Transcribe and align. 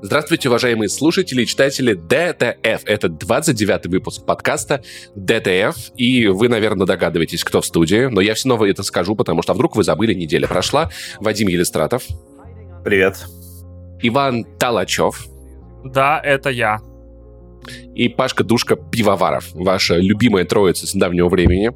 Здравствуйте, 0.00 0.48
уважаемые 0.48 0.88
слушатели 0.88 1.42
и 1.42 1.46
читатели 1.46 1.92
DTF. 1.92 2.84
Это 2.84 3.08
29-й 3.08 3.88
выпуск 3.88 4.24
подкаста 4.24 4.80
DTF. 5.16 5.76
И 5.96 6.28
вы, 6.28 6.48
наверное, 6.48 6.86
догадываетесь, 6.86 7.42
кто 7.42 7.60
в 7.60 7.66
студии. 7.66 8.06
Но 8.06 8.20
я 8.20 8.34
все 8.34 8.42
снова 8.42 8.66
это 8.66 8.84
скажу, 8.84 9.16
потому 9.16 9.42
что 9.42 9.54
вдруг 9.54 9.74
вы 9.74 9.82
забыли, 9.82 10.14
неделя 10.14 10.46
прошла. 10.46 10.90
Вадим 11.18 11.48
Елистратов. 11.48 12.04
Привет. 12.84 13.26
Иван 14.00 14.44
Талачев. 14.58 15.26
Да, 15.84 16.20
это 16.22 16.50
я 16.50 16.80
и 17.94 18.08
Пашка 18.08 18.44
Душка 18.44 18.76
Пивоваров. 18.76 19.48
Ваша 19.54 19.96
любимая 19.96 20.44
троица 20.44 20.86
с 20.86 20.94
недавнего 20.94 21.28
времени. 21.28 21.72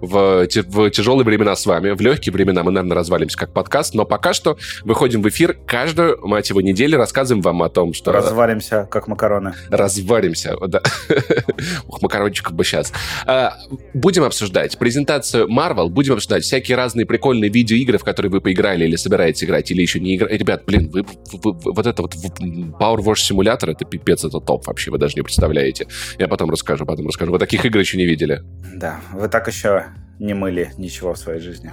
В, 0.00 0.46
в 0.46 0.90
тяжелые 0.90 1.24
времена 1.24 1.54
с 1.54 1.66
вами, 1.66 1.90
в 1.90 2.00
легкие 2.00 2.32
времена 2.32 2.62
мы, 2.62 2.70
наверное, 2.70 2.96
развалимся 2.96 3.36
как 3.36 3.52
подкаст, 3.52 3.94
но 3.94 4.04
пока 4.04 4.32
что 4.32 4.58
выходим 4.84 5.22
в 5.22 5.28
эфир 5.28 5.58
каждую, 5.66 6.26
мать 6.26 6.48
его, 6.50 6.60
неделю, 6.60 6.98
рассказываем 6.98 7.42
вам 7.42 7.62
о 7.62 7.68
том, 7.68 7.94
что... 7.94 8.12
Разваримся, 8.12 8.88
как 8.90 9.08
макароны. 9.08 9.54
Разваримся, 9.70 10.56
да. 10.66 10.82
Ух, 11.86 12.02
макарончиков 12.02 12.54
бы 12.54 12.64
сейчас. 12.64 12.92
А, 13.26 13.56
будем 13.94 14.24
обсуждать 14.24 14.78
презентацию 14.78 15.48
Marvel, 15.48 15.88
будем 15.88 16.14
обсуждать 16.14 16.44
всякие 16.44 16.76
разные 16.76 17.06
прикольные 17.06 17.50
видеоигры, 17.50 17.98
в 17.98 18.04
которые 18.04 18.30
вы 18.30 18.40
поиграли 18.40 18.84
или 18.84 18.96
собираетесь 18.96 19.44
играть, 19.44 19.70
или 19.70 19.82
еще 19.82 20.00
не 20.00 20.16
играете. 20.16 20.38
Ребят, 20.38 20.64
блин, 20.66 20.90
вы, 20.90 21.02
вы, 21.02 21.52
вы, 21.52 21.72
вот 21.72 21.86
это 21.86 22.02
вот 22.02 22.14
Power 22.14 22.98
Wash 22.98 23.30
Simulator, 23.30 23.70
это 23.70 23.84
пипец, 23.84 24.24
это 24.24 24.40
топ 24.40 24.66
вообще, 24.66 24.90
вы 24.90 24.98
даже 24.98 25.14
не 25.14 25.22
представляете. 25.28 25.86
Я 26.18 26.28
потом 26.28 26.50
расскажу, 26.50 26.84
потом 26.84 27.06
расскажу. 27.06 27.32
Вы 27.32 27.38
таких 27.38 27.64
игр 27.64 27.78
еще 27.78 27.96
не 27.96 28.06
видели. 28.06 28.42
Да, 28.74 29.00
вы 29.12 29.28
так 29.28 29.46
еще 29.46 29.86
не 30.18 30.34
мыли 30.34 30.72
ничего 30.78 31.14
в 31.14 31.18
своей 31.18 31.40
жизни 31.40 31.72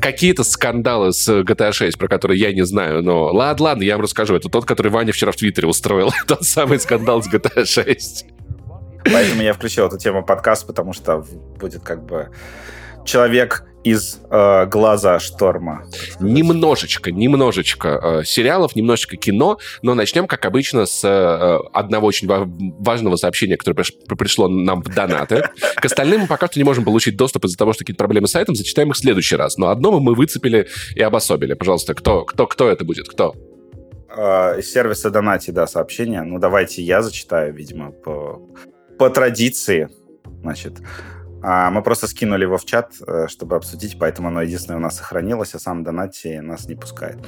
какие-то 0.00 0.42
скандалы 0.42 1.12
с 1.12 1.28
GTA 1.28 1.72
6, 1.72 1.96
про 1.96 2.08
которые 2.08 2.40
я 2.40 2.52
не 2.52 2.62
знаю, 2.66 3.02
но 3.02 3.26
ладно, 3.26 3.66
ладно, 3.66 3.82
я 3.84 3.94
вам 3.94 4.02
расскажу. 4.02 4.34
Это 4.34 4.48
тот, 4.48 4.64
который 4.64 4.90
Ваня 4.90 5.12
вчера 5.12 5.30
в 5.30 5.36
Твиттере 5.36 5.68
устроил. 5.68 6.10
тот 6.26 6.42
самый 6.42 6.80
скандал 6.80 7.22
с 7.22 7.32
GTA 7.32 7.64
6. 7.64 8.26
Поэтому 9.04 9.42
я 9.42 9.52
включил 9.52 9.86
эту 9.86 9.98
тему 9.98 10.24
подкаст, 10.24 10.66
потому 10.66 10.92
что 10.92 11.24
будет 11.60 11.82
как 11.82 12.04
бы 12.04 12.30
человек 13.04 13.64
из 13.84 14.20
э, 14.30 14.66
глаза 14.66 15.18
шторма. 15.18 15.84
Немножечко, 16.20 17.10
немножечко 17.10 18.20
э, 18.20 18.24
сериалов, 18.24 18.76
немножечко 18.76 19.16
кино, 19.16 19.58
но 19.82 19.94
начнем, 19.94 20.26
как 20.26 20.44
обычно, 20.44 20.86
с 20.86 21.04
э, 21.04 21.58
одного 21.72 22.06
очень 22.06 22.28
важного 22.28 23.16
сообщения, 23.16 23.56
которое 23.56 23.76
приш 23.76 23.92
пришло 24.18 24.48
нам 24.48 24.82
в 24.82 24.94
донаты. 24.94 25.44
К 25.76 25.84
остальным 25.84 26.22
мы 26.22 26.26
пока 26.26 26.46
что 26.46 26.58
не 26.58 26.64
можем 26.64 26.84
получить 26.84 27.16
доступ 27.16 27.44
из-за 27.46 27.56
того, 27.56 27.72
что 27.72 27.80
какие-то 27.80 27.98
проблемы 27.98 28.28
с 28.28 28.32
сайтом, 28.32 28.54
зачитаем 28.54 28.90
их 28.90 28.96
в 28.96 28.98
следующий 28.98 29.36
раз. 29.36 29.58
Но 29.58 29.68
одно 29.68 29.98
мы 30.00 30.14
выцепили 30.14 30.68
и 30.94 31.02
обособили. 31.02 31.54
Пожалуйста, 31.54 31.94
кто, 31.94 32.24
кто, 32.24 32.46
кто 32.46 32.68
это 32.68 32.84
будет? 32.84 33.08
Кто? 33.08 33.34
Э, 34.14 34.60
сервиса 34.62 35.10
Донати, 35.10 35.50
да, 35.50 35.66
сообщение. 35.66 36.22
Ну, 36.22 36.38
давайте 36.38 36.82
я 36.82 37.02
зачитаю, 37.02 37.54
видимо, 37.54 37.90
по, 37.90 38.40
по 38.98 39.10
традиции. 39.10 39.88
Значит, 40.42 40.74
а 41.42 41.70
мы 41.70 41.82
просто 41.82 42.06
скинули 42.06 42.44
его 42.44 42.56
в 42.56 42.64
чат, 42.64 42.92
э, 43.06 43.26
чтобы 43.28 43.56
обсудить, 43.56 43.98
поэтому 43.98 44.28
оно 44.28 44.42
единственное 44.42 44.78
у 44.78 44.80
нас 44.80 44.96
сохранилось, 44.96 45.54
а 45.54 45.58
сам 45.58 45.84
Донати 45.84 46.38
нас 46.38 46.66
не 46.66 46.74
пускает. 46.74 47.18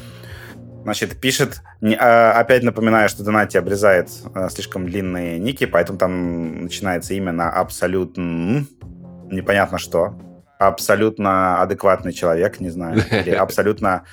Значит, 0.85 1.19
пишет, 1.19 1.63
а, 1.99 2.33
опять 2.33 2.63
напоминаю, 2.63 3.09
что 3.09 3.25
Донати 3.25 3.57
обрезает 3.57 4.11
а, 4.35 4.51
слишком 4.51 4.85
длинные 4.87 5.39
ники, 5.39 5.65
поэтому 5.65 5.99
там 5.99 6.65
начинается 6.65 7.15
имя 7.15 7.33
на 7.33 7.51
абсолютно 7.51 8.67
непонятно 9.31 9.79
что. 9.79 10.15
Абсолютно 10.59 11.61
адекватный 11.63 12.13
человек, 12.13 12.61
не 12.61 12.71
знаю. 12.71 13.03
Или 13.11 13.31
абсолютно 13.35 14.05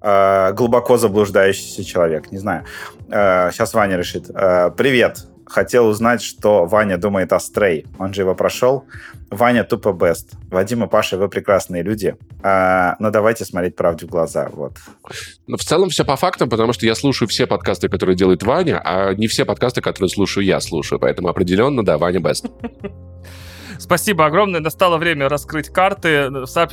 э, 0.00 0.52
глубоко 0.54 0.96
заблуждающийся 0.96 1.84
человек, 1.84 2.32
не 2.32 2.38
знаю. 2.38 2.64
Э, 3.10 3.50
сейчас 3.52 3.74
Ваня 3.74 3.96
решит. 3.96 4.30
Э, 4.30 4.70
привет, 4.76 5.26
хотел 5.50 5.88
узнать, 5.88 6.22
что 6.22 6.64
Ваня 6.64 6.96
думает 6.96 7.32
о 7.32 7.40
Стрей. 7.40 7.86
Он 7.98 8.14
же 8.14 8.22
его 8.22 8.34
прошел. 8.34 8.84
Ваня 9.30 9.64
тупо 9.64 9.92
бест. 9.92 10.32
Вадим 10.50 10.84
и 10.84 10.88
Паша, 10.88 11.18
вы 11.18 11.28
прекрасные 11.28 11.82
люди. 11.82 12.16
А, 12.42 12.96
но 12.98 13.10
давайте 13.10 13.44
смотреть 13.44 13.76
правде 13.76 14.06
в 14.06 14.08
глаза. 14.08 14.48
Вот. 14.52 14.72
Ну, 15.46 15.56
в 15.56 15.60
целом 15.60 15.90
все 15.90 16.04
по 16.04 16.16
фактам, 16.16 16.48
потому 16.48 16.72
что 16.72 16.86
я 16.86 16.94
слушаю 16.94 17.28
все 17.28 17.46
подкасты, 17.46 17.88
которые 17.88 18.16
делает 18.16 18.42
Ваня, 18.42 18.80
а 18.84 19.12
не 19.14 19.26
все 19.26 19.44
подкасты, 19.44 19.80
которые 19.82 20.08
слушаю 20.08 20.44
я, 20.44 20.60
слушаю. 20.60 20.98
Поэтому 20.98 21.28
определенно, 21.28 21.84
да, 21.84 21.98
Ваня 21.98 22.20
бест. 22.20 22.46
Спасибо 23.80 24.26
огромное. 24.26 24.60
Настало 24.60 24.98
время 24.98 25.28
раскрыть 25.28 25.70
карты. 25.70 26.30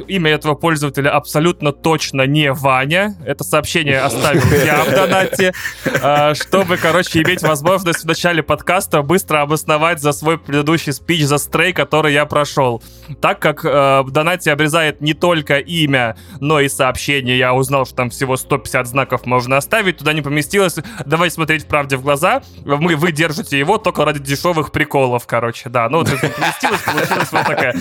Имя 0.08 0.32
этого 0.32 0.56
пользователя 0.56 1.10
абсолютно 1.10 1.72
точно 1.72 2.28
не 2.28 2.52
Ваня. 2.52 3.16
Это 3.26 3.46
сообщение 3.46 4.02
оставил 4.02 4.44
я 4.66 4.84
в 4.84 4.92
донате, 4.92 5.54
а, 6.02 6.36
чтобы, 6.36 6.76
короче, 6.76 7.22
иметь 7.22 7.42
возможность 7.42 8.04
в 8.04 8.06
начале 8.06 8.44
подкаста 8.44 9.02
быстро 9.02 9.42
обосновать 9.42 10.02
за 10.02 10.12
свой 10.12 10.38
предыдущий 10.38 10.92
спич 10.92 11.24
за 11.24 11.38
стрей, 11.38 11.72
который 11.72 12.14
я 12.14 12.26
прошел. 12.26 12.84
Так 13.22 13.40
как 13.40 13.64
э, 13.64 14.02
в 14.02 14.12
донате 14.12 14.52
обрезает 14.52 15.00
не 15.00 15.14
только 15.14 15.60
имя, 15.60 16.18
но 16.42 16.60
и 16.60 16.68
сообщение, 16.68 17.38
я 17.38 17.54
узнал, 17.54 17.86
что 17.86 17.96
там 17.96 18.10
всего 18.10 18.36
150 18.36 18.86
знаков 18.86 19.26
можно 19.26 19.56
оставить, 19.56 19.98
туда 19.98 20.12
не 20.12 20.22
поместилось. 20.22 20.76
Давайте 21.06 21.36
смотреть 21.36 21.64
в 21.64 21.68
правде 21.68 21.96
в 21.96 22.02
глаза. 22.02 22.42
Мы, 22.66 22.98
вы 22.98 23.14
держите 23.14 23.58
его 23.58 23.78
только 23.78 24.04
ради 24.04 24.20
дешевых 24.20 24.74
приколов, 24.74 25.26
короче, 25.26 25.70
да. 25.70 25.88
Ну, 25.88 26.00
вот 26.00 26.10
поместилось, 26.10 26.82
получилась 26.98 27.32
вот 27.32 27.46
такая. 27.46 27.76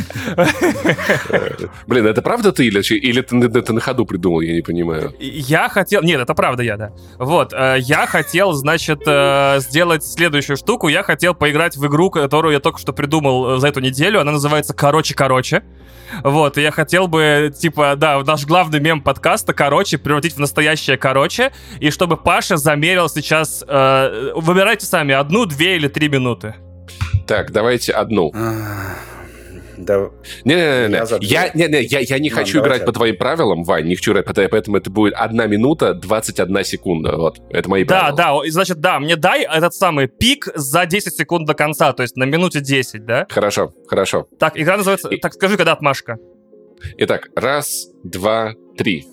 Блин, 1.86 2.06
это 2.06 2.22
правда 2.22 2.52
ты 2.52 2.66
или, 2.66 2.80
или 2.94 3.20
ты, 3.20 3.62
ты 3.62 3.72
на 3.72 3.80
ходу 3.80 4.06
придумал, 4.06 4.40
я 4.40 4.54
не 4.54 4.62
понимаю. 4.62 5.14
Я 5.18 5.68
хотел... 5.68 6.02
Нет, 6.02 6.20
это 6.20 6.34
правда 6.34 6.62
я, 6.62 6.76
да. 6.76 6.92
Вот, 7.18 7.52
э, 7.52 7.76
я 7.80 8.06
хотел, 8.06 8.52
значит, 8.52 9.02
э, 9.06 9.58
сделать 9.60 10.04
следующую 10.04 10.56
штуку. 10.56 10.88
Я 10.88 11.02
хотел 11.02 11.34
поиграть 11.34 11.76
в 11.76 11.86
игру, 11.86 12.10
которую 12.10 12.52
я 12.52 12.60
только 12.60 12.78
что 12.78 12.92
придумал 12.92 13.56
э, 13.56 13.58
за 13.58 13.68
эту 13.68 13.80
неделю. 13.80 14.20
Она 14.20 14.32
называется 14.32 14.74
«Короче-короче». 14.74 15.62
Вот, 16.22 16.56
и 16.56 16.62
я 16.62 16.70
хотел 16.70 17.08
бы, 17.08 17.52
типа, 17.56 17.94
да, 17.96 18.22
наш 18.22 18.46
главный 18.46 18.80
мем 18.80 19.00
подкаста, 19.00 19.52
короче, 19.52 19.98
превратить 19.98 20.34
в 20.34 20.38
настоящее 20.38 20.96
короче, 20.96 21.52
и 21.80 21.90
чтобы 21.90 22.16
Паша 22.16 22.56
замерил 22.56 23.08
сейчас, 23.08 23.64
э, 23.66 24.32
выбирайте 24.36 24.86
сами, 24.86 25.14
одну, 25.14 25.46
две 25.46 25.76
или 25.76 25.88
три 25.88 26.08
минуты. 26.08 26.54
Так, 27.26 27.52
давайте 27.52 27.92
одну. 27.92 28.32
Да. 29.76 30.10
Не-не-не, 30.44 31.02
я, 31.20 31.50
не, 31.54 31.68
не, 31.68 31.82
я, 31.82 32.00
я 32.00 32.18
не 32.18 32.30
ну, 32.30 32.36
хочу 32.36 32.60
играть 32.60 32.84
по 32.84 32.92
твоим 32.92 33.16
правилам, 33.16 33.62
Вань, 33.62 33.86
не 33.86 33.96
хочу 33.96 34.12
играть 34.12 34.24
по 34.24 34.32
твоим, 34.32 34.50
поэтому 34.50 34.78
это 34.78 34.90
будет 34.90 35.14
одна 35.14 35.46
минута 35.46 35.94
21 35.94 36.64
секунда, 36.64 37.16
вот, 37.16 37.40
это 37.50 37.68
мои 37.68 37.84
да, 37.84 37.98
правила. 37.98 38.16
Да, 38.16 38.42
да, 38.42 38.50
значит, 38.50 38.80
да, 38.80 38.98
мне 38.98 39.16
дай 39.16 39.42
этот 39.42 39.74
самый 39.74 40.08
пик 40.08 40.48
за 40.54 40.86
10 40.86 41.14
секунд 41.14 41.46
до 41.46 41.54
конца, 41.54 41.92
то 41.92 42.02
есть 42.02 42.16
на 42.16 42.24
минуте 42.24 42.60
10, 42.60 43.04
да? 43.04 43.26
Хорошо, 43.28 43.72
хорошо. 43.86 44.26
Так, 44.38 44.58
игра 44.58 44.78
называется, 44.78 45.08
И... 45.08 45.18
так, 45.18 45.34
скажи, 45.34 45.56
когда 45.56 45.72
отмашка. 45.72 46.16
Итак, 46.98 47.28
раз, 47.34 47.88
два, 48.02 48.54
три. 48.76 49.06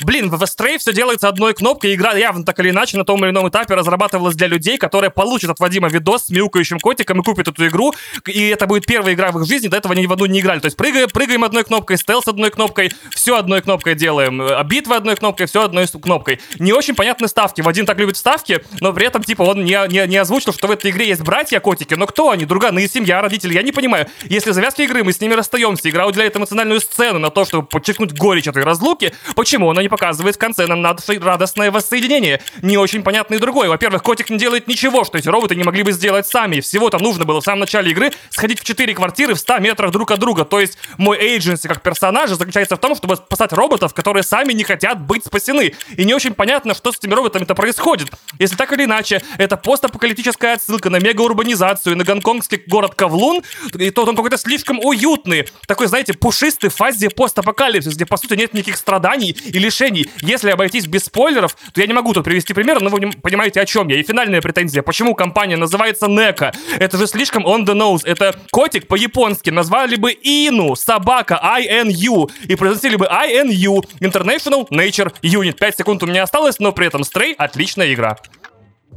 Блин, 0.00 0.30
в 0.30 0.42
Stray 0.42 0.78
все 0.78 0.92
делается 0.92 1.28
одной 1.28 1.54
кнопкой. 1.54 1.94
Игра 1.94 2.14
явно 2.14 2.44
так 2.44 2.58
или 2.60 2.70
иначе 2.70 2.96
на 2.96 3.04
том 3.04 3.22
или 3.24 3.30
ином 3.30 3.48
этапе 3.48 3.74
разрабатывалась 3.74 4.34
для 4.34 4.46
людей, 4.46 4.78
которые 4.78 5.10
получат 5.10 5.50
от 5.50 5.60
Вадима 5.60 5.88
видос 5.88 6.26
с 6.26 6.30
мяукающим 6.30 6.80
котиком 6.80 7.20
и 7.20 7.24
купят 7.24 7.48
эту 7.48 7.66
игру. 7.66 7.92
И 8.26 8.48
это 8.48 8.66
будет 8.66 8.86
первая 8.86 9.14
игра 9.14 9.32
в 9.32 9.40
их 9.40 9.46
жизни. 9.46 9.68
До 9.68 9.76
этого 9.76 9.94
они 9.94 10.06
в 10.06 10.12
одну 10.12 10.26
не 10.26 10.40
играли. 10.40 10.60
То 10.60 10.66
есть 10.66 10.76
прыгаем, 10.76 11.08
прыгаем 11.08 11.44
одной 11.44 11.64
кнопкой, 11.64 11.98
стелс 11.98 12.26
одной 12.26 12.50
кнопкой, 12.50 12.92
все 13.10 13.36
одной 13.36 13.60
кнопкой 13.62 13.94
делаем. 13.94 14.40
А 14.40 14.62
битва 14.64 14.96
одной 14.96 15.16
кнопкой, 15.16 15.46
все 15.46 15.62
одной 15.62 15.86
кнопкой. 15.86 16.40
Не 16.58 16.72
очень 16.72 16.94
понятны 16.94 17.28
ставки. 17.28 17.60
Вадим 17.60 17.86
так 17.86 17.98
любит 17.98 18.16
ставки, 18.16 18.64
но 18.80 18.92
при 18.92 19.06
этом, 19.06 19.22
типа, 19.22 19.42
он 19.42 19.64
не, 19.64 19.78
не, 19.88 20.06
не 20.06 20.16
озвучил, 20.16 20.52
что 20.52 20.66
в 20.66 20.70
этой 20.70 20.90
игре 20.90 21.08
есть 21.08 21.22
братья-котики. 21.22 21.94
Но 21.94 22.06
кто 22.06 22.30
они? 22.30 22.44
Друганы, 22.44 22.86
семья, 22.88 23.20
родители? 23.20 23.54
Я 23.54 23.62
не 23.62 23.72
понимаю. 23.72 24.06
Если 24.24 24.52
завязки 24.52 24.82
игры 24.82 25.04
мы 25.04 25.12
с 25.12 25.20
ними 25.20 25.34
расстаемся, 25.34 25.88
игра 25.90 26.06
уделяет 26.06 26.36
эмоциональную 26.36 26.80
сцену 26.80 27.18
на 27.18 27.30
то, 27.30 27.44
чтобы 27.44 27.66
подчеркнуть 27.66 28.12
горечь 28.12 28.46
этой 28.46 28.64
разлуки, 28.64 29.14
почему 29.34 29.70
она 29.70 29.81
не 29.82 29.88
показывает 29.88 30.36
в 30.36 30.38
конце 30.38 30.66
нам 30.66 30.82
надо 30.82 31.02
радостное 31.20 31.70
воссоединение. 31.70 32.40
Не 32.62 32.78
очень 32.78 33.02
понятно 33.02 33.34
и 33.34 33.38
другое. 33.38 33.68
Во-первых, 33.68 34.02
котик 34.02 34.30
не 34.30 34.38
делает 34.38 34.68
ничего, 34.68 35.04
что 35.04 35.18
эти 35.18 35.28
роботы 35.28 35.54
не 35.54 35.64
могли 35.64 35.82
бы 35.82 35.92
сделать 35.92 36.26
сами. 36.26 36.60
Всего-то 36.60 36.98
нужно 36.98 37.24
было 37.24 37.40
в 37.40 37.44
самом 37.44 37.60
начале 37.60 37.90
игры 37.90 38.12
сходить 38.30 38.60
в 38.60 38.64
четыре 38.64 38.94
квартиры 38.94 39.34
в 39.34 39.38
100 39.38 39.58
метрах 39.58 39.90
друг 39.90 40.10
от 40.10 40.20
друга. 40.20 40.44
То 40.44 40.60
есть 40.60 40.78
мой 40.96 41.18
эйдженси 41.18 41.68
как 41.68 41.82
персонажа 41.82 42.34
заключается 42.36 42.76
в 42.76 42.78
том, 42.78 42.94
чтобы 42.94 43.16
спасать 43.16 43.52
роботов, 43.52 43.94
которые 43.94 44.22
сами 44.22 44.52
не 44.52 44.64
хотят 44.64 45.00
быть 45.00 45.24
спасены. 45.24 45.74
И 45.96 46.04
не 46.04 46.14
очень 46.14 46.34
понятно, 46.34 46.74
что 46.74 46.92
с 46.92 46.98
этими 46.98 47.14
роботами-то 47.14 47.54
происходит. 47.54 48.10
Если 48.38 48.56
так 48.56 48.72
или 48.72 48.84
иначе, 48.84 49.22
это 49.38 49.56
постапокалиптическая 49.56 50.54
отсылка 50.54 50.90
на 50.90 50.98
мегаурбанизацию, 50.98 51.96
на 51.96 52.04
гонконгский 52.04 52.62
город 52.66 52.94
Кавлун, 52.94 53.42
и 53.74 53.90
то 53.90 54.04
он 54.04 54.16
какой-то 54.16 54.38
слишком 54.38 54.78
уютный, 54.78 55.48
такой, 55.66 55.86
знаете, 55.86 56.14
пушистый 56.14 56.70
фазе 56.70 57.10
постапокалипсис, 57.10 57.94
где, 57.94 58.06
по 58.06 58.16
сути, 58.16 58.34
нет 58.34 58.54
никаких 58.54 58.76
страданий 58.76 59.30
и 59.30 59.58
лишений. 59.62 60.08
Если 60.20 60.50
обойтись 60.50 60.86
без 60.86 61.04
спойлеров, 61.04 61.56
то 61.72 61.80
я 61.80 61.86
не 61.86 61.92
могу 61.92 62.12
тут 62.12 62.24
привести 62.24 62.52
пример, 62.52 62.80
но 62.80 62.90
вы 62.90 63.10
понимаете, 63.22 63.60
о 63.60 63.66
чем 63.66 63.88
я. 63.88 63.98
И 63.98 64.02
финальная 64.02 64.40
претензия. 64.40 64.82
Почему 64.82 65.14
компания 65.14 65.56
называется 65.56 66.08
Нека? 66.08 66.52
Это 66.78 66.98
же 66.98 67.06
слишком 67.06 67.46
on 67.46 67.64
the 67.64 67.74
nose. 67.74 68.02
Это 68.04 68.34
котик 68.50 68.88
по-японски. 68.88 69.50
Назвали 69.50 69.96
бы 69.96 70.12
Ину, 70.12 70.76
собака, 70.76 71.40
INU. 71.58 72.30
И 72.48 72.56
произносили 72.56 72.96
бы 72.96 73.06
INU, 73.06 73.84
International 74.00 74.68
Nature 74.68 75.12
Unit. 75.22 75.54
5 75.54 75.78
секунд 75.78 76.02
у 76.02 76.06
меня 76.06 76.24
осталось, 76.24 76.58
но 76.58 76.72
при 76.72 76.86
этом 76.86 77.02
Stray 77.02 77.34
отличная 77.36 77.92
игра. 77.92 78.18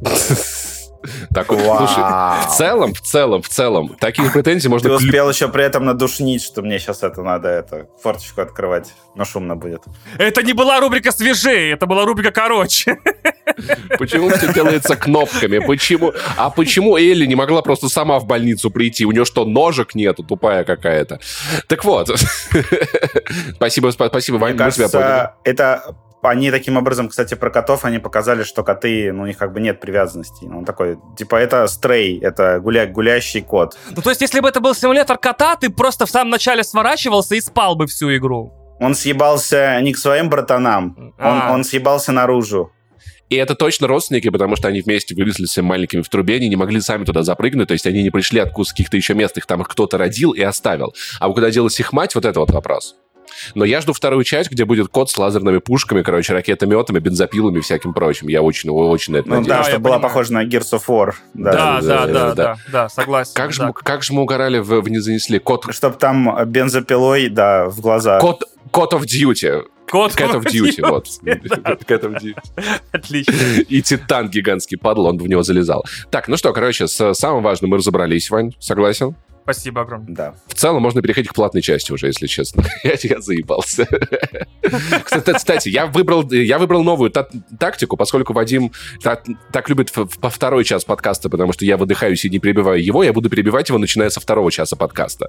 Так, 1.32 1.46
слушай, 1.46 2.02
в 2.02 2.56
целом, 2.56 2.94
в 2.94 3.00
целом, 3.00 3.42
в 3.42 3.48
целом, 3.48 3.96
такие 4.00 4.30
претензии 4.30 4.68
можно... 4.68 4.88
Ты 4.88 4.94
успел 4.94 5.30
еще 5.30 5.48
при 5.48 5.64
этом 5.64 5.84
надушнить, 5.84 6.42
что 6.42 6.62
мне 6.62 6.78
сейчас 6.78 7.02
это 7.02 7.22
надо, 7.22 7.48
это, 7.48 7.88
форточку 8.02 8.40
открывать, 8.40 8.92
но 9.14 9.24
шумно 9.24 9.56
будет. 9.56 9.82
Это 10.18 10.42
не 10.42 10.52
была 10.52 10.80
рубрика 10.80 11.12
«Свежее», 11.12 11.72
это 11.72 11.86
была 11.86 12.04
рубрика 12.04 12.30
«Короче». 12.30 12.98
Почему 13.98 14.28
все 14.30 14.52
делается 14.52 14.96
кнопками? 14.96 15.58
Почему? 15.58 16.12
А 16.36 16.50
почему 16.50 16.96
Элли 16.96 17.26
не 17.26 17.34
могла 17.34 17.62
просто 17.62 17.88
сама 17.88 18.18
в 18.18 18.26
больницу 18.26 18.70
прийти? 18.70 19.06
У 19.06 19.12
нее 19.12 19.24
что, 19.24 19.44
ножек 19.44 19.94
нету? 19.94 20.22
Тупая 20.22 20.64
какая-то. 20.64 21.20
Так 21.68 21.84
вот. 21.84 22.08
Спасибо, 23.54 23.90
спасибо, 23.90 24.36
Ваня, 24.36 24.64
мы 24.64 24.70
тебя 24.70 24.88
поняли. 24.88 25.30
Это 25.44 25.96
они 26.28 26.50
таким 26.50 26.76
образом, 26.76 27.08
кстати, 27.08 27.34
про 27.34 27.50
котов, 27.50 27.84
они 27.84 27.98
показали, 27.98 28.42
что 28.42 28.62
коты, 28.62 29.12
ну, 29.12 29.22
у 29.22 29.26
них 29.26 29.36
как 29.36 29.52
бы 29.52 29.60
нет 29.60 29.80
привязанности. 29.80 30.44
Он 30.44 30.64
такой, 30.64 30.98
типа, 31.16 31.36
это 31.36 31.66
стрей, 31.66 32.18
это 32.20 32.60
гуля 32.60 32.86
гулящий 32.86 33.40
кот. 33.40 33.76
Ну, 33.94 34.02
то 34.02 34.10
есть, 34.10 34.20
если 34.20 34.40
бы 34.40 34.48
это 34.48 34.60
был 34.60 34.74
симулятор 34.74 35.18
кота, 35.18 35.56
ты 35.56 35.70
просто 35.70 36.06
в 36.06 36.10
самом 36.10 36.30
начале 36.30 36.64
сворачивался 36.64 37.34
и 37.34 37.40
спал 37.40 37.76
бы 37.76 37.86
всю 37.86 38.14
игру. 38.16 38.52
Он 38.78 38.94
съебался 38.94 39.80
не 39.80 39.92
к 39.92 39.98
своим 39.98 40.28
братанам, 40.28 41.14
а. 41.18 41.30
он, 41.30 41.54
он 41.54 41.64
съебался 41.64 42.12
наружу. 42.12 42.70
И 43.28 43.34
это 43.36 43.56
точно 43.56 43.88
родственники, 43.88 44.28
потому 44.28 44.54
что 44.54 44.68
они 44.68 44.82
вместе 44.82 45.14
вылезли 45.14 45.46
с 45.46 45.60
маленькими 45.60 46.02
в 46.02 46.08
трубе, 46.08 46.36
они 46.36 46.48
не 46.48 46.56
могли 46.56 46.80
сами 46.80 47.04
туда 47.04 47.22
запрыгнуть, 47.22 47.68
то 47.68 47.72
есть 47.72 47.86
они 47.86 48.02
не 48.02 48.10
пришли 48.10 48.38
откуда 48.38 48.68
с 48.68 48.72
каких-то 48.72 48.96
еще 48.96 49.14
мест, 49.14 49.36
их 49.36 49.46
там 49.46 49.64
кто-то 49.64 49.98
родил 49.98 50.30
и 50.32 50.42
оставил. 50.42 50.94
А 51.18 51.26
вот 51.26 51.34
когда 51.34 51.50
делалась 51.50 51.80
их 51.80 51.92
мать, 51.92 52.14
вот 52.14 52.24
это 52.24 52.38
вот 52.38 52.50
вопрос. 52.50 52.94
Но 53.54 53.64
я 53.64 53.80
жду 53.80 53.92
вторую 53.92 54.24
часть, 54.24 54.50
где 54.50 54.64
будет 54.64 54.88
код 54.88 55.10
с 55.10 55.16
лазерными 55.16 55.58
пушками, 55.58 56.02
короче, 56.02 56.32
ракетометами, 56.32 56.98
бензопилами 56.98 57.58
и 57.58 57.60
всяким 57.60 57.94
прочим. 57.94 58.28
Я 58.28 58.42
очень, 58.42 58.70
очень 58.70 59.14
на 59.14 59.18
это 59.18 59.28
ну, 59.28 59.34
надеюсь. 59.36 59.56
Да, 59.58 59.64
чтобы 59.64 59.84
была 59.84 59.98
похожа 59.98 60.32
на 60.32 60.44
Gears 60.44 60.72
of 60.72 60.82
War. 60.88 61.14
Да, 61.34 61.52
да, 61.52 61.80
да, 61.80 62.06
да, 62.06 62.34
да, 62.34 62.56
да, 62.70 62.88
согласен. 62.88 63.32
Как 63.34 63.52
же, 63.52 63.72
как 63.72 64.02
же 64.02 64.12
мы 64.12 64.22
угорали, 64.22 64.58
в, 64.58 64.80
в 64.80 64.88
не 64.88 64.98
занесли 64.98 65.38
код... 65.38 65.66
Чтобы 65.70 65.96
там 65.96 66.44
бензопилой, 66.46 67.28
да, 67.28 67.66
в 67.66 67.80
глаза. 67.80 68.18
Код, 68.20 68.44
Code 68.72 68.92
of 68.92 69.02
Duty. 69.02 69.64
Code 69.86 70.16
Cat 70.16 70.34
of 70.34 70.44
Duty, 70.44 70.86
вот. 70.88 71.06
Cat 71.22 72.02
of 72.02 72.20
Duty. 72.20 72.34
Отлично. 72.92 73.34
И 73.68 73.82
Титан 73.82 74.28
гигантский 74.28 74.76
падал, 74.76 75.06
он 75.06 75.18
в 75.18 75.28
него 75.28 75.42
залезал. 75.42 75.84
Так, 76.10 76.28
ну 76.28 76.36
что, 76.36 76.52
короче, 76.52 76.88
с 76.88 77.14
самым 77.14 77.42
важным 77.42 77.70
мы 77.70 77.78
разобрались, 77.78 78.30
Вань, 78.30 78.52
согласен? 78.58 79.14
Спасибо 79.46 79.82
огромное. 79.82 80.12
Да. 80.12 80.34
В 80.48 80.54
целом 80.54 80.82
можно 80.82 81.00
переходить 81.00 81.30
к 81.30 81.34
платной 81.34 81.62
части 81.62 81.92
уже, 81.92 82.08
если 82.08 82.26
честно. 82.26 82.64
я, 82.82 82.94
я 83.00 83.20
заебался. 83.20 83.86
Кстати, 85.04 85.68
я 85.68 85.86
выбрал, 85.86 86.28
я 86.32 86.58
выбрал 86.58 86.82
новую 86.82 87.12
та- 87.12 87.28
тактику, 87.56 87.96
поскольку 87.96 88.32
Вадим 88.32 88.72
так, 89.04 89.24
так 89.52 89.68
любит 89.68 89.92
по 89.92 90.30
второй 90.30 90.64
час 90.64 90.84
подкаста, 90.84 91.30
потому 91.30 91.52
что 91.52 91.64
я 91.64 91.76
выдыхаюсь 91.76 92.24
и 92.24 92.28
не 92.28 92.40
перебиваю 92.40 92.84
его, 92.84 93.04
я 93.04 93.12
буду 93.12 93.30
перебивать 93.30 93.68
его, 93.68 93.78
начиная 93.78 94.10
со 94.10 94.18
второго 94.18 94.50
часа 94.50 94.74
подкаста. 94.74 95.28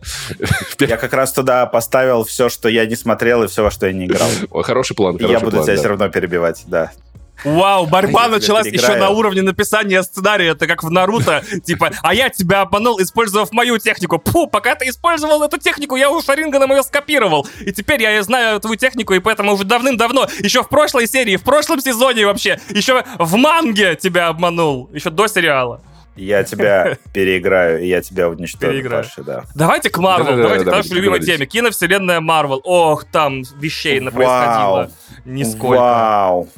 я 0.80 0.98
как 0.98 1.14
раз 1.14 1.32
туда 1.32 1.68
поставил 1.68 2.24
все, 2.24 2.50
что 2.50 2.70
я 2.70 2.88
не 2.88 2.96
смотрел, 2.96 3.44
и 3.44 3.48
все, 3.48 3.62
во 3.62 3.70
что 3.70 3.86
я 3.86 3.94
не 3.94 4.08
играл. 4.08 4.30
Хороший 4.64 4.96
план, 4.96 5.20
хороший 5.20 5.34
Я 5.34 5.40
буду 5.40 5.64
тебя 5.64 5.76
все 5.76 5.90
равно 5.90 6.10
перебивать, 6.10 6.64
да. 6.66 6.92
Вау, 7.44 7.86
борьба 7.86 8.26
а 8.26 8.28
началась 8.30 8.68
еще 8.68 8.96
на 8.96 9.10
уровне 9.10 9.42
написания 9.42 10.02
сценария. 10.04 10.52
Это 10.52 10.68
как 10.68 10.84
в 10.84 10.90
Наруто. 10.90 11.44
Типа, 11.64 11.92
а 12.02 12.14
я 12.14 12.30
тебя 12.30 12.62
обманул, 12.62 13.02
использовав 13.02 13.52
мою 13.52 13.78
технику. 13.78 14.20
Пу, 14.20 14.48
пока 14.48 14.76
ты 14.76 14.90
использовал 14.90 15.44
эту 15.44 15.58
технику, 15.58 15.96
я 15.96 16.10
у 16.10 16.22
Шарингана 16.22 16.72
ее 16.72 16.84
скопировал. 16.84 17.48
И 17.60 17.72
теперь 17.72 18.02
я 18.02 18.22
знаю 18.24 18.60
твою 18.60 18.76
технику, 18.76 19.14
и 19.14 19.20
поэтому 19.20 19.54
уже 19.54 19.64
давным-давно, 19.64 20.28
еще 20.40 20.64
в 20.64 20.70
прошлой 20.70 21.08
серии, 21.08 21.38
в 21.38 21.44
прошлом 21.44 21.80
сезоне 21.80 22.26
вообще, 22.26 22.60
еще 22.70 23.04
в 23.18 23.36
манге 23.36 23.96
тебя 23.96 24.28
обманул. 24.28 24.90
Еще 24.94 25.10
до 25.10 25.28
сериала. 25.28 25.82
Я 26.18 26.44
тебя 26.44 26.98
переиграю, 27.14 27.82
и 27.82 27.88
я 27.88 28.02
тебя 28.02 28.30
уничтожу, 28.30 28.74
Переиграю. 28.74 29.04
Паша, 29.04 29.24
да. 29.24 29.44
Давайте 29.56 29.90
к 29.90 29.98
Марвел, 29.98 30.36
да, 30.36 30.44
давайте 30.44 30.66
да, 30.66 30.72
к 30.72 30.76
нашей 30.76 30.94
любимой 30.94 31.20
теме. 31.20 31.46
Киновселенная 31.46 32.20
Марвел. 32.20 32.62
Ох, 32.64 33.06
там 33.06 33.44
вещей 33.60 34.00
на 34.00 34.12
происходило. 34.12 34.92
Нисколько. 35.26 35.80
Вау, 35.80 36.50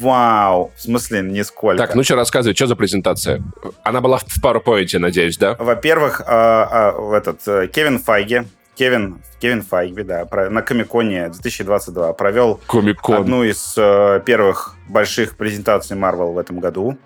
вау. 0.00 0.72
В 0.76 0.82
смысле, 0.82 1.22
нисколько. 1.22 1.76
Так, 1.76 1.94
ну 1.94 2.02
что, 2.02 2.16
рассказывай, 2.16 2.54
что 2.54 2.66
за 2.66 2.76
презентация? 2.76 3.42
Она 3.82 4.00
была 4.00 4.18
в 4.18 4.42
PowerPoint, 4.42 4.98
надеюсь, 4.98 5.36
да? 5.36 5.56
Во-первых, 5.58 6.22
а, 6.26 6.94
а, 6.96 7.16
этот 7.16 7.46
э, 7.46 7.68
Кевин 7.68 7.98
Файги, 7.98 8.42
Кевин, 8.74 9.20
Кевин 9.40 9.62
Файгби, 9.62 10.02
да, 10.02 10.26
на 10.50 10.62
Комиконе 10.62 11.28
2022 11.28 12.12
провел 12.14 12.60
Комикон. 12.66 13.16
одну 13.16 13.44
из 13.44 13.74
э, 13.76 14.22
первых 14.24 14.76
больших 14.88 15.36
презентаций 15.36 15.96
Marvel 15.96 16.32
в 16.32 16.38
этом 16.38 16.58
году. 16.58 16.96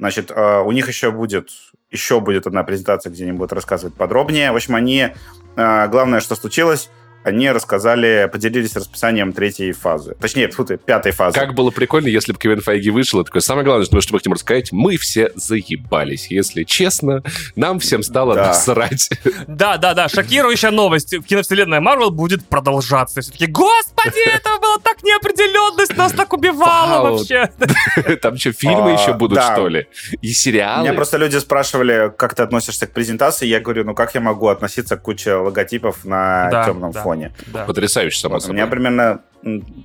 Значит, 0.00 0.30
э, 0.30 0.62
у 0.62 0.72
них 0.72 0.88
еще 0.88 1.10
будет 1.10 1.50
еще 1.90 2.20
будет 2.20 2.46
одна 2.46 2.62
презентация, 2.62 3.10
где 3.10 3.24
они 3.24 3.32
будут 3.32 3.52
рассказывать 3.52 3.94
подробнее. 3.94 4.52
В 4.52 4.56
общем, 4.56 4.74
они... 4.74 5.08
Э, 5.56 5.88
главное, 5.88 6.20
что 6.20 6.36
случилось, 6.36 6.88
они 7.24 7.50
рассказали, 7.50 8.28
поделились 8.32 8.74
расписанием 8.76 9.32
третьей 9.32 9.72
фазы. 9.72 10.16
Точнее, 10.20 10.48
фу 10.48 10.64
ты, 10.64 10.78
пятой 10.78 11.12
фазы. 11.12 11.38
Как 11.38 11.54
было 11.54 11.70
прикольно, 11.70 12.08
если 12.08 12.32
бы 12.32 12.38
Кевин 12.38 12.60
Файги 12.60 12.90
вышел, 12.90 13.20
и 13.20 13.24
такой, 13.24 13.42
самое 13.42 13.64
главное, 13.64 13.84
что, 13.84 14.00
чтобы 14.00 14.18
хотим 14.18 14.32
рассказать, 14.32 14.72
мы 14.72 14.96
все 14.96 15.30
заебались, 15.34 16.28
если 16.30 16.64
честно. 16.64 17.22
Нам 17.56 17.78
всем 17.78 18.02
стало 18.02 18.34
да. 18.34 18.48
насрать. 18.48 19.10
Да, 19.46 19.76
да, 19.76 19.94
да, 19.94 20.08
шокирующая 20.08 20.70
новость. 20.70 21.14
Киновселенная 21.26 21.80
Марвел 21.80 22.10
будет 22.10 22.46
продолжаться. 22.46 23.20
Все 23.20 23.32
таки 23.32 23.46
господи, 23.46 24.28
это 24.28 24.58
было 24.60 24.78
так 24.78 25.02
неопределенность, 25.02 25.96
нас 25.96 26.12
так 26.12 26.32
убивало 26.32 27.10
вообще. 27.10 27.50
Там 28.22 28.36
что, 28.36 28.52
фильмы 28.52 28.92
еще 28.92 29.12
будут, 29.12 29.42
что 29.42 29.68
ли? 29.68 29.86
И 30.22 30.32
сериалы? 30.32 30.84
Меня 30.84 30.94
просто 30.94 31.16
люди 31.16 31.36
спрашивали, 31.36 32.12
как 32.16 32.34
ты 32.34 32.42
относишься 32.42 32.86
к 32.86 32.92
презентации. 32.92 33.46
Я 33.46 33.60
говорю, 33.60 33.84
ну 33.84 33.94
как 33.94 34.14
я 34.14 34.20
могу 34.20 34.48
относиться 34.48 34.96
к 34.96 35.02
куче 35.02 35.34
логотипов 35.34 36.04
на 36.04 36.64
темном 36.64 36.92
фоне? 36.92 37.09
Фоне. 37.10 37.32
Да. 37.46 37.64
Потрясающе, 37.64 38.20
само 38.20 38.34
вот, 38.34 38.42
собой. 38.42 38.54
У 38.54 38.56
меня 38.56 38.66
примерно 38.66 39.22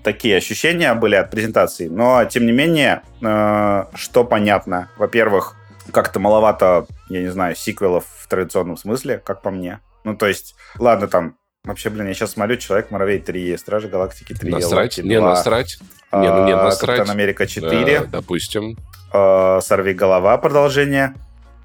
такие 0.04 0.38
ощущения 0.38 0.94
были 0.94 1.16
от 1.16 1.32
презентации. 1.32 1.88
Но, 1.88 2.24
тем 2.26 2.46
не 2.46 2.52
менее, 2.52 3.02
э, 3.22 3.86
что 3.96 4.24
понятно? 4.24 4.90
Во-первых, 4.98 5.56
как-то 5.92 6.20
маловато, 6.20 6.86
я 7.10 7.22
не 7.22 7.30
знаю, 7.30 7.56
сиквелов 7.56 8.06
в 8.20 8.28
традиционном 8.28 8.78
смысле, 8.78 9.22
как 9.24 9.42
по 9.42 9.50
мне. 9.50 9.80
Ну, 10.04 10.16
то 10.16 10.28
есть, 10.28 10.56
ладно, 10.78 11.08
там, 11.08 11.38
вообще, 11.64 11.90
блин, 11.90 12.08
я 12.08 12.14
сейчас 12.14 12.32
смотрю 12.32 12.58
«Человек-муравей 12.58 13.20
3», 13.20 13.58
«Стражи 13.58 13.88
Галактики 13.88 14.34
3», 14.34 14.50
«Насрать», 14.50 14.98
«Не 15.00 15.20
насрать», 15.20 15.80
не, 16.12 16.30
ну 16.30 16.46
не 16.46 16.56
насрать. 16.56 16.98
«Капитан 16.98 17.16
Америка 17.16 17.46
4», 17.46 18.00
да, 18.02 18.06
допустим. 18.06 18.78
Э, 19.14 19.60
«Сорви 19.62 19.94
голова» 19.94 20.38
продолжение 20.38 21.14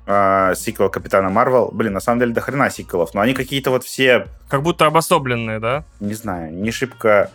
э, 0.06 0.54
сиквел 0.57 0.90
Капитана 0.90 1.30
Марвел. 1.30 1.71
Блин, 1.73 1.92
на 1.92 2.00
самом 2.00 2.21
деле 2.21 2.33
до 2.33 2.40
хрена 2.40 2.71
сиквелов, 2.71 3.14
но 3.14 3.21
они 3.21 3.35
какие-то 3.35 3.71
вот 3.71 3.85
все... 3.85 4.26
Как 4.49 4.62
будто 4.62 4.87
обособленные, 4.87 5.59
да? 5.59 5.85
Не 6.00 6.14
знаю, 6.14 6.52
не 6.52 6.71
шибко... 6.71 7.30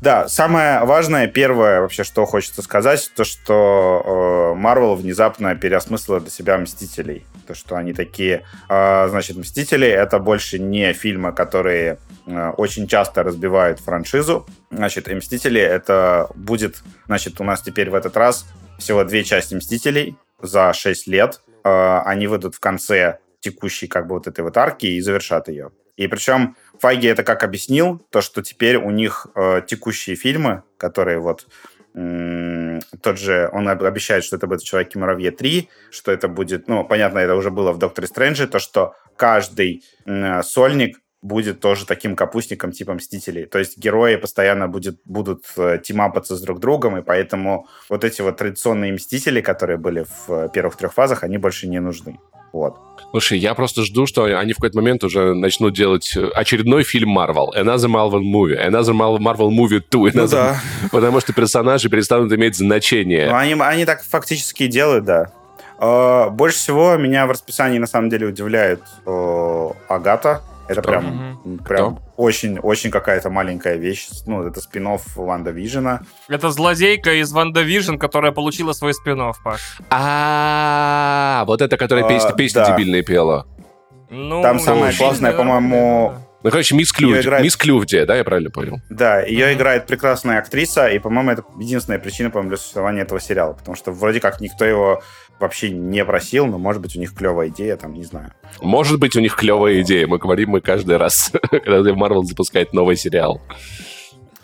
Да, 0.00 0.28
самое 0.28 0.82
важное, 0.84 1.26
первое 1.26 1.82
вообще, 1.82 2.04
что 2.04 2.24
хочется 2.24 2.62
сказать, 2.62 3.10
то, 3.14 3.22
что 3.22 4.54
Марвел 4.56 4.94
э, 4.94 4.96
внезапно 4.96 5.54
переосмыслила 5.54 6.20
для 6.20 6.30
себя 6.30 6.56
Мстителей. 6.56 7.26
То, 7.46 7.54
что 7.54 7.76
они 7.76 7.92
такие... 7.92 8.46
Э, 8.70 9.08
значит, 9.10 9.36
Мстители— 9.36 9.86
это 9.88 10.18
больше 10.18 10.58
не 10.58 10.94
фильмы, 10.94 11.32
которые 11.32 11.98
э, 12.26 12.50
очень 12.56 12.88
часто 12.88 13.22
разбивают 13.22 13.78
франшизу. 13.80 14.46
Значит, 14.70 15.06
и 15.10 15.14
Мстители— 15.14 15.60
это 15.60 16.30
будет... 16.34 16.82
Значит, 17.04 17.38
у 17.38 17.44
нас 17.44 17.60
теперь 17.60 17.90
в 17.90 17.94
этот 17.94 18.16
раз 18.16 18.46
всего 18.78 19.04
две 19.04 19.22
части 19.22 19.54
Мстителей 19.54 20.16
за 20.40 20.72
6 20.72 21.08
лет. 21.08 21.42
Э, 21.64 22.00
они 22.04 22.26
выйдут 22.26 22.54
в 22.54 22.60
конце 22.60 23.18
текущей 23.40 23.86
как 23.86 24.06
бы 24.06 24.14
вот 24.14 24.26
этой 24.26 24.42
вот 24.42 24.56
арки 24.56 24.86
и 24.86 25.00
завершат 25.00 25.48
ее. 25.48 25.70
И 25.96 26.06
причем 26.06 26.56
Файги 26.78 27.08
это 27.08 27.22
как 27.22 27.42
объяснил, 27.44 27.98
то, 28.10 28.20
что 28.20 28.42
теперь 28.42 28.76
у 28.76 28.90
них 28.90 29.26
э, 29.34 29.62
текущие 29.66 30.16
фильмы, 30.16 30.62
которые 30.78 31.18
вот 31.18 31.46
тот 31.92 33.18
же, 33.18 33.50
он 33.52 33.68
обещает, 33.68 34.22
что 34.22 34.36
это 34.36 34.46
будет 34.46 34.62
«Человек-муравье 34.62 35.32
3», 35.32 35.68
что 35.90 36.12
это 36.12 36.28
будет, 36.28 36.68
ну, 36.68 36.84
понятно, 36.84 37.18
это 37.18 37.34
уже 37.34 37.50
было 37.50 37.72
в 37.72 37.78
«Докторе 37.78 38.06
Стрэнджи», 38.06 38.46
то, 38.46 38.60
что 38.60 38.94
каждый 39.16 39.82
э, 40.06 40.42
сольник 40.44 41.00
будет 41.22 41.60
тоже 41.60 41.86
таким 41.86 42.16
капустником 42.16 42.72
типа 42.72 42.94
Мстителей. 42.94 43.46
То 43.46 43.58
есть 43.58 43.76
герои 43.78 44.16
постоянно 44.16 44.68
будет, 44.68 45.00
будут 45.04 45.44
э, 45.56 45.78
тимапаться 45.82 46.34
с 46.34 46.40
друг 46.40 46.60
другом, 46.60 46.96
и 46.96 47.02
поэтому 47.02 47.66
вот 47.88 48.04
эти 48.04 48.22
вот 48.22 48.38
традиционные 48.38 48.92
Мстители, 48.92 49.40
которые 49.42 49.76
были 49.76 50.04
в 50.04 50.32
э, 50.32 50.48
первых 50.52 50.76
трех 50.76 50.94
фазах, 50.94 51.22
они 51.22 51.36
больше 51.36 51.68
не 51.68 51.78
нужны. 51.78 52.18
Вот. 52.52 52.78
Слушай, 53.10 53.38
я 53.38 53.54
просто 53.54 53.84
жду, 53.84 54.06
что 54.06 54.24
они 54.24 54.52
в 54.54 54.56
какой-то 54.56 54.78
момент 54.78 55.04
уже 55.04 55.34
начнут 55.34 55.74
делать 55.74 56.16
э, 56.16 56.26
очередной 56.34 56.84
фильм 56.84 57.16
Marvel. 57.16 57.48
Another 57.54 57.88
Marvel 57.88 58.22
Movie. 58.22 58.56
Another 58.56 58.94
Marvel 58.94 59.50
Movie 59.50 59.82
2. 59.90 60.08
Another... 60.08 60.14
Ну, 60.14 60.28
да. 60.28 60.60
Потому 60.90 61.20
что 61.20 61.34
персонажи 61.34 61.90
перестанут 61.90 62.32
иметь 62.32 62.56
значение. 62.56 63.28
Ну, 63.28 63.36
они, 63.36 63.54
они 63.60 63.84
так 63.84 64.02
фактически 64.02 64.64
и 64.64 64.68
делают, 64.68 65.04
да. 65.04 65.32
Больше 66.30 66.58
всего 66.58 66.96
меня 66.96 67.26
в 67.26 67.30
расписании 67.30 67.78
на 67.78 67.86
самом 67.86 68.10
деле 68.10 68.26
удивляет 68.26 68.82
Агата. 69.88 70.42
Это 70.70 70.82
Кто? 70.82 70.90
прям, 70.90 71.58
прям 71.66 71.98
очень-очень 72.16 72.92
какая-то 72.92 73.28
маленькая 73.28 73.74
вещь. 73.74 74.06
Ну, 74.26 74.44
это 74.44 74.60
спин 74.60 74.86
WandaVision 75.16 75.50
а. 75.50 76.02
Это 76.28 76.50
злодейка 76.50 77.14
из 77.20 77.32
WandaVision, 77.32 77.96
которая 77.96 78.30
получила 78.30 78.72
свой 78.72 78.94
спин 78.94 79.20
Паш. 79.42 79.80
А, 79.90 81.42
вот 81.48 81.60
это, 81.60 81.76
которая 81.76 82.04
А, 82.04 82.32
песни 82.32 82.64
дебильные 82.64 83.02
пела. 83.02 83.46
Ну, 84.10 84.42
Там 84.42 84.60
самое 84.60 84.90
очень, 84.90 84.98
классное, 84.98 85.32
по-моему. 85.32 86.12
Ну, 86.42 86.50
короче, 86.50 86.74
мисс 86.74 86.90
Клювди. 86.92 87.20
играет- 87.20 87.44
Мисс 87.44 87.56
Клювди, 87.56 88.04
да, 88.04 88.16
я 88.16 88.24
правильно 88.24 88.50
понял? 88.50 88.80
Да, 88.88 89.20
ее 89.20 89.46
Мгм. 89.48 89.58
играет 89.58 89.86
прекрасная 89.86 90.38
актриса, 90.38 90.88
и, 90.88 90.98
по-моему, 90.98 91.32
это 91.32 91.44
единственная 91.58 91.98
причина, 91.98 92.30
по-моему, 92.30 92.48
для 92.50 92.56
существования 92.58 93.02
этого 93.02 93.20
сериала, 93.20 93.52
потому 93.52 93.76
что 93.76 93.92
вроде 93.92 94.20
как 94.20 94.40
никто 94.40 94.64
его 94.64 95.02
вообще 95.38 95.70
не 95.70 96.04
просил, 96.04 96.46
но, 96.46 96.58
может 96.58 96.80
быть, 96.82 96.96
у 96.96 96.98
них 97.00 97.14
клевая 97.14 97.48
идея, 97.48 97.76
там, 97.76 97.92
не 97.94 98.04
знаю. 98.04 98.32
Может 98.62 98.98
быть, 98.98 99.16
у 99.16 99.20
них 99.20 99.36
клевая 99.36 99.80
идея. 99.82 100.06
Мы 100.06 100.18
говорим 100.18 100.50
мы 100.50 100.60
каждый 100.60 100.96
раз, 100.96 101.30
когда 101.50 101.92
Марвел 101.94 102.24
запускает 102.24 102.72
новый 102.72 102.96
сериал. 102.96 103.40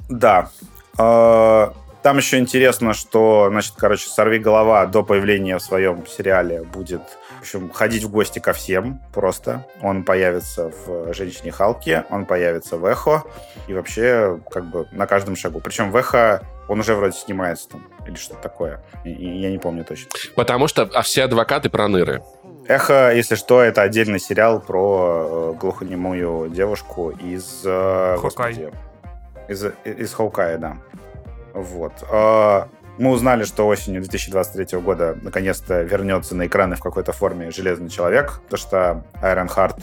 Да. 0.09 0.51
Э, 0.99 1.69
Там 2.03 2.19
еще 2.19 2.39
интересно, 2.39 2.95
что, 2.95 3.49
значит, 3.51 3.73
короче, 3.77 4.09
«Сорви 4.09 4.39
голова» 4.39 4.87
до 4.87 5.03
появления 5.03 5.59
в 5.59 5.63
своем 5.63 6.07
сериале 6.07 6.63
будет, 6.63 7.01
в 7.37 7.41
общем, 7.41 7.71
ходить 7.71 8.05
в 8.05 8.11
гости 8.11 8.39
ко 8.39 8.53
всем 8.53 9.01
просто. 9.13 9.65
Он 9.83 10.05
появится 10.05 10.71
в 10.87 11.13
«Женщине 11.15 11.53
Халке», 11.53 12.05
он 12.11 12.25
появится 12.27 12.77
в 12.77 12.85
«Эхо», 12.85 13.23
и 13.69 13.75
вообще, 13.75 14.39
как 14.51 14.65
бы, 14.67 14.87
на 14.93 15.07
каждом 15.07 15.37
шагу. 15.37 15.61
Причем 15.61 15.91
в 15.91 15.97
«Эхо» 15.97 16.43
он 16.69 16.81
уже 16.81 16.95
вроде 16.95 17.17
снимается 17.17 17.69
там, 17.69 17.87
или 18.07 18.17
что-то 18.17 18.43
такое. 18.43 18.83
И- 19.05 19.11
и 19.13 19.39
Я 19.41 19.51
не 19.51 19.59
помню 19.59 19.85
точно. 19.85 20.11
Потому 20.35 20.67
что 20.69 20.83
а 20.95 21.03
все 21.03 21.25
адвокаты 21.25 21.71
проныры. 21.71 22.23
«Эхо», 22.69 23.13
если 23.15 23.37
что, 23.37 23.61
это 23.63 23.83
отдельный 23.83 24.19
сериал 24.19 24.61
про 24.61 25.53
э, 25.55 25.59
глухонемую 25.61 26.51
девушку 26.51 27.11
из... 27.11 27.63
э, 27.65 28.17
Хокай. 28.21 28.55
господи, 28.55 28.73
Из, 29.49 29.65
из 29.85 30.13
Хоукая, 30.15 30.59
да. 30.59 30.77
Вот. 31.55 31.93
А, 32.11 32.69
Мы 32.99 33.11
узнали, 33.11 33.45
что 33.45 33.67
осенью 33.67 34.01
2023 34.03 34.79
года 34.81 35.19
наконец-то 35.21 35.83
вернется 35.83 36.35
на 36.35 36.47
экраны 36.47 36.77
в 36.77 36.81
какой-то 36.81 37.13
форме 37.13 37.51
Железный 37.51 37.91
Человек, 37.91 38.41
потому 38.49 38.59
что 38.59 39.05
Iron 39.23 39.49
Heart 39.55 39.83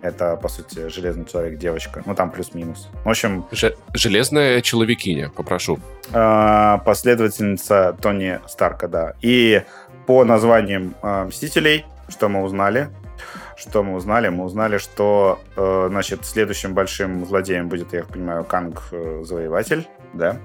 это, 0.00 0.36
по 0.36 0.48
сути, 0.48 0.88
Железный 0.88 1.24
Человек-девочка. 1.24 2.02
Ну, 2.04 2.14
там 2.14 2.30
плюс-минус. 2.30 2.88
В 3.04 3.08
общем, 3.08 3.46
Же- 3.52 3.74
Железная 3.94 4.60
человекиня, 4.60 5.30
попрошу. 5.30 5.78
а, 6.12 6.78
последовательница 6.78 7.96
Тони 8.00 8.38
Старка, 8.46 8.86
да. 8.88 9.14
И 9.22 9.62
по 10.06 10.24
названиям 10.24 10.94
а, 11.00 11.24
Мстителей, 11.24 11.86
что 12.08 12.28
мы 12.28 12.42
узнали? 12.42 12.88
Что 13.56 13.82
мы 13.82 13.94
узнали? 13.94 14.28
Мы 14.28 14.44
узнали, 14.44 14.78
что, 14.78 15.40
э, 15.56 15.86
значит, 15.88 16.26
следующим 16.26 16.74
большим 16.74 17.24
злодеем 17.24 17.68
будет, 17.68 17.92
я 17.92 18.02
понимаю, 18.02 18.44
Канг 18.44 18.82
э, 18.90 19.22
Завоеватель, 19.24 19.86
да, 20.14 20.38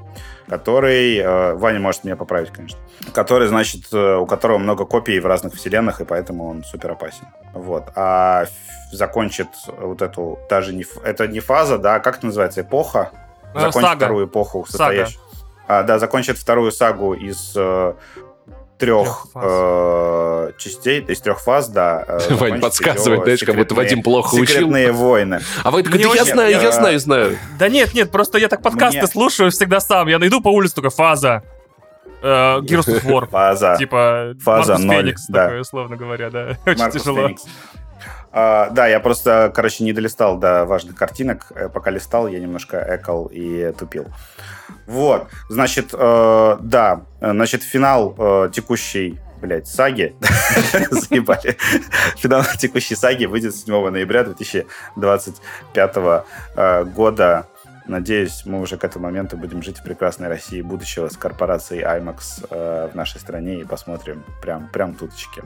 который, 0.47 1.17
э, 1.17 1.53
Ваня 1.53 1.79
может 1.79 2.03
меня 2.03 2.15
поправить, 2.15 2.51
конечно, 2.51 2.79
который, 3.13 3.47
значит, 3.47 3.85
э, 3.93 4.15
у 4.17 4.25
которого 4.25 4.57
много 4.57 4.85
копий 4.85 5.19
в 5.19 5.25
разных 5.25 5.53
вселенных, 5.53 6.01
и 6.01 6.05
поэтому 6.05 6.49
он 6.49 6.63
супер 6.63 6.91
опасен. 6.91 7.27
Вот. 7.53 7.85
А 7.95 8.45
закончит 8.91 9.49
вот 9.67 10.01
эту, 10.01 10.39
даже 10.49 10.73
не, 10.73 10.85
это 11.03 11.27
не 11.27 11.39
фаза, 11.39 11.77
да, 11.77 11.99
как 11.99 12.17
это 12.17 12.25
называется, 12.27 12.61
эпоха? 12.61 13.11
Э, 13.53 13.59
закончит 13.59 13.89
сага. 13.89 13.95
вторую 13.97 14.27
эпоху, 14.27 14.65
Сага. 14.65 14.71
состоящую. 14.71 15.23
А, 15.67 15.83
да, 15.83 15.99
закончит 15.99 16.37
вторую 16.37 16.71
сагу 16.71 17.13
из 17.13 17.53
э, 17.55 17.93
трех 18.79 19.27
э, 19.35 20.51
частей, 20.57 21.01
из 21.01 21.19
трех 21.19 21.41
фаз, 21.41 21.67
да. 21.67 22.03
э, 22.07 22.33
Вань 22.35 22.61
подсказывает, 22.61 23.23
знаешь, 23.23 23.41
как 23.41 23.55
будто 23.55 23.75
Вадим 23.75 24.01
плохо 24.01 24.35
учил. 24.35 24.45
Секретные 24.47 24.91
войны. 24.91 25.41
А 25.63 25.69
вы 25.71 25.83
такой, 25.83 25.99
я 25.99 26.25
знаю, 26.25 26.49
я 26.49 26.61
я- 26.61 26.71
знаю, 26.71 26.99
знаю. 26.99 27.37
Да 27.59 27.67
нет, 27.67 27.93
нет, 27.93 28.09
просто 28.09 28.37
я 28.37 28.47
так 28.47 28.61
подкасты 28.61 29.05
слушаю 29.07 29.51
всегда 29.51 29.79
сам. 29.79 30.07
Я 30.07 30.17
найду 30.17 30.41
по 30.41 30.49
улице 30.49 30.75
только 30.75 30.89
фаза. 30.89 31.43
Э, 32.21 32.59
Gears 32.61 32.87
of 32.87 33.03
War. 33.05 33.27
Фаза. 33.31 33.75
Типа 33.77 34.33
Фаза 34.43 34.77
Маркус 34.77 34.95
Феникс, 34.95 35.25
да. 35.27 35.43
такое, 35.43 35.61
условно 35.61 35.95
говоря, 35.95 36.29
да. 36.29 36.57
Очень 36.65 36.79
Маркус 36.79 37.01
тяжело. 37.01 37.27
Феникс. 37.27 37.43
А, 38.31 38.69
да, 38.69 38.87
я 38.87 38.99
просто, 38.99 39.51
короче, 39.53 39.83
не 39.83 39.93
долистал 39.93 40.37
до 40.37 40.65
важных 40.65 40.95
картинок. 40.95 41.51
Э, 41.55 41.69
Пока 41.69 41.89
листал, 41.91 42.27
я 42.27 42.39
немножко 42.39 42.85
экал 42.89 43.29
и 43.31 43.71
тупил. 43.71 44.07
Вот, 44.85 45.27
значит, 45.49 45.89
э, 45.93 46.57
да, 46.59 47.01
значит, 47.21 47.63
финал 47.63 48.15
э, 48.17 48.49
текущей, 48.53 49.19
блядь, 49.41 49.67
саги, 49.67 50.15
заебали, 50.91 51.57
финал 52.17 52.43
текущей 52.57 52.95
саги 52.95 53.25
выйдет 53.25 53.55
7 53.55 53.89
ноября 53.89 54.23
2025 54.23 55.95
э, 56.55 56.83
года. 56.85 57.47
Надеюсь, 57.87 58.43
мы 58.45 58.61
уже 58.61 58.77
к 58.77 58.83
этому 58.83 59.05
моменту 59.05 59.35
будем 59.35 59.63
жить 59.63 59.79
в 59.79 59.83
прекрасной 59.83 60.27
России 60.27 60.61
будущего 60.61 61.09
с 61.09 61.17
корпорацией 61.17 61.83
IMAX 61.83 62.45
э, 62.51 62.89
в 62.93 62.95
нашей 62.95 63.19
стране 63.19 63.61
и 63.61 63.63
посмотрим 63.63 64.23
прям, 64.43 64.69
прям 64.69 64.93
туточки. 64.93 65.41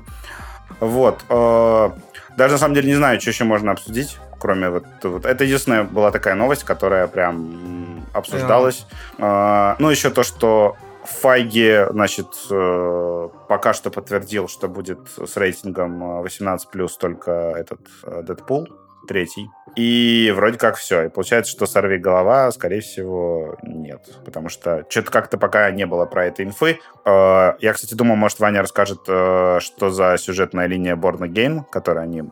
Вот. 0.81 1.23
э, 1.29 1.89
Даже 2.37 2.53
на 2.53 2.57
самом 2.57 2.73
деле 2.75 2.87
не 2.87 2.95
знаю, 2.95 3.19
что 3.21 3.29
еще 3.29 3.43
можно 3.43 3.71
обсудить, 3.71 4.17
кроме 4.39 4.69
вот, 4.69 4.85
вот. 5.03 5.25
Это 5.25 5.43
единственная 5.43 5.83
была 5.83 6.11
такая 6.11 6.35
новость, 6.35 6.63
которая 6.63 7.07
прям 7.07 8.05
обсуждалась. 8.13 8.85
Э, 9.17 9.75
Ну, 9.79 9.89
еще 9.89 10.09
то, 10.09 10.23
что 10.23 10.75
Файги, 11.05 11.85
значит, 11.89 12.27
э, 12.49 13.29
пока 13.49 13.73
что 13.73 13.91
подтвердил, 13.91 14.47
что 14.47 14.69
будет 14.69 14.99
с 15.17 15.35
рейтингом 15.35 16.01
э, 16.01 16.23
18+, 16.23 16.97
только 16.97 17.31
этот 17.31 17.81
э, 18.03 18.23
Дэдпул, 18.23 18.69
третий. 19.07 19.49
И 19.75 20.31
вроде 20.35 20.57
как 20.57 20.75
все. 20.75 21.05
И 21.05 21.09
получается, 21.09 21.51
что 21.51 21.65
«Сорви 21.65 21.97
голова», 21.97 22.51
скорее 22.51 22.81
всего, 22.81 23.57
нет. 23.63 24.01
Потому 24.25 24.49
что 24.49 24.85
что-то 24.89 25.11
как-то 25.11 25.37
пока 25.37 25.69
не 25.71 25.85
было 25.85 26.05
про 26.05 26.25
это 26.25 26.43
инфы. 26.43 26.79
Э, 27.05 27.53
Я, 27.59 27.73
кстати, 27.73 27.95
думал, 27.95 28.15
может, 28.15 28.39
Ваня 28.39 28.61
расскажет, 28.61 29.01
э, 29.07 29.59
что 29.61 29.89
за 29.89 30.17
сюжетная 30.17 30.67
линия 30.67 30.95
Born 30.95 31.19
Again, 31.19 31.61
которую 31.71 32.03
они 32.03 32.23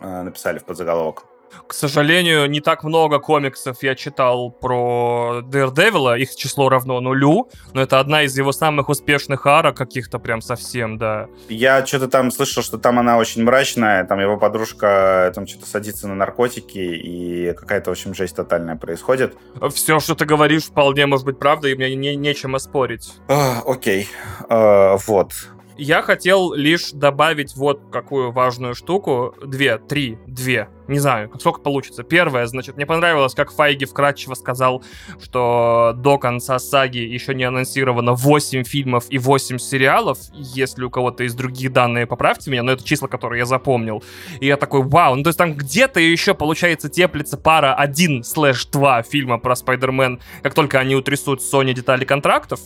э, 0.00 0.22
написали 0.22 0.58
в 0.58 0.64
подзаголовок. 0.64 1.24
К 1.66 1.72
сожалению, 1.72 2.48
не 2.50 2.60
так 2.60 2.84
много 2.84 3.18
комиксов 3.18 3.82
я 3.82 3.94
читал 3.94 4.50
про 4.50 5.40
Daredevil, 5.42 6.18
их 6.18 6.34
число 6.36 6.68
равно 6.68 7.00
нулю, 7.00 7.48
но 7.72 7.82
это 7.82 8.00
одна 8.00 8.22
из 8.22 8.36
его 8.36 8.52
самых 8.52 8.88
успешных 8.88 9.46
арок, 9.46 9.76
каких-то 9.76 10.18
прям 10.18 10.40
совсем, 10.40 10.98
да. 10.98 11.28
Я 11.48 11.84
что-то 11.86 12.08
там 12.08 12.30
слышал, 12.30 12.62
что 12.62 12.78
там 12.78 12.98
она 12.98 13.18
очень 13.18 13.42
мрачная, 13.44 14.04
там 14.04 14.20
его 14.20 14.36
подружка 14.36 15.32
там 15.34 15.46
что-то 15.46 15.66
садится 15.66 16.08
на 16.08 16.14
наркотики, 16.14 16.78
и 16.78 17.52
какая-то, 17.54 17.90
в 17.90 17.92
общем, 17.92 18.14
жесть 18.14 18.36
тотальная 18.36 18.76
происходит. 18.76 19.36
Все, 19.72 20.00
что 20.00 20.14
ты 20.14 20.24
говоришь, 20.24 20.64
вполне 20.64 21.06
может 21.06 21.26
быть 21.26 21.38
правда, 21.38 21.68
и 21.68 21.74
мне 21.74 21.94
не, 21.94 22.16
нечем 22.16 22.54
оспорить. 22.54 23.12
А, 23.28 23.62
окей. 23.66 24.08
Э, 24.48 24.96
вот. 25.06 25.32
Я 25.76 26.02
хотел 26.02 26.52
лишь 26.52 26.92
добавить 26.92 27.56
вот 27.56 27.82
какую 27.90 28.30
важную 28.30 28.74
штуку. 28.76 29.34
Две, 29.44 29.78
три, 29.78 30.18
две. 30.26 30.68
Не 30.86 30.98
знаю, 31.00 31.32
сколько 31.40 31.60
получится. 31.60 32.04
Первое, 32.04 32.46
значит, 32.46 32.76
мне 32.76 32.86
понравилось, 32.86 33.34
как 33.34 33.50
Файги 33.50 33.84
вкратчиво 33.84 34.34
сказал, 34.34 34.84
что 35.20 35.92
до 35.96 36.18
конца 36.18 36.58
саги 36.60 36.98
еще 36.98 37.34
не 37.34 37.42
анонсировано 37.44 38.12
8 38.12 38.62
фильмов 38.64 39.06
и 39.08 39.18
8 39.18 39.58
сериалов. 39.58 40.18
Если 40.32 40.84
у 40.84 40.90
кого-то 40.90 41.24
есть 41.24 41.36
другие 41.36 41.70
данные, 41.70 42.06
поправьте 42.06 42.50
меня, 42.50 42.62
но 42.62 42.72
это 42.72 42.84
числа, 42.84 43.08
которые 43.08 43.40
я 43.40 43.46
запомнил. 43.46 44.04
И 44.40 44.46
я 44.46 44.56
такой, 44.56 44.82
вау, 44.82 45.16
ну 45.16 45.24
то 45.24 45.28
есть 45.28 45.38
там 45.38 45.54
где-то 45.54 45.98
еще, 45.98 46.34
получается, 46.34 46.88
теплится 46.88 47.36
пара 47.36 47.74
1 47.74 48.22
слэш 48.22 48.66
2 48.66 49.02
фильма 49.02 49.38
про 49.38 49.56
Спайдермен, 49.56 50.20
как 50.42 50.54
только 50.54 50.78
они 50.78 50.94
утрясут 50.94 51.40
Sony 51.40 51.72
детали 51.72 52.04
контрактов 52.04 52.60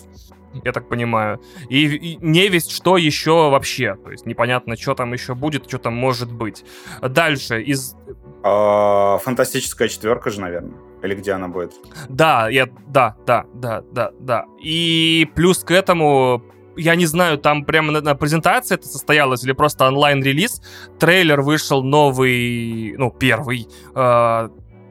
я 0.65 0.73
так 0.73 0.89
понимаю. 0.89 1.41
И, 1.69 1.87
и 1.87 2.17
не 2.21 2.49
весть 2.49 2.71
что 2.71 2.97
еще 2.97 3.51
вообще. 3.51 3.97
То 3.97 4.11
есть 4.11 4.27
непонятно, 4.27 4.77
что 4.77 4.95
там 4.95 5.13
еще 5.13 5.35
будет, 5.35 5.67
что 5.69 5.79
там 5.79 5.95
может 5.95 6.33
быть. 6.33 6.65
Дальше 7.01 7.63
из... 7.63 7.97
А, 8.43 9.19
Фантастическая 9.19 9.89
четверка 9.89 10.31
же, 10.31 10.41
наверное. 10.41 10.79
Или 11.03 11.15
где 11.15 11.33
она 11.33 11.49
будет? 11.49 11.73
Да, 12.09 12.49
я... 12.49 12.69
Да, 12.89 13.17
да, 13.27 13.45
да, 13.55 13.83
да, 13.93 14.11
да. 14.19 14.45
И 14.61 15.29
плюс 15.35 15.63
к 15.65 15.71
этому 15.71 16.43
я 16.79 16.95
не 16.95 17.07
знаю, 17.07 17.39
там 17.39 17.65
прямо 17.65 17.93
на, 17.93 18.01
на 18.01 18.15
презентации 18.15 18.77
это 18.77 18.87
состоялось 18.87 19.43
или 19.45 19.53
просто 19.53 19.87
онлайн-релиз. 19.89 20.63
Трейлер 20.99 21.41
вышел 21.41 21.83
новый, 21.83 22.95
ну, 22.97 23.11
первый, 23.11 23.67
э, 23.95 24.49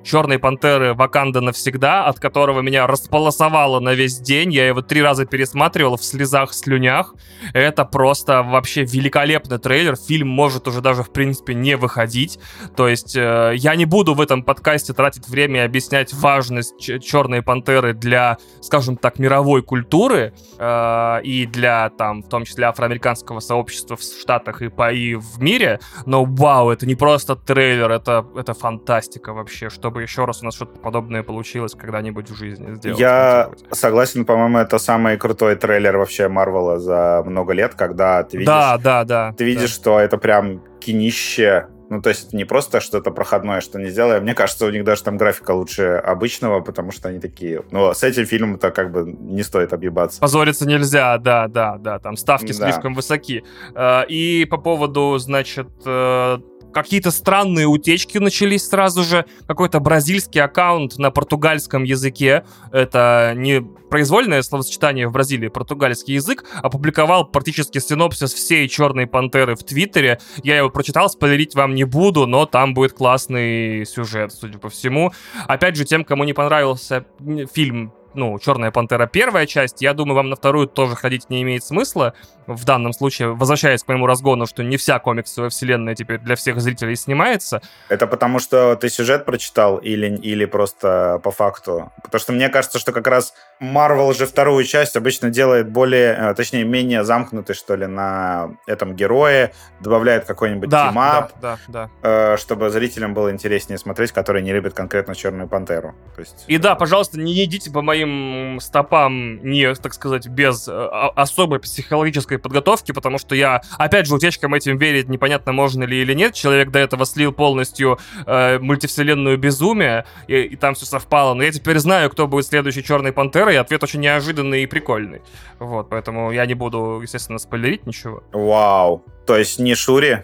Черной 0.08 0.40
Пантеры 0.40 0.94
Ваканда 0.94 1.42
навсегда, 1.42 2.06
от 2.06 2.18
которого 2.18 2.62
меня 2.62 2.88
располосовало 2.88 3.82
на 3.82 3.94
весь 3.94 4.20
день. 4.20 4.54
Я 4.54 4.66
его 4.66 4.82
три 4.82 5.02
раза 5.02 5.26
пересматривал 5.26 5.98
в 5.98 6.04
слезах, 6.04 6.54
слюнях. 6.54 7.14
Это 7.54 7.84
просто 7.84 8.42
вообще 8.42 8.86
великолепный 8.86 9.58
трейлер. 9.60 9.98
Фильм 9.98 10.30
может 10.30 10.66
уже 10.70 10.80
даже, 10.80 11.04
в 11.04 11.12
принципе, 11.12 11.54
не 11.56 11.76
выходить. 11.76 12.40
То 12.78 12.88
есть 12.88 13.18
э, 13.18 13.52
я 13.56 13.76
не 13.76 13.84
буду 13.84 14.14
в 14.14 14.22
этом 14.22 14.44
подкасте 14.44 14.94
тратить 14.94 15.28
время 15.28 15.62
и 15.62 15.66
объяснять 15.66 16.14
важность 16.14 17.04
Черной 17.04 17.42
Пантеры 17.42 17.94
для, 17.94 18.38
скажем 18.62 18.96
так, 18.96 19.20
мировой 19.20 19.62
культуры 19.62 20.34
э, 20.58 21.22
и 21.24 21.46
для, 21.46 21.90
там, 21.90 22.24
в 22.24 22.30
том 22.30 22.46
числе, 22.46 22.68
афроамериканского 22.68 23.42
сообщества 23.42 23.98
в 23.98 24.02
Штатах 24.02 24.62
и, 24.62 24.70
по, 24.70 24.90
и 24.90 25.16
в 25.16 25.42
мире. 25.42 25.82
Но 26.06 26.24
вау, 26.24 26.70
это 26.70 26.86
не 26.86 26.96
просто 26.96 27.36
трейлер, 27.36 27.92
это, 27.92 28.26
это 28.38 28.54
фантастика 28.54 29.34
вообще, 29.34 29.70
чтобы 29.70 29.97
еще 30.00 30.26
раз 30.26 30.42
у 30.42 30.46
нас 30.46 30.56
что-то 30.56 30.80
подобное 30.80 31.24
получилось 31.24 31.74
когда-нибудь 31.74 32.30
в 32.30 32.36
жизни 32.36 32.76
сделать. 32.76 33.00
Я 33.00 33.52
согласен, 33.72 34.26
по-моему, 34.26 34.60
это 34.60 34.78
самый 34.78 35.18
крутой 35.18 35.56
трейлер 35.56 35.98
вообще 35.98 36.28
Марвела 36.28 36.80
за 36.80 37.24
много 37.26 37.54
лет, 37.54 37.76
когда 37.76 38.24
ты 38.24 38.38
видишь... 38.38 38.48
Да, 38.48 38.78
да, 38.78 39.04
да. 39.04 39.34
Ты 39.38 39.44
видишь, 39.44 39.72
да. 39.72 39.76
что 39.76 40.00
это 40.00 40.18
прям 40.18 40.62
кинище 40.80 41.68
ну, 41.90 42.02
то 42.02 42.10
есть 42.10 42.28
это 42.28 42.36
не 42.36 42.44
просто 42.44 42.82
что-то 42.82 43.12
проходное, 43.12 43.62
что 43.62 43.80
не 43.80 43.90
сделаем. 43.90 44.24
Мне 44.24 44.34
кажется, 44.34 44.66
у 44.66 44.70
них 44.70 44.84
даже 44.84 45.04
там 45.04 45.18
графика 45.18 45.52
лучше 45.52 46.02
обычного, 46.04 46.60
потому 46.60 46.92
что 46.92 47.10
они 47.10 47.20
такие... 47.20 47.64
Ну, 47.72 47.94
с 47.94 48.04
этим 48.04 48.26
фильмом-то 48.26 48.72
как 48.72 48.92
бы 48.92 49.06
не 49.06 49.44
стоит 49.44 49.74
объебаться. 49.74 50.20
Позориться 50.20 50.68
нельзя, 50.68 51.18
да, 51.18 51.48
да, 51.48 51.78
да. 51.78 52.00
Там 52.00 52.18
ставки 52.18 52.48
да. 52.48 52.54
слишком 52.54 52.94
высоки. 52.94 53.44
Э, 53.74 54.06
и 54.08 54.46
по 54.46 54.58
поводу, 54.58 55.18
значит, 55.18 55.70
э, 55.86 56.38
какие-то 56.74 57.12
странные 57.12 57.66
утечки 57.66 58.18
начались 58.18 58.68
сразу 58.68 59.04
же. 59.04 59.26
Какой-то 59.48 59.80
бразильский 59.80 60.42
аккаунт 60.42 60.98
на 60.98 61.12
португальском 61.12 61.84
языке, 61.84 62.46
это 62.72 63.34
не 63.36 63.62
произвольное 63.62 64.42
словосочетание 64.42 65.08
в 65.08 65.12
Бразилии, 65.12 65.48
португальский 65.48 66.16
язык, 66.16 66.46
опубликовал 66.62 67.26
практически 67.26 67.80
синопсис 67.80 68.34
всей 68.34 68.68
«Черной 68.68 69.08
пантеры» 69.08 69.56
в 69.56 69.64
Твиттере. 69.64 70.20
Я 70.44 70.58
его 70.58 70.70
прочитал, 70.70 71.10
спойлерить 71.10 71.56
вам 71.56 71.74
не 71.74 71.86
буду, 71.86 72.28
но 72.28 72.46
там 72.46 72.74
будет 72.74 72.94
классный 72.94 73.86
сюжет, 73.86 74.34
судя 74.34 74.60
по 74.60 74.70
всему. 74.70 75.14
Опять 75.48 75.76
же, 75.76 75.86
тем, 75.86 76.04
кому 76.04 76.24
не 76.24 76.34
понравился 76.34 77.06
фильм 77.54 77.94
ну, 78.18 78.40
Черная 78.40 78.72
пантера 78.72 79.06
первая 79.06 79.46
часть, 79.46 79.82
я 79.82 79.94
думаю, 79.94 80.16
вам 80.16 80.30
на 80.30 80.36
вторую 80.36 80.68
тоже 80.68 80.96
ходить 80.96 81.30
не 81.30 81.44
имеет 81.44 81.64
смысла. 81.64 82.14
В 82.48 82.66
данном 82.66 82.94
случае, 82.94 83.34
возвращаясь 83.34 83.84
к 83.84 83.88
моему 83.88 84.08
разгону, 84.08 84.46
что 84.46 84.64
не 84.64 84.78
вся 84.78 85.00
комиксовая 85.00 85.50
вселенная 85.50 85.96
теперь 85.96 86.20
для 86.20 86.36
всех 86.36 86.60
зрителей 86.62 86.96
снимается. 86.96 87.62
Это 87.90 88.08
потому, 88.08 88.40
что 88.40 88.76
ты 88.76 88.90
сюжет 88.90 89.26
прочитал 89.26 89.78
или, 89.78 90.16
или 90.18 90.46
просто 90.46 91.20
по 91.24 91.32
факту? 91.32 91.92
Потому 92.04 92.20
что 92.20 92.34
мне 92.34 92.50
кажется, 92.50 92.80
что 92.80 92.92
как 92.92 93.08
раз 93.08 93.34
Марвел 93.60 94.14
же 94.14 94.26
вторую 94.26 94.64
часть 94.64 94.96
обычно 94.96 95.30
делает 95.30 95.70
более, 95.70 96.14
э, 96.14 96.34
точнее, 96.36 96.64
менее 96.64 97.04
замкнутый, 97.04 97.56
что 97.56 97.76
ли, 97.76 97.86
на 97.86 98.52
этом 98.66 98.96
герое, 98.96 99.54
добавляет 99.82 100.26
какой-нибудь 100.26 100.70
да, 100.70 100.90
team-up, 100.90 101.32
да, 101.42 101.58
да, 101.68 101.90
да. 102.02 102.38
чтобы 102.38 102.70
зрителям 102.70 103.14
было 103.14 103.32
интереснее 103.32 103.78
смотреть, 103.78 104.12
которые 104.12 104.44
не 104.44 104.54
любят 104.54 104.74
конкретно 104.74 105.16
Черную 105.16 105.48
Пантеру. 105.48 105.96
То 106.16 106.22
есть... 106.22 106.46
И 106.48 106.58
да, 106.58 106.76
пожалуйста, 106.76 107.20
не 107.20 107.44
идите 107.44 107.72
по 107.72 107.82
моим 107.82 108.60
стопам 108.62 109.44
не, 109.44 109.74
так 109.76 109.94
сказать, 109.94 110.28
без 110.28 110.68
э, 110.68 110.72
особой 110.72 111.60
психологической 111.60 112.37
подготовки, 112.38 112.92
потому 112.92 113.18
что 113.18 113.36
я, 113.36 113.62
опять 113.78 114.08
же, 114.08 114.16
утечкам 114.16 114.54
этим 114.54 114.78
верить 114.78 115.10
непонятно 115.10 115.52
можно 115.52 115.84
ли 115.84 116.02
или 116.02 116.14
нет. 116.14 116.34
Человек 116.34 116.72
до 116.72 116.80
этого 116.80 117.06
слил 117.06 117.32
полностью 117.32 118.00
э, 118.26 118.60
мультивселенную 118.60 119.38
безумие, 119.38 120.06
и, 120.28 120.42
и 120.42 120.56
там 120.56 120.76
все 120.76 120.86
совпало. 120.86 121.34
Но 121.34 121.44
я 121.44 121.52
теперь 121.52 121.80
знаю, 121.80 122.10
кто 122.10 122.28
будет 122.28 122.46
следующий 122.46 122.84
Черной 122.84 123.12
Пантерой, 123.12 123.56
и 123.56 123.58
ответ 123.58 123.84
очень 123.84 124.00
неожиданный 124.02 124.64
и 124.64 124.66
прикольный. 124.66 125.22
Вот, 125.60 125.90
поэтому 125.90 126.32
я 126.32 126.46
не 126.46 126.54
буду, 126.54 127.00
естественно, 127.02 127.40
спойлерить 127.40 127.86
ничего. 127.86 128.24
Вау. 128.32 129.04
То 129.26 129.38
есть 129.38 129.60
не 129.60 129.76
Шури? 129.76 130.24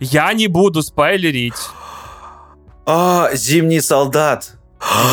Я 0.00 0.32
не 0.32 0.46
буду 0.46 0.82
спойлерить. 0.82 1.54
А, 2.86 3.30
Зимний 3.34 3.80
солдат. 3.80 4.56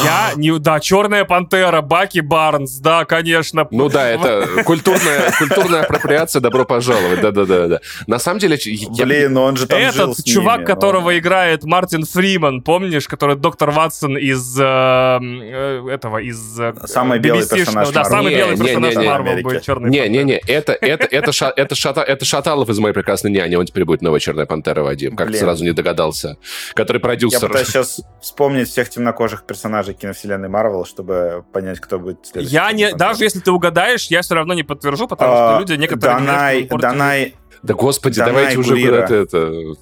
Я 0.03 0.31
не... 0.35 0.57
Да, 0.59 0.79
Черная 0.79 1.25
пантера, 1.25 1.81
Баки 1.81 2.19
Барнс, 2.19 2.77
да, 2.79 3.05
конечно. 3.05 3.67
Ну 3.71 3.89
да, 3.89 4.09
это 4.09 4.47
культурная, 4.65 5.31
культурная 5.37 5.83
апроприация, 5.83 6.41
добро 6.41 6.65
пожаловать, 6.65 7.21
да-да-да. 7.21 7.67
да. 7.67 7.79
На 8.07 8.19
самом 8.19 8.39
деле... 8.39 8.57
Я... 8.63 9.05
Блин, 9.05 9.37
он 9.37 9.57
же 9.57 9.67
там 9.67 9.79
Этот 9.79 9.95
жил 9.95 10.15
чувак, 10.25 10.59
ними, 10.59 10.67
которого 10.67 11.09
он... 11.09 11.17
играет 11.17 11.63
Мартин 11.63 12.03
Фриман, 12.03 12.61
помнишь, 12.61 13.07
который 13.07 13.35
доктор 13.35 13.71
Ватсон 13.71 14.17
из 14.17 14.59
э, 14.59 14.63
э, 14.63 15.87
этого, 15.89 16.17
из... 16.17 16.59
Э, 16.59 16.73
самый 16.85 17.19
белый 17.19 17.47
персонаж 17.47 17.89
Да, 17.89 18.03
самый 18.03 18.35
белый 18.35 18.57
персонаж 18.57 18.95
Марвел 18.95 19.43
будет 19.43 19.61
Черный 19.61 19.89
Не-не-не, 19.89 20.41
это, 20.47 20.73
это, 20.73 21.05
это, 21.05 21.31
ша, 21.31 21.53
это, 21.55 21.75
шата, 21.75 22.01
это 22.01 22.25
Шаталов 22.25 22.69
из 22.69 22.79
«Моей 22.79 22.93
прекрасной 22.93 23.31
няни», 23.31 23.55
он 23.55 23.65
теперь 23.65 23.85
будет 23.85 24.01
новая 24.01 24.19
Черная 24.19 24.45
пантера, 24.45 24.83
Вадим, 24.83 25.15
как 25.15 25.31
ты 25.31 25.37
сразу 25.37 25.63
не 25.63 25.71
догадался. 25.71 26.37
Который 26.73 26.99
продюсер. 26.99 27.41
Я 27.41 27.47
пытаюсь 27.47 27.67
сейчас 27.67 28.01
вспомнить 28.21 28.67
всех 28.67 28.89
темнокожих 28.89 29.43
персонажей 29.43 29.58
персонажей 29.59 29.93
киновселенной 29.93 30.47
Марвел, 30.47 30.85
чтобы 30.85 31.43
понять, 31.51 31.81
кто 31.81 31.99
будет 31.99 32.25
следующий. 32.25 32.53
Я 32.53 32.71
не, 32.71 32.93
даже 32.95 33.25
если 33.25 33.41
ты 33.41 33.51
угадаешь, 33.51 34.07
я 34.07 34.21
все 34.21 34.35
равно 34.35 34.53
не 34.53 34.63
подтвержу, 34.63 35.05
потому 35.05 35.31
что 35.31 35.57
а, 35.57 35.59
люди 35.59 35.73
некоторые... 35.73 36.19
Данай, 36.19 36.63
Данай, 36.63 37.35
да 37.61 37.73
господи, 37.73 38.19
давайте 38.19 38.57
уже 38.57 38.81
куда-то 38.81 39.15
это 39.15 39.75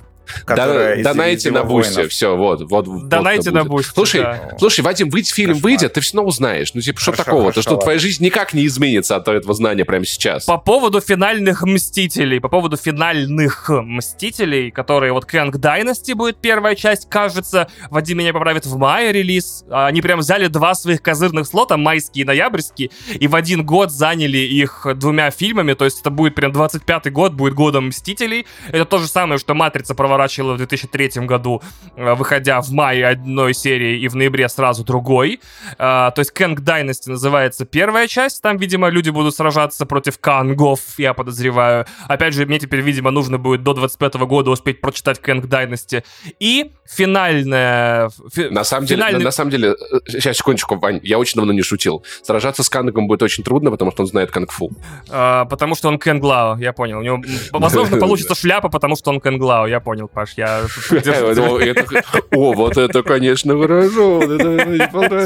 которая 0.46 1.04
да, 1.04 1.14
донайте 1.14 1.52
на 1.52 1.64
бусте, 1.64 2.08
все, 2.08 2.36
вот, 2.36 2.70
вот. 2.70 3.08
Донайте 3.08 3.52
вот 3.52 3.58
на 3.58 3.64
бусте, 3.66 3.92
Слушай, 3.94 4.22
да. 4.22 4.56
слушай, 4.60 4.82
Вадим, 4.82 5.10
выйдь, 5.10 5.30
фильм 5.30 5.54
выйдет, 5.56 5.94
ты 5.94 6.02
все 6.02 6.18
равно 6.18 6.30
узнаешь. 6.30 6.74
Ну, 6.74 6.82
типа, 6.82 7.00
что 7.00 7.12
такого? 7.12 7.52
То, 7.52 7.62
что 7.62 7.72
ладно. 7.72 7.84
твоя 7.84 8.00
жизнь 8.00 8.24
никак 8.24 8.54
не 8.54 8.66
изменится 8.66 9.16
от 9.16 9.28
этого 9.28 9.54
знания 9.54 9.86
прямо 9.86 10.06
сейчас. 10.06 10.46
По 10.46 10.58
поводу 10.58 11.02
финальных 11.02 11.64
Мстителей, 11.64 12.40
по 12.40 12.50
поводу 12.50 12.78
финальных 12.78 13.70
Мстителей, 13.70 14.72
которые 14.72 15.14
вот 15.14 15.26
Кэнг 15.26 15.58
Дайности 15.58 16.14
будет 16.14 16.38
первая 16.38 16.76
часть, 16.76 17.10
кажется, 17.10 17.68
Вадим 17.90 18.18
меня 18.18 18.34
поправит 18.34 18.66
в 18.66 18.78
мае 18.78 19.12
релиз. 19.12 19.66
Они 19.70 20.02
прям 20.02 20.20
взяли 20.20 20.48
два 20.48 20.76
своих 20.76 21.02
козырных 21.02 21.48
слота, 21.48 21.78
майские 21.78 22.24
и 22.24 22.26
ноябрьские, 22.26 22.90
и 23.14 23.28
в 23.28 23.36
один 23.36 23.66
год 23.66 23.92
заняли 23.92 24.38
их 24.38 24.88
двумя 24.96 25.32
фильмами, 25.32 25.74
то 25.74 25.86
есть 25.86 26.02
это 26.02 26.10
будет 26.10 26.36
прям 26.36 26.52
25-й 26.52 27.10
год, 27.12 27.34
будет 27.34 27.54
годом 27.54 27.88
Мстителей. 27.88 28.46
Это 28.70 28.86
то 28.86 28.98
же 29.00 29.08
самое, 29.08 29.40
что 29.40 29.54
Матрица 29.54 29.96
проворачивала 30.18 30.54
в 30.54 30.58
2003 30.58 31.28
году, 31.28 31.62
э, 31.96 32.16
выходя 32.16 32.62
в 32.62 32.72
мае 32.72 33.08
одной 33.08 33.54
серии 33.54 34.00
и 34.00 34.08
в 34.08 34.16
ноябре 34.16 34.50
сразу 34.50 34.84
другой. 34.84 35.40
Э, 35.74 36.12
то 36.14 36.16
есть 36.18 36.32
Кэнг 36.32 36.62
Дайности 36.62 37.10
называется 37.10 37.66
первая 37.66 38.08
часть. 38.08 38.42
Там, 38.42 38.58
видимо, 38.58 38.90
люди 38.90 39.12
будут 39.12 39.36
сражаться 39.36 39.86
против 39.86 40.20
кангов, 40.20 40.80
я 40.98 41.14
подозреваю. 41.14 41.86
Опять 42.08 42.34
же, 42.34 42.46
мне 42.46 42.58
теперь, 42.58 42.82
видимо, 42.82 43.12
нужно 43.12 43.38
будет 43.38 43.64
до 43.64 43.74
25 43.74 44.16
года 44.26 44.50
успеть 44.50 44.82
прочитать 44.82 45.22
Кэнг 45.22 45.46
Дайности. 45.46 46.04
И 46.40 46.72
финальная... 46.90 48.10
Фи, 48.34 48.50
на 48.50 48.64
самом 48.64 48.88
финальный... 48.88 49.14
деле, 49.14 49.20
на, 49.20 49.26
на 49.26 49.32
самом 49.32 49.52
деле, 49.52 49.76
сейчас, 50.08 50.38
секундочку, 50.38 50.78
Вань, 50.78 51.00
я 51.04 51.20
очень 51.20 51.36
давно 51.36 51.54
не 51.54 51.62
шутил. 51.62 52.04
Сражаться 52.24 52.64
с 52.64 52.70
Кангом 52.70 53.08
будет 53.08 53.22
очень 53.22 53.44
трудно, 53.44 53.70
потому 53.70 53.92
что 53.92 54.02
он 54.02 54.08
знает 54.08 54.32
Кэнг-фу. 54.32 54.72
А, 55.10 55.46
потому 55.46 55.76
что 55.76 55.90
он 55.90 56.00
Кэнглао, 56.00 56.58
я 56.60 56.74
понял. 56.74 57.00
У 57.00 57.02
него, 57.02 57.22
возможно, 57.52 57.98
получится 58.00 58.36
шляпа, 58.36 58.70
потому 58.70 58.96
что 58.96 59.12
он 59.12 59.20
Кэнглао, 59.20 59.68
я 59.68 59.80
понял, 59.80 60.07
Паш. 60.08 60.34
Я 60.36 60.66
о, 62.32 62.54
вот 62.54 62.78
это, 62.78 63.04
конечно, 63.04 63.56
выражу. 63.56 64.22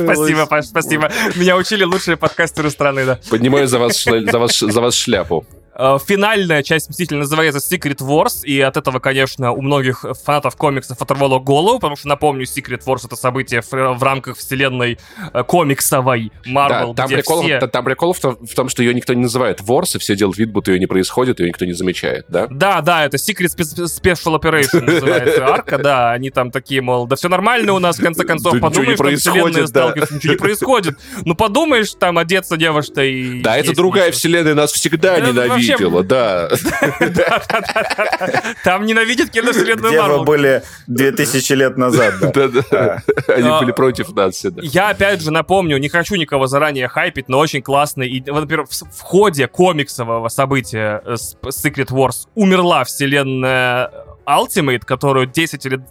Спасибо, 0.04 0.46
Паш, 0.46 0.66
спасибо. 0.66 1.12
Меня 1.36 1.56
учили 1.58 1.84
лучшие 1.84 2.18
подкастеры 2.18 2.70
страны, 2.70 3.06
да. 3.06 3.20
Поднимаю 3.30 3.68
за 3.68 3.80
вас 3.80 4.96
шляпу. 4.96 5.46
Э, 5.84 5.98
финальная 6.06 6.62
часть 6.62 6.90
Мстителей 6.90 7.22
называется 7.22 7.60
Secret 7.60 7.98
Wars, 7.98 8.44
и 8.44 8.62
от 8.62 8.78
этого, 8.78 9.00
конечно, 9.00 9.52
у 9.52 9.64
многих 9.64 10.06
фанатов 10.24 10.56
комиксов 10.56 11.02
оторвало 11.02 11.40
голову, 11.40 11.80
потому 11.80 11.96
что, 11.96 12.08
напомню, 12.08 12.44
Secret 12.44 12.84
Wars— 12.86 13.00
это 13.06 13.16
событие 13.16 13.62
в, 13.64 13.72
в 13.72 14.04
рамках 14.04 14.38
вселенной 14.38 15.00
э, 15.34 15.44
комиксовой 15.44 16.32
Marvel, 16.46 16.94
да, 16.94 16.94
там 16.94 17.08
где 17.08 17.16
прикол, 17.18 17.42
все... 17.42 17.60
Там 17.60 17.84
прикол 17.84 18.14
в 18.14 18.20
том, 18.20 18.38
в 18.46 18.54
том, 18.54 18.70
что 18.70 18.84
ее 18.84 18.94
никто 18.94 19.16
не 19.16 19.24
называет 19.24 19.62
Wars, 19.62 19.96
и 19.96 19.98
все 19.98 20.16
делают 20.16 20.38
вид, 20.38 20.52
будто 20.52 20.72
ее 20.72 20.78
не 20.78 20.86
происходит, 20.86 21.40
ее 21.40 21.48
никто 21.48 21.66
не 21.66 21.74
замечает, 21.74 22.26
да? 22.30 22.46
Да, 22.52 22.82
да, 22.82 23.06
это 23.06 23.18
Secret 23.18 23.58
Special 23.58 24.40
Operation 24.40 24.82
называется 24.82 25.48
арка, 25.48 25.80
да, 25.80 26.12
они 26.12 26.30
там 26.30 26.52
такие, 26.52 26.82
мол, 26.82 27.08
да 27.08 27.16
все 27.16 27.28
нормально 27.28 27.74
у 27.74 27.80
нас, 27.80 27.98
в 27.98 28.04
конце 28.04 28.24
концов, 28.24 28.60
подумаешь, 28.60 29.00
что 29.00 29.10
вселенная 29.16 29.66
сталкивается, 29.66 30.14
ничего 30.14 30.34
не 30.34 30.38
происходит. 30.38 31.00
Ну, 31.26 31.34
подумаешь, 31.34 31.94
там 32.00 32.20
одеться 32.20 32.56
девушка 32.56 33.04
и... 33.04 33.42
Да, 33.42 33.58
это 33.58 33.76
другая 33.76 34.12
вселенная, 34.12 34.54
нас 34.54 34.72
всегда 34.72 35.20
ненавидит 35.20 35.71
видела, 35.72 36.04
да. 36.04 36.50
Там 38.64 38.86
ненавидят 38.86 39.30
киновселенную 39.30 39.92
Где 39.92 40.02
вы 40.02 40.24
были 40.24 40.64
2000 40.88 41.54
лет 41.54 41.78
назад, 41.78 42.16
да. 42.22 42.32
Да-да. 42.32 43.04
Они 43.28 43.48
а, 43.48 43.60
были 43.60 43.72
против 43.72 44.14
нас 44.14 44.36
всегда. 44.36 44.62
Я 44.64 44.90
опять 44.90 45.22
же 45.22 45.32
напомню, 45.32 45.78
не 45.78 45.90
хочу 45.90 46.16
никого 46.16 46.48
заранее 46.48 46.88
хайпить, 46.88 47.30
но 47.30 47.40
очень 47.40 47.62
классный. 47.62 48.24
Например, 48.26 48.66
в 48.66 49.02
ходе 49.02 49.48
комиксового 49.48 50.30
события 50.30 51.02
Secret 51.06 51.90
Wars 51.90 52.28
умерла 52.36 52.84
вселенная 52.84 53.92
Ultimate, 54.28 54.86
которую 54.86 55.28
10 55.28 55.66
или 55.66 55.82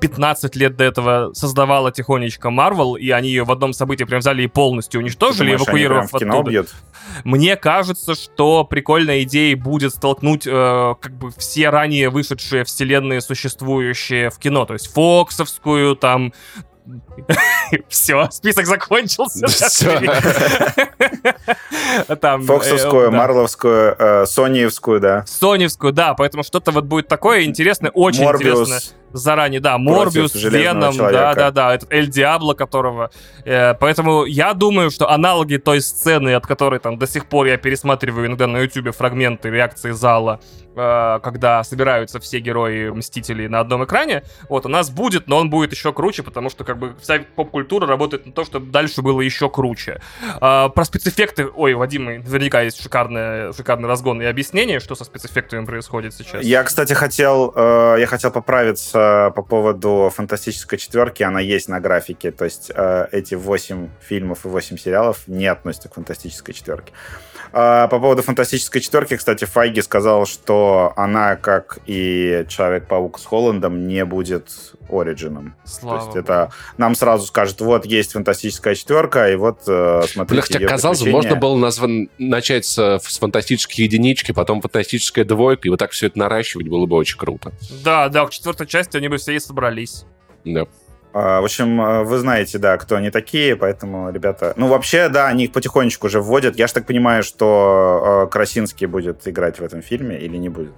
15 0.00 0.56
лет 0.56 0.76
до 0.76 0.84
этого 0.84 1.32
создавала 1.34 1.92
тихонечко 1.92 2.48
Marvel, 2.48 2.98
и 2.98 3.10
они 3.10 3.28
ее 3.28 3.44
в 3.44 3.52
одном 3.52 3.72
событии 3.72 4.04
прям 4.04 4.20
взяли 4.20 4.42
и 4.42 4.46
полностью 4.46 5.00
уничтожили, 5.00 5.52
Думаешь, 5.52 5.60
они 5.60 5.64
эвакуировав 5.64 6.10
прям 6.10 6.18
в 6.18 6.20
кино 6.20 6.34
оттуда. 6.34 6.50
бьют? 6.50 6.68
Мне 7.24 7.56
кажется, 7.56 8.14
что 8.14 8.64
прикольной 8.64 9.22
идеей 9.22 9.54
будет 9.54 9.94
столкнуть 9.94 10.46
э, 10.46 10.94
как 11.00 11.16
бы 11.16 11.30
все 11.36 11.70
ранее 11.70 12.10
вышедшие 12.10 12.64
вселенные, 12.64 13.20
существующие 13.20 14.30
в 14.30 14.38
кино. 14.38 14.64
То 14.64 14.74
есть 14.74 14.92
Фоксовскую, 14.92 15.96
там... 15.96 16.32
Все, 17.88 18.28
список 18.32 18.66
закончился. 18.66 19.46
Там, 22.20 22.42
э, 22.42 22.44
Фоксовскую, 22.44 23.10
да. 23.10 23.16
Марловскую, 23.16 23.96
э, 23.96 24.26
Сониевскую, 24.26 25.00
да. 25.00 25.24
Соневскую, 25.26 25.92
да, 25.92 26.14
поэтому 26.14 26.42
что-то 26.42 26.72
вот 26.72 26.84
будет 26.84 27.06
такое 27.06 27.44
интересное, 27.44 27.92
очень 27.92 28.24
интересное. 28.24 28.80
Заранее, 29.12 29.60
да, 29.60 29.78
Морбиус, 29.78 30.34
Веном, 30.34 30.96
да-да-да, 30.96 31.74
этот 31.74 31.92
Эль 31.92 32.08
Диабло, 32.08 32.54
которого... 32.54 33.10
э, 33.44 33.74
поэтому 33.74 34.24
я 34.24 34.54
думаю, 34.54 34.90
что 34.90 35.10
аналоги 35.10 35.56
той 35.56 35.80
сцены, 35.80 36.34
от 36.34 36.46
которой 36.46 36.80
там 36.80 36.98
до 36.98 37.06
сих 37.06 37.26
пор 37.26 37.46
я 37.46 37.56
пересматриваю 37.56 38.26
иногда 38.26 38.46
на 38.46 38.58
Ютубе 38.58 38.92
фрагменты 38.92 39.50
реакции 39.50 39.90
зала, 39.90 40.40
э, 40.74 41.20
когда 41.22 41.62
собираются 41.64 42.20
все 42.20 42.40
герои 42.40 42.88
Мстителей 42.90 43.48
на 43.48 43.60
одном 43.60 43.84
экране, 43.84 44.22
вот, 44.48 44.66
у 44.66 44.68
нас 44.68 44.90
будет, 44.90 45.28
но 45.28 45.38
он 45.38 45.50
будет 45.50 45.72
еще 45.72 45.92
круче, 45.92 46.22
потому 46.22 46.50
что 46.50 46.64
как 46.64 46.78
бы 46.78 46.94
вся 47.00 47.20
поп-культура 47.36 47.86
работает 47.86 48.26
на 48.26 48.32
то, 48.32 48.44
чтобы 48.44 48.70
дальше 48.70 49.02
было 49.02 49.20
еще 49.20 49.48
круче. 49.48 50.00
А, 50.40 50.68
про 50.68 50.84
спецэффекты, 50.84 51.46
ой, 51.46 51.74
у 51.74 51.78
Вадима 51.78 52.12
наверняка 52.12 52.62
есть 52.62 52.82
шикарное, 52.82 53.52
шикарный 53.52 53.88
разгон 53.88 54.22
и 54.22 54.24
объяснение, 54.24 54.80
что 54.80 54.94
со 54.94 55.04
спецэффектами 55.04 55.64
происходит 55.64 56.14
сейчас. 56.14 56.42
Я, 56.44 56.62
кстати, 56.64 56.92
хотел, 56.92 57.52
э, 57.54 57.96
я 57.98 58.06
хотел 58.06 58.30
поправиться 58.30 59.01
по 59.34 59.42
поводу 59.42 60.10
фантастической 60.14 60.78
четверки. 60.78 61.22
Она 61.22 61.40
есть 61.40 61.68
на 61.68 61.80
графике. 61.80 62.30
То 62.30 62.44
есть 62.44 62.70
э, 62.74 63.06
эти 63.12 63.34
8 63.34 63.88
фильмов 64.00 64.44
и 64.44 64.48
8 64.48 64.76
сериалов 64.76 65.22
не 65.26 65.46
относятся 65.46 65.88
к 65.88 65.94
фантастической 65.94 66.54
четверке. 66.54 66.92
А, 67.52 67.86
по 67.88 67.98
поводу 67.98 68.22
фантастической 68.22 68.80
четверки, 68.80 69.16
кстати, 69.16 69.44
Файги 69.44 69.82
сказал, 69.82 70.26
что 70.26 70.92
она, 70.96 71.36
как 71.36 71.78
и 71.86 72.46
Человек-паук 72.48 73.18
с 73.18 73.26
Холландом, 73.26 73.86
не 73.86 74.04
будет 74.04 74.50
Ориджином. 74.92 75.54
Слава 75.64 75.98
То 75.98 76.04
есть 76.04 76.16
это 76.16 76.50
нам 76.76 76.94
сразу 76.94 77.26
скажут, 77.26 77.60
вот 77.60 77.86
есть 77.86 78.12
фантастическая 78.12 78.74
четверка, 78.74 79.30
и 79.30 79.36
вот 79.36 79.60
э, 79.66 80.02
смотрите 80.06 80.34
Бля, 80.34 80.42
хотя, 80.42 80.66
казалось 80.66 81.02
бы, 81.02 81.10
можно 81.10 81.36
было 81.36 81.56
назван... 81.56 82.08
начать 82.18 82.64
с, 82.64 82.98
с 82.98 83.18
фантастической 83.18 83.84
единички, 83.84 84.32
потом 84.32 84.60
фантастическая 84.60 85.24
двойка, 85.24 85.68
и 85.68 85.70
вот 85.70 85.78
так 85.78 85.92
все 85.92 86.06
это 86.06 86.18
наращивать 86.18 86.68
было 86.68 86.86
бы 86.86 86.96
очень 86.96 87.18
круто. 87.18 87.52
Да, 87.84 88.08
да, 88.08 88.26
к 88.26 88.30
четвертой 88.30 88.66
части 88.66 88.96
они 88.96 89.08
бы 89.08 89.16
все 89.16 89.32
и 89.32 89.38
собрались. 89.38 90.04
Да. 90.44 90.66
А, 91.12 91.40
В 91.40 91.44
общем, 91.44 91.80
э, 91.80 92.04
вы 92.04 92.18
знаете, 92.18 92.58
да, 92.58 92.76
кто 92.78 92.96
они 92.96 93.10
такие, 93.10 93.54
поэтому, 93.56 94.10
ребята... 94.10 94.54
Ну, 94.56 94.68
вообще, 94.68 95.08
да, 95.08 95.28
они 95.28 95.44
их 95.44 95.52
потихонечку 95.52 96.06
уже 96.06 96.20
вводят. 96.20 96.56
Я 96.56 96.66
ж 96.66 96.72
так 96.72 96.86
понимаю, 96.86 97.22
что 97.22 98.24
э, 98.26 98.30
Красинский 98.30 98.86
будет 98.86 99.26
играть 99.28 99.58
в 99.58 99.62
этом 99.62 99.82
фильме 99.82 100.18
или 100.18 100.36
не 100.36 100.48
будет? 100.48 100.74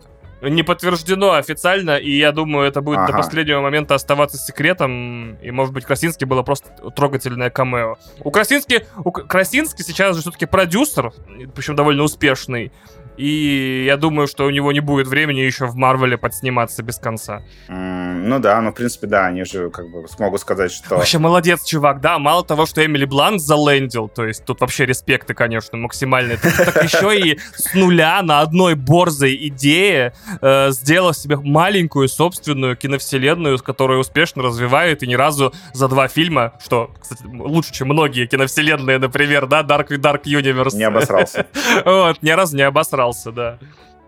Не 0.49 0.63
подтверждено 0.63 1.33
официально, 1.33 1.97
и 1.97 2.11
я 2.11 2.33
думаю, 2.33 2.67
это 2.69 2.81
будет 2.81 2.97
до 2.99 3.05
Ага. 3.05 3.17
последнего 3.19 3.61
момента 3.61 3.95
оставаться 3.95 4.37
секретом. 4.37 5.35
И, 5.37 5.51
может 5.51 5.73
быть, 5.73 5.85
Красинский 5.85 6.27
было 6.27 6.43
просто 6.43 6.69
трогательное 6.95 7.51
камео. 7.51 7.97
У 8.21 8.31
Красински, 8.31 8.87
у 9.05 9.11
К- 9.11 9.27
Красинский 9.27 9.85
сейчас 9.85 10.17
же 10.17 10.23
все-таки 10.23 10.47
продюсер, 10.47 11.13
причем 11.55 11.77
довольно 11.77 12.03
успешный. 12.03 12.73
И 13.17 13.85
я 13.87 13.97
думаю, 13.97 14.27
что 14.27 14.45
у 14.45 14.51
него 14.51 14.73
не 14.73 14.81
будет 14.81 15.07
времени 15.07 15.41
еще 15.41 15.67
в 15.67 15.77
Марвеле 15.77 16.19
подсниматься 16.19 16.83
без 16.83 16.99
конца. 16.99 17.43
М, 17.69 18.29
Ну 18.29 18.39
да, 18.39 18.61
ну, 18.61 18.71
в 18.71 18.75
принципе, 18.75 19.07
да, 19.07 19.27
они 19.27 19.45
же 19.45 19.71
как 19.71 19.89
бы 19.91 20.09
смогут 20.09 20.41
сказать, 20.41 20.73
что... 20.73 20.97
Вообще 20.97 21.19
молодец, 21.19 21.65
чувак, 21.65 22.01
да. 22.01 22.19
Мало 22.19 22.45
того, 22.45 22.67
что 22.67 22.85
Эмили 22.85 23.05
Блант 23.05 23.41
залендил, 23.41 24.09
то 24.09 24.25
есть 24.27 24.45
тут 24.45 24.61
вообще 24.61 24.87
респекты, 24.87 25.35
конечно, 25.35 25.77
максимальные. 25.79 26.39
Так, 26.39 26.57
так 26.57 26.85
еще 26.85 27.19
и 27.19 27.39
с 27.55 27.75
нуля 27.75 28.23
на 28.23 28.41
одной 28.41 28.75
борзой 28.75 29.37
идее 29.49 30.15
э, 30.41 30.71
сделал 30.71 31.13
себе 31.13 31.37
маленькую 31.37 32.09
собственную 32.09 32.77
киновселенную, 32.77 33.59
с 33.59 33.63
которой 33.63 34.01
успешно 34.01 34.43
развивает 34.43 35.03
и 35.03 35.07
ни 35.07 35.15
разу 35.15 35.53
за 35.73 35.89
два 35.89 36.09
фильма, 36.09 36.55
что, 36.65 36.91
кстати, 37.01 37.25
лучше, 37.27 37.73
чем 37.73 37.89
многие 37.89 38.27
киновселенные, 38.27 38.99
например, 38.99 39.47
да, 39.47 39.63
Dark, 39.63 39.89
Dark 39.89 40.23
Universe. 40.25 40.75
Не 40.77 40.85
обосрался. 40.85 41.47
Вот, 41.85 42.23
ни 42.23 42.31
разу 42.31 42.57
не 42.57 42.63
обосрался, 42.63 43.04
да. 43.33 43.59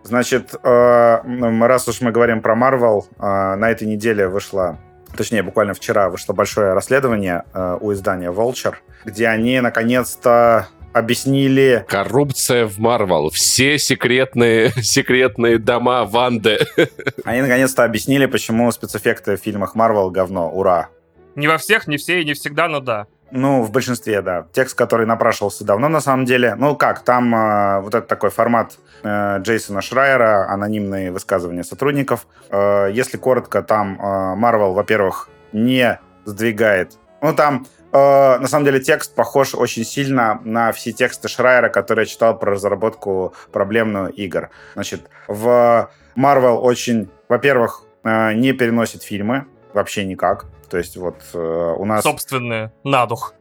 Значит, 0.03 0.55
э, 0.63 1.65
раз 1.65 1.87
уж 1.87 2.01
мы 2.01 2.11
говорим 2.11 2.41
про 2.41 2.55
Марвел, 2.55 3.07
э, 3.19 3.55
на 3.55 3.69
этой 3.69 3.85
неделе 3.87 4.29
вышло, 4.29 4.79
точнее, 5.17 5.43
буквально 5.43 5.73
вчера 5.73 6.09
вышло 6.09 6.33
большое 6.33 6.73
расследование 6.73 7.43
э, 7.53 7.77
у 7.81 7.91
издания 7.91 8.31
Vulture, 8.31 8.75
где 9.03 9.27
они 9.27 9.59
наконец-то 9.59 10.69
объяснили 10.93 11.85
Коррупция 11.87 12.65
в 12.65 12.79
Марвел. 12.79 13.29
Все 13.31 13.77
секретные, 13.77 14.71
секретные 14.81 15.57
дома 15.57 16.05
Ванды. 16.05 16.59
Они 17.25 17.41
наконец-то 17.41 17.83
объяснили, 17.83 18.25
почему 18.25 18.71
спецэффекты 18.71 19.35
в 19.37 19.41
фильмах 19.41 19.75
Марвел 19.75 20.09
говно. 20.09 20.49
Ура! 20.49 20.89
Не 21.35 21.47
во 21.47 21.57
всех, 21.57 21.87
не 21.87 21.97
все 21.97 22.21
и 22.21 22.25
не 22.25 22.33
всегда, 22.33 22.67
но 22.67 22.79
да. 22.79 23.07
Ну, 23.31 23.61
в 23.61 23.71
большинстве, 23.71 24.21
да. 24.21 24.47
Текст, 24.53 24.77
который 24.77 25.05
напрашивался 25.05 25.65
давно, 25.65 25.89
на 25.89 25.99
самом 25.99 26.25
деле. 26.25 26.55
Ну, 26.55 26.75
как, 26.75 27.01
там 27.01 27.35
э, 27.35 27.81
вот 27.81 27.93
этот 27.93 28.07
такой 28.07 28.29
формат 28.29 28.77
э, 29.03 29.39
Джейсона 29.39 29.81
Шрайера, 29.81 30.49
анонимные 30.49 31.11
высказывания 31.11 31.63
сотрудников. 31.63 32.25
Э, 32.49 32.89
если 32.91 33.17
коротко, 33.17 33.61
там 33.63 33.99
э, 33.99 34.35
Марвел, 34.35 34.73
во-первых, 34.73 35.29
не 35.51 35.99
сдвигает... 36.23 36.97
Ну, 37.21 37.33
там, 37.33 37.65
э, 37.91 38.37
на 38.39 38.47
самом 38.47 38.63
деле, 38.63 38.79
текст 38.79 39.13
похож 39.13 39.55
очень 39.55 39.83
сильно 39.83 40.39
на 40.45 40.71
все 40.71 40.93
тексты 40.93 41.27
Шрайера, 41.27 41.67
которые 41.67 42.03
я 42.03 42.09
читал 42.09 42.37
про 42.37 42.53
разработку 42.53 43.33
проблемную 43.51 44.09
игр. 44.09 44.49
Значит, 44.73 45.09
в 45.27 45.89
Марвел 46.15 46.63
очень, 46.63 47.09
во-первых, 47.27 47.83
э, 48.05 48.33
не 48.33 48.53
переносит 48.53 49.03
фильмы, 49.03 49.47
вообще 49.73 50.05
никак. 50.05 50.45
То 50.69 50.77
есть 50.77 50.97
вот 50.97 51.15
э, 51.33 51.75
у 51.77 51.85
нас... 51.85 52.03
Собственные, 52.03 52.71
на 52.83 53.05
дух. 53.05 53.33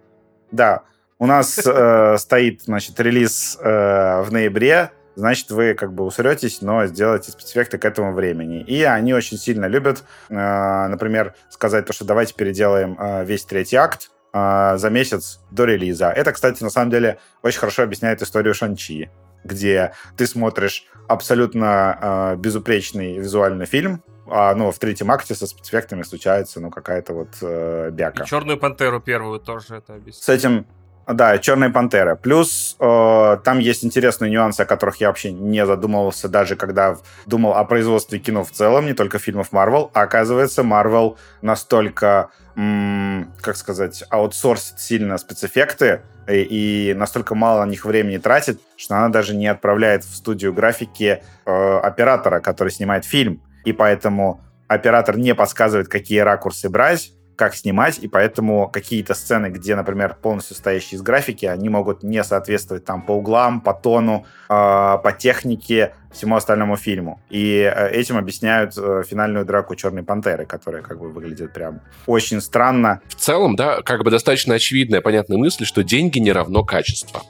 Да, 0.51 0.83
у 1.19 1.27
нас 1.27 1.59
э, 1.65 2.17
стоит, 2.19 2.63
значит, 2.63 2.99
релиз 3.01 3.59
э, 3.61 4.23
в 4.23 4.31
ноябре, 4.31 4.91
значит, 5.17 5.51
вы 5.51 5.75
как 5.75 5.93
бы 5.93 6.05
усретесь, 6.05 6.63
но 6.63 6.87
сделаете 6.87 7.33
спецэффекты 7.33 7.79
к 7.79 7.85
этому 7.85 8.13
времени. 8.13 8.63
И 8.63 8.83
они 8.83 9.15
очень 9.15 9.39
сильно 9.39 9.67
любят, 9.67 10.05
э, 10.29 10.35
например, 10.35 11.35
сказать 11.51 11.87
то, 11.87 11.93
что 11.93 12.05
давайте 12.05 12.35
переделаем 12.35 12.97
э, 12.99 13.25
весь 13.25 13.45
третий 13.45 13.77
акт 13.77 14.11
э, 14.33 14.77
за 14.77 14.91
месяц 14.91 15.41
до 15.51 15.65
релиза. 15.65 16.11
Это, 16.11 16.33
кстати, 16.33 16.63
на 16.63 16.71
самом 16.71 16.91
деле 16.91 17.19
очень 17.43 17.59
хорошо 17.59 17.83
объясняет 17.83 18.23
историю 18.23 18.55
Шанчи, 18.55 19.11
где 19.43 19.93
ты 20.17 20.27
смотришь 20.27 20.87
абсолютно 21.09 21.99
э, 22.01 22.37
безупречный 22.37 23.19
визуальный 23.19 23.67
фильм, 23.67 24.03
а 24.29 24.55
ну, 24.55 24.71
в 24.71 24.79
третьем 24.79 25.11
акте 25.11 25.35
со 25.35 25.47
спецэффектами 25.47 26.03
случается 26.03 26.61
ну, 26.61 26.71
какая-то 26.71 27.13
вот 27.13 27.29
э, 27.43 27.91
бяка. 27.93 28.25
И 28.25 28.27
Черную 28.27 28.59
пантеру 28.59 29.01
первую 29.01 29.41
тоже 29.41 29.77
это 29.77 29.95
объясню. 29.95 30.23
С 30.23 30.29
этим, 30.29 30.67
да, 31.07 31.39
Черная 31.39 31.71
пантера. 31.71 32.17
Плюс 32.17 32.77
э, 32.81 33.39
там 33.45 33.61
есть 33.61 33.85
интересные 33.85 34.31
нюансы, 34.31 34.63
о 34.63 34.65
которых 34.65 34.97
я 34.97 35.09
вообще 35.09 35.31
не 35.31 35.65
задумывался, 35.65 36.29
даже 36.29 36.57
когда 36.57 36.97
думал 37.27 37.55
о 37.55 37.65
производстве 37.65 38.19
кино 38.19 38.43
в 38.43 38.51
целом, 38.51 38.87
не 38.87 38.93
только 38.93 39.19
фильмов 39.19 39.53
Marvel. 39.53 39.91
А 39.95 40.03
оказывается, 40.03 40.63
Marvel 40.63 41.17
настолько, 41.43 42.31
м, 42.57 43.33
как 43.41 43.57
сказать, 43.57 44.03
аутсорсит 44.11 44.81
сильно 44.81 45.17
спецэффекты 45.17 46.03
и, 46.29 46.91
и 46.91 46.95
настолько 46.95 47.37
мало 47.37 47.65
на 47.65 47.71
них 47.71 47.85
времени 47.85 48.19
тратит, 48.19 48.61
что 48.77 48.97
она 48.97 49.09
даже 49.09 49.37
не 49.37 49.47
отправляет 49.47 50.03
в 50.03 50.13
студию 50.13 50.53
графики 50.53 51.23
э, 51.45 51.79
оператора, 51.79 52.41
который 52.41 52.71
снимает 52.71 53.05
фильм. 53.05 53.41
И 53.67 53.73
поэтому 53.73 54.41
оператор 54.69 55.19
не 55.19 55.35
подсказывает, 55.35 55.89
какие 55.89 56.21
ракурсы 56.21 56.71
брать, 56.71 57.13
как 57.35 57.55
снимать, 57.55 57.99
и 57.99 58.09
поэтому 58.09 58.69
какие-то 58.69 59.13
сцены, 59.13 59.49
где, 59.49 59.75
например, 59.75 60.17
полностью 60.23 60.57
стоящие 60.57 60.97
из 60.97 61.03
графики, 61.03 61.45
они 61.45 61.69
могут 61.69 62.03
не 62.03 62.25
соответствовать 62.25 62.85
там 62.85 63.03
по 63.03 63.13
углам, 63.13 63.61
по 63.61 63.75
тону, 63.75 64.25
э, 64.49 64.53
по 64.53 65.17
технике, 65.19 65.95
всему 66.13 66.37
остальному 66.37 66.77
фильму. 66.77 67.21
И 67.29 67.59
э, 67.61 67.91
этим 67.91 68.17
объясняют 68.17 68.73
э, 68.79 69.03
финальную 69.07 69.45
драку 69.45 69.75
Черной 69.75 70.05
Пантеры, 70.05 70.47
которая 70.47 70.83
как 70.83 70.99
бы 70.99 71.11
выглядит 71.11 71.53
прям 71.53 71.81
очень 72.07 72.41
странно. 72.41 73.01
В 73.09 73.17
целом, 73.17 73.57
да, 73.57 73.83
как 73.83 74.03
бы 74.03 74.11
достаточно 74.11 74.55
очевидная, 74.55 75.03
понятная 75.03 75.37
мысль, 75.37 75.65
что 75.65 75.83
деньги 75.83 76.19
не 76.21 76.33
равно 76.33 76.65
качество. 76.65 77.21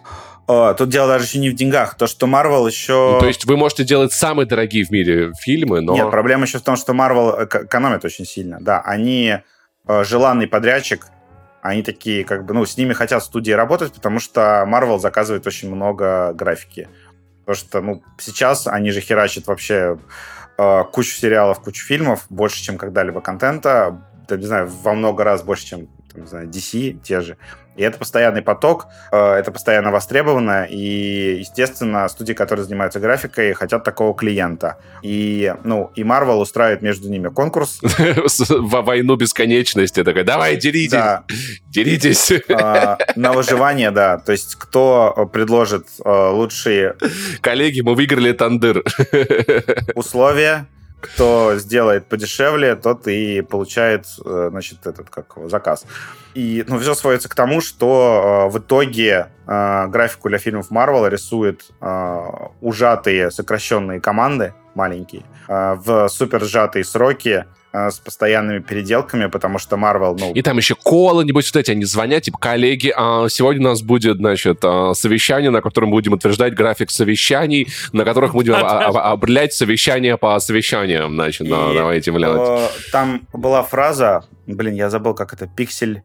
О, 0.47 0.75
тут 0.75 0.91
дело 0.91 1.09
даже 1.09 1.25
еще 1.25 1.39
не 1.39 1.51
в 1.51 1.55
деньгах. 1.55 1.97
То, 1.97 2.07
что 2.07 2.27
Marvel 2.27 2.69
еще... 2.69 3.13
Ну, 3.15 3.21
то 3.21 3.27
есть 3.27 3.45
вы 3.47 3.57
можете 3.57 3.85
делать 3.85 4.13
самые 4.13 4.47
дорогие 4.47 4.85
в 4.85 4.91
мире 4.91 5.33
фильмы, 5.41 5.81
но... 5.81 5.95
Нет, 5.95 6.11
проблема 6.11 6.45
еще 6.45 6.59
в 6.59 6.63
том, 6.63 6.77
что 6.77 6.93
Marvel 6.93 7.45
эко- 7.45 7.65
экономит 7.65 8.05
очень 8.05 8.25
сильно. 8.25 8.59
Да, 8.61 8.81
они 8.81 9.39
э, 9.89 10.05
желанный 10.05 10.47
подрядчик, 10.47 11.09
они 11.63 11.83
такие, 11.83 12.25
как 12.25 12.45
бы, 12.45 12.55
ну, 12.55 12.65
с 12.65 12.77
ними 12.77 12.93
хотят 12.93 13.25
студии 13.25 13.51
работать, 13.51 13.93
потому 13.93 14.21
что 14.21 14.65
Marvel 14.69 14.99
заказывает 14.99 15.47
очень 15.49 15.75
много 15.75 16.33
графики. 16.33 16.89
Потому 17.45 17.57
что, 17.57 17.81
ну, 17.81 18.03
сейчас 18.19 18.69
они 18.69 18.93
же 18.93 19.01
херачат 19.01 19.49
вообще 19.49 19.99
э, 20.59 20.85
кучу 20.93 21.11
сериалов, 21.11 21.61
кучу 21.61 21.85
фильмов, 21.85 22.27
больше, 22.31 22.63
чем 22.63 22.79
когда-либо 22.79 23.21
контента, 23.21 24.01
да, 24.29 24.37
не 24.37 24.47
знаю, 24.47 24.69
во 24.83 24.95
много 24.95 25.25
раз 25.25 25.43
больше, 25.43 25.67
чем 25.67 25.89
там, 26.17 26.25
не 26.25 26.29
знаю, 26.29 26.49
DC 26.49 27.01
те 27.03 27.21
же. 27.21 27.37
И 27.77 27.83
это 27.83 27.99
постоянный 27.99 28.41
поток, 28.41 28.87
э, 29.13 29.35
это 29.35 29.53
постоянно 29.53 29.91
востребовано, 29.91 30.65
и, 30.65 31.37
естественно, 31.41 32.09
студии, 32.09 32.33
которые 32.33 32.65
занимаются 32.65 33.01
графикой, 33.01 33.53
хотят 33.53 33.85
такого 33.85 34.15
клиента. 34.15 34.79
И, 35.03 35.55
ну, 35.63 35.91
и 35.95 36.03
Marvel 36.03 36.41
устраивает 36.41 36.81
между 36.81 37.11
ними 37.11 37.29
конкурс. 37.29 37.81
Во 38.49 38.81
войну 38.81 39.17
бесконечности 39.17 40.03
такой, 40.05 40.25
давай, 40.25 40.57
деритесь, 40.57 40.93
да. 40.93 41.25
деритесь. 41.69 42.33
А, 42.59 42.97
на 43.17 43.33
выживание, 43.33 43.91
да. 43.91 44.19
То 44.19 44.33
есть 44.33 44.55
кто 44.57 45.29
предложит 45.31 45.87
э, 46.03 46.29
лучшие... 46.31 46.97
Коллеги, 47.43 47.83
мы 47.83 47.95
выиграли 47.95 48.33
Тандыр. 48.33 48.83
Условия, 49.95 50.67
кто 51.01 51.57
сделает 51.57 52.07
подешевле, 52.07 52.75
тот 52.75 53.07
и 53.07 53.43
получает, 53.43 54.07
э, 54.25 54.49
значит, 54.51 54.87
этот 54.87 55.11
как 55.11 55.37
заказ. 55.49 55.85
И 56.35 56.65
ну, 56.67 56.79
все 56.79 56.95
сводится 56.95 57.29
к 57.29 57.35
тому, 57.35 57.61
что 57.61 58.47
э, 58.49 58.53
в 58.53 58.59
итоге 58.59 59.29
э, 59.47 59.87
графику 59.89 60.29
для 60.29 60.39
фильмов 60.39 60.71
Marvel 60.71 61.09
рисуют 61.09 61.71
э, 61.81 62.21
ужатые 62.61 63.31
сокращенные 63.31 64.01
команды, 64.01 64.55
маленькие, 64.75 65.25
э, 65.49 65.75
в 65.75 66.09
супер 66.09 66.45
сжатые 66.45 66.85
сроки, 66.85 67.45
с 67.91 67.99
постоянными 67.99 68.61
переделками, 68.61 69.27
потому 69.27 69.59
что 69.59 69.77
Marvel, 69.77 70.17
ну... 70.19 70.33
И 70.33 70.43
там 70.43 70.57
еще 70.57 70.75
колы-нибудь 70.75 71.47
вот 71.47 71.61
эти, 71.61 71.71
они 71.71 71.85
звонят, 71.85 72.25
типа, 72.25 72.39
коллеги, 72.39 72.93
а 72.97 73.29
сегодня 73.29 73.67
у 73.67 73.71
нас 73.71 73.83
будет, 73.83 74.17
значит, 74.17 74.59
а, 74.65 74.95
совещание, 74.95 75.51
на 75.51 75.61
котором 75.61 75.91
будем 75.91 76.13
утверждать 76.13 76.55
график 76.55 76.91
совещаний, 76.91 77.69
на 77.93 78.05
которых 78.05 78.33
будем 78.33 78.55
обрелять 78.55 79.53
совещания 79.55 80.17
по 80.17 80.39
совещаниям, 80.39 81.15
значит, 81.15 81.49
давайте, 81.49 82.13
блядь. 82.13 82.71
Там 82.93 83.23
была 83.33 83.63
фраза, 83.63 84.25
блин, 84.47 84.75
я 84.75 84.91
забыл, 84.91 85.15
как 85.15 85.33
это, 85.33 85.47
пиксель 85.47 86.03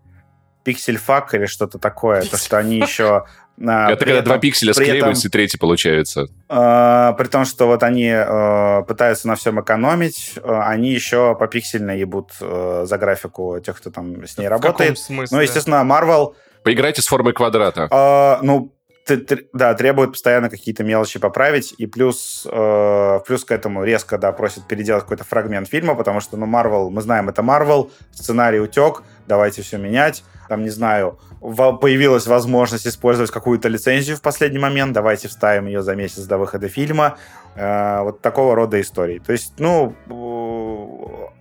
пиксель-фак 0.64 1.34
или 1.34 1.46
что-то 1.46 1.80
такое, 1.80 2.24
то, 2.24 2.38
что 2.38 2.58
они 2.58 2.78
еще 2.82 3.26
это 3.64 3.98
когда 3.98 4.14
этом, 4.14 4.26
два 4.26 4.38
пикселя 4.40 4.74
склеиваются, 4.74 5.28
и 5.28 5.32
третий 5.32 5.58
получается. 5.58 6.28
Э, 6.50 7.14
при 7.18 7.28
том, 7.28 7.46
что 7.46 7.68
вот 7.68 7.84
они 7.84 8.12
э, 8.14 8.84
пытаются 8.88 9.28
на 9.28 9.36
всем 9.36 9.62
экономить, 9.62 10.34
э, 10.38 10.42
они 10.44 10.92
еще 10.92 11.36
по 11.36 11.48
пиксельно 11.48 11.92
ебут 11.92 12.32
э, 12.42 12.86
за 12.88 12.98
графику 12.98 13.60
тех, 13.60 13.78
кто 13.78 13.90
там 13.92 14.26
с 14.26 14.38
ней 14.38 14.48
В 14.48 14.52
работает. 14.52 14.98
смысле? 14.98 15.36
Ну, 15.36 15.42
естественно, 15.42 15.84
Marvel... 15.86 16.34
Поиграйте 16.64 17.02
с 17.02 17.08
формой 17.08 17.34
квадрата. 17.34 17.88
Э, 17.92 18.44
ну, 18.44 18.74
да, 19.54 19.74
требует 19.74 20.12
постоянно 20.12 20.50
какие-то 20.50 20.84
мелочи 20.84 21.20
поправить, 21.20 21.74
и 21.78 21.86
плюс, 21.88 22.48
э, 22.50 23.20
плюс 23.26 23.44
к 23.44 23.52
этому 23.52 23.84
резко, 23.84 24.18
да, 24.18 24.32
просит 24.32 24.68
переделать 24.68 25.04
какой-то 25.04 25.24
фрагмент 25.24 25.68
фильма, 25.68 25.96
потому 25.96 26.20
что, 26.20 26.38
ну, 26.38 26.46
Marvel, 26.46 26.90
мы 26.90 27.02
знаем, 27.02 27.30
это 27.30 27.42
Marvel, 27.42 27.92
сценарий 28.14 28.60
утек, 28.60 29.04
давайте 29.28 29.62
все 29.62 29.78
менять 29.78 30.24
там, 30.52 30.64
не 30.64 30.70
знаю, 30.70 31.18
появилась 31.40 32.28
возможность 32.28 32.86
использовать 32.86 33.32
какую-то 33.32 33.70
лицензию 33.70 34.18
в 34.18 34.22
последний 34.22 34.60
момент, 34.60 34.92
давайте 34.92 35.30
вставим 35.30 35.66
ее 35.66 35.82
за 35.82 35.96
месяц 35.96 36.26
до 36.26 36.38
выхода 36.38 36.68
фильма. 36.68 37.16
Э, 37.56 38.02
вот 38.02 38.20
такого 38.20 38.54
рода 38.54 38.82
истории. 38.82 39.20
То 39.20 39.32
есть, 39.32 39.54
ну, 39.60 39.96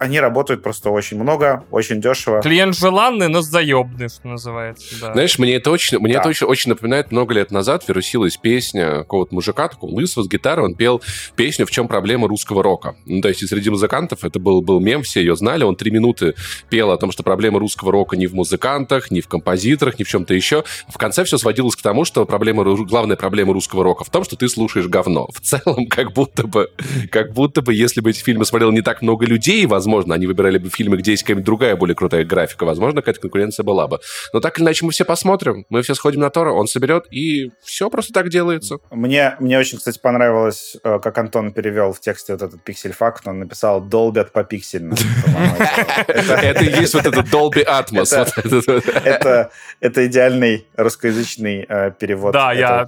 они 0.00 0.18
работают 0.18 0.62
просто 0.62 0.88
очень 0.88 1.20
много, 1.20 1.64
очень 1.70 2.00
дешево. 2.00 2.40
Клиент 2.40 2.74
желанный, 2.74 3.28
но 3.28 3.42
заебный, 3.42 4.08
что 4.08 4.28
называется. 4.28 4.98
Да. 4.98 5.12
Знаешь, 5.12 5.38
мне 5.38 5.56
это 5.56 5.70
очень, 5.70 5.98
мне 5.98 6.14
да. 6.14 6.20
это 6.20 6.30
очень, 6.30 6.46
очень 6.46 6.70
напоминает 6.70 7.12
много 7.12 7.34
лет 7.34 7.50
назад 7.50 7.86
вирусилась 7.86 8.38
песня 8.38 9.00
какого-то 9.00 9.34
мужика, 9.34 9.68
такого 9.68 9.90
лысого 9.90 10.24
с 10.24 10.28
гитарой, 10.28 10.64
он 10.64 10.74
пел 10.74 11.02
песню 11.36 11.66
«В 11.66 11.70
чем 11.70 11.86
проблема 11.86 12.28
русского 12.28 12.62
рока». 12.62 12.96
Ну, 13.04 13.20
то 13.20 13.28
есть 13.28 13.46
среди 13.46 13.68
музыкантов 13.68 14.24
это 14.24 14.40
был, 14.40 14.62
был 14.62 14.80
мем, 14.80 15.02
все 15.02 15.20
ее 15.20 15.36
знали, 15.36 15.64
он 15.64 15.76
три 15.76 15.90
минуты 15.90 16.34
пел 16.70 16.90
о 16.92 16.96
том, 16.96 17.12
что 17.12 17.22
проблема 17.22 17.58
русского 17.58 17.92
рока 17.92 18.16
не 18.16 18.26
в 18.26 18.32
музыкантах, 18.32 19.10
не 19.10 19.20
в 19.20 19.28
композиторах, 19.28 19.98
не 19.98 20.06
в 20.06 20.08
чем-то 20.08 20.32
еще. 20.32 20.64
В 20.88 20.96
конце 20.96 21.24
все 21.24 21.36
сводилось 21.36 21.76
к 21.76 21.82
тому, 21.82 22.06
что 22.06 22.24
проблема, 22.24 22.64
главная 22.64 23.16
проблема 23.16 23.52
русского 23.52 23.84
рока 23.84 24.04
в 24.04 24.10
том, 24.10 24.24
что 24.24 24.34
ты 24.36 24.48
слушаешь 24.48 24.86
говно. 24.86 25.28
В 25.30 25.42
целом, 25.42 25.84
как 25.88 26.14
будто 26.14 26.46
бы, 26.46 26.70
как 27.10 27.34
будто 27.34 27.60
бы, 27.60 27.74
если 27.74 28.00
бы 28.00 28.08
эти 28.08 28.22
фильмы 28.22 28.46
смотрел 28.46 28.72
не 28.72 28.80
так 28.80 29.02
много 29.02 29.26
людей, 29.26 29.66
возможно, 29.66 29.89
они 29.98 30.26
выбирали 30.26 30.58
бы 30.58 30.70
фильмы, 30.70 30.96
где 30.96 31.12
есть 31.12 31.22
какая-нибудь 31.22 31.44
другая, 31.44 31.76
более 31.76 31.94
крутая 31.94 32.24
графика, 32.24 32.64
возможно, 32.64 33.00
какая-то 33.00 33.20
конкуренция 33.20 33.64
была 33.64 33.86
бы. 33.88 34.00
Но 34.32 34.40
так 34.40 34.58
или 34.58 34.64
иначе 34.64 34.84
мы 34.84 34.92
все 34.92 35.04
посмотрим, 35.04 35.66
мы 35.68 35.82
все 35.82 35.94
сходим 35.94 36.20
на 36.20 36.30
Тора, 36.30 36.52
он 36.52 36.66
соберет, 36.66 37.04
и 37.10 37.50
все 37.62 37.90
просто 37.90 38.12
так 38.12 38.30
делается. 38.30 38.78
Мне, 38.90 39.36
мне 39.40 39.58
очень, 39.58 39.78
кстати, 39.78 39.98
понравилось, 39.98 40.76
э, 40.82 40.98
как 41.00 41.18
Антон 41.18 41.52
перевел 41.52 41.92
в 41.92 42.00
тексте 42.00 42.32
вот 42.32 42.42
этот 42.42 42.62
пиксель-факт, 42.62 43.26
он 43.26 43.40
написал 43.40 43.80
«долбят 43.80 44.32
по 44.32 44.44
пиксельно». 44.44 44.94
Это 46.06 46.64
и 46.64 46.80
есть 46.80 46.94
вот 46.94 47.06
этот 47.06 47.26
Dolby 47.26 47.64
Atmos. 47.64 49.50
Это 49.80 50.06
идеальный 50.06 50.66
русскоязычный 50.76 51.66
э, 51.68 51.92
перевод 51.98 52.32
Да, 52.32 52.52
я 52.52 52.84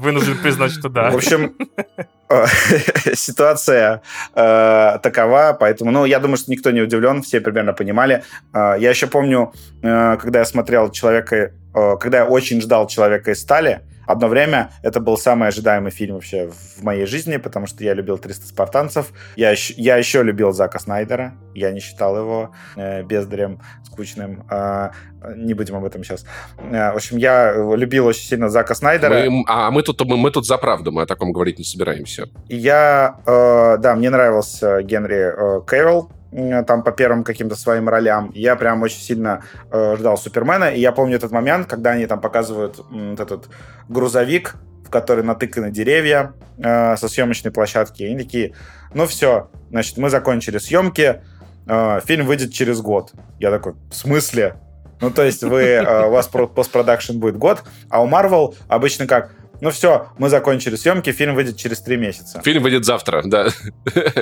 вынужден 0.00 0.38
признать, 0.38 0.72
что 0.72 0.88
да. 0.88 1.10
В 1.10 1.16
общем, 1.16 1.54
ситуация 3.14 4.02
э, 4.34 4.98
такова, 5.02 5.56
поэтому, 5.58 5.90
ну, 5.90 6.04
я 6.06 6.18
думаю, 6.18 6.36
что 6.36 6.50
никто 6.50 6.70
не 6.70 6.80
удивлен, 6.80 7.22
все 7.22 7.40
примерно 7.40 7.72
понимали. 7.72 8.22
Э, 8.52 8.76
я 8.78 8.90
еще 8.90 9.06
помню, 9.06 9.52
э, 9.82 10.16
когда 10.20 10.40
я 10.40 10.44
смотрел 10.44 10.90
человека, 10.90 11.36
э, 11.36 11.96
когда 12.00 12.18
я 12.18 12.24
очень 12.26 12.60
ждал 12.60 12.86
человека 12.86 13.30
из 13.30 13.40
стали, 13.40 13.80
Одно 14.06 14.28
время 14.28 14.70
это 14.82 15.00
был 15.00 15.16
самый 15.18 15.48
ожидаемый 15.48 15.90
фильм 15.90 16.14
вообще 16.14 16.48
в 16.48 16.82
моей 16.82 17.06
жизни, 17.06 17.36
потому 17.36 17.66
что 17.66 17.84
я 17.84 17.94
любил 17.94 18.16
«300 18.16 18.46
спартанцев». 18.46 19.12
Я, 19.36 19.50
еще, 19.50 19.74
я 19.76 19.96
еще 19.96 20.22
любил 20.22 20.52
Зака 20.52 20.78
Снайдера. 20.78 21.34
Я 21.54 21.72
не 21.72 21.80
считал 21.80 22.16
его 22.16 22.50
э, 22.76 23.02
бездарем, 23.02 23.60
скучным. 23.84 24.44
Э, 24.50 24.90
не 25.36 25.54
будем 25.54 25.76
об 25.76 25.84
этом 25.84 26.04
сейчас. 26.04 26.24
Э, 26.58 26.92
в 26.92 26.96
общем, 26.96 27.16
я 27.16 27.52
любил 27.74 28.06
очень 28.06 28.26
сильно 28.26 28.48
Зака 28.48 28.74
Снайдера. 28.74 29.30
Мы, 29.30 29.44
а 29.48 29.70
мы 29.70 29.82
тут, 29.82 30.00
мы, 30.04 30.16
мы 30.16 30.30
тут 30.30 30.46
за 30.46 30.58
правду, 30.58 30.92
мы 30.92 31.02
о 31.02 31.06
таком 31.06 31.32
говорить 31.32 31.58
не 31.58 31.64
собираемся. 31.64 32.28
Я, 32.48 33.16
э, 33.26 33.78
да, 33.78 33.94
мне 33.94 34.10
нравился 34.10 34.82
Генри 34.82 35.16
э, 35.16 35.60
Кэрролл, 35.66 36.10
там 36.30 36.82
по 36.82 36.92
первым 36.92 37.24
каким-то 37.24 37.56
своим 37.56 37.88
ролям. 37.88 38.30
Я 38.34 38.56
прям 38.56 38.82
очень 38.82 39.00
сильно 39.00 39.42
э, 39.70 39.96
ждал 39.98 40.18
Супермена. 40.18 40.70
И 40.70 40.80
я 40.80 40.92
помню 40.92 41.16
этот 41.16 41.30
момент, 41.30 41.66
когда 41.66 41.90
они 41.90 42.06
там 42.06 42.20
показывают 42.20 42.80
вот 42.90 43.20
этот 43.20 43.48
грузовик, 43.88 44.56
в 44.84 44.90
который 44.90 45.24
натыканы 45.24 45.70
деревья 45.70 46.32
э, 46.58 46.96
со 46.96 47.08
съемочной 47.08 47.52
площадки. 47.52 48.02
И 48.02 48.06
они 48.06 48.18
такие, 48.18 48.54
ну 48.94 49.06
все, 49.06 49.50
значит, 49.70 49.96
мы 49.96 50.10
закончили 50.10 50.58
съемки, 50.58 51.22
э, 51.66 52.00
фильм 52.04 52.26
выйдет 52.26 52.52
через 52.52 52.80
год. 52.80 53.12
Я 53.38 53.50
такой, 53.50 53.74
в 53.90 53.94
смысле? 53.94 54.56
Ну, 55.00 55.10
то 55.10 55.22
есть 55.22 55.42
вы, 55.42 55.62
э, 55.62 56.06
у 56.06 56.10
вас 56.10 56.28
постпродакшн 56.28 57.18
будет 57.18 57.36
год, 57.36 57.64
а 57.90 58.02
у 58.02 58.08
Marvel 58.08 58.54
обычно 58.68 59.06
как? 59.06 59.32
Ну 59.60 59.70
все, 59.70 60.08
мы 60.18 60.28
закончили 60.28 60.76
съемки, 60.76 61.12
фильм 61.12 61.34
выйдет 61.34 61.56
через 61.56 61.80
три 61.80 61.96
месяца. 61.96 62.40
Фильм 62.44 62.62
выйдет 62.62 62.84
завтра, 62.84 63.22
да. 63.24 63.48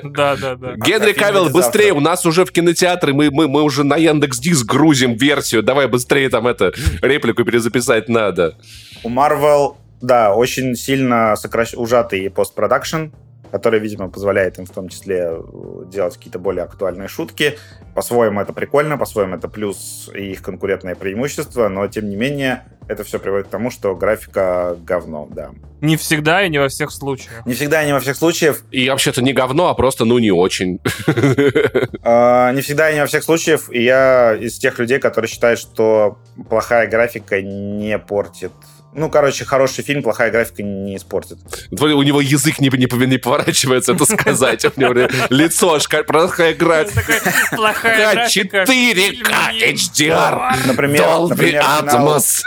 Да, 0.02 0.36
да, 0.36 0.54
да. 0.56 0.74
Генри 0.76 1.12
а, 1.12 1.14
Кавилл, 1.14 1.50
быстрее, 1.50 1.88
завтра. 1.88 1.98
у 1.98 2.00
нас 2.00 2.26
уже 2.26 2.44
в 2.44 2.52
кинотеатры, 2.52 3.12
мы, 3.12 3.30
мы, 3.30 3.48
мы 3.48 3.62
уже 3.62 3.84
на 3.84 3.96
Яндекс 3.96 4.38
Диск 4.38 4.66
грузим 4.66 5.14
версию, 5.14 5.62
давай 5.62 5.88
быстрее 5.88 6.28
там 6.28 6.46
это, 6.46 6.72
реплику 7.02 7.44
перезаписать 7.44 8.08
надо. 8.08 8.56
У 9.02 9.10
Marvel, 9.10 9.76
да, 10.00 10.34
очень 10.34 10.76
сильно 10.76 11.36
сокращ... 11.36 11.74
ужатый 11.74 12.30
постпродакшн, 12.30 13.06
который, 13.54 13.78
видимо, 13.78 14.10
позволяет 14.10 14.58
им 14.58 14.66
в 14.66 14.70
том 14.70 14.88
числе 14.88 15.28
э, 15.30 15.84
делать 15.86 16.16
какие-то 16.16 16.40
более 16.40 16.64
актуальные 16.64 17.06
шутки. 17.06 17.56
По-своему 17.94 18.40
это 18.40 18.52
прикольно, 18.52 18.98
по-своему 18.98 19.36
это 19.36 19.46
плюс 19.46 20.10
и 20.12 20.32
их 20.32 20.42
конкурентное 20.42 20.96
преимущество, 20.96 21.68
но, 21.68 21.86
тем 21.86 22.10
не 22.10 22.16
менее, 22.16 22.64
это 22.88 23.04
все 23.04 23.20
приводит 23.20 23.46
к 23.46 23.50
тому, 23.50 23.70
что 23.70 23.94
графика 23.94 24.76
говно, 24.84 25.28
да. 25.30 25.52
Не 25.80 25.96
всегда 25.96 26.44
и 26.44 26.50
не 26.50 26.58
во 26.58 26.68
всех 26.68 26.90
случаях. 26.90 27.46
Не 27.46 27.54
всегда 27.54 27.84
и 27.84 27.86
не 27.86 27.92
во 27.92 28.00
всех 28.00 28.16
случаях. 28.16 28.60
И 28.72 28.90
вообще-то 28.90 29.22
не 29.22 29.32
говно, 29.32 29.68
а 29.68 29.74
просто, 29.74 30.04
ну, 30.04 30.18
не 30.18 30.32
очень. 30.32 30.80
А, 32.06 32.52
не 32.52 32.60
всегда 32.60 32.90
и 32.90 32.94
не 32.94 33.00
во 33.00 33.06
всех 33.06 33.22
случаях. 33.22 33.72
И 33.72 33.84
я 33.84 34.34
из 34.34 34.58
тех 34.58 34.78
людей, 34.80 34.98
которые 34.98 35.28
считают, 35.28 35.60
что 35.60 36.18
плохая 36.50 36.88
графика 36.88 37.40
не 37.40 37.98
портит 37.98 38.52
ну, 38.94 39.10
короче, 39.10 39.44
хороший 39.44 39.82
фильм, 39.82 40.02
плохая 40.02 40.30
графика 40.30 40.62
не 40.62 40.96
испортит. 40.96 41.38
У 41.70 42.02
него 42.02 42.20
язык 42.20 42.60
не, 42.60 42.68
не, 42.68 43.06
не 43.06 43.18
поворачивается 43.18 43.92
это 43.92 44.04
сказать. 44.04 44.64
У 44.64 44.80
него 44.80 45.08
лицо 45.30 45.74
аж 45.74 45.88
плохая 46.06 46.54
графика. 46.54 47.14
Плохая 47.50 48.14
графика. 48.14 48.64
4К 48.64 49.74
HDR. 49.74 50.66
Например, 50.66 51.02
Dolby 51.02 51.60
Atmos. 51.60 52.42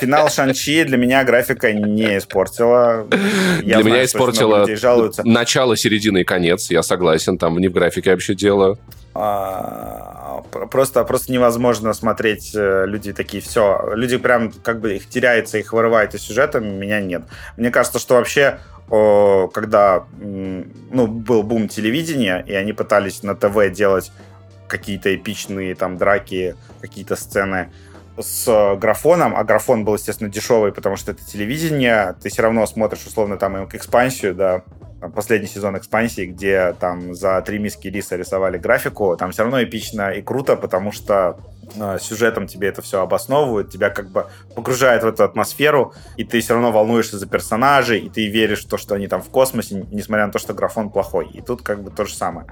Финал 0.00 0.30
Шанчи 0.30 0.84
для 0.84 0.96
меня 0.96 1.24
графика 1.24 1.72
не 1.72 2.18
испортила. 2.18 3.06
Для 3.62 3.82
меня 3.82 4.04
испортила 4.04 4.66
начало, 5.24 5.76
середина 5.76 6.18
и 6.18 6.24
конец. 6.24 6.70
Я 6.70 6.82
согласен, 6.82 7.38
там 7.38 7.58
не 7.58 7.68
в 7.68 7.72
графике 7.72 8.10
вообще 8.10 8.34
дело. 8.34 8.78
А, 9.16 10.42
просто, 10.70 11.04
просто 11.04 11.32
невозможно 11.32 11.92
смотреть 11.92 12.52
э, 12.54 12.84
люди 12.86 13.12
такие, 13.12 13.40
все, 13.40 13.92
люди 13.94 14.16
прям 14.16 14.50
как 14.50 14.80
бы 14.80 14.96
их 14.96 15.08
теряется, 15.08 15.58
их 15.58 15.72
вырывает 15.72 16.14
из 16.14 16.22
сюжета, 16.22 16.58
меня 16.58 17.00
нет. 17.00 17.22
Мне 17.56 17.70
кажется, 17.70 17.98
что 17.98 18.14
вообще 18.14 18.58
когда 18.86 20.04
ну, 20.20 21.06
был 21.06 21.42
бум 21.42 21.68
телевидения, 21.68 22.44
и 22.46 22.52
они 22.52 22.74
пытались 22.74 23.22
на 23.22 23.34
ТВ 23.34 23.72
делать 23.72 24.12
какие-то 24.68 25.14
эпичные 25.14 25.74
там 25.74 25.96
драки, 25.96 26.54
какие-то 26.82 27.16
сцены 27.16 27.70
с 28.18 28.76
графоном, 28.76 29.34
а 29.34 29.42
графон 29.42 29.84
был, 29.84 29.94
естественно, 29.94 30.30
дешевый, 30.30 30.72
потому 30.72 30.96
что 30.96 31.12
это 31.12 31.24
телевидение, 31.24 32.14
ты 32.22 32.28
все 32.28 32.42
равно 32.42 32.66
смотришь, 32.66 33.06
условно, 33.06 33.36
там, 33.36 33.64
экспансию, 33.64 34.34
да, 34.34 34.62
последний 35.10 35.48
сезон 35.48 35.76
экспансии, 35.78 36.26
где 36.26 36.74
там 36.78 37.14
за 37.14 37.40
три 37.42 37.58
миски 37.58 37.88
риса 37.88 38.16
рисовали 38.16 38.58
графику, 38.58 39.16
там 39.16 39.30
все 39.30 39.42
равно 39.42 39.62
эпично 39.62 40.10
и 40.10 40.22
круто, 40.22 40.56
потому 40.56 40.92
что 40.92 41.38
сюжетом 42.00 42.46
тебе 42.46 42.68
это 42.68 42.82
все 42.82 43.00
обосновывают, 43.00 43.70
тебя 43.70 43.90
как 43.90 44.10
бы 44.10 44.26
погружает 44.54 45.02
в 45.02 45.06
эту 45.06 45.24
атмосферу, 45.24 45.94
и 46.16 46.24
ты 46.24 46.40
все 46.40 46.54
равно 46.54 46.72
волнуешься 46.72 47.18
за 47.18 47.26
персонажей, 47.26 48.00
и 48.00 48.08
ты 48.08 48.26
веришь 48.28 48.64
в 48.64 48.68
то, 48.68 48.78
что 48.78 48.94
они 48.94 49.08
там 49.08 49.22
в 49.22 49.28
космосе, 49.30 49.86
несмотря 49.90 50.26
на 50.26 50.32
то, 50.32 50.38
что 50.38 50.54
графон 50.54 50.90
плохой. 50.90 51.28
И 51.32 51.40
тут 51.40 51.62
как 51.62 51.82
бы 51.82 51.90
то 51.90 52.04
же 52.04 52.14
самое. 52.14 52.46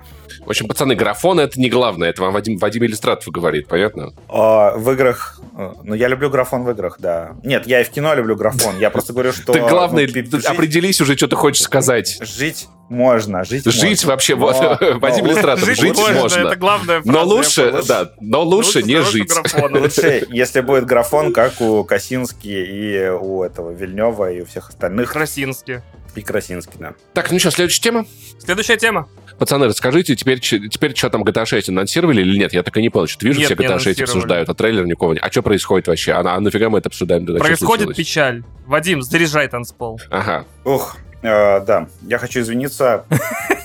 В 0.45 0.51
общем, 0.51 0.69
пацаны, 0.69 0.95
графон 0.95 1.41
это 1.41 1.61
не 1.61 1.69
главное, 1.69 2.11
это 2.11 2.23
вам 2.23 2.33
Вадим, 2.33 2.59
Вадим 2.59 2.85
Иллюстратов 2.85 3.29
говорит, 3.29 3.69
понятно? 3.69 4.13
А, 4.29 4.77
в 4.77 4.91
играх... 4.93 5.41
Э, 5.57 5.73
ну, 5.83 5.95
я 5.95 6.09
люблю 6.09 6.31
графон 6.31 6.65
в 6.65 6.71
играх, 6.71 6.97
да. 6.99 7.33
Нет, 7.43 7.67
я 7.67 7.81
и 7.81 7.85
в 7.85 7.91
кино 7.91 8.15
люблю 8.15 8.37
графон. 8.37 8.79
Я 8.79 8.91
просто 8.91 9.13
говорю, 9.13 9.33
что... 9.33 9.53
Так 9.63 9.69
главное, 9.69 10.09
ну, 10.13 10.39
определись 10.47 11.01
уже, 11.01 11.17
что 11.17 11.29
ты 11.29 11.37
хочешь 11.37 11.63
сказать 11.63 12.19
жить 12.21 12.69
можно, 12.93 13.45
жить 13.45 13.65
Жить 13.65 14.05
можно. 14.05 14.09
вообще, 14.09 14.35
Вадим 14.37 15.27
Иллюстратор, 15.27 15.65
жить, 15.65 15.97
можно. 15.97 16.41
Это 16.41 16.57
главное 16.57 17.03
но 17.05 17.25
лучше, 17.25 17.83
да, 17.87 18.13
но 18.21 18.43
лучше, 18.43 18.79
лучше 18.79 18.83
не 18.83 19.02
жить. 19.05 19.33
Лучше, 19.71 20.27
если 20.31 20.61
будет 20.61 20.87
графон, 20.87 21.33
как 21.33 21.61
у 21.61 21.85
Косински 21.85 22.49
и 22.49 23.09
у 23.09 23.43
этого 23.43 23.71
Вильнева 23.71 24.31
и 24.31 24.43
у 24.43 24.47
всех 24.47 24.69
остальных. 24.69 25.13
Красински. 25.13 25.83
И 26.15 26.21
Красинский, 26.21 26.75
да. 26.79 26.93
Так, 27.15 27.31
ну 27.31 27.39
что, 27.39 27.51
следующая 27.51 27.83
тема? 27.83 28.07
Следующая 28.39 28.77
тема. 28.77 29.09
Пацаны, 29.39 29.67
расскажите, 29.67 30.15
теперь, 30.15 30.41
теперь 30.41 30.95
что 30.95 31.09
там 31.09 31.25
GTA 31.25 31.47
6 31.47 31.71
анонсировали 31.71 32.21
или 32.21 32.39
нет? 32.39 32.53
Я 32.53 32.63
так 32.63 32.77
и 32.77 32.83
не 32.83 32.91
понял, 32.91 33.07
что 33.07 33.25
вижу, 33.27 33.41
нет, 33.41 33.47
все 33.47 33.55
GTA 33.55 33.79
6 33.79 34.03
обсуждают, 34.03 34.49
а 34.49 34.55
трейлер 34.55 34.87
никого 34.87 35.15
не... 35.15 35.21
А 35.21 35.31
что 35.31 35.43
происходит 35.43 35.89
вообще? 35.89 36.13
А, 36.13 36.21
а 36.21 36.41
нафига 36.41 36.69
мы 36.69 36.79
это 36.79 36.91
обсуждаем? 36.91 37.25
Происходит 37.25 37.97
печаль. 37.97 38.45
Вадим, 38.67 39.03
заряжай 39.03 39.49
танцпол. 39.49 40.01
Ага. 40.11 40.45
Ух, 40.65 40.97
Э, 41.23 41.61
да, 41.65 41.87
я 42.03 42.19
хочу 42.19 42.41
извиниться. 42.41 43.05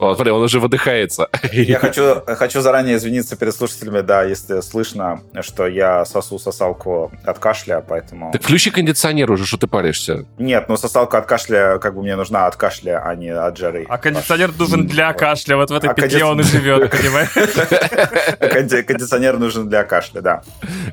Вот, 0.00 0.16
смотри, 0.16 0.32
он 0.32 0.42
уже 0.42 0.60
выдыхается. 0.60 1.28
Я 1.52 1.78
хочу, 1.78 2.22
хочу 2.26 2.62
заранее 2.62 2.96
извиниться 2.96 3.36
перед 3.36 3.54
слушателями, 3.54 4.00
да, 4.00 4.22
если 4.22 4.60
слышно, 4.62 5.20
что 5.42 5.66
я 5.66 6.06
сосу 6.06 6.38
сосалку 6.38 7.12
от 7.24 7.38
кашля, 7.38 7.84
поэтому... 7.86 8.32
Так 8.32 8.42
включи 8.42 8.70
кондиционер 8.70 9.30
уже, 9.30 9.44
что 9.44 9.58
ты 9.58 9.66
паришься. 9.66 10.24
Нет, 10.38 10.70
ну 10.70 10.78
сосалка 10.78 11.18
от 11.18 11.26
кашля, 11.26 11.78
как 11.78 11.94
бы 11.94 12.02
мне 12.02 12.16
нужна 12.16 12.46
от 12.46 12.56
кашля, 12.56 13.02
а 13.04 13.14
не 13.14 13.28
от 13.28 13.58
жары. 13.58 13.84
А 13.90 13.98
кондиционер 13.98 14.52
нужен 14.58 14.86
для 14.86 15.12
кашля, 15.12 15.56
вот 15.56 15.70
в 15.70 15.74
этой 15.74 15.90
а 15.90 15.94
петле 15.94 16.24
он 16.24 16.40
и 16.40 16.44
живет, 16.44 16.90
понимаешь? 16.90 17.28
Кондиционер 18.86 19.38
нужен 19.38 19.68
для 19.68 19.84
кашля, 19.84 20.22
да. 20.22 20.42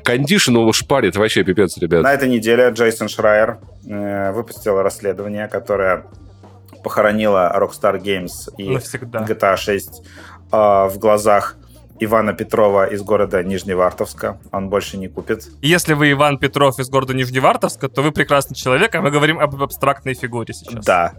Кондишн 0.04 0.56
его 0.56 0.72
шпарит, 0.74 1.16
вообще 1.16 1.44
пипец, 1.44 1.78
ребят. 1.78 2.02
На 2.02 2.12
этой 2.12 2.28
неделе 2.28 2.68
Джейсон 2.68 3.08
Шрайер 3.08 3.58
э, 3.86 4.32
выпустил 4.32 4.82
расследование, 4.82 5.48
которое 5.48 6.04
похоронила 6.82 7.52
Rockstar 7.56 8.00
Games 8.00 8.50
и 8.56 8.70
Навсегда. 8.70 9.24
GTA 9.24 9.56
6 9.56 10.02
э, 10.52 10.56
в 10.56 10.98
глазах 10.98 11.56
Ивана 12.00 12.32
Петрова 12.32 12.86
из 12.86 13.02
города 13.02 13.42
Нижневартовска. 13.42 14.38
Он 14.52 14.68
больше 14.68 14.98
не 14.98 15.08
купит. 15.08 15.48
Если 15.62 15.94
вы 15.94 16.12
Иван 16.12 16.38
Петров 16.38 16.78
из 16.78 16.88
города 16.88 17.14
Нижневартовска, 17.14 17.88
то 17.88 18.02
вы 18.02 18.12
прекрасный 18.12 18.54
человек, 18.54 18.94
а 18.94 19.02
мы 19.02 19.10
говорим 19.10 19.38
об 19.38 19.60
абстрактной 19.62 20.14
фигуре 20.14 20.54
сейчас. 20.54 20.84
Да 20.84 21.14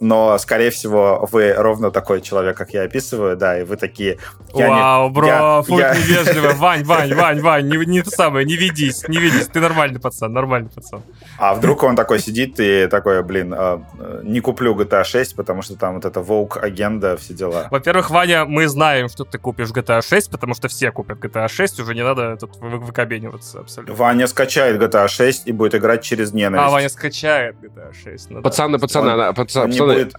но, 0.00 0.38
скорее 0.38 0.70
всего, 0.70 1.28
вы 1.30 1.52
ровно 1.52 1.90
такой 1.90 2.20
человек, 2.20 2.56
как 2.56 2.70
я 2.70 2.82
описываю, 2.82 3.36
да, 3.36 3.60
и 3.60 3.64
вы 3.64 3.76
такие... 3.76 4.18
Вау, 4.52 5.08
не, 5.08 5.14
бро, 5.14 5.26
я, 5.26 5.62
фу, 5.62 5.78
я... 5.78 5.94
невежливо. 5.94 6.52
Вань, 6.56 6.84
Вань, 6.84 7.14
Вань, 7.14 7.40
Вань, 7.40 7.68
не, 7.68 7.84
не 7.86 8.02
то 8.02 8.10
самое, 8.10 8.46
не 8.46 8.56
ведись, 8.56 9.06
не 9.08 9.18
ведись, 9.18 9.48
ты 9.48 9.60
нормальный 9.60 10.00
пацан, 10.00 10.32
нормальный 10.32 10.70
пацан. 10.70 11.02
А 11.38 11.54
вдруг 11.54 11.82
он 11.82 11.96
такой 11.96 12.18
сидит 12.18 12.58
и 12.58 12.86
такой, 12.88 13.22
блин, 13.22 13.54
э, 13.56 13.78
не 14.22 14.40
куплю 14.40 14.74
GTA 14.74 15.04
6, 15.04 15.36
потому 15.36 15.62
что 15.62 15.76
там 15.76 15.94
вот 15.94 16.04
это 16.04 16.20
Vogue 16.20 16.58
агенда, 16.58 17.16
все 17.16 17.34
дела. 17.34 17.68
Во-первых, 17.70 18.10
Ваня, 18.10 18.44
мы 18.44 18.68
знаем, 18.68 19.08
что 19.08 19.24
ты 19.24 19.38
купишь 19.38 19.70
GTA 19.70 20.02
6, 20.02 20.30
потому 20.30 20.54
что 20.54 20.68
все 20.68 20.90
купят 20.92 21.18
GTA 21.18 21.48
6, 21.48 21.80
уже 21.80 21.94
не 21.94 22.02
надо 22.02 22.36
тут 22.36 22.56
выкобениваться 22.56 23.60
абсолютно. 23.60 23.94
Ваня 23.94 24.26
скачает 24.26 24.80
GTA 24.80 25.08
6 25.08 25.46
и 25.46 25.52
будет 25.52 25.74
играть 25.74 26.02
через 26.02 26.32
ненависть. 26.32 26.66
А, 26.66 26.70
Ваня 26.70 26.88
скачает 26.88 27.56
GTA 27.60 27.92
6. 28.04 28.30
Ну, 28.30 28.42
пацаны, 28.42 28.78
да. 28.78 28.78
пацаны, 28.78 29.28
он, 29.28 29.34
пацаны, 29.34 29.74
он 29.86 29.94
будет 29.94 30.14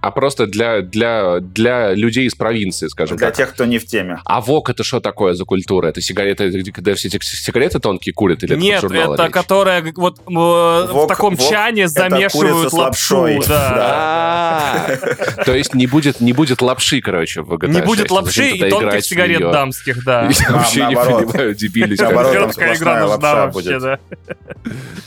а 0.00 0.10
просто 0.12 0.46
для, 0.46 0.80
для, 0.82 1.40
для 1.40 1.92
людей 1.92 2.26
из 2.26 2.34
провинции, 2.34 2.86
скажем 2.86 3.16
для 3.16 3.28
так. 3.28 3.36
Для 3.36 3.44
тех, 3.44 3.54
кто 3.54 3.64
не 3.64 3.78
в 3.78 3.86
теме. 3.86 4.20
А 4.24 4.40
ВОК 4.40 4.70
это 4.70 4.84
что 4.84 5.00
такое 5.00 5.34
за 5.34 5.44
культура? 5.44 5.88
Это 5.88 6.00
сигареты, 6.00 6.62
когда 6.72 6.94
все 6.94 7.08
эти 7.08 7.18
сигареты 7.20 7.80
тонкие 7.80 8.12
курят? 8.12 8.44
Или 8.44 8.54
Нет, 8.54 8.84
это, 8.84 8.94
это 8.94 9.28
которая 9.30 9.82
вот 9.96 10.18
вок, 10.24 10.92
в 10.92 11.06
таком 11.08 11.34
вок 11.34 11.48
чане 11.48 11.88
замешивают 11.88 12.72
лапшу. 12.72 13.40
Да. 13.48 14.86
То 15.44 15.54
есть 15.54 15.74
не 15.74 15.88
будет, 15.88 16.20
не 16.20 16.32
будет 16.32 16.62
лапши, 16.62 17.00
короче, 17.00 17.42
в 17.42 17.52
GTA 17.54 17.68
Не 17.68 17.82
будет 17.82 18.10
лапши 18.10 18.50
и 18.50 18.70
тонких 18.70 19.04
сигарет 19.04 19.40
дамских, 19.40 20.04
да. 20.04 20.28
Я 20.48 20.52
вообще 20.52 20.86
не 20.86 20.94
понимаю, 20.94 21.54
дебили. 21.54 21.96
Наоборот, 21.98 22.56
игра 22.56 23.00
нужна 23.00 23.46
вообще, 23.46 23.80
да. 23.80 23.98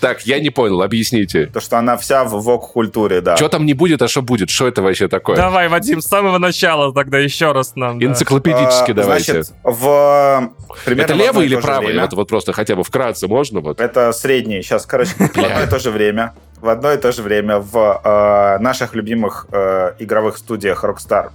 Так, 0.01 0.25
я 0.25 0.39
не 0.39 0.49
понял, 0.49 0.81
объясните. 0.81 1.45
То, 1.45 1.59
что 1.59 1.77
она 1.77 1.95
вся 1.95 2.23
в 2.23 2.41
вок-культуре, 2.41 3.21
да. 3.21 3.37
Что 3.37 3.49
там 3.49 3.65
не 3.65 3.73
будет, 3.73 4.01
а 4.01 4.07
что 4.07 4.21
будет? 4.21 4.49
Что 4.49 4.67
это 4.67 4.80
вообще 4.81 5.07
такое? 5.07 5.35
Давай, 5.35 5.67
Вадим, 5.67 6.01
с 6.01 6.07
самого 6.07 6.37
начала 6.37 6.93
тогда 6.93 7.17
еще 7.17 7.51
раз 7.51 7.75
нам. 7.75 8.03
Энциклопедически 8.03 8.93
да. 8.93 9.03
давайте. 9.03 9.43
Значит, 9.43 9.53
в... 9.63 10.53
Это 10.85 11.13
левый 11.13 11.45
или 11.45 11.55
правый? 11.55 11.99
Вот, 11.99 12.13
вот 12.13 12.29
просто 12.29 12.53
хотя 12.53 12.75
бы 12.75 12.83
вкратце 12.83 13.27
можно? 13.27 13.61
Вот? 13.61 13.79
Это 13.79 14.11
средний. 14.11 14.61
Сейчас, 14.61 14.85
короче, 14.85 15.11
в 15.17 15.21
одно 15.21 15.63
и 15.63 15.67
то 15.67 15.79
же 15.79 15.91
время 15.91 16.33
в 16.61 16.69
одно 16.69 16.93
и 16.93 16.97
то 16.97 17.11
же 17.11 17.23
время 17.23 17.57
в 17.57 18.01
э, 18.03 18.61
наших 18.61 18.93
любимых 18.93 19.47
э, 19.51 19.93
игровых 19.97 20.37
студиях 20.37 20.83
Rockstar 20.83 21.31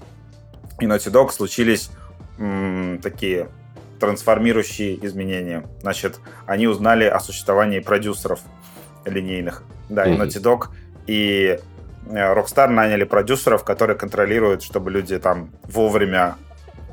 и 0.80 0.84
Naughty 0.84 1.10
Dog 1.10 1.32
случились 1.32 1.90
м, 2.38 3.00
такие 3.02 3.48
трансформирующие 3.98 5.04
изменения. 5.04 5.64
Значит, 5.82 6.20
они 6.46 6.68
узнали 6.68 7.04
о 7.04 7.18
существовании 7.18 7.80
продюсеров 7.80 8.40
линейных, 9.04 9.62
да, 9.88 10.06
mm-hmm. 10.06 10.14
и 10.14 10.18
Naughty 10.18 10.42
Dog, 10.42 10.66
и 11.06 11.58
э, 11.58 11.60
Rockstar 12.06 12.68
наняли 12.68 13.04
продюсеров, 13.04 13.64
которые 13.64 13.96
контролируют, 13.96 14.62
чтобы 14.62 14.90
люди 14.90 15.18
там 15.18 15.50
вовремя 15.64 16.36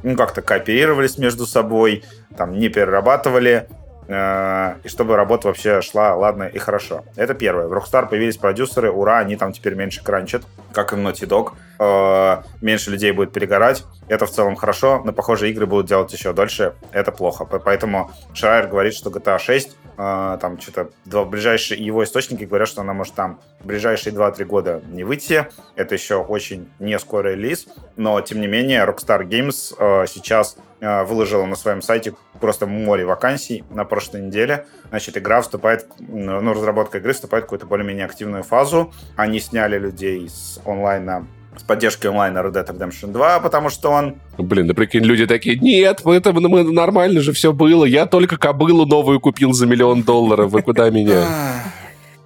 ну, 0.03 0.15
как-то 0.15 0.41
кооперировались 0.41 1.17
между 1.17 1.45
собой, 1.45 2.03
там 2.37 2.53
не 2.53 2.69
перерабатывали, 2.69 3.67
э, 4.07 4.75
и 4.83 4.87
чтобы 4.87 5.15
работа 5.15 5.47
вообще 5.47 5.81
шла 5.81 6.15
ладно 6.15 6.43
и 6.43 6.57
хорошо. 6.57 7.05
Это 7.15 7.33
первое. 7.33 7.67
В 7.67 7.73
Rockstar 7.73 8.09
появились 8.09 8.37
продюсеры, 8.37 8.91
ура, 8.91 9.19
они 9.19 9.35
там 9.35 9.53
теперь 9.53 9.75
меньше 9.75 10.03
кранчат, 10.03 10.43
как 10.73 10.93
и 10.93 10.95
Naughty 10.95 11.27
Dog. 11.27 11.53
Э, 11.79 12.43
меньше 12.61 12.91
людей 12.91 13.11
будет 13.11 13.31
перегорать. 13.31 13.85
Это 14.09 14.25
в 14.25 14.31
целом 14.31 14.55
хорошо, 14.55 15.01
но 15.05 15.13
похоже 15.13 15.49
игры 15.49 15.65
будут 15.65 15.87
делать 15.87 16.11
еще 16.11 16.33
дольше. 16.33 16.73
Это 16.91 17.11
плохо. 17.11 17.45
Поэтому 17.45 18.11
Шрайер 18.33 18.67
говорит, 18.67 18.93
что 18.93 19.09
GTA 19.09 19.39
6 19.39 19.75
э, 19.97 20.37
там 20.39 20.59
что-то 20.59 20.89
два 21.05 21.25
ближайшие 21.25 21.83
его 21.83 22.03
источники 22.03 22.43
говорят, 22.43 22.67
что 22.67 22.81
она 22.81 22.93
может 22.93 23.13
там 23.13 23.39
в 23.59 23.67
ближайшие 23.67 24.13
2-3 24.13 24.45
года 24.45 24.81
не 24.87 25.03
выйти. 25.03 25.47
Это 25.75 25.95
еще 25.95 26.17
очень 26.17 26.69
не 26.79 26.97
скорый 26.99 27.35
релиз, 27.35 27.67
но 27.95 28.19
тем 28.21 28.41
не 28.41 28.47
менее 28.47 28.85
Rockstar 28.85 29.27
Games 29.27 29.75
э, 29.77 30.07
сейчас 30.07 30.57
э, 30.79 31.03
выложила 31.03 31.45
на 31.45 31.55
своем 31.55 31.81
сайте 31.81 32.13
просто 32.39 32.65
море 32.65 33.05
вакансий 33.05 33.63
на 33.69 33.85
прошлой 33.85 34.21
неделе. 34.21 34.65
Значит, 34.89 35.17
игра 35.17 35.41
вступает, 35.41 35.87
ну, 35.99 36.53
разработка 36.53 36.97
игры 36.97 37.13
вступает 37.13 37.43
в 37.43 37.45
какую-то 37.45 37.65
более-менее 37.65 38.05
активную 38.05 38.43
фазу. 38.43 38.93
Они 39.15 39.39
сняли 39.39 39.77
людей 39.77 40.27
с 40.29 40.59
онлайна 40.65 41.27
с 41.57 41.63
поддержкой 41.63 42.07
онлайна 42.07 42.39
Red 42.39 42.53
Dead 42.53 42.67
Redemption 42.67 43.11
2, 43.11 43.39
потому 43.39 43.69
что 43.69 43.89
он... 43.89 44.15
Блин, 44.37 44.67
да 44.67 44.73
прикинь, 44.73 45.03
люди 45.03 45.25
такие, 45.25 45.57
нет, 45.57 46.01
это 46.05 46.33
мы, 46.33 46.63
нормально 46.63 47.21
же 47.21 47.33
все 47.33 47.53
было, 47.53 47.85
я 47.85 48.05
только 48.05 48.37
кобылу 48.37 48.85
новую 48.85 49.19
купил 49.19 49.53
за 49.53 49.65
миллион 49.65 50.03
долларов, 50.03 50.51
вы 50.51 50.61
куда 50.61 50.89
меня? 50.89 51.25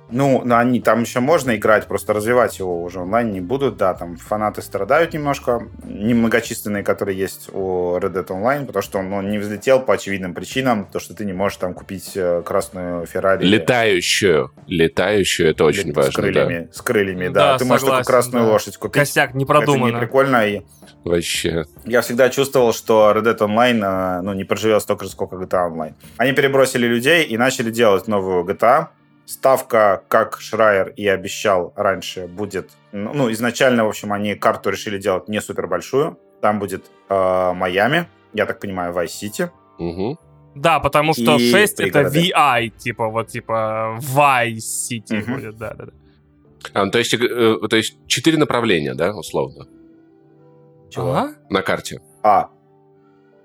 Ну, 0.10 0.44
они 0.50 0.80
там 0.80 1.02
еще 1.02 1.20
можно 1.20 1.56
играть, 1.56 1.88
просто 1.88 2.14
развивать 2.14 2.60
его 2.60 2.84
уже 2.84 3.00
онлайн 3.00 3.32
не 3.32 3.42
будут, 3.42 3.78
да, 3.78 3.94
там 3.94 4.16
фанаты 4.18 4.62
страдают 4.62 5.14
немножко, 5.14 5.68
немногочисленные, 5.84 6.84
которые 6.84 7.18
есть 7.18 7.50
у 7.52 7.98
Red 7.98 8.14
Dead 8.14 8.28
Online, 8.28 8.66
потому 8.66 8.84
что 8.84 9.00
он, 9.00 9.12
он 9.12 9.30
не 9.30 9.38
взлетел 9.38 9.82
по 9.82 9.94
очевидным 9.94 10.34
причинам, 10.34 10.86
то, 10.86 11.00
что 11.00 11.14
ты 11.14 11.26
не 11.26 11.34
можешь 11.34 11.58
там 11.58 11.74
купить 11.74 12.12
э, 12.16 12.42
красную 12.46 13.06
Феррари. 13.06 13.44
Летающую, 13.46 14.52
летающую, 14.68 15.50
это 15.50 15.66
очень 15.66 15.88
Лет, 15.88 15.96
важно, 15.96 16.12
с 16.12 16.16
крыльями, 16.16 16.60
да. 16.60 16.74
С 16.74 16.82
крыльями, 16.82 17.28
да, 17.28 17.34
да 17.34 17.58
ты 17.58 17.66
согласен, 17.66 17.68
можешь 17.68 17.88
только 17.88 18.04
красную 18.04 18.46
да. 18.46 18.52
лошадь 18.52 18.78
купить. 18.78 19.02
Косяк, 19.02 19.34
не 19.34 19.46
продумано. 19.46 19.90
Это 19.90 19.96
не 19.96 20.00
прикольно, 20.00 20.48
и 20.48 20.62
Вообще. 21.04 21.66
Я 21.86 22.02
всегда 22.02 22.30
чувствовал, 22.30 22.74
что 22.74 23.14
Red 23.16 23.24
Dead 23.24 23.38
Online 23.38 24.20
э, 24.20 24.22
ну, 24.22 24.34
не 24.34 24.44
проживет 24.44 24.82
столько 24.82 25.06
же, 25.06 25.12
сколько 25.12 25.36
GTA 25.36 25.72
Online. 25.72 25.94
Они 26.18 26.34
перебросили 26.34 26.86
людей 26.86 27.24
и 27.24 27.38
начали 27.38 27.72
делать 27.72 28.08
новую 28.08 28.44
GTA, 28.44 28.88
ставка, 29.28 30.04
как 30.08 30.40
Шрайер 30.40 30.94
и 30.96 31.06
обещал 31.08 31.74
раньше, 31.76 32.28
будет... 32.28 32.72
Ну, 32.92 33.12
ну, 33.14 33.32
изначально, 33.32 33.84
в 33.86 33.90
общем, 33.90 34.14
они 34.14 34.36
карту 34.36 34.70
решили 34.70 34.98
делать 34.98 35.28
не 35.28 35.42
супер 35.42 35.68
большую. 35.68 36.18
Там 36.42 36.60
будет 36.60 36.86
э, 37.10 37.54
Майами, 37.54 38.08
я 38.34 38.46
так 38.46 38.60
понимаю, 38.60 38.94
Vice-City. 38.94 39.50
Угу. 39.80 40.18
Да, 40.56 40.80
потому 40.80 41.14
что 41.14 41.36
И 41.36 41.52
6 41.52 41.80
это. 41.82 42.02
VI, 42.02 42.70
типа 42.70 43.10
вот 43.10 43.28
типа 43.28 44.00
Vice 44.02 44.58
City 44.58 45.22
Мгм. 45.22 45.34
будет, 45.36 45.58
да, 45.58 45.74
да, 45.74 45.86
да. 45.86 45.92
А, 46.74 46.86
ну, 46.86 46.92
то, 46.92 46.98
есть, 46.98 47.14
э, 47.14 47.58
то 47.70 47.76
есть 47.76 47.98
четыре 48.08 48.38
направления, 48.38 48.96
да, 48.96 49.14
условно, 49.14 49.68
Чего? 50.90 51.12
Ага. 51.12 51.36
на 51.50 51.62
карте. 51.62 52.02
А. 52.24 52.50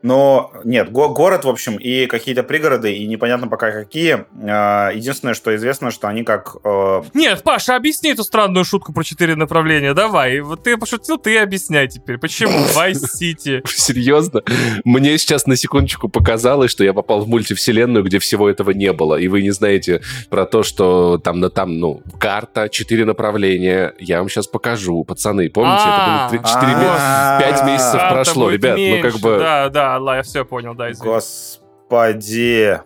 Но 0.02 0.52
нет, 0.64 0.90
го- 0.90 1.10
город, 1.10 1.44
в 1.44 1.48
общем, 1.48 1.76
и 1.76 2.06
какие-то 2.06 2.42
пригороды, 2.42 2.92
и 2.92 3.06
непонятно 3.06 3.48
пока 3.48 3.70
какие. 3.70 4.24
Э, 4.42 4.90
Единственное, 4.94 5.34
что 5.34 5.54
известно, 5.54 5.90
что 5.90 6.08
они 6.08 6.24
как... 6.24 6.56
э, 6.64 7.02
Нет, 7.14 7.42
Паша, 7.42 7.76
объясни 7.76 8.10
эту 8.12 8.24
странную 8.24 8.64
шутку 8.64 8.92
про 8.92 9.04
четыре 9.04 9.36
направления. 9.36 9.94
Давай. 9.94 10.40
Вот 10.40 10.64
ты 10.64 10.76
пошутил, 10.76 11.18
ты 11.18 11.38
объясняй 11.38 11.88
теперь. 11.88 12.18
Почему 12.18 12.52
Vice 12.76 13.04
City? 13.20 13.62
Серьезно? 13.66 14.42
Мне 14.84 15.16
сейчас 15.18 15.46
на 15.46 15.56
секундочку 15.56 16.08
показалось, 16.08 16.70
что 16.70 16.82
я 16.84 16.92
попал 16.92 17.20
в 17.20 17.28
мультивселенную, 17.28 18.04
где 18.04 18.18
всего 18.18 18.48
этого 18.50 18.70
не 18.72 18.92
было. 18.92 19.16
И 19.16 19.28
вы 19.28 19.42
не 19.42 19.50
знаете 19.50 20.02
про 20.30 20.46
то, 20.46 20.62
что 20.62 21.18
там, 21.18 21.40
на, 21.40 21.48
там 21.50 21.78
ну, 21.78 22.02
карта, 22.18 22.68
четыре 22.68 23.04
направления. 23.04 23.94
Я 23.98 24.18
вам 24.18 24.28
сейчас 24.28 24.46
покажу. 24.46 25.04
Пацаны, 25.04 25.48
помните, 25.48 25.82
А, 25.84 26.26
это 26.28 26.36
было 26.36 26.48
4 26.48 26.72
месяца. 26.74 26.96
а, 26.98 27.40
пять 27.40 27.64
месяцев 27.64 28.00
Карта 28.00 28.14
прошло, 28.14 28.50
ребят, 28.50 28.78
ну, 28.78 29.00
как 29.00 29.20
бы- 29.20 29.38
Да, 29.38 29.68
да, 29.68 29.91
ла, 29.98 30.16
я 30.16 30.22
все 30.22 30.44
понял, 30.44 30.74
да, 30.74 30.90
извини. 30.90 31.08
Господи. 31.10 32.80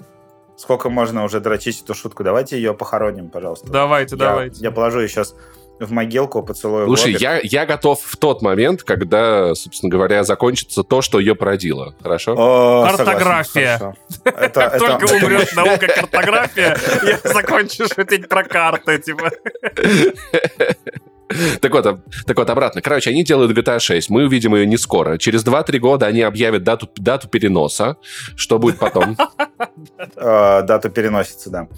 Сколько 0.56 0.88
можно 0.88 1.24
уже 1.24 1.40
дрочить 1.40 1.82
эту 1.82 1.94
шутку? 1.94 2.24
Давайте 2.24 2.56
ее 2.56 2.72
похороним, 2.74 3.28
пожалуйста. 3.28 3.68
Давайте, 3.70 4.16
Я- 4.16 4.18
давайте. 4.24 4.60
Я 4.62 4.70
положу 4.70 5.00
ее 5.00 5.08
сейчас 5.08 5.34
в 5.78 5.92
могилку, 5.92 6.42
поцелую 6.42 6.86
Слушай, 6.86 7.12
я, 7.20 7.38
я 7.42 7.66
готов 7.66 8.00
в 8.02 8.16
тот 8.16 8.40
момент, 8.40 8.82
когда, 8.82 9.54
собственно 9.54 9.90
говоря, 9.90 10.24
закончится 10.24 10.82
то, 10.82 11.02
что 11.02 11.20
ее 11.20 11.34
породило. 11.34 11.94
Хорошо? 12.02 12.34
О, 12.38 12.86
Картография. 12.86 13.76
согласен, 13.76 13.94
хорошо. 14.24 14.46
Это- 14.46 14.60
Как 14.60 14.74
это- 14.76 14.78
только 14.78 15.12
умрет 15.24 15.52
наука 15.56 15.86
картография, 15.88 16.78
я 17.02 17.18
закончу 17.30 17.84
шутить 17.94 18.26
про 18.26 18.42
карты, 18.44 18.98
типа. 18.98 19.30
Так 21.60 21.72
вот, 21.72 21.84
так 22.26 22.36
вот, 22.36 22.50
обратно. 22.50 22.80
Короче, 22.82 23.10
они 23.10 23.24
делают 23.24 23.56
GTA 23.56 23.78
6. 23.80 24.10
Мы 24.10 24.24
увидим 24.26 24.54
ее 24.54 24.66
не 24.66 24.76
скоро. 24.76 25.18
Через 25.18 25.44
2-3 25.44 25.78
года 25.78 26.06
они 26.06 26.22
объявят 26.22 26.62
дату, 26.62 26.88
дату 26.96 27.28
переноса. 27.28 27.96
Что 28.36 28.58
будет 28.58 28.78
потом? 28.78 29.16
Э, 30.16 30.62
дату 30.66 30.90
переносится, 30.90 31.50
да. 31.50 31.68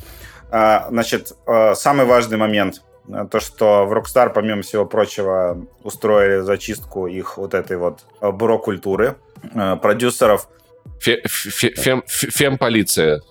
А, 0.51 0.87
Значит, 0.91 1.33
э, 1.47 1.75
самый 1.75 2.07
важный 2.07 2.37
момент 2.37 2.83
то, 3.31 3.41
что 3.41 3.87
в 3.87 3.93
Rockstar, 3.95 4.31
помимо 4.35 4.61
всего 4.61 4.85
прочего, 4.85 5.67
устроили 5.83 6.41
зачистку 6.43 7.07
их 7.07 7.39
вот 7.39 7.55
этой 7.55 7.79
вот 7.79 8.01
бюро-культуры, 8.21 9.17
продюсеров, 9.81 10.47
Фе- 11.01 11.23
фе- 11.27 11.75
фем- 11.75 12.03
фе- 12.07 12.31
Фем-полиция. 12.31 13.23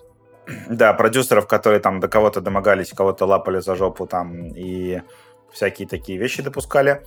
да, 0.68 0.92
продюсеров, 0.94 1.46
которые 1.46 1.78
там 1.80 2.00
до 2.00 2.08
кого-то 2.08 2.40
домогались, 2.40 2.90
кого-то 2.92 3.24
лапали 3.26 3.60
за 3.60 3.76
жопу 3.76 4.06
там 4.06 4.48
и 4.48 5.02
всякие 5.52 5.88
такие 5.88 6.18
вещи 6.18 6.42
допускали, 6.42 7.02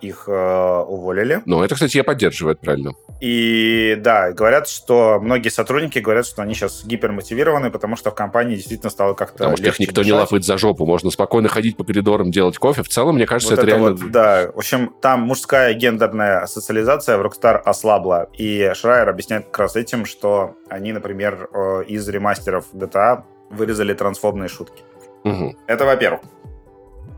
их 0.00 0.24
э, 0.26 0.84
уволили. 0.86 1.40
Ну, 1.46 1.62
это, 1.62 1.74
кстати, 1.74 1.96
я 1.96 2.04
поддерживаю, 2.04 2.56
правильно. 2.56 2.92
И 3.20 3.96
да, 4.00 4.32
говорят, 4.32 4.68
что 4.68 5.18
многие 5.20 5.48
сотрудники 5.48 5.98
говорят, 5.98 6.26
что 6.26 6.42
они 6.42 6.54
сейчас 6.54 6.84
гипермотивированы, 6.84 7.70
потому 7.70 7.96
что 7.96 8.10
в 8.10 8.14
компании 8.14 8.56
действительно 8.56 8.90
стало 8.90 9.14
как-то 9.14 9.38
Потому 9.38 9.56
что 9.56 9.66
их 9.66 9.78
никто 9.78 10.02
не 10.02 10.08
дышать. 10.08 10.20
лапает 10.20 10.44
за 10.44 10.58
жопу. 10.58 10.84
Можно 10.84 11.10
спокойно 11.10 11.48
ходить 11.48 11.76
по 11.76 11.84
коридорам, 11.84 12.30
делать 12.30 12.58
кофе. 12.58 12.82
В 12.82 12.88
целом, 12.88 13.14
мне 13.14 13.26
кажется, 13.26 13.54
Вот 13.54 13.60
это, 13.60 13.70
это 13.70 13.76
реально... 13.78 13.96
вот, 13.96 14.10
да. 14.10 14.50
В 14.52 14.58
общем, 14.58 14.94
там 15.00 15.22
мужская 15.22 15.72
гендерная 15.72 16.46
социализация 16.46 17.16
в 17.16 17.22
Rockstar 17.22 17.56
ослабла. 17.56 18.28
И 18.36 18.72
Шрайер 18.74 19.08
объясняет 19.08 19.46
как 19.46 19.60
раз 19.60 19.76
этим, 19.76 20.04
что 20.04 20.56
они, 20.68 20.92
например, 20.92 21.48
э, 21.54 21.84
из 21.86 22.06
ремастеров 22.08 22.66
GTA 22.74 23.22
вырезали 23.50 23.94
трансфобные 23.94 24.48
шутки. 24.48 24.82
Мгм. 25.22 25.56
Это 25.66 25.86
во-первых. 25.86 26.20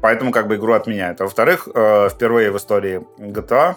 Поэтому 0.02 0.30
как 0.30 0.46
бы 0.48 0.56
игру 0.56 0.72
отменяют. 0.72 1.20
А 1.20 1.24
во-вторых, 1.24 1.68
э, 1.74 2.08
впервые 2.10 2.50
в 2.50 2.56
истории 2.56 3.02
GTA 3.18 3.76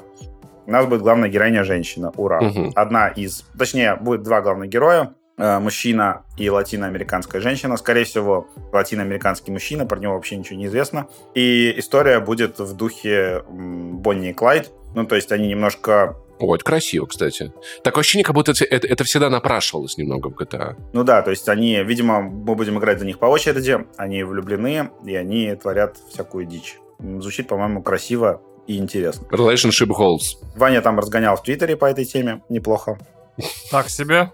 у 0.66 0.72
нас 0.72 0.86
будет 0.86 1.02
главная 1.02 1.30
героиня 1.30 1.64
женщина. 1.64 2.12
Ура. 2.16 2.42
Мгм. 2.42 2.72
Одна 2.76 3.08
из... 3.08 3.44
Точнее, 3.58 3.96
будет 3.96 4.24
два 4.24 4.42
главных 4.42 4.70
героя. 4.70 5.14
э, 5.38 5.60
Мужчина 5.60 6.24
и 6.38 6.50
латиноамериканская 6.50 7.42
женщина. 7.42 7.78
Скорее 7.78 8.04
всего, 8.04 8.48
латиноамериканский 8.74 9.52
мужчина, 9.54 9.86
про 9.86 9.98
него 10.00 10.14
вообще 10.14 10.36
ничего 10.36 10.60
не 10.60 10.66
известно. 10.68 11.08
И 11.34 11.74
история 11.78 12.20
будет 12.20 12.60
в 12.60 12.76
духе 12.76 13.44
Бонни 13.50 14.30
и 14.30 14.34
Клайд. 14.34 14.70
Ну, 14.96 15.06
то 15.06 15.16
есть 15.16 15.32
они 15.32 15.48
немножко... 15.48 16.18
О, 16.40 16.56
это 16.56 16.64
красиво, 16.64 17.06
кстати. 17.06 17.52
Такое 17.84 18.02
ощущение, 18.02 18.24
как 18.26 18.34
будто 18.36 18.52
это, 18.52 18.64
это- 18.66 18.88
это 18.88 19.04
всегда 19.04 19.30
напрашивалось 19.30 19.98
немного 19.98 20.30
в 20.30 20.34
GTA. 20.36 20.76
Ну 20.94 21.04
да, 21.04 21.22
то 21.22 21.32
есть 21.32 21.48
они, 21.50 21.84
видимо, 21.84 22.22
мы 22.22 22.56
будем 22.56 22.78
играть 22.80 23.00
за 23.00 23.06
них 23.06 23.20
по 23.20 23.26
очереди. 23.26 23.78
Они 23.98 24.24
влюблены, 24.24 24.90
и 25.06 25.16
они 25.16 25.54
творят 25.56 25.98
всякую 26.14 26.46
дичь. 26.46 26.78
Звучит, 27.00 27.48
по-моему, 27.48 27.82
красиво 27.84 28.42
и 28.68 28.78
интересно. 28.78 29.26
Relationship 29.32 29.88
goals. 29.90 30.38
Ваня 30.56 30.82
там 30.82 30.98
разгонял 31.00 31.36
в 31.36 31.44
Твиттере 31.44 31.76
по 31.76 31.86
этой 31.86 32.06
теме. 32.06 32.42
Неплохо. 32.50 32.98
Так 33.72 33.90
себе. 33.90 34.32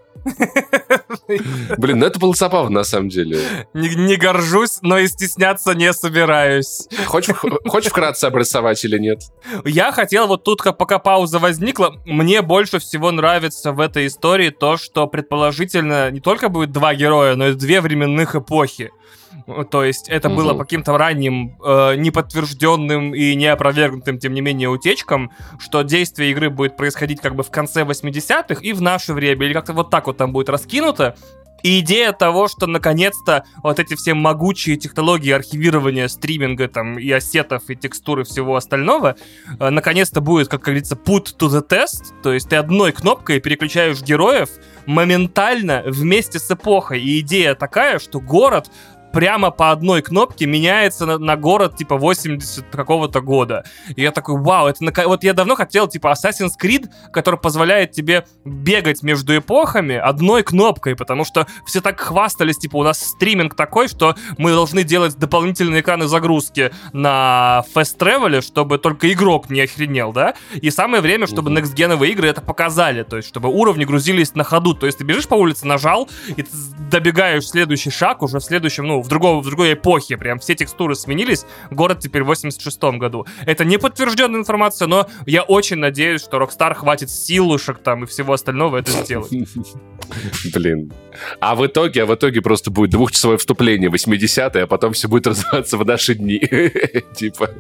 Блин, 1.78 2.00
ну 2.00 2.06
это 2.06 2.20
было 2.20 2.34
забавно, 2.34 2.80
на 2.80 2.84
самом 2.84 3.10
деле. 3.10 3.40
Не, 3.74 3.90
не 3.96 4.16
горжусь, 4.16 4.80
но 4.82 4.98
и 4.98 5.08
стесняться 5.08 5.74
не 5.74 5.94
собираюсь. 5.94 6.88
Хочешь, 7.06 7.36
хочешь 7.68 7.92
вкратце 7.92 8.26
обрисовать 8.26 8.84
или 8.84 8.98
нет? 8.98 9.22
Я 9.66 9.92
хотел 9.92 10.28
вот 10.28 10.44
тут, 10.44 10.64
пока 10.64 11.00
пауза 11.00 11.40
возникла, 11.40 12.02
мне 12.06 12.42
больше 12.42 12.80
всего 12.80 13.12
нравится 13.12 13.72
в 13.72 13.80
этой 13.80 14.08
истории 14.08 14.50
то, 14.50 14.78
что 14.78 15.08
предположительно 15.08 16.10
не 16.12 16.22
только 16.22 16.50
будет 16.50 16.72
два 16.72 16.96
героя, 16.96 17.36
но 17.36 17.50
и 17.50 17.54
две 17.54 17.82
временных 17.82 18.36
эпохи. 18.36 18.92
То 19.70 19.84
есть 19.84 20.10
это 20.10 20.30
было 20.30 20.50
Мгм. 20.50 20.58
по 20.58 20.64
каким-то 20.64 20.98
ранним, 20.98 21.58
э, 21.64 21.96
неподтвержденным 21.98 23.14
и 23.14 23.36
неопровергнутым, 23.36 24.18
тем 24.18 24.34
не 24.34 24.42
менее, 24.42 24.70
утечкам, 24.70 25.32
что 25.60 25.84
действие 25.84 26.32
игры 26.32 26.50
будет 26.50 26.78
происходить 26.78 27.22
как 27.22 27.36
бы 27.36 27.44
в 27.44 27.52
конце 27.52 27.84
80-х 27.84 28.62
и 28.62 28.74
в 28.74 28.82
наше 28.82 29.14
время, 29.14 29.46
или 29.46 29.54
как-то 29.54 29.74
вот 29.74 29.90
так 29.90 30.08
вот 30.08 30.18
там 30.18 30.32
будет 30.32 30.50
раскинуто. 30.50 31.16
И 31.64 31.80
идея 31.80 32.12
того, 32.12 32.48
что 32.48 32.68
наконец-то 32.68 33.44
вот 33.64 33.80
эти 33.80 33.96
все 33.96 34.14
могучие 34.14 34.76
технологии 34.78 35.32
архивирования, 35.32 36.08
стриминга 36.08 36.68
там 36.68 37.00
и 37.00 37.10
ассетов, 37.10 37.64
и 37.70 37.76
текстуры 37.76 38.24
всего 38.24 38.56
остального, 38.56 39.16
э, 39.60 39.70
наконец-то 39.72 40.22
будет, 40.22 40.48
как 40.48 40.62
говорится, 40.62 40.96
put 40.96 41.36
to 41.40 41.48
the 41.48 41.68
test, 41.68 42.22
то 42.22 42.34
есть 42.34 42.50
ты 42.50 42.58
одной 42.58 42.92
кнопкой 42.92 43.40
переключаешь 43.40 44.02
героев 44.04 44.50
моментально 44.86 45.82
вместе 45.88 46.38
с 46.38 46.52
эпохой. 46.52 47.02
И 47.02 47.20
идея 47.22 47.56
такая, 47.56 47.98
что 47.98 48.20
город 48.20 48.70
прямо 49.16 49.50
по 49.50 49.72
одной 49.72 50.02
кнопке 50.02 50.46
меняется 50.46 51.06
на, 51.06 51.18
на 51.18 51.38
город 51.38 51.78
типа 51.78 51.96
80 51.96 52.66
какого-то 52.70 53.22
года. 53.22 53.64
И 53.96 54.02
я 54.02 54.12
такой, 54.12 54.38
вау, 54.38 54.68
это 54.68 54.84
нака- 54.84 55.08
вот 55.08 55.24
я 55.24 55.32
давно 55.32 55.56
хотел 55.56 55.88
типа 55.88 56.14
Assassin's 56.14 56.52
Creed, 56.62 56.88
который 57.14 57.40
позволяет 57.40 57.94
тебе 57.94 58.26
бегать 58.44 59.04
между 59.04 59.38
эпохами 59.38 59.96
одной 59.96 60.44
кнопкой, 60.44 60.98
потому 60.98 61.24
что 61.24 61.48
все 61.66 61.80
так 61.80 61.98
хвастались, 61.98 62.58
типа 62.58 62.76
у 62.76 62.84
нас 62.84 63.00
стриминг 63.00 63.56
такой, 63.56 63.88
что 63.88 64.16
мы 64.38 64.52
должны 64.52 64.84
делать 64.84 65.16
дополнительные 65.18 65.80
экраны 65.80 66.08
загрузки 66.08 66.74
на 66.92 67.64
Fast 67.74 67.98
Travel, 67.98 68.42
чтобы 68.42 68.80
только 68.80 69.10
игрок 69.14 69.50
не 69.50 69.62
охренел, 69.62 70.12
да? 70.12 70.34
И 70.56 70.70
самое 70.72 71.02
время, 71.02 71.26
чтобы 71.26 71.52
Мгм. 71.52 71.60
next 71.60 72.06
игры 72.12 72.28
это 72.28 72.42
показали, 72.42 73.04
то 73.04 73.16
есть 73.16 73.30
чтобы 73.30 73.48
уровни 73.48 73.86
грузились 73.86 74.36
на 74.36 74.44
ходу, 74.44 74.74
то 74.74 74.88
есть 74.88 74.98
ты 74.98 75.06
бежишь 75.06 75.30
по 75.30 75.36
улице, 75.36 75.66
нажал, 75.66 76.10
и 76.36 76.42
ты 76.42 76.50
добегаешь 76.92 77.48
следующий 77.48 77.92
шаг 77.92 78.22
уже 78.22 78.40
в 78.40 78.44
следующем, 78.44 78.86
ну, 78.86 79.05
в, 79.06 79.08
другого, 79.08 79.42
в 79.42 79.46
другой 79.46 79.74
эпохе, 79.74 80.18
прям 80.18 80.40
все 80.40 80.56
текстуры 80.56 80.96
сменились, 80.96 81.46
город 81.72 82.00
теперь 82.00 82.24
в 82.24 82.28
86 82.28 82.84
году. 82.98 83.26
Это 83.46 83.64
не 83.64 83.78
подтвержденная 83.78 84.40
информация, 84.40 84.88
но 84.88 85.08
я 85.26 85.44
очень 85.44 85.78
надеюсь, 85.78 86.22
что 86.22 86.38
Rockstar 86.38 86.74
хватит 86.74 87.10
силушек 87.10 87.80
там 87.80 88.04
и 88.04 88.08
всего 88.08 88.34
остального 88.34 88.78
это 88.78 88.92
сделать. 88.92 89.32
Блин. 90.54 90.92
А 91.40 91.56
в 91.56 91.66
итоге, 91.66 92.04
а 92.04 92.06
в 92.06 92.14
итоге 92.16 92.42
просто 92.42 92.72
будет 92.72 92.92
двухчасовое 92.92 93.38
вступление 93.38 93.90
80-е, 93.90 94.64
а 94.64 94.68
потом 94.68 94.94
все 94.94 95.08
будет 95.08 95.28
развиваться 95.28 95.78
в 95.78 95.86
наши 95.86 96.16
дни. 96.16 96.40
Типа, 97.16 97.52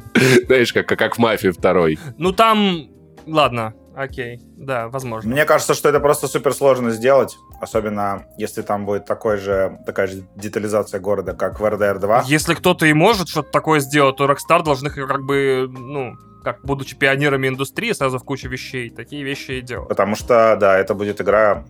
знаешь, 0.47 0.73
как, 0.73 0.87
как 0.87 1.15
в 1.15 1.19
«Мафии» 1.19 1.49
второй. 1.49 1.99
Ну 2.17 2.31
там, 2.31 2.87
ладно, 3.25 3.73
окей, 3.95 4.41
да, 4.57 4.87
возможно. 4.89 5.31
Мне 5.31 5.45
кажется, 5.45 5.73
что 5.73 5.89
это 5.89 5.99
просто 5.99 6.27
супер 6.27 6.53
сложно 6.53 6.91
сделать, 6.91 7.37
особенно 7.59 8.25
если 8.37 8.61
там 8.61 8.85
будет 8.85 9.05
такой 9.05 9.37
же, 9.37 9.79
такая 9.85 10.07
же 10.07 10.23
детализация 10.35 10.99
города, 10.99 11.33
как 11.33 11.59
в 11.59 11.65
RDR 11.65 11.99
2. 11.99 12.23
Если 12.27 12.53
кто-то 12.53 12.85
и 12.85 12.93
может 12.93 13.29
что-то 13.29 13.51
такое 13.51 13.79
сделать, 13.79 14.17
то 14.17 14.25
Rockstar 14.25 14.63
должны 14.63 14.89
как 14.89 15.23
бы, 15.23 15.67
ну, 15.69 16.15
как 16.43 16.61
будучи 16.63 16.95
пионерами 16.95 17.47
индустрии, 17.47 17.91
сразу 17.91 18.19
в 18.19 18.23
кучу 18.23 18.47
вещей, 18.47 18.89
такие 18.89 19.23
вещи 19.23 19.51
и 19.51 19.61
делать. 19.61 19.89
Потому 19.89 20.15
что, 20.15 20.55
да, 20.59 20.77
это 20.77 20.93
будет 20.93 21.19
игра 21.19 21.65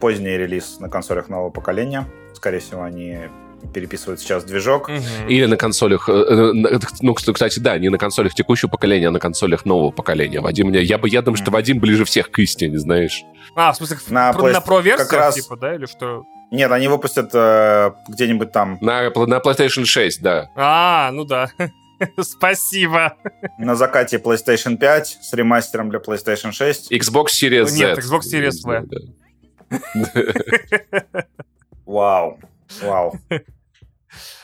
поздний 0.00 0.36
релиз 0.36 0.80
на 0.80 0.88
консолях 0.88 1.28
нового 1.28 1.50
поколения. 1.50 2.06
Скорее 2.32 2.60
всего, 2.60 2.82
они 2.82 3.18
переписывают 3.72 4.20
сейчас 4.20 4.44
движок. 4.44 4.90
Или 5.28 5.46
на 5.46 5.56
консолях, 5.56 6.08
э, 6.08 6.12
э, 6.12 6.52
на- 6.52 6.80
ну, 7.00 7.12
кс- 7.12 7.32
кстати, 7.32 7.58
да, 7.58 7.78
не 7.78 7.88
на 7.88 7.98
консолях 7.98 8.34
текущего 8.34 8.68
поколения, 8.70 9.08
а 9.08 9.10
на 9.10 9.20
консолях 9.20 9.64
нового 9.64 9.90
поколения. 9.90 10.40
Вадим, 10.40 10.68
мне- 10.68 10.82
я 10.82 10.98
бы, 10.98 11.08
я 11.08 11.22
думаю, 11.22 11.36
что. 11.36 11.50
Вадим 11.50 11.78
ближе 11.80 12.04
всех 12.04 12.30
к 12.30 12.38
истине, 12.40 12.78
знаешь. 12.78 13.22
А, 13.56 13.72
в 13.72 13.76
смысле, 13.76 13.96
На 14.08 14.32
про- 14.32 14.42
на 14.50 14.80
версиях, 14.80 15.08
как 15.08 15.12
раз- 15.18 15.34
типа, 15.36 15.56
да, 15.56 15.74
или 15.74 15.86
что? 15.86 16.24
Нет, 16.50 16.70
они 16.70 16.88
выпустят 16.88 17.30
э, 17.32 17.92
где-нибудь 18.08 18.52
там 18.52 18.78
На, 18.80 19.02
на 19.10 19.38
PlayStation 19.38 19.84
6, 19.84 20.22
да. 20.22 20.48
А, 20.56 21.10
ну 21.12 21.24
да. 21.24 21.48
Спасибо. 22.20 23.14
на 23.58 23.74
закате 23.74 24.18
PlayStation 24.18 24.76
5 24.76 25.18
с 25.22 25.32
ремастером 25.32 25.90
для 25.90 25.98
PlayStation 26.00 26.52
6. 26.52 26.92
Xbox 26.92 27.26
Series 27.42 27.66
Z. 27.66 27.78
Нет, 27.78 27.98
Xbox 27.98 28.20
Series 28.32 28.62
V. 28.64 28.84
Вау. 31.86 32.38
Вау. 32.82 33.18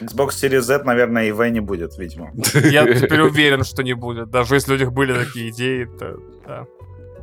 Xbox 0.00 0.30
Series 0.30 0.62
Z, 0.62 0.84
наверное, 0.84 1.28
и 1.28 1.32
V 1.32 1.50
не 1.50 1.60
будет, 1.60 1.96
видимо. 1.98 2.32
Я 2.54 2.92
теперь 2.94 3.20
уверен, 3.20 3.64
что 3.64 3.82
не 3.82 3.94
будет. 3.94 4.30
Даже 4.30 4.54
если 4.54 4.74
у 4.74 4.76
них 4.76 4.92
были 4.92 5.12
такие 5.12 5.50
идеи, 5.50 5.84
то 5.98 6.16
да. 6.46 6.66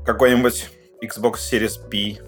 Какой-нибудь 0.06 0.70
Xbox 1.04 1.36
Series 1.52 1.90
P. 1.90 2.22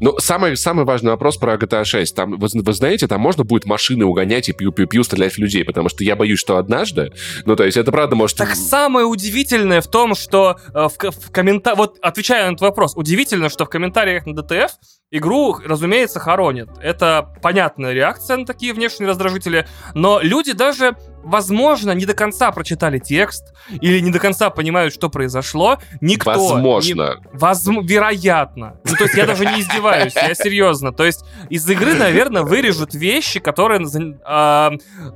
Ну, 0.00 0.18
самый, 0.18 0.56
самый 0.56 0.84
важный 0.84 1.10
вопрос 1.10 1.36
про 1.36 1.54
GTA 1.54 1.84
6. 1.84 2.14
Там, 2.14 2.38
вы, 2.38 2.48
вы 2.52 2.72
знаете, 2.72 3.08
там 3.08 3.20
можно 3.20 3.42
будет 3.42 3.66
машины 3.66 4.04
угонять 4.04 4.48
и 4.48 4.52
пью-пью-пью 4.52 5.02
стрелять 5.02 5.34
в 5.34 5.38
людей, 5.38 5.64
потому 5.64 5.88
что 5.88 6.04
я 6.04 6.14
боюсь, 6.14 6.38
что 6.38 6.58
однажды, 6.58 7.12
ну, 7.44 7.56
то 7.56 7.64
есть 7.64 7.76
это 7.76 7.90
правда 7.90 8.14
может... 8.14 8.36
Так 8.36 8.54
самое 8.54 9.04
удивительное 9.04 9.80
в 9.80 9.88
том, 9.88 10.14
что 10.14 10.58
э, 10.72 10.88
в, 10.88 10.96
в 10.96 11.30
коммента... 11.32 11.74
Вот 11.74 11.98
отвечая 12.00 12.46
на 12.46 12.52
этот 12.52 12.60
вопрос, 12.60 12.92
удивительно, 12.96 13.48
что 13.48 13.64
в 13.64 13.68
комментариях 13.68 14.26
на 14.26 14.34
ДТФ 14.34 14.72
игру, 15.16 15.56
разумеется, 15.64 16.18
хоронят. 16.20 16.68
Это 16.82 17.28
понятная 17.40 17.92
реакция 17.92 18.36
на 18.36 18.44
такие 18.46 18.72
внешние 18.74 19.08
раздражители, 19.08 19.66
но 19.94 20.20
люди 20.20 20.52
даже, 20.52 20.96
возможно, 21.22 21.92
не 21.92 22.04
до 22.04 22.14
конца 22.14 22.50
прочитали 22.50 22.98
текст 22.98 23.54
или 23.70 24.00
не 24.00 24.10
до 24.10 24.18
конца 24.18 24.50
понимают, 24.50 24.92
что 24.92 25.08
произошло. 25.08 25.78
Никто... 26.00 26.32
не- 26.32 26.36
Возможно. 26.36 27.16
Возм... 27.32 27.80
Вероятно. 27.86 28.76
Ну, 28.84 28.96
то 28.96 29.04
есть 29.04 29.16
я 29.16 29.26
даже 29.26 29.46
не 29.46 29.60
издеваюсь, 29.60 30.14
я 30.16 30.34
серьезно. 30.34 30.92
То 30.92 31.04
есть 31.04 31.24
из 31.48 31.68
игры, 31.68 31.94
наверное, 31.94 32.42
вырежут 32.42 32.94
вещи, 32.94 33.38
которые 33.40 33.86
а, 34.24 34.72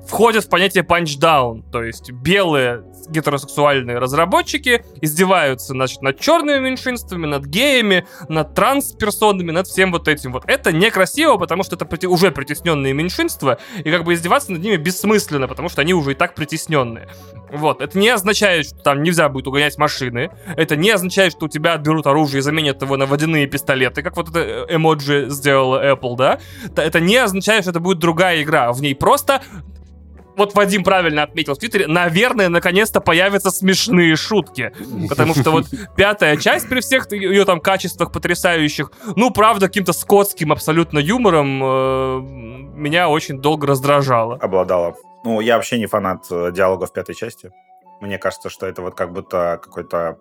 входят 0.07 0.45
в 0.45 0.49
понятие 0.49 0.85
панчдаун. 0.85 1.63
То 1.71 1.83
есть 1.83 2.13
белые 2.13 2.85
гетеросексуальные 3.09 3.99
разработчики 3.99 4.85
издеваются 5.01 5.69
значит, 5.69 6.03
над 6.03 6.19
черными 6.21 6.59
меньшинствами, 6.59 7.27
над 7.27 7.47
геями, 7.47 8.07
над 8.29 8.55
трансперсонами, 8.55 9.51
над 9.51 9.67
всем 9.67 9.93
вот 9.93 10.09
этим. 10.09 10.33
Вот 10.33 10.45
это 10.47 10.73
некрасиво, 10.73 11.37
потому 11.37 11.63
что 11.63 11.77
это 11.77 12.09
уже 12.09 12.31
притесненные 12.31 12.93
меньшинства, 12.93 13.59
и 13.83 13.91
как 13.91 14.05
бы 14.05 14.15
издеваться 14.15 14.53
над 14.53 14.63
ними 14.63 14.77
бессмысленно, 14.77 15.49
потому 15.49 15.69
что 15.69 15.81
они 15.83 15.95
уже 15.95 16.13
и 16.13 16.15
так 16.15 16.35
притесненные. 16.35 17.09
Вот, 17.51 17.81
это 17.81 17.99
не 17.99 18.09
означает, 18.09 18.67
что 18.67 18.77
там 18.77 19.03
нельзя 19.03 19.29
будет 19.29 19.47
угонять 19.47 19.79
машины, 19.79 20.31
это 20.57 20.77
не 20.77 20.91
означает, 20.91 21.33
что 21.33 21.47
у 21.47 21.49
тебя 21.49 21.75
отберут 21.75 22.07
оружие 22.07 22.39
и 22.39 22.43
заменят 22.43 22.83
его 22.83 22.97
на 22.97 23.07
водяные 23.07 23.47
пистолеты, 23.47 24.03
как 24.03 24.17
вот 24.17 24.31
это 24.31 24.41
э, 24.41 24.77
эмоджи 24.77 25.27
сделала 25.29 25.95
Apple, 25.95 26.17
да? 26.17 26.41
Это 26.77 27.01
не 27.01 27.17
означает, 27.17 27.63
что 27.63 27.71
это 27.71 27.81
будет 27.81 27.99
другая 27.99 28.43
игра. 28.43 28.73
В 28.73 28.81
ней 28.83 28.95
просто 28.95 29.43
вот 30.39 30.55
Вадим 30.55 30.85
правильно 30.85 31.23
отметил 31.25 31.55
в 31.55 31.59
Твиттере, 31.59 31.87
наверное, 31.87 32.49
наконец-то 32.49 33.01
появятся 33.01 33.51
смешные 33.51 34.17
шутки. 34.17 34.73
Потому 35.09 35.35
что 35.35 35.51
вот 35.51 35.67
пятая 35.97 36.37
часть 36.37 36.69
при 36.69 36.81
всех 36.81 37.11
ее 37.13 37.45
там 37.45 37.61
качествах 37.61 38.13
потрясающих, 38.13 38.91
ну, 39.17 39.31
правда, 39.31 39.67
каким-то 39.67 39.93
скотским 39.93 40.53
абсолютно 40.53 40.99
юмором 40.99 41.63
э, 41.63 42.21
меня 42.77 43.09
очень 43.09 43.41
долго 43.41 43.67
раздражало. 43.67 44.37
обладала. 44.37 44.95
Ну, 45.25 45.41
я 45.41 45.57
вообще 45.57 45.79
не 45.79 45.87
фанат 45.87 46.27
э, 46.31 46.53
диалогов 46.53 46.93
пятой 46.93 47.15
части. 47.15 47.51
Мне 48.01 48.19
кажется, 48.19 48.49
что 48.49 48.67
это 48.67 48.83
вот 48.83 48.95
как 48.95 49.13
будто 49.13 49.61
какой-то 49.63 50.19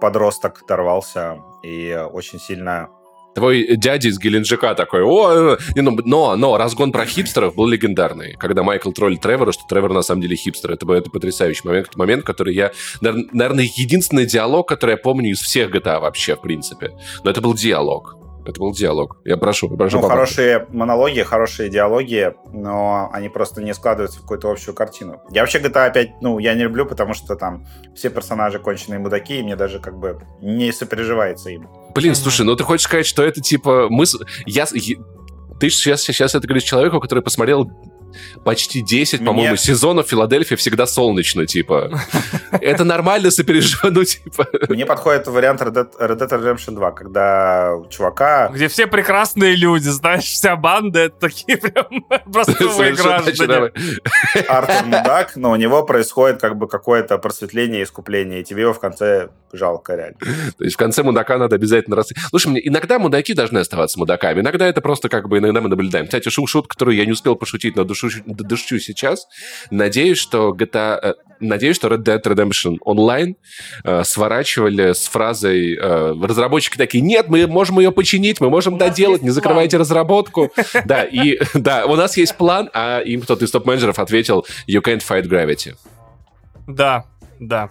подросток 0.00 0.64
дорвался 0.68 1.38
и 1.62 2.06
очень 2.12 2.38
сильно... 2.38 2.88
Твой 3.34 3.76
дядя 3.76 4.08
из 4.08 4.18
Геленджика 4.18 4.74
такой, 4.74 5.02
о, 5.02 5.54
э, 5.54 5.58
не, 5.76 5.82
ну, 5.82 5.96
но, 6.04 6.34
но 6.36 6.56
разгон 6.56 6.90
про 6.92 7.04
хипстеров 7.06 7.54
был 7.54 7.66
легендарный. 7.66 8.32
Когда 8.34 8.62
Майкл 8.62 8.90
троллит 8.90 9.20
Тревора, 9.20 9.52
что 9.52 9.62
Тревор 9.68 9.92
на 9.92 10.02
самом 10.02 10.22
деле 10.22 10.34
хипстер. 10.36 10.72
Это, 10.72 10.86
был- 10.86 10.94
это 10.94 11.10
потрясающий 11.10 11.66
момент, 11.66 11.94
момент, 11.96 12.24
который 12.24 12.54
я... 12.54 12.72
навер- 13.00 13.28
Наверное, 13.32 13.64
единственный 13.64 14.26
диалог, 14.26 14.66
который 14.68 14.92
я 14.92 14.96
помню 14.96 15.30
из 15.30 15.40
всех 15.40 15.70
GTA 15.70 16.00
вообще, 16.00 16.34
в 16.36 16.40
принципе. 16.40 16.90
Но 17.22 17.30
это 17.30 17.40
был 17.40 17.54
диалог. 17.54 18.16
Это 18.46 18.60
был 18.60 18.72
диалог. 18.72 19.18
Я 19.26 19.36
прошу, 19.36 19.70
я 19.70 19.76
прошу 19.76 20.00
Ну, 20.00 20.08
хорошие 20.08 20.66
монологи, 20.70 21.20
хорошие 21.20 21.68
диалоги, 21.68 22.32
но 22.50 23.10
они 23.12 23.28
просто 23.28 23.62
не 23.62 23.74
складываются 23.74 24.20
в 24.20 24.22
какую-то 24.22 24.50
общую 24.50 24.74
картину. 24.74 25.20
Я 25.30 25.42
вообще 25.42 25.58
GTA 25.58 25.92
5, 25.92 26.22
ну, 26.22 26.38
я 26.38 26.54
не 26.54 26.62
люблю, 26.62 26.86
потому 26.86 27.12
что 27.12 27.36
там 27.36 27.66
все 27.94 28.08
персонажи 28.08 28.58
конченые 28.58 29.00
мудаки, 29.00 29.38
и 29.38 29.42
мне 29.42 29.54
даже 29.54 29.80
как 29.80 29.98
бы 29.98 30.18
не 30.40 30.72
сопереживается 30.72 31.50
им. 31.50 31.68
Блин, 31.94 32.14
слушай, 32.14 32.44
ну 32.44 32.56
ты 32.56 32.64
хочешь 32.64 32.84
сказать, 32.84 33.06
что 33.06 33.22
это 33.22 33.40
типа... 33.40 33.88
Мы... 33.90 34.04
Я... 34.46 34.66
Ты 34.66 35.70
сейчас, 35.70 36.02
сейчас 36.02 36.34
это 36.34 36.46
говоришь 36.46 36.64
человеку, 36.64 37.00
который 37.00 37.22
посмотрел 37.22 37.70
почти 38.44 38.80
10, 38.80 39.20
Мне- 39.20 39.26
по-моему, 39.26 39.56
сезонов 39.56 40.08
Филадельфия 40.08 40.56
всегда 40.56 40.86
солнечно, 40.86 41.46
типа. 41.46 41.90
Это 42.60 42.84
нормально 42.84 43.30
сопереживать, 43.30 43.94
ну, 43.94 44.04
типа... 44.04 44.46
Мне 44.68 44.86
подходит 44.86 45.26
вариант 45.26 45.60
Red 45.60 45.72
Dead, 45.72 45.98
Red 45.98 46.18
Dead 46.18 46.28
Redemption 46.30 46.74
2, 46.74 46.90
когда 46.92 47.74
у 47.74 47.88
чувака... 47.88 48.48
Где 48.48 48.68
все 48.68 48.86
прекрасные 48.86 49.54
люди, 49.56 49.88
знаешь, 49.88 50.24
вся 50.24 50.56
банда, 50.56 51.00
это 51.00 51.18
такие 51.18 51.58
прям 51.58 52.04
простые 52.32 52.94
граждане. 52.94 53.72
Артур 54.48 54.86
мудак, 54.86 55.36
но 55.36 55.50
у 55.50 55.56
него 55.56 55.82
происходит 55.84 56.40
как 56.40 56.56
бы 56.56 56.68
какое-то 56.68 57.18
просветление, 57.18 57.82
искупление, 57.82 58.40
и 58.40 58.44
тебе 58.44 58.62
его 58.62 58.72
в 58.72 58.80
конце 58.80 59.28
жалко 59.52 59.94
реально. 59.94 60.18
То 60.58 60.64
есть 60.64 60.74
в 60.74 60.78
конце 60.78 61.02
мудака 61.02 61.38
надо 61.38 61.56
обязательно 61.56 61.96
раз... 61.96 62.08
Слушай, 62.30 62.48
мне 62.48 62.66
иногда 62.68 62.98
мудаки 62.98 63.34
должны 63.34 63.58
оставаться 63.58 63.98
мудаками, 63.98 64.40
иногда 64.40 64.66
это 64.66 64.80
просто 64.80 65.08
как 65.08 65.28
бы 65.28 65.38
иногда 65.38 65.60
мы 65.60 65.68
наблюдаем. 65.68 66.06
Кстати, 66.06 66.28
шу- 66.28 66.46
шутка, 66.46 66.74
которую 66.74 66.96
я 66.96 67.06
не 67.06 67.12
успел 67.12 67.36
пошутить, 67.36 67.76
но 67.76 67.84
душу, 67.84 68.08
душю 68.26 68.78
сейчас. 68.78 69.26
Надеюсь, 69.70 70.18
что 70.18 70.50
GTA... 70.54 70.98
э, 71.02 71.14
Надеюсь, 71.40 71.76
что 71.76 71.86
Red 71.88 72.02
Dead 72.02 72.20
Redemption 72.22 72.78
Online 72.84 73.36
э, 73.84 74.02
сворачивали 74.02 74.92
с 74.92 75.06
фразой 75.06 75.76
э, 75.76 76.14
разработчики 76.20 76.76
такие, 76.76 77.00
нет, 77.00 77.28
мы 77.28 77.46
можем 77.46 77.78
ее 77.78 77.92
починить, 77.92 78.40
мы 78.40 78.50
можем 78.50 78.76
доделать, 78.76 79.22
не 79.22 79.30
закрывайте 79.30 79.76
разработку. 79.76 80.52
Да, 80.84 81.04
и 81.04 81.38
да, 81.54 81.86
у 81.86 81.96
нас 81.96 82.16
есть 82.16 82.36
план, 82.36 82.70
а 82.72 83.00
им 83.00 83.20
кто-то 83.20 83.44
из 83.44 83.50
топ-менеджеров 83.50 83.98
ответил, 83.98 84.46
you 84.68 84.82
can't 84.82 85.02
fight 85.06 85.24
gravity. 85.28 85.74
Да, 86.66 87.04
да. 87.40 87.70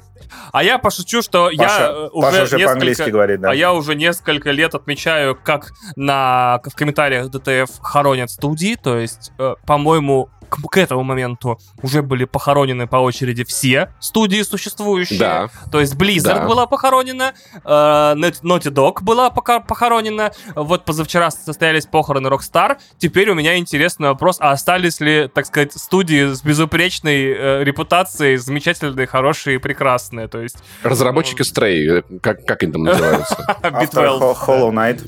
А 0.51 0.63
я 0.63 0.77
пошучу, 0.77 1.21
что 1.21 1.49
я 1.49 1.57
Паша, 1.57 1.83
э, 1.83 2.09
уже 2.11 2.21
Паша 2.21 2.43
уже 2.43 2.57
несколько... 2.57 3.11
говорит, 3.11 3.41
да. 3.41 3.51
А 3.51 3.55
я 3.55 3.73
уже 3.73 3.95
несколько 3.95 4.51
лет 4.51 4.75
отмечаю, 4.75 5.35
как 5.35 5.71
на, 5.95 6.61
в 6.63 6.75
комментариях 6.75 7.29
ДТФ 7.29 7.79
хоронят 7.81 8.29
студии, 8.29 8.75
то 8.81 8.97
есть, 8.97 9.31
э, 9.39 9.55
по-моему, 9.65 10.29
к, 10.49 10.57
к 10.69 10.77
этому 10.77 11.03
моменту 11.03 11.59
уже 11.81 12.01
были 12.01 12.25
похоронены 12.25 12.87
по 12.87 12.97
очереди 12.97 13.43
все 13.43 13.93
студии 13.99 14.41
существующие. 14.41 15.19
Да. 15.19 15.49
То 15.71 15.79
есть 15.79 15.95
Blizzard 15.95 16.39
Да. 16.41 16.47
была 16.47 16.65
похоронена, 16.67 17.33
э, 17.55 17.59
Naughty 17.67 18.71
Dog 18.71 19.01
была 19.01 19.29
пока 19.29 19.59
похоронена, 19.59 20.31
вот 20.55 20.85
позавчера 20.85 21.31
состоялись 21.31 21.85
похороны 21.85 22.27
Rockstar. 22.27 22.77
Теперь 22.97 23.29
у 23.29 23.35
меня 23.35 23.57
интересный 23.57 24.09
вопрос, 24.09 24.37
а 24.39 24.51
остались 24.51 24.99
ли, 24.99 25.27
так 25.33 25.45
сказать, 25.45 25.73
студии 25.73 26.33
с 26.33 26.41
безупречной 26.41 27.25
э, 27.33 27.63
репутацией, 27.63 28.37
замечательные, 28.37 29.07
хорошие, 29.07 29.59
прекрасные, 29.59 30.27
то 30.27 30.39
есть 30.41 30.57
Разработчики 30.83 31.41
Stray, 31.41 32.03
э, 32.09 32.19
как, 32.19 32.45
как 32.45 32.63
они 32.63 32.71
там 32.71 32.83
называются? 32.83 33.35
Hollow 33.61 34.71
Knight, 34.71 35.01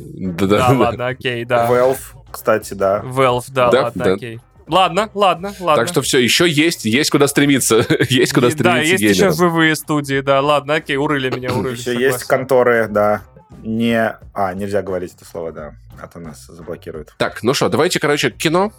Да, 0.48 0.70
ладно, 0.70 1.08
окей, 1.08 1.46
да. 1.46 1.68
Valve, 1.70 2.00
кстати, 2.32 2.74
да. 2.74 3.02
Valve, 3.04 3.46
да, 3.50 3.70
ладно, 3.70 4.06
да. 4.06 4.14
окей. 4.14 4.40
Ладно, 4.70 5.10
ладно, 5.14 5.54
ладно. 5.60 5.84
Так 5.84 5.88
что 5.88 6.02
все, 6.02 6.20
еще 6.20 6.48
есть, 6.48 6.86
есть 6.86 7.10
куда 7.10 7.28
стремиться. 7.28 7.86
есть 8.10 8.34
куда 8.34 8.52
стремиться 8.52 8.64
Да, 8.64 8.82
есть 8.82 9.02
еще 9.02 9.32
живые 9.32 9.76
студии, 9.76 10.22
да, 10.22 10.42
ладно, 10.42 10.76
окей, 10.76 10.96
урыли 10.96 11.30
меня, 11.36 11.54
урыли. 11.54 11.74
Еще 11.74 11.84
согласен. 11.84 12.02
есть 12.08 12.24
конторы, 12.26 12.88
да. 12.88 13.24
Не... 13.64 14.16
А, 14.34 14.54
нельзя 14.54 14.82
говорить 14.84 15.14
это 15.16 15.26
слово, 15.26 15.52
да. 15.52 15.74
А 16.02 16.08
то 16.08 16.20
нас 16.20 16.46
заблокируют. 16.46 17.14
Так, 17.18 17.42
ну 17.44 17.54
что, 17.54 17.68
давайте, 17.68 18.00
короче, 18.00 18.30
кино. 18.30 18.72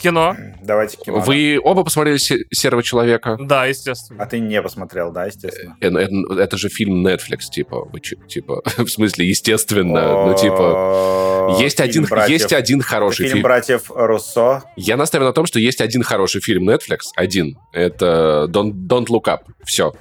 Кино, 0.00 0.34
Давайте 0.62 0.96
кино. 0.96 1.18
да. 1.18 1.24
Вы 1.24 1.60
оба 1.62 1.84
посмотрели 1.84 2.16
«Се- 2.16 2.44
«Серого 2.50 2.82
человека»? 2.82 3.36
да, 3.40 3.66
естественно. 3.66 4.22
А 4.22 4.26
ты 4.26 4.40
не 4.40 4.60
посмотрел, 4.62 5.12
да, 5.12 5.26
естественно? 5.26 5.76
Э, 5.80 5.88
э, 5.88 6.08
Это 6.42 6.56
же 6.56 6.68
фильм 6.68 7.06
Netflix, 7.06 7.50
типа, 7.50 7.84
вы 7.92 8.00
типа, 8.00 8.62
в 8.78 8.88
смысле, 8.88 9.28
естественно, 9.28 10.26
ну, 10.26 10.34
типа, 10.34 11.56
есть 11.60 11.80
один, 11.80 12.04
братьев- 12.06 12.30
есть 12.30 12.52
один 12.52 12.80
Это 12.80 12.88
хороший 12.88 13.22
фильм 13.24 13.30
фильм. 13.32 13.42
братьев 13.42 13.90
Руссо. 13.94 14.62
Я 14.76 14.96
настаиваю 14.96 15.28
на 15.28 15.34
том, 15.34 15.46
что 15.46 15.58
есть 15.58 15.80
один 15.80 16.02
хороший 16.02 16.40
фильм 16.40 16.68
Netflix, 16.68 16.98
один. 17.16 17.58
Это 17.72 18.46
Don't, 18.48 18.72
Don't 18.72 19.06
Look 19.06 19.24
Up. 19.24 19.40
Все. 19.64 19.92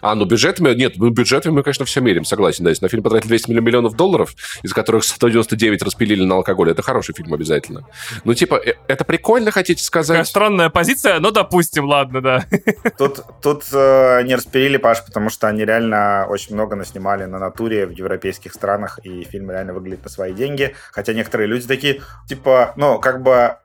А, 0.00 0.14
ну 0.14 0.24
бюджетами, 0.24 0.74
нет, 0.74 0.94
ну 0.96 1.10
бюджетами 1.10 1.52
мы, 1.52 1.62
конечно, 1.62 1.84
все 1.84 2.00
мерим, 2.00 2.24
согласен, 2.24 2.64
да. 2.64 2.70
Если 2.70 2.84
на 2.84 2.88
фильм 2.88 3.02
потратили 3.02 3.28
200 3.28 3.50
миллионов 3.50 3.96
долларов, 3.96 4.34
из 4.62 4.72
которых 4.72 5.04
199 5.04 5.82
распилили 5.82 6.24
на 6.24 6.36
алкоголь, 6.36 6.70
это 6.70 6.82
хороший 6.82 7.14
фильм 7.14 7.32
обязательно. 7.34 7.86
Ну, 8.24 8.34
типа, 8.34 8.56
э, 8.56 8.74
это 8.88 9.04
прикольно, 9.04 9.50
хотите 9.50 9.82
сказать? 9.82 10.16
Такая 10.16 10.24
странная 10.24 10.70
позиция, 10.70 11.20
но 11.20 11.30
допустим, 11.30 11.84
ладно, 11.84 12.20
да. 12.20 12.44
Тут, 12.98 13.20
тут 13.42 13.64
э, 13.72 14.22
не 14.24 14.34
распилили, 14.34 14.76
Паш, 14.76 15.04
потому 15.04 15.30
что 15.30 15.48
они 15.48 15.64
реально 15.64 16.26
очень 16.28 16.54
много 16.54 16.76
наснимали 16.76 17.24
на 17.24 17.38
натуре 17.38 17.86
в 17.86 17.90
европейских 17.90 18.52
странах, 18.52 18.98
и 19.02 19.24
фильм 19.24 19.50
реально 19.50 19.72
выглядит 19.72 20.04
на 20.04 20.10
свои 20.10 20.32
деньги. 20.32 20.74
Хотя 20.92 21.12
некоторые 21.12 21.48
люди 21.48 21.66
такие, 21.66 22.02
типа, 22.28 22.72
ну, 22.76 22.98
как 22.98 23.22
бы 23.22 23.56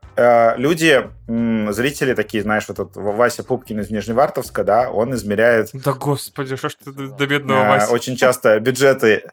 люди, 0.58 1.10
зрители 1.28 2.14
такие, 2.14 2.44
знаешь, 2.44 2.66
вот 2.68 2.80
этот 2.80 2.96
Вася 2.96 3.44
Пупкин 3.44 3.82
из 3.82 3.90
Нижневартовска, 3.90 4.64
да, 4.64 4.90
он 4.90 5.14
измеряет... 5.14 5.70
Да 5.74 5.94
господи, 5.94 6.56
что 6.56 6.70
ж 6.70 6.76
ты 6.76 6.92
до 6.92 7.28
бедного 7.28 7.64
э, 7.64 7.68
Вася? 7.68 7.92
Очень 7.92 8.16
часто 8.16 8.60
бюджеты... 8.60 9.24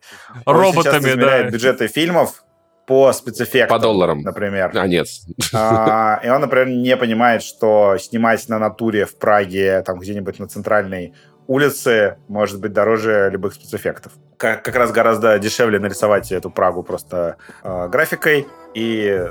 Роботами, 0.45 1.14
да. 1.14 1.45
бюджеты 1.45 1.89
фильмов 1.89 2.45
по 2.87 3.12
спецэффектам. 3.12 3.78
По 3.78 3.82
долларам. 3.82 4.20
Например. 4.20 4.70
А, 4.74 4.87
нет. 4.87 5.07
А, 5.53 6.20
и 6.22 6.28
он, 6.28 6.41
например, 6.41 6.68
не 6.68 6.97
понимает, 6.97 7.43
что 7.43 7.97
снимать 7.99 8.47
на 8.49 8.59
натуре 8.59 9.07
в 9.07 9.18
Праге, 9.18 9.82
там 9.82 9.99
где-нибудь 9.99 10.39
на 10.39 10.49
центральной 10.49 11.14
улице 11.47 12.16
может 12.28 12.61
быть 12.61 12.72
дороже 12.72 13.28
любых 13.30 13.55
спецэффектов. 13.55 14.12
Как, 14.36 14.62
как 14.62 14.74
раз 14.76 14.90
гораздо 14.90 15.38
дешевле 15.38 15.78
нарисовать 15.78 16.32
эту 16.32 16.51
Прагу 16.51 16.82
просто 16.82 17.36
э, 17.62 17.88
графикой 17.88 18.47
и 18.74 19.30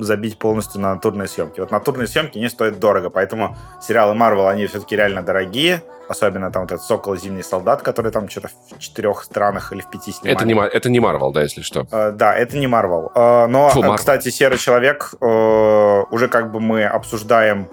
забить 0.00 0.38
полностью 0.38 0.80
на 0.80 0.94
натурные 0.94 1.28
съемки. 1.28 1.60
Вот 1.60 1.70
натурные 1.70 2.06
съемки 2.06 2.38
не 2.38 2.48
стоят 2.48 2.78
дорого, 2.78 3.10
поэтому 3.10 3.56
сериалы 3.82 4.14
Marvel, 4.14 4.48
они 4.48 4.66
все-таки 4.66 4.96
реально 4.96 5.22
дорогие, 5.22 5.82
особенно 6.08 6.50
там 6.50 6.62
вот 6.62 6.72
этот 6.72 6.84
«Сокол 6.84 7.14
и 7.14 7.18
Зимний 7.18 7.42
солдат», 7.42 7.82
который 7.82 8.10
там 8.10 8.28
что-то 8.28 8.48
в 8.48 8.78
четырех 8.78 9.22
странах 9.22 9.72
или 9.72 9.82
в 9.82 9.90
пяти 9.90 10.12
снимали. 10.12 10.36
Это 10.36 10.46
не, 10.46 10.54
это 10.54 10.88
не 10.88 10.98
Marvel, 10.98 11.32
да, 11.32 11.42
если 11.42 11.60
что? 11.60 11.80
Uh, 11.80 12.12
да, 12.12 12.34
это 12.34 12.56
не 12.56 12.66
Marvel. 12.66 13.12
Uh, 13.14 13.46
но, 13.46 13.68
Фу, 13.68 13.82
Marvel. 13.82 13.96
кстати, 13.96 14.30
«Серый 14.30 14.58
человек» 14.58 15.14
uh, 15.20 16.04
уже 16.10 16.28
как 16.28 16.50
бы 16.50 16.60
мы 16.60 16.84
обсуждаем 16.84 17.68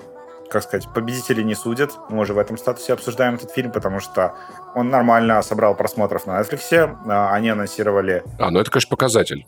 как 0.54 0.64
сказать, 0.64 0.88
победители 0.94 1.42
не 1.42 1.56
судят. 1.56 1.92
Мы 2.10 2.20
уже 2.20 2.34
в 2.34 2.38
этом 2.38 2.58
статусе 2.58 2.94
обсуждаем 2.94 3.36
этот 3.36 3.52
фильм, 3.52 3.72
потому 3.72 4.00
что 4.00 4.36
он 4.76 4.90
нормально 4.90 5.42
собрал 5.42 5.76
просмотров 5.76 6.28
на 6.28 6.40
Netflix. 6.40 6.96
Они 7.32 7.50
анонсировали... 7.50 8.24
А, 8.40 8.52
ну 8.52 8.60
это, 8.60 8.72
конечно, 8.72 8.90
показатель. 8.90 9.46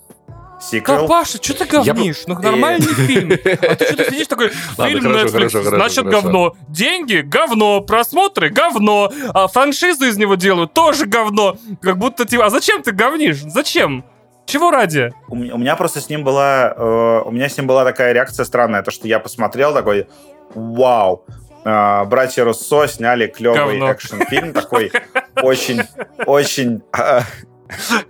Сиквел. 0.60 1.02
Да, 1.02 1.08
Паша, 1.08 1.38
что 1.42 1.54
ты 1.54 1.66
говнишь? 1.66 2.24
Я... 2.26 2.34
Ну, 2.34 2.40
нормальный 2.40 2.94
фильм. 2.94 3.32
А 3.32 3.76
ты 3.76 3.86
что-то 3.86 4.06
сидишь 4.06 4.28
такой, 4.28 4.50
фильм 4.78 5.06
Netflix, 5.06 5.62
значит, 5.62 6.06
говно. 6.06 6.56
Деньги— 6.70 7.18
говно. 7.24 7.82
Просмотры— 7.82 8.50
говно. 8.52 9.12
А 9.34 9.48
франшизу 9.48 10.06
из 10.06 10.18
него 10.18 10.36
делают— 10.36 10.74
тоже 10.74 11.06
говно. 11.06 11.58
Как 11.82 11.98
будто, 11.98 12.26
типа, 12.26 12.46
а 12.46 12.50
зачем 12.50 12.82
ты 12.82 12.92
говнишь? 12.94 13.44
Зачем? 13.44 14.06
Чего 14.46 14.70
ради? 14.70 15.12
У 15.28 15.36
меня, 15.36 15.56
у 15.56 15.58
меня 15.58 15.76
просто 15.76 16.00
с 16.00 16.10
ним 16.10 16.24
была, 16.24 16.74
э, 16.76 17.22
у 17.26 17.32
меня 17.32 17.50
с 17.50 17.58
ним 17.58 17.66
была 17.66 17.84
такая 17.84 18.14
реакция 18.14 18.46
странная, 18.46 18.84
то 18.84 18.92
что 18.92 19.08
я 19.08 19.20
посмотрел 19.20 19.74
такой, 19.74 20.08
вау, 20.54 21.26
э, 21.64 22.04
братья 22.06 22.44
Руссо 22.44 22.88
сняли 22.88 23.28
клевый 23.28 23.80
экшен-фильм 23.80 24.54
такой 24.54 24.92
очень, 25.42 25.82
очень, 26.26 26.82
э, 26.98 27.22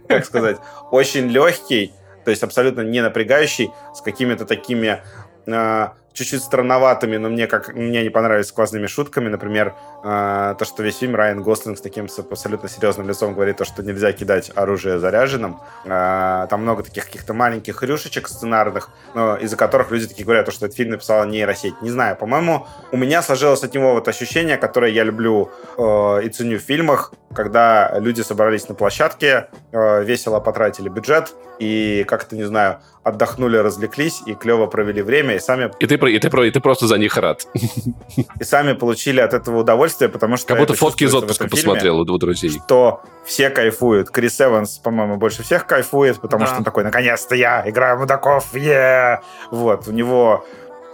как 0.07 0.25
сказать, 0.25 0.57
очень 0.91 1.27
легкий, 1.27 1.93
то 2.23 2.31
есть 2.31 2.43
абсолютно 2.43 2.81
не 2.81 3.01
напрягающий, 3.01 3.71
с 3.93 4.01
какими-то 4.01 4.45
такими 4.45 5.01
э, 5.47 5.87
чуть-чуть 6.15 6.41
странноватыми, 6.41 7.17
но 7.17 7.29
мне 7.29 7.45
как 7.47 7.73
мне 7.75 8.01
не 8.01 8.09
понравились 8.09 8.47
сквозными 8.47 8.87
шутками. 8.87 9.29
Например, 9.29 9.75
то, 10.05 10.65
что 10.65 10.83
весь 10.83 10.99
фильм 10.99 11.15
Райан 11.15 11.41
Гослинг 11.41 11.79
с 11.79 11.81
таким 11.81 12.07
абсолютно 12.29 12.69
серьезным 12.69 13.07
лицом 13.07 13.33
говорит, 13.33 13.57
то, 13.57 13.65
что 13.65 13.81
нельзя 13.81 14.11
кидать 14.11 14.51
оружие 14.53 14.99
заряженным. 14.99 15.59
Э, 15.83 16.45
там 16.47 16.61
много 16.61 16.83
таких 16.83 17.05
каких-то 17.05 17.33
маленьких 17.33 17.81
рюшечек 17.81 18.27
сценарных, 18.27 18.89
но 19.15 19.35
из-за 19.37 19.57
которых 19.57 19.89
люди 19.89 20.07
такие 20.07 20.23
говорят, 20.23 20.51
что 20.53 20.67
этот 20.67 20.77
фильм 20.77 20.91
написала 20.91 21.25
нейросеть. 21.25 21.81
Не 21.81 21.89
знаю, 21.89 22.15
по-моему, 22.15 22.67
у 22.91 22.97
меня 22.97 23.23
сложилось 23.23 23.63
от 23.63 23.73
него 23.73 23.93
вот 23.93 24.07
ощущение, 24.07 24.57
которое 24.57 24.91
я 24.91 25.03
люблю 25.03 25.49
э, 25.77 26.21
и 26.23 26.29
ценю 26.29 26.59
в 26.59 26.61
фильмах, 26.61 27.11
когда 27.33 27.97
люди 27.99 28.21
собрались 28.21 28.69
на 28.69 28.75
площадке, 28.75 29.47
э, 29.71 30.03
весело 30.03 30.39
потратили 30.39 30.89
бюджет 30.89 31.33
и 31.59 32.05
как-то, 32.07 32.35
не 32.35 32.43
знаю, 32.43 32.79
отдохнули, 33.03 33.57
развлеклись 33.57 34.23
и 34.25 34.33
клево 34.33 34.65
провели 34.65 35.01
время, 35.01 35.35
и 35.35 35.39
сами... 35.39 35.71
И 35.79 35.85
ты, 35.85 35.95
и 35.95 36.19
ты, 36.19 36.47
и 36.47 36.51
ты 36.51 36.59
просто 36.59 36.87
за 36.87 36.97
них 36.97 37.15
рад. 37.17 37.47
И 38.39 38.43
сами 38.43 38.73
получили 38.73 39.19
от 39.19 39.33
этого 39.33 39.59
удовольствие, 39.59 39.94
потому 40.09 40.37
что... 40.37 40.49
Как 40.49 40.59
будто 40.59 40.73
фотки 40.73 41.03
из 41.03 41.13
отпуска 41.13 41.47
посмотрел 41.47 41.99
у 41.99 42.17
друзей. 42.17 42.61
Что 42.65 43.01
все 43.25 43.49
кайфуют. 43.49 44.09
Крис 44.09 44.39
Эванс, 44.41 44.77
по-моему, 44.77 45.17
больше 45.17 45.43
всех 45.43 45.65
кайфует, 45.65 46.19
потому 46.19 46.41
да. 46.41 46.47
что 46.47 46.57
он 46.57 46.63
такой, 46.63 46.83
наконец-то 46.83 47.35
я 47.35 47.67
играю 47.67 47.99
мудаков, 47.99 48.53
е 48.55 49.21
Вот, 49.51 49.87
у 49.87 49.91
него 49.91 50.45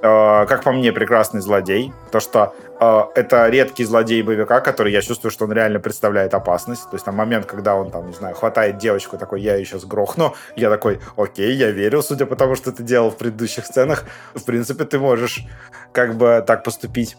Э, 0.04 0.46
как 0.48 0.64
по 0.64 0.72
мне, 0.72 0.92
прекрасный 0.92 1.42
злодей. 1.42 1.94
То, 2.12 2.20
что 2.20 2.56
э, 2.80 3.02
это 3.16 3.48
редкий 3.50 3.84
злодей 3.84 4.24
боевика, 4.24 4.60
который 4.60 4.92
я 4.92 5.02
чувствую, 5.02 5.32
что 5.32 5.46
он 5.46 5.54
реально 5.54 5.80
представляет 5.80 6.34
опасность. 6.34 6.90
То 6.90 6.96
есть 6.96 7.06
там 7.06 7.16
момент, 7.16 7.46
когда 7.46 7.76
он 7.76 7.92
там, 7.92 8.08
не 8.08 8.14
знаю, 8.14 8.36
хватает 8.36 8.78
девочку, 8.78 9.18
такой, 9.18 9.42
я 9.42 9.56
ее 9.56 9.66
сейчас 9.66 9.86
грохну. 9.86 10.34
Я 10.56 10.70
такой, 10.70 11.00
окей, 11.18 11.54
я 11.54 11.70
верю, 11.70 12.02
судя 12.02 12.26
по 12.26 12.36
тому, 12.36 12.56
что 12.56 12.72
ты 12.72 12.82
делал 12.82 13.12
в 13.12 13.18
предыдущих 13.18 13.66
сценах. 13.66 14.06
В 14.34 14.44
принципе, 14.44 14.86
ты 14.86 14.98
можешь 14.98 15.44
как 15.92 16.16
бы 16.16 16.44
так 16.46 16.64
поступить. 16.64 17.16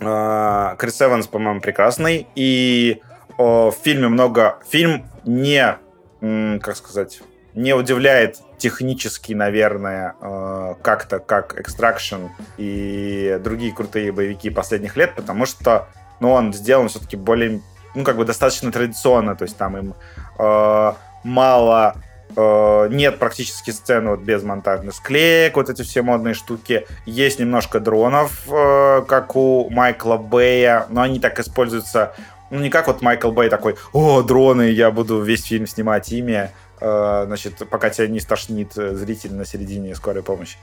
Э, 0.00 0.74
Крис 0.78 1.00
Эванс, 1.02 1.26
по-моему, 1.26 1.60
прекрасный. 1.60 2.26
И 2.34 3.00
э, 3.28 3.42
в 3.42 3.74
фильме 3.82 4.08
много... 4.08 4.58
Фильм 4.68 5.06
не, 5.24 5.78
как 6.20 6.76
сказать, 6.76 7.22
не 7.54 7.74
удивляет 7.74 8.38
технически, 8.58 9.32
наверное, 9.32 10.14
э, 10.20 10.74
как-то 10.82 11.18
как 11.18 11.58
Extraction 11.58 12.30
и 12.56 13.38
другие 13.42 13.74
крутые 13.74 14.12
боевики 14.12 14.50
последних 14.50 14.96
лет, 14.96 15.14
потому 15.14 15.46
что 15.46 15.88
ну, 16.20 16.30
он 16.30 16.52
сделан 16.52 16.88
все-таки 16.88 17.16
более, 17.16 17.60
ну, 17.94 18.04
как 18.04 18.16
бы 18.16 18.24
достаточно 18.24 18.70
традиционно, 18.70 19.34
то 19.34 19.42
есть 19.42 19.56
там 19.56 19.76
им 19.76 19.94
э, 20.38 20.92
мало 21.24 21.96
э, 22.36 22.88
нет 22.90 23.18
практически 23.18 23.70
сцены 23.70 24.10
вот 24.10 24.20
без 24.20 24.42
монтажных 24.42 24.94
склеек, 24.94 25.56
вот 25.56 25.70
эти 25.70 25.82
все 25.82 26.02
модные 26.02 26.34
штуки. 26.34 26.86
Есть 27.06 27.38
немножко 27.38 27.80
дронов, 27.80 28.42
э, 28.50 29.02
как 29.06 29.36
у 29.36 29.68
Майкла 29.70 30.16
Бэя, 30.16 30.86
но 30.90 31.02
они 31.02 31.20
так 31.20 31.38
используются, 31.40 32.14
ну, 32.50 32.60
не 32.60 32.70
как 32.70 32.86
вот 32.86 33.02
Майкл 33.02 33.30
Бэй 33.30 33.48
такой, 33.48 33.76
о, 33.92 34.22
дроны, 34.22 34.70
я 34.70 34.90
буду 34.90 35.20
весь 35.20 35.44
фильм 35.44 35.66
снимать 35.66 36.10
ими, 36.12 36.50
Э, 36.82 37.24
значит, 37.26 37.68
пока 37.70 37.90
тебя 37.90 38.08
не 38.08 38.18
стошнит 38.18 38.76
э, 38.76 38.94
зритель 38.96 39.34
на 39.34 39.44
середине 39.44 39.94
скорой 39.94 40.24
помощи. 40.24 40.56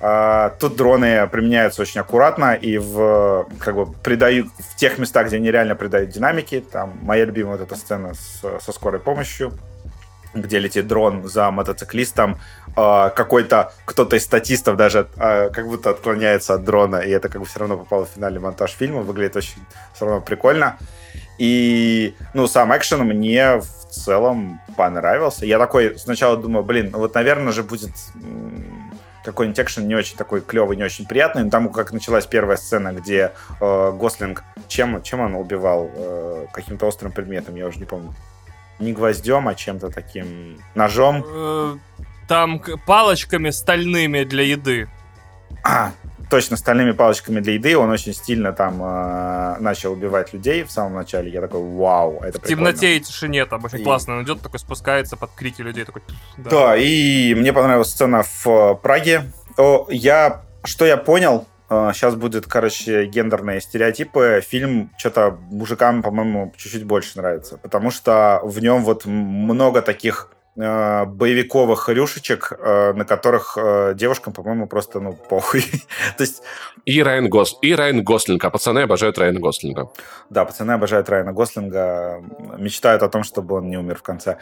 А, 0.00 0.50
тут 0.58 0.76
дроны 0.76 1.26
применяются 1.28 1.82
очень 1.82 2.00
аккуратно 2.00 2.54
и 2.54 2.78
в, 2.78 3.46
как 3.58 3.74
бы, 3.74 3.86
придают, 3.86 4.48
в 4.58 4.76
тех 4.76 4.98
местах, 4.98 5.28
где 5.28 5.36
они 5.36 5.50
реально 5.50 5.76
придают 5.76 6.10
динамики. 6.10 6.60
Там 6.60 6.98
моя 7.02 7.26
любимая 7.26 7.58
вот 7.58 7.66
эта 7.66 7.76
сцена 7.76 8.14
с, 8.14 8.42
со 8.60 8.72
скорой 8.72 9.00
помощью, 9.00 9.52
где 10.34 10.58
летит 10.58 10.86
дрон 10.86 11.26
за 11.28 11.50
мотоциклистом, 11.50 12.38
э, 12.76 13.10
какой-то 13.14 13.72
кто-то 13.84 14.16
из 14.16 14.24
статистов 14.24 14.76
даже 14.76 15.08
как 15.16 15.66
будто 15.66 15.90
отклоняется 15.90 16.54
от 16.54 16.64
дрона, 16.64 16.96
и 16.96 17.10
это 17.10 17.28
как 17.28 17.40
бы 17.40 17.46
все 17.46 17.60
равно 17.60 17.76
попало 17.76 18.06
в 18.06 18.10
финальный 18.10 18.40
монтаж 18.40 18.72
фильма, 18.72 19.02
выглядит 19.02 19.36
очень 19.36 19.58
все 19.94 20.06
равно 20.06 20.20
прикольно. 20.20 20.76
И, 21.38 22.14
ну, 22.32 22.46
сам 22.46 22.76
экшен 22.76 23.00
мне 23.00 23.58
в 23.58 23.66
целом 23.90 24.60
понравился. 24.76 25.46
Я 25.46 25.58
такой 25.58 25.98
сначала 25.98 26.36
думаю, 26.36 26.64
блин, 26.64 26.90
ну 26.92 26.98
вот, 26.98 27.14
наверное 27.14 27.52
же 27.52 27.62
будет 27.62 27.90
какой-нибудь 29.24 29.58
экшен 29.58 29.88
не 29.88 29.94
очень 29.94 30.16
такой 30.16 30.40
клевый, 30.42 30.76
не 30.76 30.84
очень 30.84 31.06
приятный. 31.06 31.44
Но 31.44 31.50
там 31.50 31.70
как 31.70 31.92
началась 31.92 32.26
первая 32.26 32.56
сцена, 32.56 32.92
где 32.92 33.32
э, 33.60 33.92
Гослинг... 33.92 34.44
Чем, 34.68 35.02
чем 35.02 35.20
он 35.20 35.34
убивал? 35.34 35.90
Э, 35.94 36.46
каким-то 36.52 36.86
острым 36.86 37.10
предметом, 37.10 37.54
я 37.56 37.66
уже 37.66 37.78
не 37.78 37.84
помню. 37.84 38.14
Не 38.78 38.92
гвоздем, 38.92 39.48
а 39.48 39.54
чем-то 39.54 39.90
таким... 39.90 40.58
Ножом? 40.74 41.24
Э, 41.26 41.76
там 42.28 42.60
палочками 42.86 43.50
стальными 43.50 44.24
для 44.24 44.44
еды. 44.44 44.88
А, 45.62 45.92
точно 46.28 46.56
стальными 46.56 46.92
палочками 46.92 47.40
для 47.40 47.54
еды. 47.54 47.76
Он 47.76 47.90
очень 47.90 48.12
стильно 48.12 48.52
там 48.52 48.82
э, 48.82 49.56
начал 49.60 49.92
убивать 49.92 50.32
людей 50.32 50.64
в 50.64 50.70
самом 50.70 50.94
начале. 50.94 51.30
Я 51.30 51.40
такой, 51.40 51.60
вау, 51.60 52.20
это 52.20 52.38
В 52.38 52.42
прикольно. 52.42 52.72
темноте 52.72 52.96
и 52.96 53.00
тишине 53.00 53.46
там 53.46 53.64
очень 53.64 53.80
и... 53.80 53.84
классно. 53.84 54.16
Он 54.16 54.24
идет 54.24 54.40
такой, 54.40 54.58
спускается 54.58 55.16
под 55.16 55.30
крики 55.32 55.62
людей. 55.62 55.84
Такой, 55.84 56.02
да. 56.36 56.50
да, 56.50 56.76
и 56.76 57.34
мне 57.34 57.52
понравилась 57.52 57.90
сцена 57.90 58.22
в 58.22 58.46
э, 58.46 58.74
Праге. 58.74 59.30
О, 59.56 59.86
я, 59.90 60.42
что 60.64 60.84
я 60.84 60.96
понял, 60.96 61.46
сейчас 61.92 62.14
э, 62.14 62.16
будет, 62.16 62.46
короче, 62.46 63.06
гендерные 63.06 63.60
стереотипы. 63.60 64.42
Фильм 64.46 64.90
что-то 64.98 65.38
мужикам, 65.50 66.02
по-моему, 66.02 66.52
чуть-чуть 66.56 66.84
больше 66.84 67.18
нравится, 67.18 67.58
потому 67.58 67.90
что 67.90 68.40
в 68.42 68.60
нем 68.60 68.84
вот 68.84 69.06
много 69.06 69.82
таких 69.82 70.30
э, 70.56 71.04
боевиковых 71.04 71.88
рюшечек, 71.88 72.52
э, 72.58 72.92
на 72.92 73.04
которых 73.04 73.56
э, 73.56 73.94
девушкам, 73.94 74.32
по-моему, 74.32 74.66
просто, 74.66 75.00
ну, 75.00 75.12
похуй. 75.12 75.62
То 76.16 76.24
есть... 76.24 76.42
И 76.84 77.02
Райан, 77.02 77.28
Гос... 77.28 77.58
и 77.62 77.74
Райан 77.74 78.02
Гослинг, 78.02 78.44
а 78.44 78.50
пацаны 78.50 78.80
обожают 78.80 79.18
Райана 79.18 79.40
Гослинга. 79.40 79.90
Да, 80.30 80.44
пацаны 80.44 80.72
обожают 80.72 81.08
Райана 81.08 81.32
Гослинга, 81.32 82.22
мечтают 82.58 83.02
о 83.02 83.08
том, 83.08 83.22
чтобы 83.24 83.56
он 83.56 83.68
не 83.68 83.78
умер 83.78 83.96
в 83.96 84.02
конце. 84.02 84.38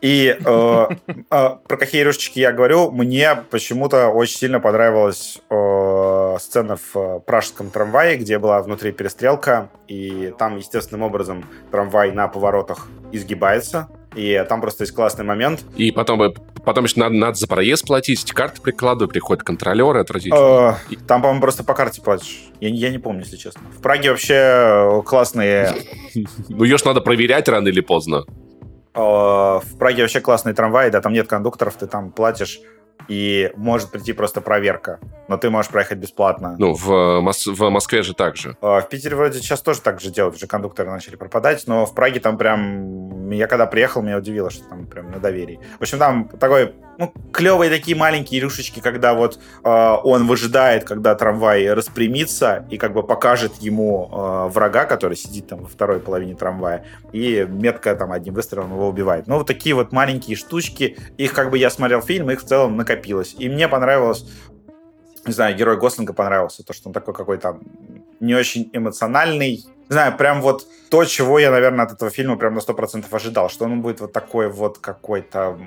И 0.00 0.36
э, 0.38 0.86
э, 1.08 1.24
про 1.30 1.76
какие 1.76 2.02
рюшечки 2.02 2.38
я 2.38 2.52
говорю, 2.52 2.90
мне 2.90 3.34
почему-то 3.50 4.08
очень 4.08 4.36
сильно 4.36 4.60
понравилась 4.60 5.38
э, 5.48 6.36
сцена 6.38 6.76
в 6.76 6.96
э, 6.96 7.20
пражском 7.20 7.70
трамвае, 7.70 8.16
где 8.18 8.38
была 8.38 8.62
внутри 8.62 8.92
перестрелка, 8.92 9.70
и 9.88 10.34
там 10.38 10.58
естественным 10.58 11.02
образом 11.02 11.44
трамвай 11.70 12.12
на 12.12 12.28
поворотах 12.28 12.88
изгибается, 13.12 13.88
и 14.14 14.44
там 14.48 14.60
просто 14.60 14.84
есть 14.84 14.94
классный 14.94 15.24
момент. 15.24 15.64
И 15.76 15.90
потом, 15.92 16.22
э, 16.22 16.34
потом 16.64 16.84
еще 16.84 17.00
надо, 17.00 17.14
надо 17.14 17.38
за 17.38 17.46
проезд 17.46 17.86
платить, 17.86 18.22
эти 18.22 18.32
карты 18.32 18.60
прикладывают, 18.60 19.12
приходят 19.12 19.44
контролеры, 19.44 20.00
отвратительно. 20.00 20.76
Э, 20.90 20.96
там, 21.06 21.22
по-моему, 21.22 21.40
просто 21.40 21.64
по 21.64 21.72
карте 21.72 22.02
платишь. 22.02 22.50
Я, 22.60 22.68
я 22.68 22.90
не 22.90 22.98
помню, 22.98 23.22
если 23.22 23.36
честно. 23.36 23.62
В 23.76 23.80
Праге 23.80 24.10
вообще 24.10 25.02
классные... 25.06 25.72
Ну, 26.48 26.64
ее 26.64 26.76
ж 26.76 26.84
надо 26.84 27.00
проверять 27.00 27.48
рано 27.48 27.68
или 27.68 27.80
поздно. 27.80 28.24
Э, 28.96 29.00
в 29.62 29.78
Праге 29.78 30.02
вообще 30.02 30.20
классные 30.20 30.54
трамваи, 30.54 30.90
да, 30.90 31.00
там 31.00 31.12
нет 31.12 31.28
кондукторов, 31.28 31.74
ты 31.74 31.86
там 31.86 32.10
платишь 32.10 32.60
и 33.08 33.52
может 33.56 33.90
прийти 33.90 34.12
просто 34.12 34.40
проверка, 34.40 34.98
но 35.28 35.36
ты 35.36 35.48
можешь 35.50 35.70
проехать 35.70 35.98
бесплатно. 35.98 36.56
Ну, 36.58 36.72
в, 36.74 37.20
Мос- 37.20 37.46
в 37.52 37.70
Москве 37.70 38.02
же 38.02 38.14
так 38.14 38.36
же. 38.36 38.56
Э, 38.62 38.80
В 38.80 38.88
Питере 38.88 39.14
вроде 39.14 39.38
сейчас 39.38 39.60
тоже 39.60 39.80
так 39.82 40.00
же 40.00 40.10
делают, 40.10 40.36
уже 40.36 40.46
кондукторы 40.46 40.90
начали 40.90 41.16
пропадать, 41.16 41.64
но 41.66 41.86
в 41.86 41.94
Праге 41.94 42.20
там 42.20 42.36
прям... 42.38 43.30
Я 43.30 43.46
когда 43.48 43.66
приехал, 43.66 44.02
меня 44.02 44.16
удивило, 44.18 44.50
что 44.50 44.64
там 44.68 44.86
прям 44.86 45.10
на 45.10 45.18
доверии. 45.18 45.60
В 45.78 45.82
общем, 45.82 45.98
там 45.98 46.28
такой, 46.28 46.74
ну, 46.98 47.12
клевые 47.32 47.70
такие 47.70 47.96
маленькие 47.96 48.40
рюшечки, 48.40 48.80
когда 48.80 49.14
вот 49.14 49.38
э, 49.64 49.96
он 50.04 50.26
выжидает, 50.26 50.84
когда 50.84 51.14
трамвай 51.14 51.72
распрямится 51.72 52.66
и 52.70 52.78
как 52.78 52.92
бы 52.92 53.02
покажет 53.02 53.56
ему 53.60 54.08
э, 54.10 54.48
врага, 54.48 54.84
который 54.84 55.16
сидит 55.16 55.48
там 55.48 55.62
во 55.62 55.68
второй 55.68 56.00
половине 56.00 56.34
трамвая, 56.34 56.84
и 57.12 57.46
метко 57.48 57.94
там 57.94 58.12
одним 58.12 58.34
выстрелом 58.34 58.72
его 58.72 58.88
убивает. 58.88 59.26
Ну, 59.26 59.38
вот 59.38 59.46
такие 59.46 59.74
вот 59.74 59.92
маленькие 59.92 60.36
штучки, 60.36 60.96
их 61.16 61.32
как 61.32 61.50
бы 61.50 61.58
я 61.58 61.70
смотрел 61.70 62.00
фильм, 62.00 62.30
их 62.30 62.42
в 62.42 62.46
целом 62.46 62.76
накопилось. 62.76 63.34
И 63.38 63.48
мне 63.48 63.68
понравилось 63.68 64.26
не 65.26 65.32
знаю, 65.32 65.56
герой 65.56 65.76
Гослинга 65.76 66.12
понравился, 66.12 66.62
то, 66.62 66.72
что 66.72 66.88
он 66.88 66.92
такой 66.92 67.12
какой-то 67.12 67.58
не 68.20 68.34
очень 68.34 68.70
эмоциональный. 68.72 69.64
Не 69.88 69.92
знаю, 69.92 70.16
прям 70.16 70.42
вот 70.42 70.66
то, 70.90 71.04
чего 71.04 71.38
я, 71.38 71.50
наверное, 71.50 71.84
от 71.84 71.92
этого 71.92 72.10
фильма 72.10 72.36
прям 72.36 72.54
на 72.54 72.58
100% 72.58 73.04
ожидал, 73.10 73.48
что 73.50 73.64
он 73.64 73.82
будет 73.82 74.00
вот 74.00 74.12
такой 74.12 74.48
вот 74.48 74.78
какой-то 74.78 75.58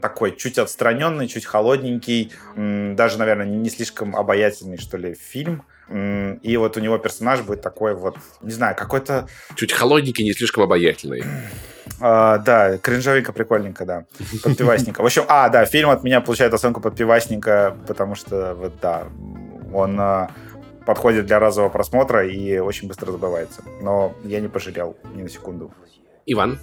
такой 0.00 0.36
чуть 0.36 0.58
отстраненный, 0.58 1.28
чуть 1.28 1.44
холодненький, 1.44 2.32
даже, 2.56 3.18
наверное, 3.18 3.46
не 3.46 3.70
слишком 3.70 4.16
обаятельный, 4.16 4.78
что 4.78 4.96
ли, 4.96 5.14
фильм. 5.14 5.62
И 5.90 6.56
вот 6.58 6.76
у 6.76 6.80
него 6.80 6.98
персонаж 6.98 7.40
будет 7.40 7.62
такой 7.62 7.94
вот, 7.94 8.16
не 8.42 8.50
знаю, 8.50 8.76
какой-то 8.76 9.26
Чуть 9.54 9.72
холодненький, 9.72 10.24
не 10.24 10.32
слишком 10.32 10.64
обаятельный. 10.64 11.24
а, 12.00 12.38
да, 12.38 12.76
кринжовенько, 12.78 13.32
прикольненько, 13.32 13.86
да. 13.86 14.04
Подпивасненько. 14.42 15.02
В 15.02 15.06
общем, 15.06 15.24
а, 15.28 15.48
да, 15.48 15.64
фильм 15.64 15.88
от 15.88 16.04
меня 16.04 16.20
получает 16.20 16.52
оценку 16.52 16.80
подпивасненько, 16.80 17.76
потому 17.86 18.16
что, 18.16 18.54
вот, 18.54 18.74
да, 18.82 19.06
он 19.72 19.98
а, 19.98 20.30
подходит 20.88 21.26
для 21.26 21.38
разового 21.38 21.70
просмотра 21.70 22.26
и 22.26 22.56
очень 22.60 22.88
быстро 22.88 23.12
забывается. 23.12 23.62
Но 23.82 24.14
я 24.24 24.40
не 24.40 24.48
пожалел 24.48 24.96
ни 25.14 25.22
на 25.22 25.28
секунду. 25.28 25.70
Иван? 26.24 26.58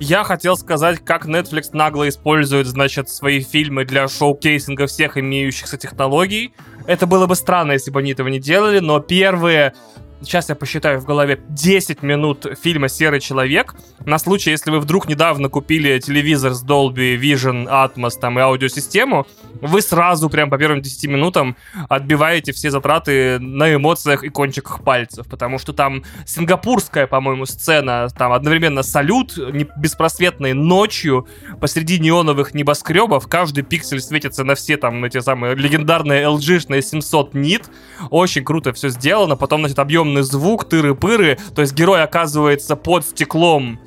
Я 0.00 0.24
хотел 0.24 0.56
сказать, 0.56 0.98
как 0.98 1.24
Netflix 1.26 1.68
нагло 1.72 2.08
использует, 2.08 2.66
значит, 2.66 3.08
свои 3.08 3.40
фильмы 3.40 3.84
для 3.84 4.08
шоу-кейсинга 4.08 4.88
всех 4.88 5.16
имеющихся 5.18 5.76
технологий. 5.76 6.52
Это 6.88 7.06
было 7.06 7.28
бы 7.28 7.36
странно, 7.36 7.70
если 7.70 7.92
бы 7.92 8.00
они 8.00 8.10
этого 8.10 8.26
не 8.26 8.40
делали, 8.40 8.80
но 8.80 8.98
первые 8.98 9.74
сейчас 10.22 10.48
я 10.48 10.54
посчитаю 10.54 11.00
в 11.00 11.04
голове, 11.04 11.40
10 11.48 12.02
минут 12.02 12.46
фильма 12.62 12.88
«Серый 12.88 13.20
человек». 13.20 13.74
На 14.04 14.18
случай, 14.18 14.50
если 14.50 14.70
вы 14.70 14.80
вдруг 14.80 15.08
недавно 15.08 15.48
купили 15.48 15.98
телевизор 15.98 16.52
с 16.52 16.64
Dolby 16.64 17.18
Vision, 17.18 17.66
Atmos 17.66 18.18
там, 18.20 18.38
и 18.38 18.42
аудиосистему, 18.42 19.26
вы 19.60 19.82
сразу 19.82 20.30
прям 20.30 20.50
по 20.50 20.58
первым 20.58 20.80
10 20.80 21.10
минутам 21.10 21.56
отбиваете 21.88 22.52
все 22.52 22.70
затраты 22.70 23.38
на 23.38 23.74
эмоциях 23.74 24.24
и 24.24 24.28
кончиках 24.28 24.82
пальцев, 24.82 25.26
потому 25.28 25.58
что 25.58 25.72
там 25.72 26.04
сингапурская, 26.26 27.06
по-моему, 27.06 27.46
сцена, 27.46 28.08
там 28.16 28.32
одновременно 28.32 28.82
салют 28.82 29.36
беспросветной 29.76 30.52
ночью 30.54 31.26
посреди 31.60 31.98
неоновых 31.98 32.54
небоскребов, 32.54 33.26
каждый 33.28 33.62
пиксель 33.62 34.00
светится 34.00 34.44
на 34.44 34.54
все 34.54 34.76
там 34.76 35.04
эти 35.04 35.20
самые 35.20 35.54
легендарные 35.54 36.24
LG-шные 36.24 36.82
700 36.82 37.34
нит, 37.34 37.70
очень 38.10 38.44
круто 38.44 38.72
все 38.72 38.88
сделано, 38.88 39.36
потом, 39.36 39.60
значит, 39.60 39.78
объемный 40.10 40.22
звук, 40.22 40.64
тыры-пыры, 40.64 41.38
то 41.54 41.62
есть 41.62 41.74
герой 41.74 42.02
оказывается 42.02 42.76
под 42.76 43.04
стеклом 43.04 43.78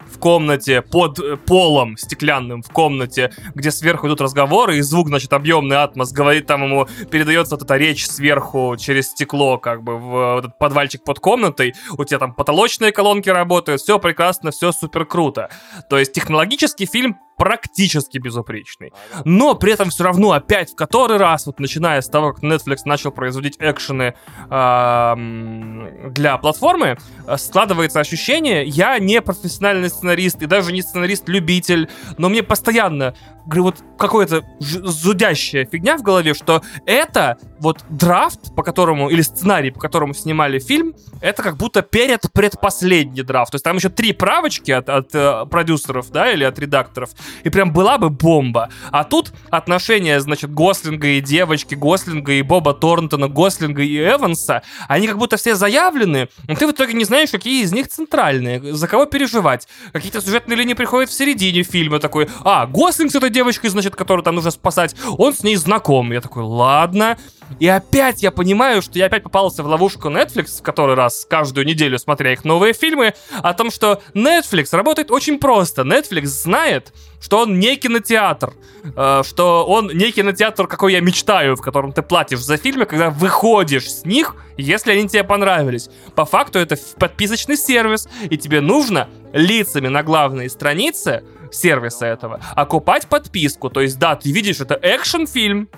в 0.00 0.18
комнате, 0.18 0.80
под 0.80 1.18
э, 1.18 1.36
полом 1.36 1.98
стеклянным 1.98 2.62
в 2.62 2.70
комнате, 2.70 3.32
где 3.54 3.70
сверху 3.70 4.06
идут 4.06 4.22
разговоры, 4.22 4.78
и 4.78 4.80
звук, 4.80 5.08
значит, 5.08 5.32
объемный 5.32 5.76
атмос 5.76 6.12
говорит, 6.12 6.46
там 6.46 6.64
ему 6.64 6.86
передается 7.10 7.56
вот 7.56 7.64
эта 7.64 7.76
речь 7.76 8.06
сверху 8.06 8.76
через 8.78 9.08
стекло, 9.10 9.58
как 9.58 9.82
бы, 9.82 9.98
в 9.98 10.16
э, 10.16 10.34
вот 10.34 10.44
этот 10.46 10.58
подвальчик 10.58 11.04
под 11.04 11.18
комнатой, 11.18 11.74
у 11.98 12.04
тебя 12.04 12.18
там 12.18 12.32
потолочные 12.32 12.92
колонки 12.92 13.28
работают, 13.28 13.82
все 13.82 13.98
прекрасно, 13.98 14.52
все 14.52 14.72
супер 14.72 15.04
круто. 15.04 15.50
То 15.90 15.98
есть 15.98 16.12
технологический 16.12 16.86
фильм 16.86 17.18
практически 17.36 18.18
безупречный. 18.18 18.92
Но 19.24 19.54
при 19.54 19.72
этом 19.72 19.90
все 19.90 20.04
равно 20.04 20.32
опять 20.32 20.72
в 20.72 20.74
который 20.74 21.18
раз, 21.18 21.46
вот 21.46 21.60
начиная 21.60 22.00
с 22.00 22.08
того, 22.08 22.32
как 22.32 22.42
Netflix 22.42 22.78
начал 22.84 23.10
производить 23.10 23.56
экшены 23.58 24.14
эм, 24.50 26.12
для 26.12 26.38
платформы, 26.38 26.98
э, 27.26 27.36
складывается 27.36 28.00
ощущение, 28.00 28.64
я 28.64 28.98
не 28.98 29.20
профессиональный 29.20 29.90
сценарист 29.90 30.42
и 30.42 30.46
даже 30.46 30.72
не 30.72 30.82
сценарист-любитель, 30.82 31.90
но 32.18 32.28
мне 32.28 32.42
постоянно 32.42 33.14
вот 33.46 33.76
какое-то 33.98 34.42
ж- 34.60 34.80
зудящая 34.84 35.64
фигня 35.64 35.96
в 35.96 36.02
голове, 36.02 36.34
что 36.34 36.62
это 36.84 37.38
вот 37.58 37.84
драфт, 37.88 38.54
по 38.54 38.62
которому, 38.62 39.08
или 39.08 39.22
сценарий, 39.22 39.70
по 39.70 39.80
которому 39.80 40.14
снимали 40.14 40.58
фильм, 40.58 40.94
это 41.20 41.42
как 41.42 41.56
будто 41.56 41.82
перед 41.82 42.30
предпоследний 42.32 43.22
драфт. 43.22 43.52
То 43.52 43.56
есть 43.56 43.64
там 43.64 43.76
еще 43.76 43.88
три 43.88 44.12
правочки 44.12 44.70
от, 44.70 44.88
от 44.88 45.14
э, 45.14 45.46
продюсеров, 45.50 46.10
да, 46.10 46.30
или 46.30 46.44
от 46.44 46.58
редакторов, 46.58 47.10
и 47.44 47.48
прям 47.50 47.72
была 47.72 47.98
бы 47.98 48.10
бомба. 48.10 48.68
А 48.90 49.04
тут 49.04 49.32
отношения, 49.50 50.20
значит, 50.20 50.52
Гослинга 50.52 51.08
и 51.08 51.20
девочки, 51.20 51.74
Гослинга 51.74 52.32
и 52.32 52.42
Боба 52.42 52.74
Торнтона, 52.74 53.28
Гослинга 53.28 53.82
и 53.82 53.96
Эванса, 53.96 54.62
они 54.88 55.06
как 55.06 55.18
будто 55.18 55.36
все 55.36 55.54
заявлены, 55.54 56.28
но 56.46 56.54
ты 56.54 56.66
в 56.66 56.70
итоге 56.72 56.92
не 56.94 57.04
знаешь, 57.04 57.30
какие 57.30 57.62
из 57.62 57.72
них 57.72 57.88
центральные, 57.88 58.74
за 58.74 58.88
кого 58.88 59.06
переживать. 59.06 59.66
Какие-то 59.92 60.20
сюжетные 60.20 60.56
линии 60.56 60.74
приходят 60.74 61.10
в 61.10 61.12
середине 61.12 61.62
фильма, 61.62 61.98
такой, 61.98 62.28
а, 62.44 62.66
Гослинг 62.66 63.10
с 63.10 63.14
этой 63.14 63.30
девочкой, 63.36 63.68
значит, 63.68 63.94
которую 63.94 64.24
там 64.24 64.34
нужно 64.34 64.50
спасать, 64.50 64.96
он 65.18 65.34
с 65.34 65.42
ней 65.42 65.56
знаком. 65.56 66.10
Я 66.10 66.22
такой, 66.22 66.42
ладно. 66.42 67.18
И 67.60 67.68
опять 67.68 68.22
я 68.22 68.30
понимаю, 68.30 68.80
что 68.82 68.98
я 68.98 69.06
опять 69.06 69.22
попался 69.22 69.62
в 69.62 69.66
ловушку 69.66 70.08
Netflix, 70.08 70.58
в 70.58 70.62
который 70.62 70.96
раз 70.96 71.26
каждую 71.28 71.66
неделю 71.66 71.98
смотря 71.98 72.32
их 72.32 72.44
новые 72.44 72.72
фильмы, 72.72 73.12
о 73.42 73.52
том, 73.52 73.70
что 73.70 74.00
Netflix 74.14 74.68
работает 74.72 75.10
очень 75.10 75.38
просто. 75.38 75.82
Netflix 75.82 76.24
знает, 76.26 76.92
что 77.20 77.40
он 77.40 77.58
не 77.58 77.76
кинотеатр, 77.76 78.54
э, 78.84 79.22
что 79.24 79.66
он 79.66 79.88
не 79.88 80.10
кинотеатр, 80.12 80.66
какой 80.66 80.94
я 80.94 81.00
мечтаю, 81.00 81.56
в 81.56 81.60
котором 81.60 81.92
ты 81.92 82.02
платишь 82.02 82.40
за 82.40 82.56
фильмы, 82.56 82.86
когда 82.86 83.10
выходишь 83.10 83.90
с 83.90 84.04
них, 84.04 84.34
если 84.56 84.92
они 84.92 85.08
тебе 85.08 85.24
понравились. 85.24 85.88
По 86.14 86.24
факту 86.24 86.58
это 86.58 86.76
подписочный 86.98 87.56
сервис, 87.56 88.08
и 88.30 88.36
тебе 88.38 88.60
нужно 88.60 89.08
лицами 89.32 89.88
на 89.88 90.02
главной 90.02 90.48
странице 90.48 91.22
сервиса 91.52 92.06
этого 92.06 92.40
окупать 92.54 93.06
подписку. 93.06 93.70
То 93.70 93.80
есть, 93.80 93.98
да, 93.98 94.16
ты 94.16 94.32
видишь, 94.32 94.60
это 94.60 94.78
экшен-фильм, 94.80 95.68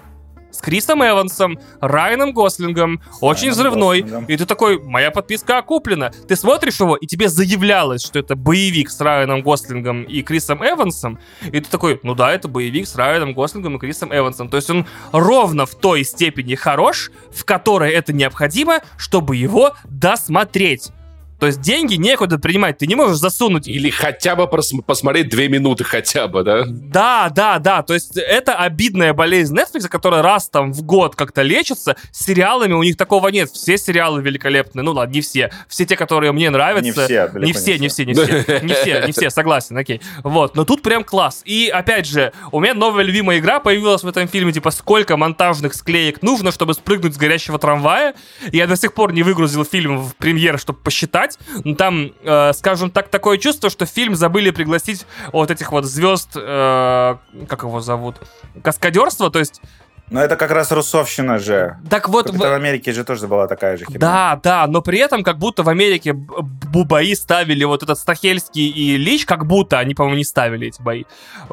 с 0.50 0.60
Крисом 0.60 1.04
Эвансом, 1.04 1.58
Райаном 1.80 2.32
Гослингом, 2.32 3.02
очень 3.20 3.48
Райаном 3.48 3.58
взрывной. 3.58 4.00
Гослингом. 4.02 4.24
И 4.24 4.36
ты 4.36 4.46
такой, 4.46 4.82
моя 4.82 5.10
подписка 5.10 5.58
окуплена. 5.58 6.10
Ты 6.26 6.36
смотришь 6.36 6.80
его, 6.80 6.96
и 6.96 7.06
тебе 7.06 7.28
заявлялось, 7.28 8.02
что 8.02 8.18
это 8.18 8.34
боевик 8.34 8.90
с 8.90 9.00
Райаном 9.00 9.42
Гослингом 9.42 10.04
и 10.04 10.22
Крисом 10.22 10.64
Эвансом. 10.64 11.18
И 11.42 11.60
ты 11.60 11.68
такой, 11.68 12.00
ну 12.02 12.14
да, 12.14 12.32
это 12.32 12.48
боевик 12.48 12.86
с 12.86 12.96
Райаном 12.96 13.34
Гослингом 13.34 13.76
и 13.76 13.78
Крисом 13.78 14.14
Эвансом. 14.14 14.48
То 14.48 14.56
есть 14.56 14.70
он 14.70 14.86
ровно 15.12 15.66
в 15.66 15.74
той 15.74 16.04
степени 16.04 16.54
хорош, 16.54 17.10
в 17.30 17.44
которой 17.44 17.92
это 17.92 18.12
необходимо, 18.12 18.80
чтобы 18.96 19.36
его 19.36 19.74
досмотреть. 19.84 20.90
То 21.39 21.47
есть 21.47 21.61
деньги 21.61 21.95
некуда 21.95 22.39
принимать, 22.39 22.78
ты 22.78 22.86
не 22.86 22.95
можешь 22.95 23.18
засунуть. 23.18 23.68
Или 23.68 23.91
хотя 23.91 24.34
бы 24.34 24.49
посмотреть 24.49 25.28
две 25.28 25.49
минуты 25.49 25.84
хотя 25.84 26.26
бы, 26.26 26.43
да? 26.43 26.64
Да, 26.66 27.30
да, 27.34 27.59
да. 27.59 27.82
То 27.82 27.95
есть 27.95 28.16
это 28.16 28.55
обидная 28.55 29.12
болезнь 29.12 29.57
Netflix, 29.57 29.89
которая 29.89 30.22
раз 30.22 30.49
там 30.49 30.72
в 30.72 30.82
год 30.82 31.14
как-то 31.14 31.43
лечится. 31.43 31.97
С 32.11 32.24
сериалами 32.24 32.72
у 32.72 32.82
них 32.82 32.97
такого 32.97 33.28
нет. 33.28 33.51
Все 33.51 33.78
сериалы 33.78 34.20
великолепные. 34.22 34.82
Ну 34.82 34.93
ладно, 34.93 35.12
не 35.12 35.20
все. 35.20 35.51
Все 35.68 35.84
те, 35.84 35.97
которые 35.97 36.32
мне 36.32 36.51
нравятся. 36.51 36.84
Не 36.84 36.93
все, 36.93 37.30
не 37.39 37.53
все, 37.53 37.78
не 37.78 37.89
все, 37.89 38.05
не 38.05 38.14
все. 38.14 38.61
Не 38.62 38.74
все, 38.74 39.07
не 39.07 39.12
все, 39.12 39.30
согласен, 39.30 39.76
окей. 39.76 40.01
Вот, 40.24 40.57
но 40.57 40.64
тут 40.64 40.82
прям 40.82 41.05
класс. 41.05 41.43
И 41.45 41.70
опять 41.72 42.07
же, 42.07 42.32
у 42.53 42.61
меня 42.61 42.74
новая 42.74 43.05
любимая 43.05 43.39
игра 43.39 43.61
появилась 43.61 44.03
в 44.03 44.09
этом 44.09 44.28
фильме, 44.28 44.53
типа 44.53 44.70
сколько 44.70 45.16
монтажных 45.16 45.74
склеек 45.74 46.22
нужно, 46.22 46.53
чтобы 46.53 46.74
спрыгнуть 46.74 47.14
с 47.14 47.16
горящего 47.16 47.59
трамвая. 47.59 48.14
Я 48.53 48.66
до 48.66 48.76
сих 48.76 48.93
пор 48.95 49.12
не 49.12 49.22
выгрузил 49.22 49.64
фильм 49.64 49.99
в 49.99 50.16
премьер, 50.16 50.59
чтобы 50.59 50.78
посчитать 50.80 51.27
играть. 51.28 51.38
Но 51.64 51.74
там, 51.74 52.12
э, 52.22 52.52
скажем 52.52 52.90
так, 52.90 53.08
такое 53.08 53.38
чувство, 53.38 53.70
что 53.70 53.86
фильм 53.86 54.14
забыли 54.14 54.50
пригласить 54.50 55.06
вот 55.32 55.50
этих 55.50 55.72
вот 55.72 55.84
звезд, 55.84 56.30
э, 56.34 57.16
как 57.48 57.62
его 57.62 57.80
зовут, 57.80 58.16
каскадерство, 58.62 59.30
то 59.30 59.38
есть 59.38 59.60
но 60.11 60.22
это 60.22 60.36
как 60.36 60.50
раз 60.50 60.72
русовщина 60.72 61.38
же. 61.38 61.76
Так 61.90 62.09
вот... 62.09 62.30
В... 62.30 62.38
в 62.38 62.42
Америке 62.42 62.92
же 62.92 63.04
тоже 63.04 63.26
была 63.26 63.46
такая 63.46 63.76
же 63.76 63.84
херня. 63.84 63.98
Да, 63.98 64.40
да, 64.42 64.66
но 64.66 64.82
при 64.82 64.98
этом 64.98 65.22
как 65.22 65.38
будто 65.38 65.62
в 65.62 65.68
Америке 65.68 66.12
бои 66.14 67.14
ставили 67.14 67.64
вот 67.64 67.82
этот 67.82 67.98
Стахельский 67.98 68.68
и 68.68 68.96
Лич, 68.96 69.26
как 69.26 69.46
будто 69.46 69.78
они, 69.78 69.94
по-моему, 69.94 70.18
не 70.18 70.24
ставили 70.24 70.68
эти 70.68 70.80
бои. 70.80 71.04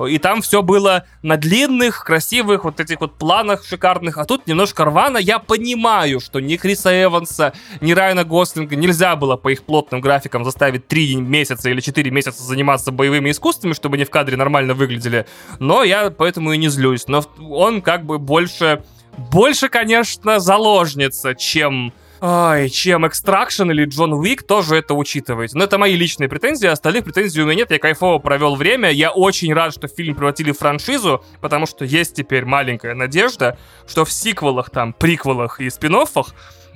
И 0.07 0.17
там 0.19 0.41
все 0.41 0.61
было 0.61 1.05
на 1.21 1.37
длинных, 1.37 2.03
красивых 2.03 2.63
вот 2.63 2.79
этих 2.79 3.01
вот 3.01 3.15
планах 3.17 3.65
шикарных, 3.65 4.17
а 4.17 4.25
тут 4.25 4.47
немножко 4.47 4.85
рвано. 4.85 5.17
Я 5.17 5.39
понимаю, 5.39 6.19
что 6.19 6.39
ни 6.39 6.55
Криса 6.55 7.03
Эванса, 7.03 7.53
ни 7.81 7.91
Райана 7.93 8.23
Гослинга 8.23 8.75
нельзя 8.75 9.15
было 9.15 9.35
по 9.35 9.49
их 9.49 9.63
плотным 9.63 10.01
графикам 10.01 10.43
заставить 10.43 10.87
3 10.87 11.17
месяца 11.17 11.69
или 11.69 11.81
4 11.81 12.11
месяца 12.11 12.43
заниматься 12.43 12.91
боевыми 12.91 13.31
искусствами, 13.31 13.73
чтобы 13.73 13.95
они 13.95 14.05
в 14.05 14.09
кадре 14.09 14.37
нормально 14.37 14.73
выглядели. 14.73 15.25
Но 15.59 15.83
я 15.83 16.09
поэтому 16.09 16.53
и 16.53 16.57
не 16.57 16.69
злюсь. 16.69 17.07
Но 17.07 17.23
он 17.39 17.81
как 17.81 18.05
бы 18.05 18.19
больше 18.19 18.44
больше, 18.45 18.83
больше, 19.31 19.69
конечно, 19.69 20.39
заложница, 20.39 21.33
чем 21.33 21.93
Ой, 22.21 22.69
чем 22.69 23.05
Extraction 23.05 23.69
или 23.71 23.85
Джон 23.85 24.13
Уик, 24.13 24.43
тоже 24.43 24.77
это 24.77 24.93
учитываете. 24.93 25.57
Но 25.57 25.65
это 25.65 25.77
мои 25.77 25.95
личные 25.95 26.29
претензии, 26.29 26.65
остальных 26.65 27.03
претензий 27.03 27.41
у 27.41 27.45
меня 27.45 27.55
нет. 27.55 27.71
Я 27.71 27.77
кайфово 27.77 28.19
провел 28.19 28.55
время. 28.55 28.89
Я 28.89 29.11
очень 29.11 29.53
рад, 29.53 29.73
что 29.73 29.87
фильм 29.87 30.15
превратили 30.15 30.51
в 30.51 30.57
франшизу, 30.57 31.23
потому 31.41 31.65
что 31.65 31.83
есть 31.83 32.15
теперь 32.15 32.45
маленькая 32.45 32.95
надежда, 32.95 33.57
что 33.85 34.05
в 34.05 34.11
сиквелах, 34.11 34.69
там, 34.69 34.93
приквелах 34.93 35.59
и 35.59 35.69
спин 35.69 35.95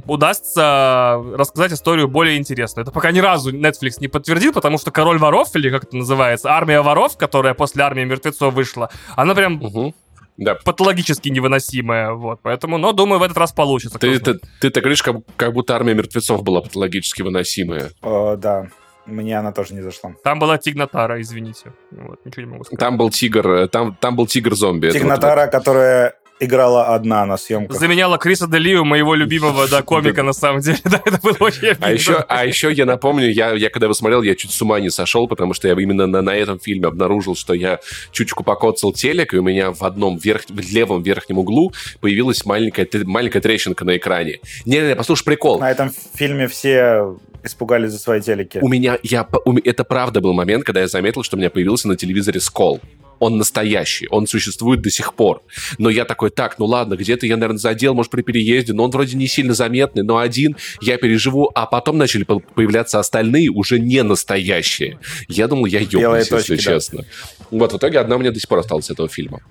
удастся 0.06 1.22
рассказать 1.34 1.74
историю 1.74 2.08
более 2.08 2.38
интересную. 2.38 2.84
Это 2.84 2.92
пока 2.92 3.12
ни 3.12 3.20
разу 3.20 3.52
Netflix 3.52 3.96
не 4.00 4.08
подтвердил, 4.08 4.54
потому 4.54 4.78
что 4.78 4.92
«Король 4.92 5.20
воров», 5.20 5.56
или 5.56 5.70
как 5.70 5.86
это 5.86 5.96
называется, 5.96 6.52
«Армия 6.52 6.82
воров», 6.82 7.18
которая 7.18 7.54
после 7.54 7.84
«Армии 7.84 8.04
мертвецов» 8.04 8.54
вышла, 8.54 8.90
она 9.16 9.36
прям 9.36 9.62
угу 9.62 9.94
да. 10.40 10.56
патологически 10.56 11.30
невыносимая, 11.30 12.12
вот, 12.14 12.40
поэтому, 12.42 12.78
но 12.78 12.92
думаю, 12.94 13.20
в 13.20 13.24
этот 13.24 13.38
раз 13.38 13.52
получится. 13.52 14.00
Ты, 14.00 14.20
ты, 14.20 14.40
ты 14.62 14.70
так 14.70 14.84
говоришь, 14.84 15.04
как, 15.04 15.18
как 15.36 15.54
будто 15.54 15.76
армия 15.76 15.94
мертвецов 15.94 16.44
была 16.44 16.62
патологически 16.62 17.22
выносимая. 17.22 17.92
О, 18.02 18.36
да. 18.36 18.68
Мне 19.06 19.40
она 19.40 19.52
тоже 19.52 19.74
не 19.74 19.82
зашла. 19.82 20.14
Там 20.24 20.40
была 20.40 20.58
Тигнатара, 20.58 21.20
извините. 21.20 21.74
Вот, 21.92 22.24
ничего 22.26 22.44
не 22.44 22.52
могу 22.52 22.64
сказать. 22.64 22.80
Там 22.80 22.98
был 22.98 23.10
тигр, 23.10 23.50
э, 23.50 23.68
там, 23.68 23.98
там 24.00 24.16
был 24.16 24.28
тигр-зомби. 24.28 24.92
Тигнатара, 24.92 25.46
вот, 25.46 25.52
которая 25.52 26.16
играла 26.40 26.96
одна 26.96 27.26
на 27.26 27.38
съемках. 27.38 27.78
Заменяла 27.78 28.18
Криса 28.18 28.48
Делию, 28.48 28.86
моего 28.86 29.16
любимого, 29.16 29.68
да, 29.68 29.82
комика, 29.82 30.24
на 30.24 30.34
самом 30.34 30.62
деле. 30.62 30.78
Да, 30.90 31.02
это 31.06 31.20
было 31.22 31.36
очень 31.40 31.76
а 31.80 31.92
еще, 31.92 32.26
а 32.28 32.46
еще 32.46 32.72
я 32.72 32.86
напомню, 32.86 33.32
я, 33.32 33.52
я 33.52 33.70
когда 33.70 33.86
его 33.86 33.94
смотрел, 33.94 34.24
я 34.24 34.36
чуть 34.36 34.52
с 34.52 34.62
ума 34.62 34.80
не 34.80 34.90
сошел, 34.90 35.28
потому 35.28 35.54
что 35.54 35.68
я 35.68 35.74
именно 35.74 36.08
на, 36.08 36.22
на 36.22 36.36
этом 36.36 36.60
фильме 36.60 36.88
обнаружил, 36.88 37.36
что 37.36 37.54
я 37.54 37.80
чуть-чуть 38.12 38.44
покоцал 38.44 38.92
телек, 38.94 39.34
и 39.34 39.38
у 39.38 39.44
меня 39.44 39.72
в 39.72 39.84
одном 39.84 40.18
верх, 40.18 40.46
в 40.50 40.74
левом 40.74 41.04
верхнем 41.04 41.38
углу 41.38 41.74
появилась 42.02 42.44
маленькая, 42.46 42.88
маленькая 43.06 43.42
трещинка 43.42 43.86
на 43.86 43.98
экране. 43.98 44.40
Не-не, 44.66 44.96
послушай, 44.96 45.26
прикол. 45.26 45.60
На 45.60 45.70
этом 45.70 45.92
фильме 46.16 46.48
все 46.48 47.18
испугались 47.44 47.92
за 47.92 48.00
свои 48.00 48.22
телеки. 48.22 48.60
У 48.62 48.68
меня, 48.68 48.98
я, 49.04 49.28
у, 49.46 49.58
это 49.58 49.84
правда 49.84 50.22
был 50.22 50.34
момент, 50.34 50.64
когда 50.64 50.82
я 50.82 50.88
заметил, 50.88 51.24
что 51.24 51.36
у 51.36 51.40
меня 51.40 51.50
появился 51.50 51.88
на 51.88 51.96
телевизоре 51.96 52.40
скол 52.40 52.80
он 53.20 53.38
настоящий, 53.38 54.08
он 54.10 54.28
существует 54.28 54.82
до 54.82 54.90
сих 54.90 55.14
пор. 55.14 55.42
Но 55.78 55.90
я 55.90 56.06
такой, 56.06 56.30
так, 56.30 56.58
ну 56.60 56.66
ладно, 56.66 56.96
где-то 56.96 57.26
я, 57.26 57.38
наверное, 57.38 57.60
задел, 57.60 57.94
может, 57.94 58.12
при 58.12 58.22
переезде, 58.22 58.74
но 58.74 58.84
он 58.86 58.92
вроде 58.92 59.18
не 59.18 59.28
сильно 59.28 59.54
заметный, 59.54 60.04
но 60.04 60.18
один 60.18 60.56
я 60.82 60.98
переживу, 60.98 61.52
а 61.54 61.66
потом 61.66 61.98
начали 61.98 62.24
появляться 62.24 63.00
остальные, 63.00 63.50
уже 63.50 63.80
не 63.80 64.04
настоящие. 64.04 65.00
Я 65.28 65.48
думал, 65.48 65.66
я 65.66 65.80
ёбнусь, 65.80 66.32
если 66.32 66.56
да. 66.56 66.62
честно. 66.62 67.06
Вот, 67.52 67.74
в 67.74 67.78
итоге 67.78 68.00
одна 68.00 68.18
меня 68.18 68.32
до 68.32 68.40
сих 68.40 68.48
пор 68.48 68.60
осталась 68.60 68.90
этого 68.90 69.10
фильма. 69.10 69.42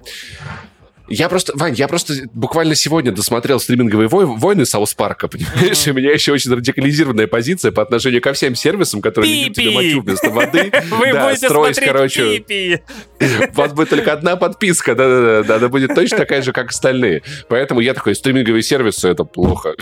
Я 1.09 1.29
просто, 1.29 1.53
Вань, 1.57 1.75
я 1.75 1.89
просто 1.89 2.15
буквально 2.33 2.75
сегодня 2.75 3.13
досмотрел 3.13 3.61
стриминговые 3.61 4.09
вой- 4.09 4.27
войны 4.27 4.67
Саус 4.67 4.95
Парка, 4.95 5.29
понимаешь? 5.29 5.79
Mm-hmm. 5.79 5.91
У 5.91 5.95
меня 5.95 6.13
еще 6.13 6.33
очень 6.33 6.53
радикализированная 6.53 7.27
позиция 7.27 7.73
по 7.73 7.83
отношению 7.83 8.21
ко 8.21 8.33
всем 8.33 8.55
сервисам, 8.55 9.01
которые 9.01 9.33
видят 9.33 9.55
тебе 9.57 9.71
мочу 9.71 10.03
вместо 10.03 10.31
воды. 10.31 10.71
Вы 10.91 11.13
да, 11.13 11.29
будете 11.29 11.47
строить, 11.49 11.77
смотреть 11.77 11.93
короче, 11.93 12.39
пи 12.41 12.81
У 13.21 13.55
вас 13.55 13.73
будет 13.73 13.91
только 13.91 14.13
одна 14.13 14.37
подписка, 14.37 14.95
да-да-да, 14.95 15.57
она 15.57 15.69
будет 15.69 15.95
точно 15.95 16.19
такая 16.19 16.43
же, 16.43 16.53
как 16.53 16.71
остальные. 16.71 17.23
Поэтому 17.49 17.81
я 17.81 17.95
такой, 17.95 18.15
стриминговые 18.15 18.63
сервисы, 18.63 19.09
это 19.09 19.25
плохо. 19.25 19.75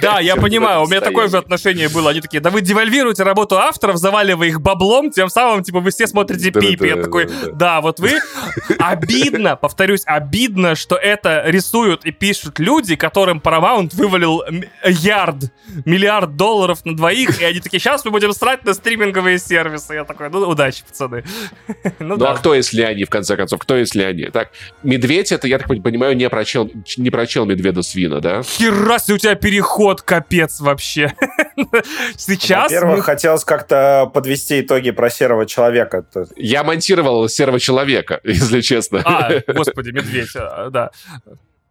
Да, 0.00 0.20
я 0.20 0.36
понимаю, 0.36 0.82
у 0.82 0.86
меня 0.86 1.00
такое 1.00 1.28
же 1.28 1.38
отношение 1.38 1.88
было. 1.88 2.10
Они 2.10 2.20
такие, 2.20 2.40
да 2.40 2.50
вы 2.50 2.60
девальвируете 2.60 3.22
работу 3.22 3.56
авторов, 3.56 3.98
заваливая 3.98 4.48
их 4.48 4.60
баблом, 4.60 5.10
тем 5.10 5.28
самым, 5.28 5.62
типа, 5.62 5.80
вы 5.80 5.90
все 5.90 6.06
смотрите 6.06 6.50
пипи. 6.50 6.86
Я 6.86 6.96
такой, 6.96 7.28
да, 7.52 7.80
вот 7.80 8.00
вы... 8.00 8.10
Обидно, 8.78 9.56
повторюсь, 9.56 10.02
обидно, 10.06 10.71
что 10.74 10.96
это 10.96 11.42
рисуют 11.46 12.04
и 12.04 12.10
пишут 12.10 12.58
люди, 12.58 12.96
которым 12.96 13.38
Paramount 13.38 13.94
вывалил 13.94 14.42
ярд, 14.84 15.52
миллиард 15.84 16.36
долларов 16.36 16.84
на 16.84 16.96
двоих, 16.96 17.40
и 17.40 17.44
они 17.44 17.60
такие, 17.60 17.80
сейчас 17.80 18.04
мы 18.04 18.10
будем 18.10 18.32
срать 18.32 18.64
на 18.64 18.74
стриминговые 18.74 19.38
сервисы. 19.38 19.94
Я 19.94 20.04
такой, 20.04 20.30
ну, 20.30 20.40
удачи, 20.48 20.82
пацаны. 20.86 21.24
ну, 21.98 22.16
ну 22.16 22.24
а 22.26 22.34
кто, 22.36 22.54
если 22.54 22.82
они, 22.82 23.04
в 23.04 23.10
конце 23.10 23.36
концов, 23.36 23.60
кто, 23.60 23.76
если 23.76 24.02
они? 24.02 24.24
Так, 24.26 24.50
Медведь, 24.82 25.32
это, 25.32 25.48
я 25.48 25.58
так 25.58 25.68
понимаю, 25.68 26.16
не 26.16 26.28
прочел, 26.28 26.70
не 26.96 27.10
прочел 27.10 27.44
Медведа 27.44 27.82
Свина, 27.82 28.20
да? 28.20 28.42
Хера 28.42 28.98
у 29.08 29.18
тебя 29.18 29.34
переход, 29.34 30.02
капец 30.02 30.60
вообще. 30.60 31.14
Сейчас... 32.16 32.70
Во-первых, 32.70 32.98
мы... 32.98 33.02
хотелось 33.02 33.44
как-то 33.44 34.10
подвести 34.12 34.60
итоги 34.60 34.90
про 34.90 35.10
серого 35.10 35.46
человека. 35.46 36.04
Я 36.36 36.62
монтировал 36.62 37.28
серого 37.28 37.58
человека, 37.58 38.20
если 38.24 38.60
честно. 38.60 39.02
А, 39.04 39.40
господи, 39.46 39.90
Медведь, 39.90 40.34
а, 40.36 40.61
да. 40.70 40.90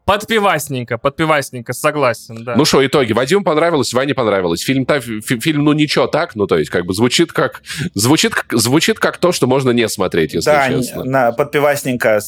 Подпивасненько, 0.05 0.97
подпивасненько, 0.97 1.73
согласен, 1.73 2.43
да. 2.43 2.55
Ну 2.55 2.65
что, 2.65 2.85
итоги. 2.85 3.13
Вадиму 3.13 3.43
понравилось, 3.43 3.93
Ване 3.93 4.13
понравилось. 4.13 4.61
Фильм, 4.61 4.85
та, 4.85 4.99
фильм, 4.99 5.63
ну 5.63 5.73
ничего 5.73 6.07
так, 6.07 6.35
ну 6.35 6.47
то 6.47 6.57
есть 6.57 6.71
как 6.71 6.85
бы 6.85 6.93
звучит 6.93 7.31
как 7.31 7.61
звучит, 7.93 8.33
звучит 8.51 8.99
как 8.99 9.17
то, 9.17 9.31
что 9.31 9.47
можно 9.47 9.71
не 9.71 9.87
смотреть, 9.87 10.33
если 10.33 10.49
да, 10.49 10.69
честно. 10.69 11.03
На, 11.03 11.31
подпивасненько. 11.31 12.19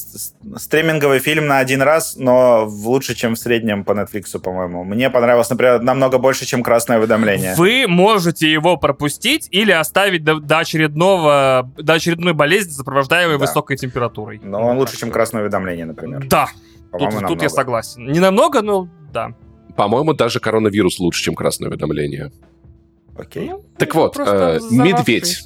Стриминговый 0.57 1.19
фильм 1.19 1.47
на 1.47 1.59
один 1.59 1.82
раз, 1.82 2.15
но 2.17 2.65
лучше, 2.65 3.15
чем 3.15 3.36
в 3.36 3.39
среднем 3.39 3.84
по 3.84 3.91
Netflix, 3.91 4.39
по-моему. 4.39 4.84
Мне 4.84 5.09
понравилось, 5.09 5.49
например, 5.49 5.82
намного 5.82 6.17
больше, 6.17 6.45
чем 6.45 6.63
«Красное 6.63 6.99
уведомление». 6.99 7.55
Вы 7.55 7.86
можете 7.88 8.51
его 8.51 8.78
пропустить 8.78 9.47
или 9.51 9.71
оставить 9.71 10.24
до, 10.24 10.39
до 10.39 10.59
очередного, 10.59 11.71
до 11.78 11.93
очередной 11.93 12.34
болезни, 12.34 12.71
сопровождаемой 12.71 13.38
да. 13.38 13.45
высокой 13.45 13.78
температурой. 13.78 14.39
Но 14.43 14.61
он 14.61 14.78
лучше, 14.78 14.97
чем 14.97 15.11
«Красное 15.11 15.41
уведомление», 15.41 15.86
например. 15.86 16.26
Да, 16.28 16.47
Тут, 16.98 17.28
тут 17.28 17.41
я 17.41 17.50
согласен. 17.50 18.12
Не 18.12 18.20
намного, 18.20 18.62
но 18.62 18.88
да. 19.12 19.34
По-моему, 19.76 20.14
даже 20.14 20.39
коронавирус 20.39 21.00
лучше, 21.00 21.24
чем 21.24 21.36
красное 21.36 21.70
уведомление. 21.70 22.32
Окей. 23.18 23.50
Ну, 23.50 23.64
так 23.78 23.94
вот, 23.96 24.18
э, 24.18 24.60
медведь. 24.72 25.44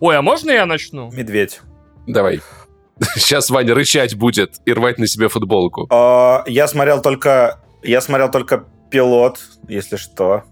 Ой, 0.00 0.16
а 0.16 0.22
можно 0.22 0.50
я 0.50 0.66
начну? 0.66 1.10
Медведь. 1.12 1.60
Давай. 2.06 2.40
Сейчас 3.16 3.50
Ваня 3.50 3.74
рычать 3.74 4.14
будет 4.16 4.56
и 4.64 4.72
рвать 4.72 4.98
на 4.98 5.06
себе 5.06 5.28
футболку. 5.28 5.86
А, 5.90 6.44
я 6.46 6.66
смотрел 6.66 7.00
только... 7.02 7.60
Я 7.82 8.00
смотрел 8.00 8.30
только 8.30 8.64
пилот, 8.90 9.40
если 9.68 9.96
что. 9.96 10.44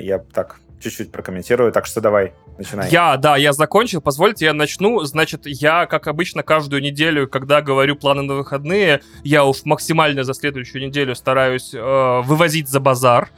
Я 0.00 0.18
так 0.18 0.60
чуть-чуть 0.80 1.12
прокомментирую, 1.12 1.72
так 1.72 1.86
что 1.86 2.00
давай, 2.00 2.34
начинай. 2.56 2.90
Я, 2.90 3.16
да, 3.16 3.36
я 3.36 3.52
закончил, 3.52 4.00
позвольте, 4.00 4.46
я 4.46 4.52
начну. 4.52 5.00
Значит, 5.04 5.46
я, 5.46 5.86
как 5.86 6.06
обычно, 6.06 6.42
каждую 6.42 6.82
неделю, 6.82 7.28
когда 7.28 7.62
говорю 7.62 7.96
планы 7.96 8.22
на 8.22 8.34
выходные, 8.34 9.00
я 9.24 9.44
уж 9.44 9.64
максимально 9.64 10.24
за 10.24 10.34
следующую 10.34 10.86
неделю 10.86 11.14
стараюсь 11.14 11.74
э, 11.74 12.20
вывозить 12.24 12.68
за 12.68 12.80
базар. 12.80 13.30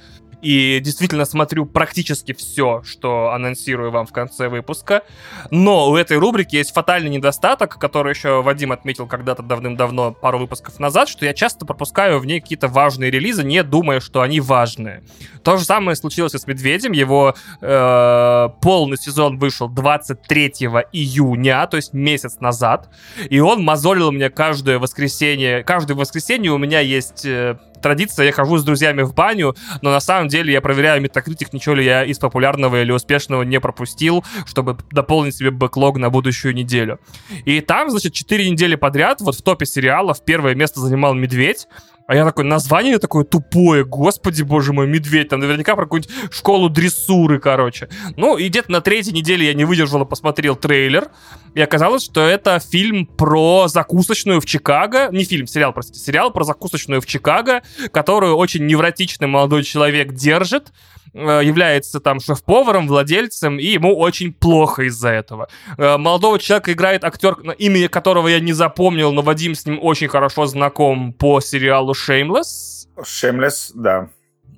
И 0.42 0.80
действительно 0.80 1.24
смотрю 1.24 1.66
практически 1.66 2.32
все, 2.32 2.82
что 2.84 3.32
анонсирую 3.32 3.90
вам 3.90 4.06
в 4.06 4.12
конце 4.12 4.48
выпуска. 4.48 5.02
Но 5.50 5.90
у 5.90 5.96
этой 5.96 6.18
рубрики 6.18 6.56
есть 6.56 6.72
фатальный 6.72 7.10
недостаток, 7.10 7.78
который 7.78 8.12
еще 8.12 8.42
Вадим 8.42 8.72
отметил 8.72 9.06
когда-то 9.06 9.42
давным-давно, 9.42 10.12
пару 10.12 10.38
выпусков 10.38 10.78
назад, 10.78 11.08
что 11.08 11.24
я 11.24 11.34
часто 11.34 11.66
пропускаю 11.66 12.18
в 12.18 12.26
ней 12.26 12.40
какие-то 12.40 12.68
важные 12.68 13.10
релизы, 13.10 13.42
не 13.44 13.62
думая, 13.62 14.00
что 14.00 14.20
они 14.22 14.40
важные. 14.40 15.02
То 15.42 15.56
же 15.56 15.64
самое 15.64 15.96
случилось 15.96 16.34
и 16.34 16.38
с 16.38 16.46
«Медведем». 16.46 16.92
Его 16.92 17.34
э, 17.60 18.48
полный 18.60 18.96
сезон 18.98 19.38
вышел 19.38 19.68
23 19.68 20.52
июня, 20.92 21.66
то 21.66 21.76
есть 21.76 21.92
месяц 21.92 22.40
назад. 22.40 22.90
И 23.28 23.40
он 23.40 23.62
мозолил 23.62 24.12
мне 24.12 24.30
каждое 24.30 24.78
воскресенье. 24.78 25.62
Каждое 25.64 25.94
воскресенье 25.94 26.52
у 26.52 26.58
меня 26.58 26.80
есть 26.80 27.24
э, 27.24 27.58
традиция, 27.80 28.26
я 28.26 28.32
хожу 28.32 28.58
с 28.58 28.64
друзьями 28.64 29.02
в 29.02 29.14
баню, 29.14 29.54
но 29.82 29.90
на 29.90 30.00
самом 30.00 30.28
деле 30.28 30.52
я 30.52 30.60
проверяю 30.60 31.00
метакритик, 31.02 31.52
ничего 31.52 31.74
ли 31.74 31.84
я 31.84 32.04
из 32.04 32.18
популярного 32.18 32.82
или 32.82 32.92
успешного 32.92 33.42
не 33.42 33.60
пропустил, 33.60 34.24
чтобы 34.46 34.78
дополнить 34.90 35.36
себе 35.36 35.50
бэклог 35.50 35.96
на 35.98 36.10
будущую 36.10 36.54
неделю. 36.54 37.00
И 37.44 37.60
там, 37.60 37.90
значит, 37.90 38.12
4 38.12 38.50
недели 38.50 38.74
подряд, 38.74 39.20
вот 39.20 39.36
в 39.36 39.42
топе 39.42 39.66
сериалов 39.66 40.24
первое 40.24 40.54
место 40.54 40.80
занимал 40.80 41.14
«Медведь», 41.14 41.66
а 42.10 42.14
я 42.16 42.24
такой, 42.24 42.42
название 42.42 42.98
такое 42.98 43.22
тупое, 43.22 43.84
господи, 43.84 44.42
боже 44.42 44.72
мой, 44.72 44.88
медведь, 44.88 45.28
там 45.28 45.38
наверняка 45.38 45.76
про 45.76 45.84
какую-нибудь 45.84 46.12
школу 46.32 46.68
дрессуры, 46.68 47.38
короче. 47.38 47.88
Ну, 48.16 48.36
и 48.36 48.48
где-то 48.48 48.72
на 48.72 48.80
третьей 48.80 49.12
неделе 49.12 49.46
я 49.46 49.54
не 49.54 49.64
выдержал 49.64 50.02
и 50.02 50.08
посмотрел 50.08 50.56
трейлер, 50.56 51.12
и 51.54 51.60
оказалось, 51.60 52.02
что 52.02 52.22
это 52.22 52.58
фильм 52.58 53.06
про 53.06 53.68
закусочную 53.68 54.40
в 54.40 54.44
Чикаго, 54.44 55.08
не 55.12 55.22
фильм, 55.22 55.46
сериал, 55.46 55.72
простите, 55.72 56.00
сериал 56.00 56.32
про 56.32 56.42
закусочную 56.42 57.00
в 57.00 57.06
Чикаго, 57.06 57.62
которую 57.92 58.34
очень 58.34 58.66
невротичный 58.66 59.28
молодой 59.28 59.62
человек 59.62 60.12
держит, 60.12 60.72
является 61.14 62.00
там 62.00 62.20
шеф-поваром, 62.20 62.86
владельцем, 62.86 63.58
и 63.58 63.66
ему 63.66 63.96
очень 63.96 64.32
плохо 64.32 64.82
из-за 64.84 65.10
этого. 65.10 65.48
Э, 65.76 65.96
молодого 65.96 66.38
человека 66.38 66.72
играет 66.72 67.04
актер, 67.04 67.34
имя 67.58 67.88
которого 67.88 68.28
я 68.28 68.40
не 68.40 68.52
запомнил, 68.52 69.12
но 69.12 69.22
Вадим 69.22 69.54
с 69.54 69.66
ним 69.66 69.78
очень 69.82 70.08
хорошо 70.08 70.46
знаком 70.46 71.12
по 71.12 71.40
сериалу 71.40 71.92
«Shameless». 71.92 72.86
«Shameless», 72.98 73.72
да 73.74 74.08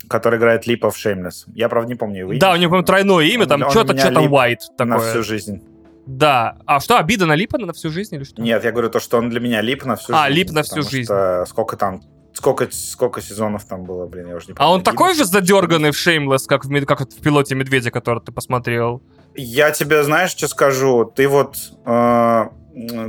который 0.09 0.38
играет 0.38 0.66
Липа 0.66 0.90
в 0.90 0.96
Shameless. 0.96 1.44
Я, 1.55 1.70
правда, 1.70 1.88
не 1.88 1.94
помню 1.94 2.20
его 2.20 2.32
имя. 2.32 2.40
Да, 2.40 2.53
у 2.53 2.57
него, 2.57 2.76
по 2.76 2.82
тройное 2.82 3.24
имя, 3.24 3.46
там 3.46 3.70
что-то, 3.70 3.96
что-то 3.96 4.20
White 4.20 4.59
такое. 4.76 4.98
На 4.98 4.98
всю 4.98 5.22
жизнь. 5.22 5.62
Да. 6.07 6.59
А 6.66 6.80
что, 6.80 6.98
обида 6.98 7.26
на 7.26 7.34
Липа 7.34 7.59
на 7.59 7.72
всю 7.72 7.90
жизнь 7.90 8.16
или 8.16 8.24
что? 8.24 8.42
Нет, 8.42 8.62
я 8.64 8.72
говорю 8.72 8.90
то, 8.90 9.00
что 9.00 9.18
он 9.18 9.30
для 9.30 9.40
меня 9.40 9.62
Лип 9.62 9.84
на 9.84 9.96
всю 9.96 10.12
а, 10.12 10.26
жизнь. 10.26 10.26
А, 10.26 10.28
Лип 10.28 10.50
на 10.50 10.62
всю 10.62 10.82
жизнь. 10.82 11.11
сколько 11.46 11.76
там 11.76 12.03
Сколько, 12.34 12.68
сколько 12.70 13.20
сезонов 13.20 13.64
там 13.64 13.84
было, 13.84 14.06
блин, 14.06 14.28
я 14.28 14.36
уже 14.36 14.48
не 14.48 14.54
помню. 14.54 14.68
А 14.68 14.72
он 14.72 14.82
такой 14.82 15.14
же 15.14 15.24
задерганный 15.24 15.90
в 15.90 15.94
Shameless, 15.94 16.46
как 16.46 16.64
в, 16.64 16.84
как 16.86 17.00
в 17.00 17.20
пилоте 17.20 17.54
Медведя, 17.54 17.90
который 17.90 18.20
ты 18.20 18.32
посмотрел? 18.32 19.02
Я 19.34 19.70
тебе, 19.70 20.02
знаешь, 20.02 20.30
что 20.30 20.48
скажу? 20.48 21.04
Ты 21.04 21.28
вот, 21.28 21.56
э, 21.84 22.48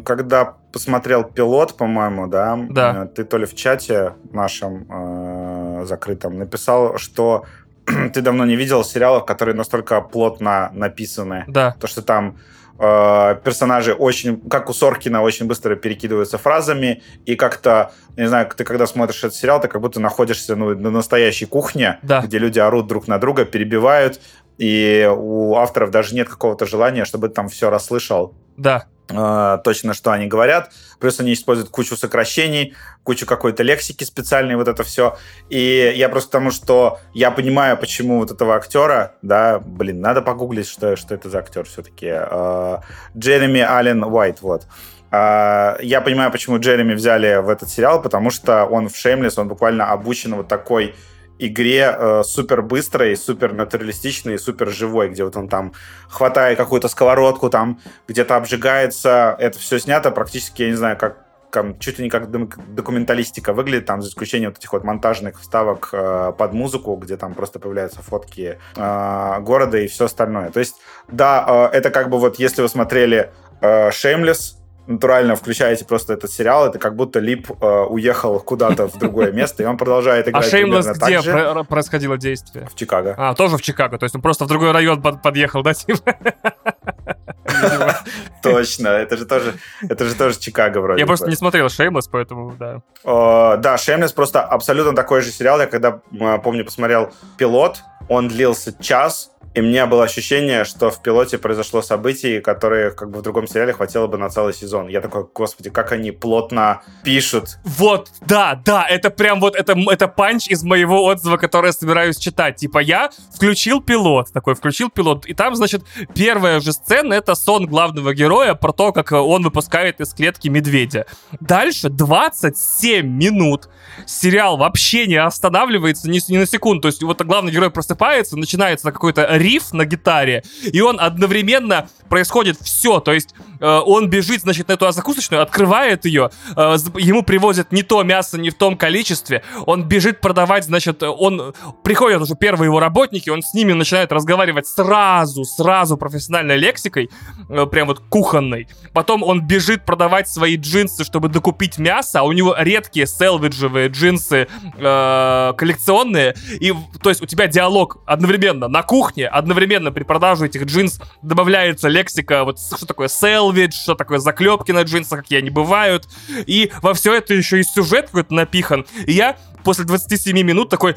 когда 0.04 0.56
посмотрел 0.72 1.24
пилот, 1.24 1.78
по-моему, 1.78 2.28
да, 2.28 2.60
да. 2.70 3.04
Э, 3.04 3.08
ты 3.08 3.24
то 3.24 3.38
ли 3.38 3.46
в 3.46 3.56
чате 3.56 4.14
нашем 4.32 4.86
э, 4.90 5.86
закрытом 5.86 6.38
написал, 6.38 6.98
что 6.98 7.46
ты 8.14 8.22
давно 8.22 8.46
не 8.46 8.56
видел 8.56 8.84
сериалов, 8.84 9.26
которые 9.26 9.56
настолько 9.56 10.02
плотно 10.02 10.70
написаны. 10.74 11.46
Да. 11.48 11.76
То, 11.80 11.88
что 11.88 12.02
там 12.02 12.38
э, 12.84 13.36
персонажи 13.44 13.94
очень, 13.94 14.40
как 14.50 14.70
у 14.70 14.74
Соркина, 14.74 15.22
очень 15.22 15.48
быстро 15.48 15.76
перекидываются 15.76 16.38
фразами, 16.38 17.02
и 17.26 17.36
как-то, 17.36 17.92
не 18.18 18.28
знаю, 18.28 18.50
ты 18.56 18.64
когда 18.64 18.88
смотришь 18.88 19.20
этот 19.20 19.36
сериал, 19.36 19.62
ты 19.62 19.68
как 19.68 19.82
будто 19.82 20.00
находишься 20.00 20.56
ну, 20.56 20.76
на 20.76 20.90
настоящей 20.90 21.46
кухне, 21.46 22.00
да. 22.04 22.22
где 22.22 22.38
люди 22.38 22.60
орут 22.60 22.88
друг 22.88 23.08
на 23.08 23.18
друга, 23.18 23.46
перебивают, 23.46 24.20
и 24.58 25.10
у 25.16 25.56
авторов 25.56 25.92
даже 25.92 26.16
нет 26.16 26.30
какого-то 26.30 26.66
желания, 26.66 27.06
чтобы 27.06 27.30
ты 27.30 27.36
там 27.36 27.50
все 27.50 27.70
расслышал. 27.70 28.34
Да. 28.58 28.86
Э, 29.10 29.60
точно, 29.64 29.94
что 29.94 30.12
они 30.12 30.28
говорят. 30.28 30.72
Плюс 31.00 31.20
они 31.20 31.34
используют 31.34 31.70
кучу 31.70 31.96
сокращений, 31.96 32.76
кучу 33.04 33.26
какой-то 33.26 33.64
лексики 33.64 34.04
специальной, 34.04 34.56
вот 34.56 34.68
это 34.68 34.84
все. 34.84 35.18
И 35.50 35.94
я 35.96 36.10
просто 36.10 36.30
потому, 36.30 36.52
что 36.52 37.00
я 37.14 37.32
понимаю, 37.32 37.78
почему 37.78 38.20
вот 38.20 38.32
этого 38.32 38.56
актера, 38.56 39.16
да, 39.22 39.60
блин, 39.60 40.02
надо 40.02 40.22
погуглить, 40.22 40.68
что, 40.68 40.96
что 40.96 41.14
это 41.14 41.30
за 41.30 41.40
актер 41.40 41.66
все-таки. 41.66 42.10
Э, 42.10 42.78
Джереми 43.16 43.62
Аллен 43.62 44.04
Уайт, 44.04 44.42
вот. 44.42 44.68
Uh, 45.12 45.78
я 45.84 46.02
понимаю, 46.02 46.32
почему 46.32 46.58
Джереми 46.58 46.96
взяли 46.96 47.40
в 47.40 47.48
этот 47.48 47.70
сериал, 47.70 48.02
потому 48.02 48.32
что 48.32 48.66
он 48.66 48.90
в 48.90 48.96
Шеймлес, 48.96 49.38
он 49.38 49.48
буквально 49.48 49.92
обучен 49.92 50.34
вот 50.34 50.48
такой 50.48 50.96
игре 51.40 51.96
э, 51.96 52.24
супер 52.24 52.62
быстрой, 52.62 53.16
супер 53.16 53.54
натуралистичной, 53.54 54.40
супер 54.40 54.70
живой, 54.70 55.10
где 55.10 55.24
вот 55.24 55.36
он 55.36 55.50
там 55.50 55.74
хватает 56.08 56.58
какую-то 56.58 56.88
сковородку, 56.88 57.50
там 57.50 57.80
где-то 58.08 58.36
обжигается. 58.36 59.36
Это 59.40 59.60
все 59.60 59.80
снято 59.80 60.12
практически, 60.12 60.64
я 60.64 60.70
не 60.70 60.76
знаю, 60.76 60.98
как 60.98 61.23
там, 61.54 61.78
чуть 61.78 62.00
ли 62.00 62.06
не 62.06 62.10
как 62.10 62.32
документалистика 62.32 63.54
выглядит, 63.54 63.86
там, 63.86 64.02
за 64.02 64.10
исключением 64.10 64.50
вот 64.50 64.58
этих 64.58 64.74
вот 64.74 64.84
монтажных 64.84 65.40
вставок 65.40 65.90
э, 65.94 66.34
под 66.36 66.54
музыку, 66.54 66.96
где 66.96 67.16
там 67.16 67.36
просто 67.36 67.60
появляются 67.60 68.02
фотки 68.02 68.58
э, 68.76 69.40
города 69.42 69.78
и 69.78 69.88
все 69.88 70.06
остальное. 70.06 70.50
То 70.50 70.60
есть, 70.60 70.78
да, 71.12 71.70
э, 71.72 71.78
это 71.78 71.92
как 71.92 72.10
бы 72.10 72.18
вот, 72.18 72.40
если 72.40 72.64
вы 72.64 72.70
смотрели 72.70 73.32
э, 73.62 73.90
Shameless, 73.90 74.56
натурально 74.88 75.36
включаете 75.36 75.86
просто 75.86 76.14
этот 76.14 76.32
сериал, 76.32 76.66
это 76.66 76.80
как 76.80 76.96
будто 76.96 77.20
Лип 77.20 77.52
э, 77.52 77.84
уехал 77.84 78.40
куда-то 78.40 78.88
в 78.88 78.98
другое 78.98 79.32
место, 79.42 79.62
и 79.62 79.66
он 79.68 79.78
продолжает 79.78 80.28
играть 80.28 80.52
А 80.52 80.58
Shameless 80.58 80.94
где 81.06 81.22
же. 81.22 81.64
происходило 81.66 82.18
действие? 82.18 82.66
В 82.66 82.76
Чикаго. 82.76 83.14
А, 83.16 83.36
тоже 83.36 83.58
в 83.58 83.62
Чикаго, 83.62 84.00
то 84.00 84.06
есть 84.06 84.16
он 84.16 84.24
просто 84.24 84.46
в 84.46 84.48
другой 84.48 84.72
район 84.72 85.04
под 85.04 85.22
подъехал, 85.22 85.62
да, 85.62 85.76
типа? 85.76 86.16
Точно, 88.44 88.88
это 88.88 89.18
же 89.18 89.26
тоже, 89.26 89.54
это 89.88 90.06
же 90.06 90.16
тоже 90.16 90.40
Чикаго 90.40 90.80
вроде. 90.80 91.00
Я 91.00 91.08
просто 91.08 91.30
не 91.30 91.36
смотрел 91.36 91.68
Shameless, 91.68 92.10
поэтому 92.12 92.54
да. 92.60 92.82
Да, 93.04 93.76
Shameless 93.76 94.14
просто 94.14 94.42
абсолютно 94.42 94.94
такой 94.96 95.22
же 95.22 95.32
сериал. 95.32 95.60
Я 95.60 95.68
когда, 95.68 96.02
помню, 96.44 96.66
посмотрел 96.66 97.12
пилот, 97.38 97.82
он 98.10 98.28
длился 98.28 98.74
час, 98.82 99.34
и 99.54 99.60
у 99.60 99.64
меня 99.64 99.86
было 99.86 100.04
ощущение, 100.04 100.66
что 100.66 100.90
в 100.90 101.02
пилоте 101.02 101.38
произошло 101.38 101.84
событие, 101.84 102.42
которое 102.42 102.90
как 102.90 103.12
бы 103.12 103.20
в 103.20 103.22
другом 103.22 103.48
сериале 103.48 103.74
хватило 103.74 104.08
бы 104.08 104.18
на 104.18 104.30
целый 104.30 104.54
сезон. 104.54 104.88
Я 104.88 105.00
такой, 105.00 105.28
господи, 105.32 105.70
как 105.70 105.92
они 105.92 106.12
плотно 106.12 106.82
пишут. 107.04 107.60
Вот, 107.64 108.10
да, 108.22 108.60
да, 108.66 108.88
это 108.88 109.12
прям 109.12 109.40
вот, 109.40 109.56
это, 109.56 109.76
это 109.92 110.08
панч 110.08 110.48
из 110.48 110.64
моего 110.64 111.04
отзыва, 111.04 111.38
который 111.38 111.68
я 111.68 111.74
собираюсь 111.74 112.18
читать. 112.18 112.56
Типа, 112.56 112.80
я 112.80 113.12
включил 113.36 113.80
пилот, 113.80 114.34
такой, 114.34 114.56
включил 114.56 114.90
пилот, 114.90 115.28
и 115.28 115.36
там, 115.36 115.56
значит, 115.56 115.84
первая 116.16 116.60
же 116.60 116.74
сцена— 116.74 117.14
это 117.14 117.36
сон 117.36 117.68
главного 117.68 118.16
героя 118.16 118.56
про 118.56 118.74
то, 118.74 118.92
как 118.92 119.12
он 119.12 119.44
выпускает 119.44 120.02
из 120.02 120.16
клетки 120.16 120.48
медведя. 120.48 121.06
Дальше 121.40 121.90
27 121.90 123.06
минут 123.06 123.70
сериал 124.08 124.58
вообще 124.58 125.06
не 125.06 125.16
останавливается 125.18 126.10
ни, 126.10 126.20
ни 126.32 126.38
на 126.38 126.48
секунду. 126.48 126.82
То 126.82 126.88
есть 126.88 127.04
вот 127.04 127.22
главный 127.22 127.52
герой 127.52 127.70
просыпается, 127.94 128.38
начинается 128.38 128.92
какой-то 128.92 129.28
риф 129.38 129.74
на 129.74 129.86
гитаре, 129.86 130.44
и 130.64 130.82
он 130.82 131.00
одновременно 131.00 131.88
происходит 132.14 132.58
все. 132.62 133.00
То 133.00 133.12
есть 133.12 133.34
э, 133.60 133.66
он 133.66 134.08
бежит, 134.08 134.42
значит, 134.42 134.68
на 134.68 134.74
эту 134.74 134.92
закусочную, 134.92 135.42
открывает 135.42 136.06
ее, 136.06 136.30
э, 136.56 136.76
ему 137.00 137.24
привозят 137.24 137.72
не 137.72 137.82
то 137.82 138.04
мясо, 138.04 138.38
не 138.38 138.52
в 138.52 138.56
том 138.56 138.78
количестве, 138.78 139.42
он 139.66 139.84
бежит 139.84 140.22
продавать, 140.22 140.66
значит, 140.66 141.02
он 141.02 141.56
приходят 141.84 142.22
уже 142.22 142.36
первые 142.36 142.68
его 142.68 142.80
работники, 142.80 143.32
он 143.32 143.42
с 143.42 143.56
ними 143.56 143.74
начинает 143.74 144.12
разговаривать 144.12 144.68
сразу, 144.68 145.44
сразу 145.44 145.98
профессиональной 145.98 146.58
лексикой, 146.58 147.10
э, 147.50 147.66
прям 147.66 147.88
вот 147.88 148.00
кухонной. 148.00 148.68
Потом 148.94 149.24
он 149.24 149.42
бежит 149.42 149.84
продавать 149.84 150.30
свои 150.30 150.56
джинсы, 150.56 151.04
чтобы 151.04 151.30
докупить 151.30 151.80
мясо, 151.80 152.20
а 152.20 152.24
у 152.24 152.32
него 152.32 152.56
редкие 152.60 153.08
селвиджевые 153.08 153.88
джинсы 153.88 154.48
э, 154.78 155.54
коллекционные, 155.58 156.36
и 156.60 156.76
то 157.02 157.10
есть 157.10 157.24
у 157.24 157.26
тебя 157.26 157.48
диалог 157.48 157.83
одновременно 158.06 158.68
на 158.68 158.84
кухне, 158.84 159.28
одновременно 159.28 159.92
при 159.92 160.04
продаже 160.04 160.46
этих 160.46 160.66
джинс 160.66 161.00
добавляется 161.22 161.88
лексика, 161.88 162.44
вот 162.44 162.60
что 162.60 162.86
такое 162.86 163.08
селвидж, 163.08 163.74
что 163.74 163.96
такое 163.96 164.20
заклепки 164.20 164.72
на 164.72 164.84
джинсах, 164.84 165.22
какие 165.22 165.40
они 165.40 165.50
бывают. 165.50 166.08
И 166.46 166.72
во 166.82 166.94
все 166.94 167.14
это 167.14 167.34
еще 167.34 167.60
и 167.60 167.64
сюжет 167.64 168.08
какой-то 168.08 168.34
напихан. 168.34 168.86
И 169.06 169.14
я 169.14 169.38
после 169.64 169.86
27 169.86 170.42
минут 170.42 170.70
такой... 170.70 170.96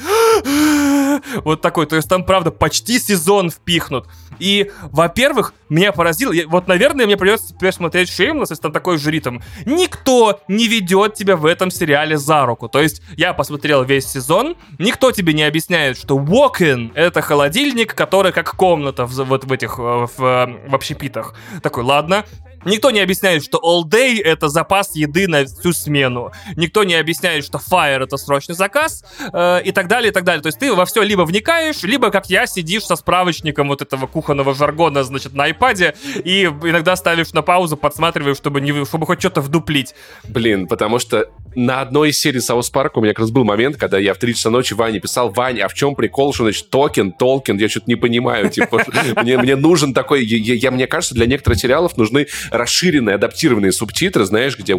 вот 1.44 1.60
такой. 1.60 1.86
То 1.86 1.96
есть 1.96 2.08
там, 2.08 2.24
правда, 2.24 2.50
почти 2.50 2.98
сезон 2.98 3.50
впихнут. 3.50 4.06
И, 4.38 4.70
во-первых, 4.90 5.54
меня 5.68 5.92
поразило... 5.92 6.32
Вот, 6.46 6.68
наверное, 6.68 7.06
мне 7.06 7.16
придется 7.16 7.54
теперь 7.54 7.72
смотреть 7.72 8.08
Shameless, 8.08 8.46
если 8.50 8.62
там 8.62 8.72
такой 8.72 8.98
же 8.98 9.10
ритм. 9.10 9.38
Никто 9.64 10.40
не 10.48 10.68
ведет 10.68 11.14
тебя 11.14 11.36
в 11.36 11.46
этом 11.46 11.70
сериале 11.70 12.16
за 12.16 12.46
руку. 12.46 12.68
То 12.68 12.80
есть 12.80 13.02
я 13.16 13.32
посмотрел 13.32 13.84
весь 13.84 14.06
сезон, 14.06 14.56
никто 14.78 15.12
тебе 15.12 15.32
не 15.32 15.42
объясняет, 15.42 15.98
что 15.98 16.18
walk-in— 16.18 16.92
это 16.94 17.22
холодильник, 17.22 17.94
который 17.94 18.32
как 18.32 18.54
комната 18.56 19.06
в, 19.06 19.14
вот 19.24 19.44
в 19.44 19.52
этих, 19.52 19.78
э, 19.78 20.06
в, 20.16 20.16
в 20.16 20.74
общепитах. 20.74 21.34
Такой, 21.62 21.84
ладно, 21.84 22.24
Никто 22.66 22.90
не 22.90 23.00
объясняет, 23.00 23.44
что 23.44 23.58
all 23.58 23.88
day— 23.88 24.20
это 24.24 24.48
запас 24.48 24.94
еды 24.96 25.28
на 25.28 25.44
всю 25.44 25.72
смену. 25.72 26.32
Никто 26.56 26.84
не 26.84 26.94
объясняет, 26.94 27.44
что 27.44 27.58
fire— 27.58 28.02
это 28.04 28.16
срочный 28.16 28.54
заказ 28.54 29.04
э, 29.32 29.62
и 29.64 29.72
так 29.72 29.86
далее, 29.88 30.10
и 30.10 30.12
так 30.12 30.24
далее. 30.24 30.42
То 30.42 30.48
есть 30.48 30.58
ты 30.58 30.74
во 30.74 30.84
все 30.84 31.02
либо 31.02 31.22
вникаешь, 31.22 31.82
либо, 31.82 32.10
как 32.10 32.28
я, 32.28 32.46
сидишь 32.46 32.84
со 32.84 32.96
справочником 32.96 33.68
вот 33.68 33.82
этого 33.82 34.06
кухонного 34.06 34.54
жаргона, 34.54 35.04
значит, 35.04 35.32
на 35.34 35.48
iPad 35.48 35.96
и 36.24 36.44
иногда 36.44 36.96
ставишь 36.96 37.32
на 37.32 37.42
паузу, 37.42 37.76
подсматриваешь, 37.76 38.36
чтобы, 38.36 38.60
не, 38.60 38.84
чтобы 38.84 39.06
хоть 39.06 39.20
что-то 39.20 39.40
вдуплить. 39.40 39.94
Блин, 40.24 40.66
потому 40.66 40.98
что 40.98 41.30
на 41.56 41.80
одной 41.80 42.10
из 42.10 42.20
серий 42.20 42.40
South 42.40 42.68
Park 42.68 42.92
а 42.92 42.98
у 42.98 43.02
меня 43.02 43.14
как 43.14 43.20
раз 43.20 43.30
был 43.30 43.44
момент, 43.44 43.78
когда 43.78 43.98
я 43.98 44.12
в 44.12 44.18
3 44.18 44.34
часа 44.34 44.50
ночи 44.50 44.74
Ване 44.74 45.00
писал, 45.00 45.30
Ваня, 45.30 45.64
а 45.64 45.68
в 45.68 45.74
чем 45.74 45.94
прикол, 45.94 46.34
что 46.34 46.44
значит 46.44 46.68
Token, 46.68 47.12
Tolkien, 47.12 47.56
я 47.56 47.68
что-то 47.68 47.86
не 47.86 47.96
понимаю, 47.96 48.50
типа, 48.50 48.84
мне, 49.22 49.56
нужен 49.56 49.94
такой, 49.94 50.24
я, 50.24 50.70
мне 50.70 50.86
кажется, 50.86 51.14
для 51.14 51.26
некоторых 51.26 51.58
сериалов 51.58 51.96
нужны 51.96 52.26
расширенные, 52.50 53.14
адаптированные 53.14 53.72
субтитры, 53.72 54.26
знаешь, 54.26 54.58
где, 54.58 54.78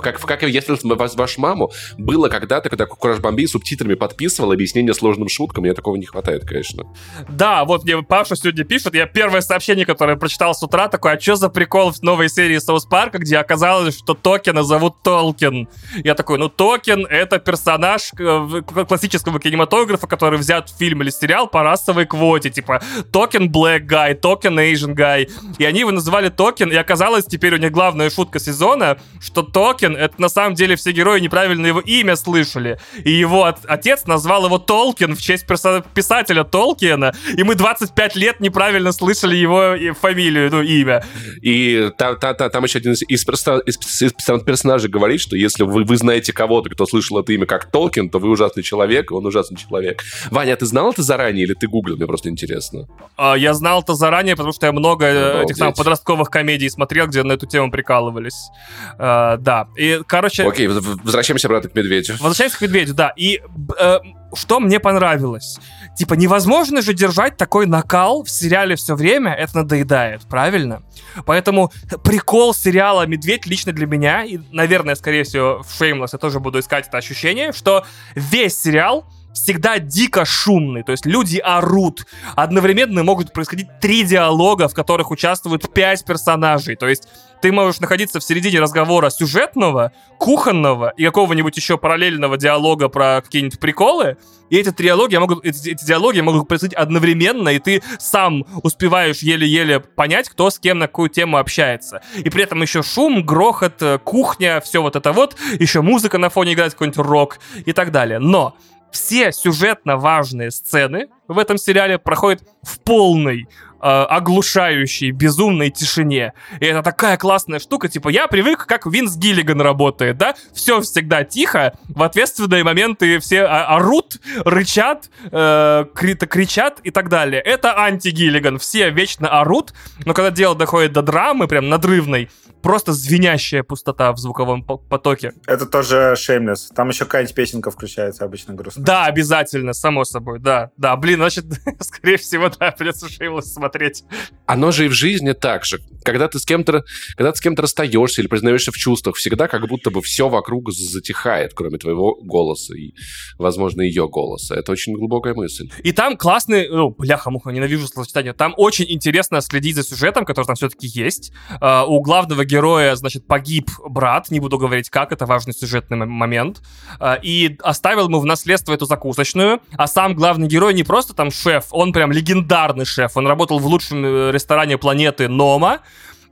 как, 0.00 0.20
как 0.20 0.42
если 0.44 0.78
вас, 0.94 1.16
вашу 1.16 1.40
маму 1.40 1.72
было 1.98 2.28
когда-то, 2.28 2.68
когда 2.68 2.86
Кураж 2.86 3.18
Бомби 3.18 3.46
субтитрами 3.46 3.94
подписывал 3.94 4.52
объяснение 4.52 4.94
сложным 4.94 5.28
шуткам, 5.28 5.64
мне 5.64 5.74
такого 5.74 5.96
не 5.96 6.06
хватает, 6.06 6.44
конечно. 6.46 6.84
Да, 7.28 7.64
вот 7.64 7.82
мне 7.82 8.00
Паша 8.02 8.36
сегодня 8.36 8.64
пишет, 8.64 8.94
я 8.94 9.06
первое 9.06 9.40
сообщение, 9.40 9.84
которое 9.84 10.16
прочитал 10.16 10.54
с 10.54 10.62
утра, 10.62 10.86
такое, 10.86 11.14
а 11.14 11.20
что 11.20 11.34
за 11.34 11.48
прикол 11.48 11.90
в 11.90 12.00
новой 12.02 12.28
серии 12.28 12.58
South 12.58 12.84
Park 12.86 13.07
а, 13.07 13.18
где 13.18 13.38
оказалось, 13.38 13.98
что 13.98 14.14
токена 14.14 14.62
зовут 14.62 15.02
Tolkien. 15.02 15.68
Я 16.04 16.11
такой, 16.14 16.38
ну 16.38 16.48
Token — 16.48 17.10
это 17.10 17.38
персонаж 17.38 18.10
э, 18.18 18.62
классического 18.88 19.38
кинематографа, 19.40 20.06
который 20.06 20.38
взят 20.38 20.70
в 20.70 20.78
фильм 20.78 21.02
или 21.02 21.10
сериал 21.10 21.46
по 21.48 21.62
расовой 21.62 22.06
квоте, 22.06 22.50
типа 22.50 22.82
Token 23.12 23.50
Black 23.50 23.86
Guy, 23.86 24.14
Token 24.14 24.58
Asian 24.58 24.94
Guy. 24.94 25.30
И 25.58 25.64
они 25.64 25.80
его 25.80 25.90
называли 25.90 26.28
Токен, 26.28 26.70
и 26.70 26.76
оказалось 26.76 27.24
теперь 27.26 27.54
у 27.54 27.58
них 27.58 27.70
главная 27.72 28.10
шутка 28.10 28.38
сезона, 28.38 28.98
что 29.20 29.42
Токен— 29.42 29.96
это 29.96 30.20
на 30.20 30.28
самом 30.28 30.54
деле 30.54 30.76
все 30.76 30.92
герои 30.92 31.20
неправильно 31.20 31.66
его 31.66 31.80
имя 31.80 32.16
слышали. 32.16 32.78
И 33.04 33.10
его 33.10 33.44
от- 33.44 33.64
отец 33.66 34.06
назвал 34.06 34.46
его 34.46 34.58
Толкин 34.58 35.14
в 35.16 35.20
честь 35.22 35.46
персо- 35.46 35.84
писателя 35.94 36.44
Толкина, 36.44 37.14
и 37.36 37.42
мы 37.42 37.54
25 37.54 38.16
лет 38.16 38.40
неправильно 38.40 38.92
слышали 38.92 39.36
его 39.36 39.74
фамилию, 40.00 40.50
ну, 40.50 40.62
имя. 40.62 41.04
И 41.40 41.90
та, 41.98 42.14
та, 42.14 42.34
та, 42.34 42.48
там 42.48 42.64
еще 42.64 42.78
один 42.78 42.92
из, 42.92 43.02
из, 43.02 43.24
из, 43.26 44.02
из 44.02 44.12
персонажей 44.44 44.90
говорит, 44.90 45.20
что 45.20 45.36
если 45.36 45.64
вы, 45.64 45.84
вы 45.84 45.96
знаете 46.02 46.32
кого-то, 46.32 46.68
кто 46.70 46.86
слышал 46.86 47.18
это 47.18 47.32
имя 47.32 47.46
как 47.46 47.70
Толкин, 47.70 48.10
то 48.10 48.18
вы 48.18 48.28
ужасный 48.28 48.62
человек, 48.62 49.10
он 49.10 49.24
ужасный 49.24 49.56
человек. 49.56 50.02
Ваня, 50.30 50.52
а 50.52 50.56
ты 50.56 50.66
знал 50.66 50.90
это 50.90 51.02
заранее 51.02 51.44
или 51.44 51.54
ты 51.54 51.66
гуглил? 51.66 51.96
Мне 51.96 52.06
просто 52.06 52.28
интересно. 52.28 52.86
А, 53.16 53.34
я 53.34 53.54
знал 53.54 53.82
это 53.82 53.94
заранее, 53.94 54.36
потому 54.36 54.52
что 54.52 54.66
я 54.66 54.72
много 54.72 55.06
э, 55.06 55.30
Обалдеть. 55.30 55.50
этих 55.50 55.56
самых 55.56 55.76
подростковых 55.76 56.28
комедий 56.28 56.68
смотрел, 56.68 57.06
где 57.06 57.22
на 57.22 57.32
эту 57.32 57.46
тему 57.46 57.70
прикалывались. 57.70 58.50
А, 58.98 59.36
да. 59.38 59.68
И, 59.76 60.00
короче... 60.06 60.44
Окей, 60.44 60.68
возвращаемся 60.68 61.48
обратно 61.48 61.70
к 61.70 61.74
Медведю. 61.74 62.14
Возвращаемся 62.14 62.58
к 62.58 62.60
Медведю, 62.60 62.94
да. 62.94 63.12
И 63.16 63.40
э, 63.78 63.98
что 64.34 64.60
мне 64.60 64.80
понравилось? 64.80 65.58
Типа, 65.96 66.14
невозможно 66.14 66.80
же 66.80 66.94
держать 66.94 67.36
такой 67.36 67.66
накал 67.66 68.24
в 68.24 68.30
сериале 68.30 68.76
все 68.76 68.94
время, 68.94 69.32
это 69.32 69.58
надоедает, 69.58 70.22
правильно? 70.22 70.82
Поэтому 71.26 71.70
прикол 72.02 72.54
сериала 72.54 73.06
«Медведь» 73.06 73.46
лично 73.46 73.72
для 73.72 73.86
меня, 73.86 74.24
и, 74.24 74.38
наверное, 74.50 74.94
скорее 74.94 75.24
всего, 75.24 75.62
в 75.62 75.80
Shameless 75.80 76.10
я 76.12 76.18
тоже 76.18 76.40
буду 76.40 76.60
искать 76.60 76.88
это 76.88 76.98
ощущение, 76.98 77.52
что 77.52 77.84
весь 78.14 78.58
сериал 78.58 79.06
всегда 79.34 79.78
дико 79.78 80.24
шумный, 80.24 80.82
то 80.82 80.92
есть 80.92 81.06
люди 81.06 81.38
орут. 81.38 82.06
Одновременно 82.36 83.02
могут 83.02 83.32
происходить 83.32 83.68
три 83.80 84.04
диалога, 84.04 84.68
в 84.68 84.74
которых 84.74 85.10
участвуют 85.10 85.72
пять 85.72 86.04
персонажей, 86.04 86.76
то 86.76 86.88
есть 86.88 87.08
ты 87.42 87.50
можешь 87.50 87.80
находиться 87.80 88.20
в 88.20 88.24
середине 88.24 88.60
разговора 88.60 89.10
сюжетного, 89.10 89.92
кухонного 90.18 90.94
и 90.96 91.04
какого-нибудь 91.04 91.56
еще 91.56 91.76
параллельного 91.76 92.38
диалога 92.38 92.88
про 92.88 93.20
какие-нибудь 93.20 93.58
приколы, 93.58 94.16
и 94.48 94.56
эти 94.56 94.70
диалоги 94.70 95.16
могут, 95.16 95.44
эти, 95.44 95.70
эти 95.70 95.84
диалоги 95.84 96.20
могут 96.20 96.46
происходить 96.46 96.76
одновременно, 96.76 97.48
и 97.48 97.58
ты 97.58 97.82
сам 97.98 98.44
успеваешь 98.62 99.18
еле-еле 99.18 99.80
понять, 99.80 100.28
кто 100.28 100.50
с 100.50 100.58
кем 100.58 100.78
на 100.78 100.86
какую 100.86 101.08
тему 101.08 101.38
общается. 101.38 102.00
И 102.16 102.30
при 102.30 102.44
этом 102.44 102.62
еще 102.62 102.82
шум, 102.82 103.26
грохот, 103.26 103.82
э, 103.82 103.98
кухня, 103.98 104.60
все 104.60 104.80
вот 104.80 104.94
это 104.94 105.12
вот, 105.12 105.36
еще 105.58 105.82
музыка 105.82 106.18
на 106.18 106.30
фоне 106.30 106.52
играет 106.52 106.74
какой-нибудь 106.74 106.98
рок 106.98 107.38
и 107.66 107.72
так 107.72 107.90
далее. 107.90 108.20
Но 108.20 108.56
все 108.92 109.32
сюжетно 109.32 109.96
важные 109.96 110.50
сцены 110.50 111.08
в 111.26 111.38
этом 111.38 111.58
сериале 111.58 111.98
проходят 111.98 112.42
в 112.62 112.78
полной 112.80 113.48
оглушающей, 113.82 115.10
безумной 115.10 115.70
тишине. 115.70 116.32
И 116.60 116.66
это 116.66 116.82
такая 116.82 117.16
классная 117.16 117.58
штука, 117.58 117.88
типа, 117.88 118.08
я 118.08 118.28
привык, 118.28 118.66
как 118.66 118.86
Винс 118.86 119.16
Гиллиган 119.16 119.60
работает, 119.60 120.16
да? 120.16 120.34
Все 120.54 120.80
всегда 120.80 121.24
тихо, 121.24 121.74
в 121.88 122.02
ответственные 122.02 122.64
моменты 122.64 123.18
все 123.18 123.42
орут, 123.42 124.20
рычат, 124.44 125.10
э, 125.30 125.84
кричат 125.94 126.80
и 126.84 126.90
так 126.90 127.08
далее. 127.08 127.40
Это 127.40 127.76
анти-Гиллиган, 127.76 128.58
все 128.58 128.90
вечно 128.90 129.28
орут, 129.28 129.72
но 130.04 130.14
когда 130.14 130.30
дело 130.30 130.54
доходит 130.54 130.92
до 130.92 131.02
драмы, 131.02 131.48
прям 131.48 131.68
надрывной, 131.68 132.30
просто 132.62 132.92
звенящая 132.92 133.62
пустота 133.62 134.12
в 134.12 134.18
звуковом 134.18 134.64
потоке. 134.64 135.32
Это 135.46 135.66
тоже 135.66 136.14
Shameless. 136.16 136.74
Там 136.74 136.88
еще 136.88 137.04
какая-нибудь 137.04 137.34
песенка 137.34 137.70
включается 137.70 138.24
обычно 138.24 138.54
грустно. 138.54 138.84
Да, 138.84 139.04
обязательно, 139.06 139.72
само 139.72 140.04
собой, 140.04 140.38
да. 140.38 140.70
Да, 140.76 140.96
блин, 140.96 141.16
значит, 141.16 141.44
скорее 141.80 142.16
всего, 142.16 142.48
да, 142.48 142.70
придется 142.70 143.06
Shameless 143.06 143.42
смотреть. 143.42 144.04
Оно 144.46 144.70
же 144.70 144.86
и 144.86 144.88
в 144.88 144.92
жизни 144.92 145.32
так 145.32 145.64
же. 145.64 145.80
Когда 146.04 146.28
ты 146.28 146.38
с 146.38 146.44
кем-то, 146.44 146.84
когда 147.16 147.32
ты 147.32 147.38
с 147.38 147.40
кем-то 147.40 147.62
расстаешься 147.62 148.22
или 148.22 148.28
признаешься 148.28 148.72
в 148.72 148.76
чувствах, 148.76 149.16
всегда 149.16 149.48
как 149.48 149.66
будто 149.68 149.90
бы 149.90 150.00
все 150.02 150.28
вокруг 150.28 150.70
затихает, 150.72 151.52
кроме 151.54 151.78
твоего 151.78 152.16
голоса 152.22 152.74
и, 152.74 152.94
возможно, 153.38 153.82
ее 153.82 154.08
голоса. 154.08 154.54
Это 154.54 154.72
очень 154.72 154.94
глубокая 154.94 155.34
мысль. 155.34 155.70
И 155.82 155.92
там 155.92 156.16
классный, 156.16 156.68
ну, 156.68 156.90
бляха-муха, 156.90 157.50
ненавижу 157.50 157.86
словосочетание, 157.86 158.32
там 158.32 158.54
очень 158.56 158.86
интересно 158.88 159.40
следить 159.40 159.76
за 159.76 159.82
сюжетом, 159.82 160.24
который 160.24 160.46
там 160.46 160.56
все-таки 160.56 160.86
есть. 160.86 161.32
Uh, 161.60 161.84
у 161.86 162.00
главного 162.00 162.44
героя, 162.52 162.94
значит, 162.96 163.26
погиб 163.26 163.70
брат, 163.84 164.30
не 164.30 164.40
буду 164.40 164.58
говорить 164.58 164.90
как, 164.90 165.12
это 165.12 165.26
важный 165.26 165.54
сюжетный 165.54 165.96
момент, 166.06 166.60
а, 167.00 167.14
и 167.14 167.56
оставил 167.62 168.08
ему 168.08 168.20
в 168.20 168.26
наследство 168.26 168.74
эту 168.74 168.84
закусочную, 168.84 169.60
а 169.76 169.86
сам 169.86 170.14
главный 170.14 170.48
герой 170.48 170.74
не 170.74 170.84
просто 170.84 171.14
там 171.14 171.30
шеф, 171.30 171.66
он 171.70 171.92
прям 171.92 172.12
легендарный 172.12 172.84
шеф, 172.84 173.16
он 173.16 173.26
работал 173.26 173.58
в 173.58 173.66
лучшем 173.66 174.04
э, 174.04 174.32
ресторане 174.32 174.76
планеты 174.76 175.28
Нома, 175.28 175.80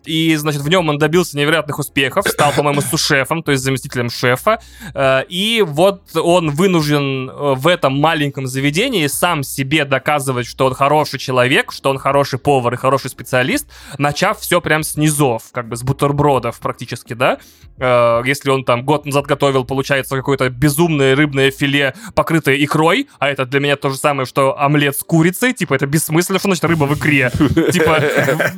и, 0.05 0.35
значит, 0.37 0.63
в 0.63 0.69
нем 0.69 0.89
он 0.89 0.99
добился 0.99 1.37
невероятных 1.37 1.79
успехов, 1.79 2.27
стал, 2.27 2.53
по-моему, 2.53 2.81
сушефом, 2.81 3.43
то 3.43 3.53
есть 3.53 3.63
заместителем 3.63 4.11
шефа. 4.11 4.61
Э, 4.95 5.23
и 5.29 5.63
вот 5.67 6.17
он 6.17 6.51
вынужден 6.51 7.29
э, 7.29 7.55
в 7.55 7.67
этом 7.67 7.99
маленьком 7.99 8.47
заведении 8.47 9.07
сам 9.07 9.43
себе 9.43 9.85
доказывать, 9.85 10.47
что 10.47 10.67
он 10.67 10.75
хороший 10.75 11.19
человек, 11.19 11.73
что 11.73 11.91
он 11.91 11.99
хороший 11.99 12.39
повар 12.39 12.75
и 12.75 12.77
хороший 12.77 13.11
специалист, 13.11 13.67
начав 13.99 14.41
все 14.41 14.61
прям 14.61 14.83
с 14.83 14.97
низов, 14.97 15.45
как 15.53 15.69
бы 15.69 15.77
с 15.77 15.83
бутербродов 15.83 16.59
практически, 16.61 17.13
да. 17.13 17.39
Э, 17.79 18.23
если 18.25 18.51
он 18.51 18.65
там 18.65 18.85
год 18.85 19.07
назад 19.07 19.27
готовил, 19.27 19.65
получается, 19.65 20.17
какое-то 20.17 20.49
безумное 20.49 21.15
рыбное 21.15 21.51
филе, 21.51 21.95
покрытое 22.15 22.57
икрой, 22.57 23.09
а 23.19 23.29
это 23.29 23.45
для 23.47 23.61
меня 23.61 23.77
то 23.77 23.91
же 23.91 23.97
самое, 23.97 24.27
что 24.27 24.59
омлет 24.59 24.97
с 24.97 25.03
курицей, 25.03 25.53
типа, 25.53 25.75
это 25.75 25.87
бессмысленно, 25.87 26.39
что 26.39 26.49
значит 26.49 26.65
рыба 26.65 26.85
в 26.85 26.95
икре? 26.95 27.31
Типа, 27.73 28.03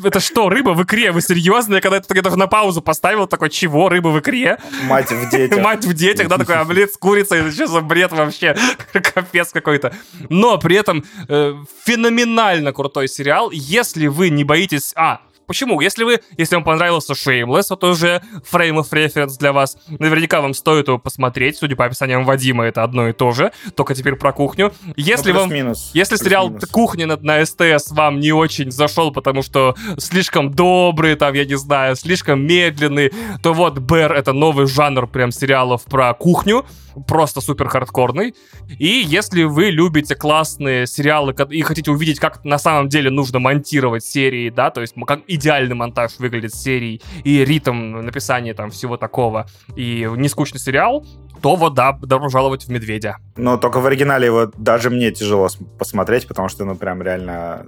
это 0.05 0.21
что, 0.21 0.49
рыба 0.49 0.71
в 0.71 0.83
икре? 0.83 1.13
Вы 1.13 1.21
серьезно? 1.33 1.77
Я 1.77 1.81
когда 1.81 1.97
это, 1.97 2.23
даже 2.23 2.37
на 2.37 2.47
паузу 2.47 2.83
поставил, 2.83 3.27
такой, 3.27 3.51
чего, 3.51 3.89
рыба 3.89 4.09
в 4.09 4.21
икре? 4.21 4.59
Мать 4.85 5.11
в 5.11 5.31
детях. 5.31 5.59
Мать 5.63 5.85
в 5.85 5.93
детях, 5.95 6.29
да, 6.29 6.39
такой 6.39 6.57
омлет 6.57 6.93
с 6.93 6.97
курицей, 6.97 7.41
это 7.41 7.53
что 7.53 7.67
за 7.67 7.81
бред 7.81 8.13
вообще? 8.13 8.57
Капец 8.93 9.51
какой-то. 9.51 9.95
Но 10.29 10.59
при 10.59 10.77
этом 10.77 11.05
э, 11.29 11.55
феноменально 11.85 12.73
крутой 12.73 13.09
сериал, 13.09 13.51
если 13.51 14.07
вы 14.07 14.31
не 14.31 14.45
боитесь... 14.45 14.93
А, 14.97 15.21
Почему? 15.47 15.81
Если 15.81 16.05
вы, 16.05 16.21
если 16.37 16.55
вам 16.55 16.65
понравился 16.65 17.13
Shameless, 17.13 17.75
это 17.75 17.87
уже 17.87 18.23
frame 18.51 18.77
of 18.77 18.91
reference 18.91 19.39
для 19.39 19.53
вас. 19.53 19.77
Наверняка 19.89 20.41
вам 20.41 20.55
стоит 20.55 20.89
его 20.89 20.99
посмотреть. 20.99 21.57
Судя 21.57 21.77
по 21.77 21.85
описаниям 21.85 22.25
Вадима, 22.25 22.65
это 22.65 22.83
одно 22.83 23.09
и 23.09 23.13
то 23.13 23.33
же. 23.33 23.53
Только 23.75 23.95
теперь 23.95 24.17
про 24.17 24.33
кухню. 24.33 24.73
Если 24.97 25.33
ну, 25.33 25.41
вам... 25.41 25.53
Минус. 25.53 25.91
Если 25.95 26.17
сериал 26.17 26.49
минус. 26.49 26.69
«Кухня» 26.71 27.07
на, 27.07 27.17
на 27.17 27.45
СТС 27.45 27.91
вам 27.91 28.21
не 28.21 28.33
очень 28.33 28.71
зашел, 28.71 29.13
потому 29.13 29.43
что 29.43 29.75
слишком 29.99 30.51
добрый, 30.53 31.17
там, 31.17 31.35
я 31.35 31.45
не 31.45 31.57
знаю, 31.57 31.97
слишком 31.97 32.45
медленный, 32.47 33.13
то 33.43 33.53
вот 33.53 33.79
«Бэр»— 33.79 34.13
это 34.15 34.33
новый 34.33 34.67
жанр 34.67 35.07
прям 35.07 35.33
сериалов 35.33 35.85
про 35.85 36.15
кухню 36.15 36.65
просто 37.07 37.41
супер 37.41 37.69
хардкорный. 37.69 38.35
И 38.79 38.87
если 39.07 39.45
вы 39.45 39.71
любите 39.71 40.15
классные 40.15 40.87
сериалы 40.87 41.35
и 41.51 41.63
хотите 41.63 41.91
увидеть, 41.91 42.19
как 42.21 42.45
на 42.45 42.59
самом 42.59 42.89
деле 42.89 43.11
нужно 43.11 43.39
монтировать 43.39 44.05
серии, 44.05 44.51
да, 44.51 44.71
то 44.71 44.81
есть 44.81 44.95
как 45.07 45.21
идеальный 45.27 45.75
монтаж 45.75 46.19
выглядит 46.19 46.55
серии 46.55 47.01
и 47.25 47.45
ритм 47.45 48.01
написания 48.01 48.55
там 48.55 48.71
всего 48.71 48.97
такого, 48.97 49.47
и 49.77 50.09
не 50.17 50.29
скучный 50.29 50.61
сериал, 50.61 51.05
то 51.41 51.57
вот 51.57 51.75
да, 51.75 51.93
добро 51.93 52.29
жаловать 52.29 52.65
в 52.65 52.69
«Медведя». 52.69 53.17
Но 53.37 53.57
только 53.57 53.81
в 53.81 53.87
оригинале 53.87 54.27
его 54.27 54.51
даже 54.57 54.91
мне 54.91 55.11
тяжело 55.11 55.49
посмотреть, 55.79 56.29
потому 56.29 56.49
что, 56.49 56.65
ну, 56.65 56.77
прям 56.77 57.03
реально 57.03 57.67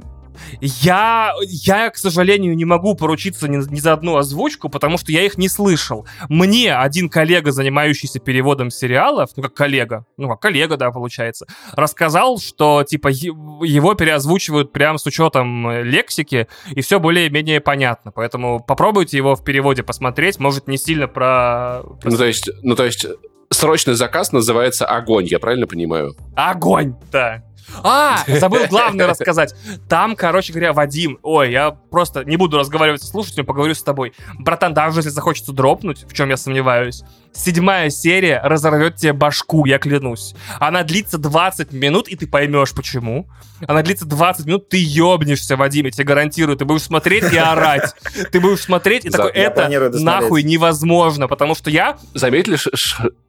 Я, 0.61 1.33
я, 1.43 1.91
к 1.91 1.97
сожалению, 1.97 2.57
не 2.57 2.65
могу 2.65 2.95
поручиться 2.95 3.49
ни, 3.49 3.57
ни 3.73 3.81
за 3.81 3.93
одну 3.93 4.17
озвучку, 4.17 4.69
потому 4.69 4.99
что 4.99 5.13
я 5.13 5.23
их 5.23 5.39
не 5.39 5.49
слышал. 5.49 6.07
Мне 6.29 6.75
один 6.75 7.09
коллега, 7.09 7.53
занимающийся 7.53 8.21
переводом 8.21 8.71
сериалов, 8.71 9.31
ну 9.37 9.43
как 9.43 9.55
коллега, 9.55 10.07
ну 10.17 10.29
как 10.29 10.41
коллега, 10.41 10.77
да, 10.77 10.91
получается, 10.91 11.47
рассказал, 11.73 12.39
что 12.39 12.85
типа 12.85 13.09
его 13.09 13.95
переозвучивают 13.95 14.73
прям 14.73 14.99
с 14.99 15.07
учетом 15.07 15.69
э, 15.69 15.83
лексики, 15.83 16.49
и 16.71 16.81
все 16.81 17.01
более-менее 17.01 17.61
понятно. 17.61 18.11
Поэтому 18.11 18.61
попробуйте 18.61 19.17
его 19.17 19.37
в 19.37 19.45
переводе 19.45 19.83
посмотреть, 19.83 20.39
может 20.39 20.69
не 20.69 20.77
сильно 20.77 21.09
про... 21.09 21.83
Ну 22.03 22.17
то 22.17 22.25
есть, 22.25 22.49
ну 22.63 22.75
то 22.75 22.85
есть 22.85 23.07
срочный 23.51 23.95
заказ 23.95 24.33
называется 24.33 24.87
«Огонь», 24.87 25.27
я 25.27 25.39
правильно 25.39 25.67
понимаю? 25.67 26.15
Огонь, 26.35 26.95
да. 27.11 27.43
А, 27.83 28.25
забыл 28.27 28.67
главное 28.69 29.07
рассказать. 29.07 29.55
Там, 29.89 30.17
короче 30.17 30.53
говоря, 30.53 30.73
Вадим, 30.73 31.19
ой, 31.23 31.53
я 31.53 31.71
просто 31.71 32.25
не 32.25 32.37
буду 32.37 32.59
разговаривать 32.59 33.03
с 33.03 33.11
слушателем, 33.11 33.47
поговорю 33.47 33.75
с 33.75 33.83
тобой. 33.83 34.13
Братан, 34.39 34.75
даже 34.75 35.01
если 35.01 35.11
захочется 35.11 35.53
дропнуть, 35.53 36.05
в 36.09 36.13
чем 36.13 36.31
я 36.31 36.37
сомневаюсь, 36.37 37.03
седьмая 37.33 37.91
серия 37.91 38.41
разорвет 38.43 38.97
тебе 38.97 39.13
башку, 39.13 39.65
я 39.65 39.79
клянусь. 39.79 40.35
Она 40.61 40.83
длится 40.83 41.19
20 41.19 41.73
минут, 41.73 42.09
и 42.09 42.17
ты 42.17 42.27
поймешь, 42.27 42.73
почему. 42.73 43.27
Она 43.67 43.83
длится 43.83 44.05
20 44.05 44.47
минут, 44.47 44.69
ты 44.69 44.77
ебнешься, 44.77 45.57
Вадим, 45.57 45.87
я 45.87 45.91
тебе 45.91 46.05
гарантирую. 46.05 46.57
Ты 46.57 46.65
будешь 46.65 46.83
смотреть 46.83 47.33
и 47.33 47.37
орать. 47.37 47.95
Ты 48.31 48.41
будешь 48.41 48.61
смотреть 48.61 49.05
и 49.05 49.11
такой, 49.11 49.31
это 49.31 49.69
нахуй 49.99 50.43
невозможно, 50.43 51.29
потому 51.29 51.55
что 51.55 51.71
я... 51.71 51.97
Заметили, 52.15 52.59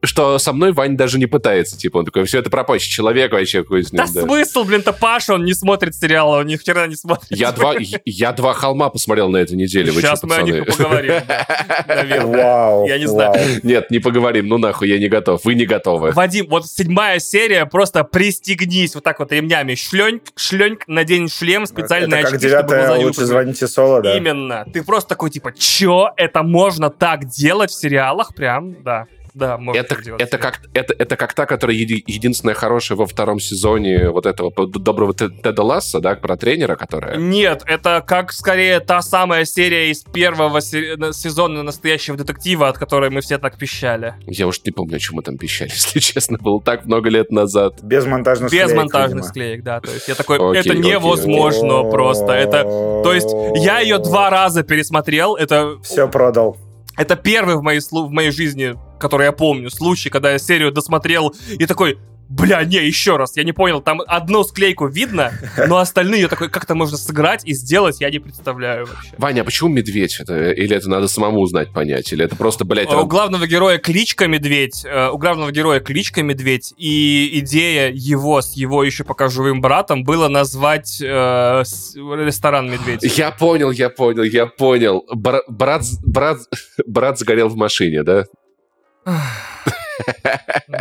что 0.03 0.39
со 0.39 0.53
мной 0.53 0.71
Вань 0.71 0.97
даже 0.97 1.17
не 1.19 1.25
пытается, 1.25 1.77
типа, 1.77 1.97
он 1.97 2.05
такой, 2.05 2.25
все 2.25 2.39
это 2.39 2.49
пропащий 2.49 2.91
человек 2.91 3.31
вообще 3.31 3.63
какой 3.63 3.83
с 3.83 3.91
ним. 3.91 4.05
Да, 4.05 4.24
смысл, 4.25 4.63
блин-то 4.63 4.93
Паша, 4.93 5.33
он 5.33 5.45
не 5.45 5.53
смотрит 5.53 5.95
сериалы, 5.95 6.37
он 6.39 6.47
ни 6.47 6.55
вчера 6.55 6.87
не 6.87 6.95
смотрит. 6.95 7.27
Я 7.29 7.51
два, 7.51 7.73
я 8.05 8.31
два 8.33 8.53
холма 8.53 8.89
посмотрел 8.89 9.29
на 9.29 9.37
этой 9.37 9.55
неделе. 9.55 9.91
Сейчас 9.91 10.23
мы 10.23 10.35
о 10.35 10.41
них 10.41 10.65
поговорим. 10.65 11.13
Наверное. 11.87 12.85
Я 12.87 12.97
не 12.97 13.07
знаю. 13.07 13.59
Нет, 13.63 13.91
не 13.91 13.99
поговорим, 13.99 14.47
ну 14.47 14.57
нахуй, 14.57 14.89
я 14.89 14.99
не 14.99 15.07
готов. 15.07 15.43
Вы 15.45 15.55
не 15.55 15.65
готовы. 15.65 16.11
Вадим, 16.11 16.47
вот 16.49 16.67
седьмая 16.67 17.19
серия, 17.19 17.65
просто 17.65 18.03
пристегнись 18.03 18.95
вот 18.95 19.03
так 19.03 19.19
вот 19.19 19.31
ремнями. 19.31 19.75
Шленьк, 19.75 20.23
шленьк, 20.35 20.87
надень 20.87 21.29
шлем, 21.29 21.65
специальные 21.65 22.19
это 22.19 22.27
очки, 22.27 22.31
как 22.33 22.41
девятая, 22.41 22.97
лучше 22.97 23.25
звоните 23.25 23.67
соло, 23.67 24.01
да? 24.01 24.17
Именно. 24.17 24.65
Ты 24.73 24.83
просто 24.83 25.09
такой, 25.09 25.29
типа, 25.29 25.53
чё? 25.57 26.09
Это 26.17 26.43
можно 26.43 26.89
так 26.89 27.25
делать 27.25 27.71
в 27.71 27.79
сериалах? 27.79 28.33
Прям, 28.35 28.81
да. 28.83 29.07
Да, 29.35 29.57
можно 29.57 29.81
это, 29.81 30.01
делать. 30.01 30.21
Это 30.21 30.37
как, 30.37 30.61
это, 30.73 30.95
это 30.97 31.17
как 31.17 31.33
та, 31.33 31.45
которая 31.45 31.75
еди, 31.75 32.01
единственная 32.07 32.55
хорошая 32.55 32.97
во 32.97 33.05
втором 33.05 33.41
сезоне 33.41 34.09
вот 34.09 34.25
этого 34.25 34.51
доброго 34.67 35.13
Теда 35.13 35.61
Ласса, 35.61 35.99
да, 35.99 36.15
про 36.15 36.37
тренера, 36.37 36.77
которая... 36.77 37.17
Нет, 37.17 37.61
это 37.65 38.01
как 38.07 38.31
скорее 38.31 38.79
та 38.79 39.01
самая 39.01 39.43
серия 39.43 39.91
из 39.91 40.03
первого 40.03 40.61
сезона 40.61 41.63
настоящего 41.63 42.15
детектива, 42.15 42.69
от 42.69 42.77
которой 42.77 43.09
мы 43.09 43.19
все 43.19 43.37
так 43.37 43.57
пищали. 43.57 44.13
Я 44.25 44.47
уж 44.47 44.61
не 44.63 44.71
помню, 44.71 44.95
о 44.95 44.99
чем 44.99 45.17
мы 45.17 45.21
там 45.21 45.37
пищали, 45.37 45.69
если 45.73 45.99
честно. 45.99 46.37
Было 46.39 46.61
так 46.61 46.85
много 46.85 47.09
лет 47.09 47.29
назад. 47.29 47.83
Без 47.83 48.05
монтажных 48.05 48.49
Без 48.51 48.61
склеек, 48.61 48.77
монтажных 48.77 49.15
видимо. 49.15 49.29
склеек, 49.29 49.63
да. 49.63 49.81
То 49.81 49.91
есть 49.91 50.07
я 50.07 50.15
такой, 50.15 50.37
окей, 50.37 50.61
это 50.61 50.79
невозможно 50.79 51.81
окей. 51.81 51.91
просто. 51.91 52.31
Это, 52.31 52.63
то 52.63 53.13
есть 53.13 53.29
я 53.65 53.79
ее 53.79 53.97
два 53.97 54.29
раза 54.29 54.63
пересмотрел, 54.63 55.35
это... 55.35 55.77
Все 55.83 56.07
продал. 56.07 56.55
Это 56.97 57.17
первый 57.17 57.55
в 57.55 57.61
моей, 57.61 57.81
в 57.81 58.11
моей 58.11 58.31
жизни, 58.31 58.75
который 58.99 59.25
я 59.25 59.31
помню, 59.31 59.69
случай, 59.69 60.09
когда 60.09 60.31
я 60.31 60.39
серию 60.39 60.71
досмотрел 60.71 61.33
и 61.47 61.65
такой, 61.65 61.97
Бля, 62.27 62.63
не, 62.63 62.77
еще 62.77 63.17
раз, 63.17 63.37
я 63.37 63.43
не 63.43 63.51
понял, 63.51 63.81
там 63.81 64.01
одну 64.07 64.43
склейку 64.43 64.87
видно, 64.87 65.31
но 65.67 65.77
остальные 65.77 66.27
такой, 66.27 66.49
как 66.49 66.63
это 66.63 66.73
можно 66.73 66.97
сыграть 66.97 67.45
и 67.45 67.53
сделать, 67.53 68.01
я 68.01 68.09
не 68.09 68.19
представляю 68.19 68.87
вообще. 68.87 69.11
Ваня, 69.17 69.41
а 69.41 69.43
почему 69.43 69.69
медведь? 69.69 70.17
Это, 70.19 70.51
или 70.51 70.75
это 70.75 70.89
надо 70.89 71.07
самому 71.07 71.41
узнать, 71.41 71.71
понять? 71.71 72.11
Или 72.11 72.25
это 72.25 72.35
просто, 72.35 72.65
блядь... 72.65 72.91
У 72.91 73.05
главного 73.05 73.45
героя 73.45 73.77
кличка 73.77 74.27
Медведь, 74.27 74.83
э, 74.85 75.09
у 75.09 75.17
главного 75.17 75.51
героя 75.51 75.79
кличка 75.79 76.23
Медведь, 76.23 76.73
и 76.77 77.39
идея 77.39 77.91
его 77.93 78.41
с 78.41 78.53
его 78.53 78.83
еще 78.83 79.03
пока 79.03 79.27
живым 79.27 79.61
братом 79.61 80.03
было 80.03 80.27
назвать 80.27 80.99
э, 81.01 81.05
ресторан 81.05 82.71
Медведь. 82.71 83.03
Я 83.17 83.31
понял, 83.31 83.69
я 83.69 83.89
понял, 83.89 84.23
я 84.23 84.47
понял. 84.47 85.05
Бра- 85.13 85.43
брат, 85.47 85.83
брат, 86.03 86.39
брат 86.87 87.19
сгорел 87.19 87.49
в 87.49 87.55
машине, 87.55 88.03
да? 88.03 88.25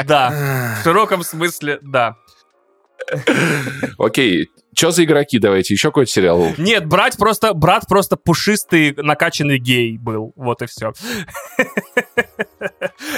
Да, 0.05 0.77
в 0.81 0.83
широком 0.83 1.23
смысле, 1.23 1.79
да. 1.83 2.17
Окей, 3.99 4.49
что 4.75 4.91
за 4.91 5.05
игроки? 5.05 5.39
Давайте 5.39 5.75
еще 5.75 5.89
какой-то 5.89 6.11
сериал. 6.11 6.49
Нет, 6.59 6.87
брат 6.87 7.17
просто, 7.17 7.55
брат 7.55 7.87
просто 7.87 8.17
пушистый, 8.17 8.95
накачанный 8.97 9.59
гей 9.59 9.99
был. 9.99 10.33
Вот 10.37 10.63
и 10.63 10.67
все. 10.67 10.93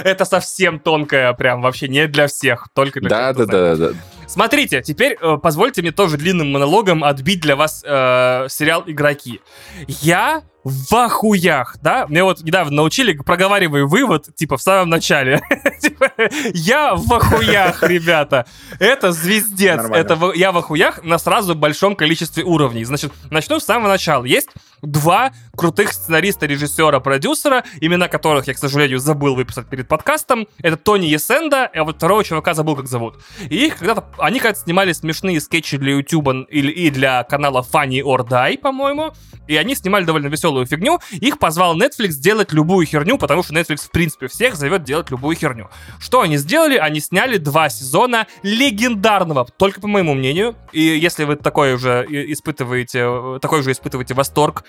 Это 0.04 0.24
совсем 0.24 0.80
тонкое, 0.80 1.32
прям 1.34 1.62
вообще 1.62 1.88
не 1.88 2.06
для 2.08 2.26
всех, 2.26 2.68
только 2.74 3.00
для 3.00 3.08
да, 3.08 3.32
да, 3.32 3.46
да, 3.46 3.76
да. 3.76 3.90
Смотрите, 4.26 4.82
теперь 4.82 5.16
э, 5.20 5.36
позвольте 5.40 5.82
мне 5.82 5.92
тоже 5.92 6.16
длинным 6.16 6.50
монологом 6.50 7.04
отбить 7.04 7.40
для 7.40 7.54
вас 7.54 7.82
э, 7.86 8.46
сериал 8.50 8.82
«Игроки». 8.86 9.40
Я 9.86 10.42
в 10.66 10.92
охуях, 10.96 11.76
да? 11.80 12.08
Мне 12.08 12.24
вот 12.24 12.42
недавно 12.42 12.74
научили, 12.74 13.12
проговаривай 13.12 13.84
вывод, 13.84 14.34
типа, 14.34 14.56
в 14.56 14.62
самом 14.62 14.88
начале. 14.88 15.40
Типа, 15.80 16.10
я 16.54 16.96
в 16.96 17.12
охуях, 17.12 17.82
ребята. 17.88 18.46
Это 18.80 19.12
звездец. 19.12 19.84
Это 19.88 20.32
я 20.34 20.50
в 20.50 20.58
охуях 20.58 21.04
на 21.04 21.18
сразу 21.18 21.54
большом 21.54 21.94
количестве 21.94 22.42
уровней. 22.42 22.84
Значит, 22.84 23.12
начну 23.30 23.60
с 23.60 23.64
самого 23.64 23.88
начала. 23.88 24.24
Есть 24.24 24.48
два 24.82 25.32
крутых 25.56 25.92
сценариста, 25.92 26.46
режиссера, 26.46 26.98
продюсера, 26.98 27.62
имена 27.80 28.08
которых 28.08 28.48
я, 28.48 28.54
к 28.54 28.58
сожалению, 28.58 28.98
забыл 28.98 29.36
выписать 29.36 29.68
перед 29.68 29.86
подкастом. 29.86 30.48
Это 30.58 30.76
Тони 30.76 31.06
Есенда, 31.06 31.66
а 31.66 31.84
вот 31.84 31.96
второго 31.96 32.24
чувака 32.24 32.54
забыл, 32.54 32.74
как 32.74 32.88
зовут. 32.88 33.22
И 33.48 33.66
их 33.66 33.78
когда-то, 33.78 34.04
они 34.18 34.40
когда-то 34.40 34.60
снимали 34.60 34.92
смешные 34.92 35.40
скетчи 35.40 35.76
для 35.76 35.92
YouTube 35.92 36.48
и 36.50 36.90
для 36.90 37.22
канала 37.22 37.64
Funny 37.70 38.00
or 38.02 38.26
Die, 38.26 38.58
по-моему. 38.58 39.12
И 39.46 39.56
они 39.56 39.76
снимали 39.76 40.04
довольно 40.04 40.26
веселую 40.56 40.66
фигню. 40.66 41.00
Их 41.10 41.38
позвал 41.38 41.78
Netflix 41.78 42.10
сделать 42.10 42.52
любую 42.52 42.86
херню, 42.86 43.18
потому 43.18 43.42
что 43.42 43.54
Netflix, 43.54 43.86
в 43.86 43.90
принципе, 43.90 44.28
всех 44.28 44.56
зовет 44.56 44.84
делать 44.84 45.10
любую 45.10 45.36
херню. 45.36 45.68
Что 45.98 46.22
они 46.22 46.36
сделали? 46.36 46.76
Они 46.76 47.00
сняли 47.00 47.38
два 47.38 47.68
сезона 47.68 48.26
легендарного, 48.42 49.46
только 49.56 49.80
по 49.80 49.88
моему 49.88 50.14
мнению. 50.14 50.54
И 50.72 50.80
если 50.80 51.24
вы 51.24 51.36
такое 51.36 51.74
уже 51.74 52.06
испытываете, 52.08 53.38
такой 53.40 53.62
же 53.62 53.72
испытываете 53.72 54.14
восторг 54.14 54.64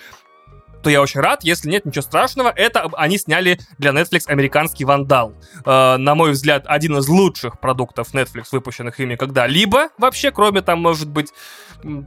то 0.88 0.92
я 0.92 1.02
очень 1.02 1.20
рад. 1.20 1.44
Если 1.44 1.70
нет, 1.70 1.84
ничего 1.84 2.02
страшного. 2.02 2.48
Это 2.56 2.90
они 2.94 3.18
сняли 3.18 3.60
для 3.78 3.92
Netflix 3.92 4.22
американский 4.28 4.86
вандал. 4.86 5.34
Э, 5.66 5.98
на 5.98 6.16
мой 6.16 6.32
взгляд, 6.32 6.64
один 6.66 6.96
из 6.96 7.10
лучших 7.10 7.60
продуктов 7.60 8.14
Netflix, 8.14 8.46
выпущенных 8.54 8.98
ими 9.02 9.16
когда-либо. 9.16 9.90
Вообще, 9.98 10.32
кроме 10.32 10.62
там, 10.62 10.80
может 10.80 11.10
быть, 11.10 11.34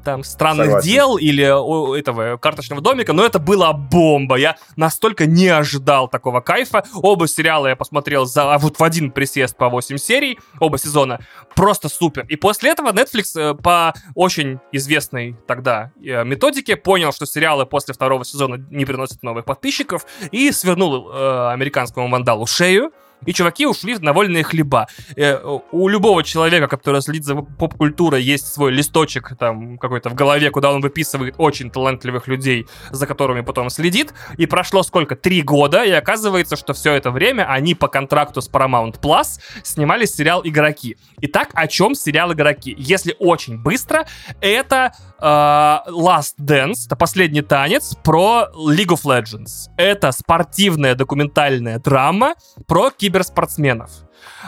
там 0.04 0.24
странных 0.24 0.66
Согласен. 0.66 0.90
дел 0.90 1.16
или 1.16 1.44
о, 1.44 1.94
этого 1.94 2.36
карточного 2.36 2.82
домика, 2.82 3.12
но 3.12 3.24
это 3.24 3.38
была 3.38 3.72
бомба. 3.72 4.36
Я 4.36 4.56
настолько 4.76 5.26
не 5.26 5.48
ожидал 5.48 6.08
такого 6.08 6.40
кайфа. 6.40 6.84
Оба 6.94 7.28
сериала 7.28 7.68
я 7.68 7.76
посмотрел 7.76 8.24
за 8.26 8.54
а 8.54 8.58
вот 8.58 8.78
в 8.78 8.82
один 8.82 9.10
присест 9.10 9.56
по 9.56 9.68
8 9.68 9.96
серий, 9.98 10.38
оба 10.58 10.78
сезона. 10.78 11.20
Просто 11.54 11.88
супер. 11.88 12.24
И 12.28 12.36
после 12.36 12.70
этого 12.70 12.92
Netflix 12.92 13.38
э, 13.38 13.54
по 13.54 13.94
очень 14.14 14.58
известной 14.72 15.36
тогда 15.46 15.92
э, 16.02 16.24
методике 16.24 16.76
понял, 16.76 17.12
что 17.12 17.26
сериалы 17.26 17.66
после 17.66 17.94
второго 17.94 18.24
сезона 18.24 18.56
не 18.70 18.84
приносят 18.84 19.22
новых 19.22 19.44
подписчиков 19.44 20.06
и 20.30 20.52
свернул 20.52 21.10
э, 21.10 21.52
американскому 21.52 22.08
вандалу 22.08 22.46
шею 22.46 22.92
и 23.26 23.32
чуваки 23.32 23.66
ушли 23.66 23.96
на 23.98 24.12
вольные 24.12 24.42
хлеба. 24.42 24.88
Э, 25.16 25.38
у 25.72 25.88
любого 25.88 26.22
человека, 26.24 26.68
который 26.68 27.02
следит 27.02 27.24
за 27.24 27.36
поп-культурой, 27.36 28.22
есть 28.22 28.46
свой 28.46 28.72
листочек 28.72 29.36
там 29.38 29.78
какой-то 29.78 30.10
в 30.10 30.14
голове, 30.14 30.50
куда 30.50 30.72
он 30.72 30.80
выписывает 30.80 31.34
очень 31.38 31.70
талантливых 31.70 32.28
людей, 32.28 32.66
за 32.90 33.06
которыми 33.06 33.42
потом 33.42 33.70
следит. 33.70 34.14
И 34.38 34.46
прошло 34.46 34.82
сколько? 34.82 35.16
Три 35.16 35.42
года, 35.42 35.84
и 35.84 35.90
оказывается, 35.90 36.56
что 36.56 36.72
все 36.72 36.94
это 36.94 37.10
время 37.10 37.44
они 37.48 37.74
по 37.74 37.88
контракту 37.88 38.40
с 38.40 38.50
Paramount 38.50 39.00
Plus 39.00 39.40
снимали 39.62 40.06
сериал 40.06 40.40
«Игроки». 40.44 40.96
Итак, 41.20 41.50
о 41.54 41.66
чем 41.66 41.94
сериал 41.94 42.32
«Игроки»? 42.32 42.74
Если 42.78 43.14
очень 43.18 43.58
быстро, 43.58 44.06
это 44.40 44.92
Last 45.22 46.34
Dance, 46.40 46.86
это 46.86 46.96
последний 46.96 47.42
танец 47.42 47.94
про 48.02 48.48
League 48.54 48.88
of 48.88 49.02
Legends. 49.04 49.68
Это 49.76 50.12
спортивная 50.12 50.94
документальная 50.94 51.78
драма 51.78 52.34
про 52.66 52.90
кибер 52.90 53.20
киберспортсменов. 53.20 53.90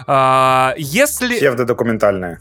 А, 0.07 0.74
если... 0.77 1.36
Псевдодокументальная. 1.36 2.40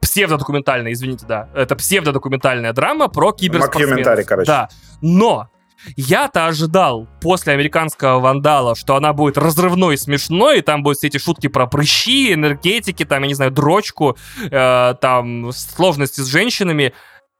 Псевдодокументальная, 0.00 0.92
извините, 0.92 1.26
да. 1.26 1.48
Это 1.54 1.76
псевдодокументальная 1.76 2.72
драма 2.72 3.08
про 3.08 3.32
киберспортсменов. 3.32 4.26
короче. 4.26 4.46
Да. 4.46 4.68
Но 5.00 5.48
я-то 5.96 6.46
ожидал 6.46 7.08
после 7.20 7.54
американского 7.54 8.20
вандала, 8.20 8.76
что 8.76 8.94
она 8.94 9.12
будет 9.12 9.36
разрывной 9.36 9.94
и 9.94 9.98
смешной, 9.98 10.58
и 10.58 10.62
там 10.62 10.84
будут 10.84 10.98
все 10.98 11.08
эти 11.08 11.18
шутки 11.18 11.48
про 11.48 11.66
прыщи, 11.66 12.32
энергетики, 12.32 13.04
там, 13.04 13.22
я 13.22 13.28
не 13.28 13.34
знаю, 13.34 13.50
дрочку, 13.50 14.16
э, 14.48 14.94
там, 15.00 15.50
сложности 15.52 16.20
с 16.20 16.26
женщинами. 16.26 16.92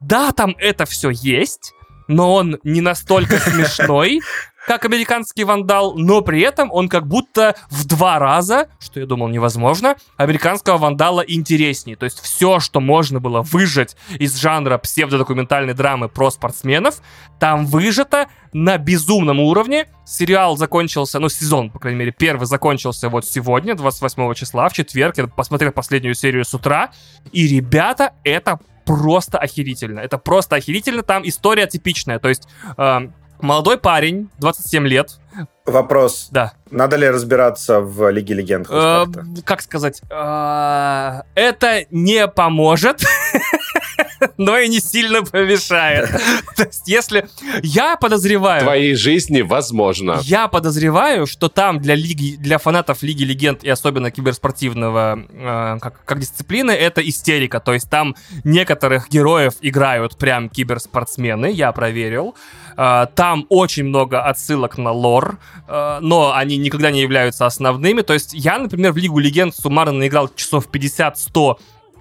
Да, 0.02 0.32
там 0.32 0.54
это 0.58 0.84
все 0.84 1.10
есть, 1.10 1.72
но 2.08 2.34
он 2.34 2.58
не 2.64 2.80
настолько 2.80 3.38
смешной, 3.38 4.20
как 4.66 4.84
американский 4.84 5.44
вандал, 5.44 5.94
но 5.96 6.20
при 6.22 6.40
этом 6.40 6.70
он 6.70 6.88
как 6.88 7.06
будто 7.06 7.56
в 7.70 7.84
два 7.84 8.18
раза, 8.18 8.68
что 8.78 9.00
я 9.00 9.06
думал 9.06 9.28
невозможно, 9.28 9.96
американского 10.16 10.78
вандала 10.78 11.20
интереснее. 11.20 11.96
То 11.96 12.04
есть 12.04 12.20
все, 12.20 12.60
что 12.60 12.80
можно 12.80 13.18
было 13.18 13.42
выжать 13.42 13.96
из 14.18 14.36
жанра 14.36 14.78
псевдодокументальной 14.78 15.74
драмы 15.74 16.08
про 16.08 16.30
спортсменов, 16.30 17.02
там 17.40 17.66
выжато 17.66 18.28
на 18.52 18.78
безумном 18.78 19.40
уровне. 19.40 19.88
Сериал 20.06 20.56
закончился, 20.56 21.18
ну, 21.18 21.28
сезон, 21.28 21.70
по 21.70 21.80
крайней 21.80 21.98
мере, 21.98 22.14
первый 22.16 22.46
закончился 22.46 23.08
вот 23.08 23.26
сегодня, 23.26 23.74
28 23.74 24.34
числа, 24.34 24.68
в 24.68 24.74
четверг. 24.74 25.18
Я 25.18 25.26
посмотрел 25.26 25.72
последнюю 25.72 26.14
серию 26.14 26.44
с 26.44 26.54
утра. 26.54 26.90
И, 27.32 27.48
ребята, 27.48 28.12
это 28.22 28.60
просто 28.84 29.38
охерительно. 29.38 30.00
Это 30.00 30.18
просто 30.18 30.56
охерительно. 30.56 31.02
Там 31.02 31.26
история 31.26 31.66
типичная. 31.66 32.18
То 32.18 32.28
есть 32.28 32.48
э, 32.76 32.98
молодой 33.40 33.78
парень, 33.78 34.30
27 34.38 34.86
лет. 34.86 35.18
Вопрос. 35.64 36.28
Да. 36.30 36.52
Надо 36.70 36.96
ли 36.96 37.08
разбираться 37.08 37.80
в 37.80 38.10
Лиге 38.10 38.34
Легенд? 38.34 38.66
хоть 38.66 38.76
Э, 38.76 39.04
как-то? 39.06 39.42
как 39.44 39.62
сказать? 39.62 40.00
Э, 40.10 41.22
это 41.34 41.84
не 41.90 42.26
поможет. 42.28 43.04
Но 44.36 44.56
и 44.58 44.68
не 44.68 44.80
сильно 44.80 45.22
помешает. 45.22 46.08
То 46.56 46.64
есть, 46.64 46.86
если 46.88 47.28
я 47.62 47.96
В 47.96 48.00
подозреваю, 48.00 48.62
твоей 48.62 48.94
жизни 48.94 49.42
возможно. 49.42 50.18
я 50.22 50.48
подозреваю, 50.48 51.26
что 51.26 51.48
там 51.48 51.80
для 51.80 51.94
лиги, 51.94 52.36
для 52.36 52.58
фанатов 52.58 53.02
Лиги 53.02 53.24
Легенд 53.24 53.64
и 53.64 53.68
особенно 53.68 54.10
киберспортивного 54.10 55.24
э, 55.28 55.78
как, 55.80 56.04
как 56.04 56.20
дисциплины 56.20 56.70
это 56.70 57.06
истерика. 57.08 57.60
То 57.60 57.72
есть 57.74 57.90
там 57.90 58.14
некоторых 58.44 59.08
героев 59.10 59.54
играют 59.60 60.16
прям 60.16 60.48
киберспортсмены, 60.48 61.50
я 61.50 61.72
проверил. 61.72 62.34
Э, 62.36 62.61
там 62.76 63.46
очень 63.48 63.84
много 63.84 64.22
отсылок 64.22 64.78
на 64.78 64.92
лор, 64.92 65.38
э, 65.68 65.98
но 66.00 66.34
они 66.34 66.56
никогда 66.56 66.90
не 66.90 67.00
являются 67.00 67.46
основными. 67.46 68.02
То 68.02 68.14
есть 68.14 68.32
я, 68.32 68.58
например, 68.58 68.92
в 68.92 68.96
Лигу 68.96 69.18
Легенд 69.18 69.54
суммарно 69.54 69.92
наиграл 69.92 70.28
часов 70.34 70.68
50-100 70.72 71.58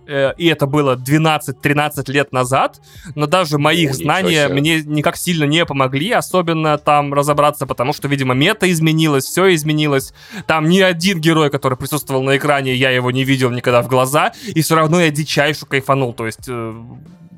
э, 0.08 0.34
и 0.38 0.48
это 0.48 0.66
было 0.66 0.96
12-13 0.96 2.12
лет 2.12 2.32
назад, 2.32 2.82
но 3.16 3.28
даже 3.28 3.58
мои 3.58 3.86
О, 3.86 3.90
ничего 3.90 4.04
знания 4.04 4.48
мне 4.48 4.82
никак 4.82 5.18
сильно 5.18 5.46
не 5.46 5.66
помогли, 5.66 6.12
особенно 6.12 6.78
там 6.78 7.14
разобраться, 7.14 7.66
потому 7.66 7.94
что, 7.94 8.08
видимо, 8.08 8.34
мета 8.34 8.70
изменилась, 8.72 9.26
все 9.26 9.54
изменилось. 9.54 10.14
Там 10.48 10.66
ни 10.70 10.80
один 10.80 11.20
герой, 11.20 11.50
который 11.50 11.78
присутствовал 11.78 12.24
на 12.24 12.38
экране, 12.38 12.76
я 12.76 12.90
его 12.92 13.12
не 13.12 13.24
видел 13.24 13.52
никогда 13.52 13.82
в 13.82 13.88
глаза, 13.88 14.34
и 14.46 14.62
все 14.62 14.76
равно 14.76 15.02
я 15.02 15.10
дичайше 15.10 15.66
кайфанул, 15.66 16.14
то 16.14 16.26
есть... 16.26 16.50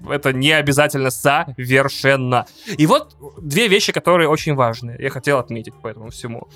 это 0.10 0.34
не 0.34 0.52
обязательно 0.52 1.10
совершенно. 1.10 2.46
И 2.78 2.86
вот 2.86 3.16
две 3.42 3.68
вещи, 3.68 3.92
которые 3.92 4.30
очень 4.30 4.56
важны. 4.56 4.96
Я 5.00 5.10
хотел 5.10 5.40
отметить 5.40 5.74
по 5.82 5.88
этому 5.88 6.10
всему. 6.10 6.48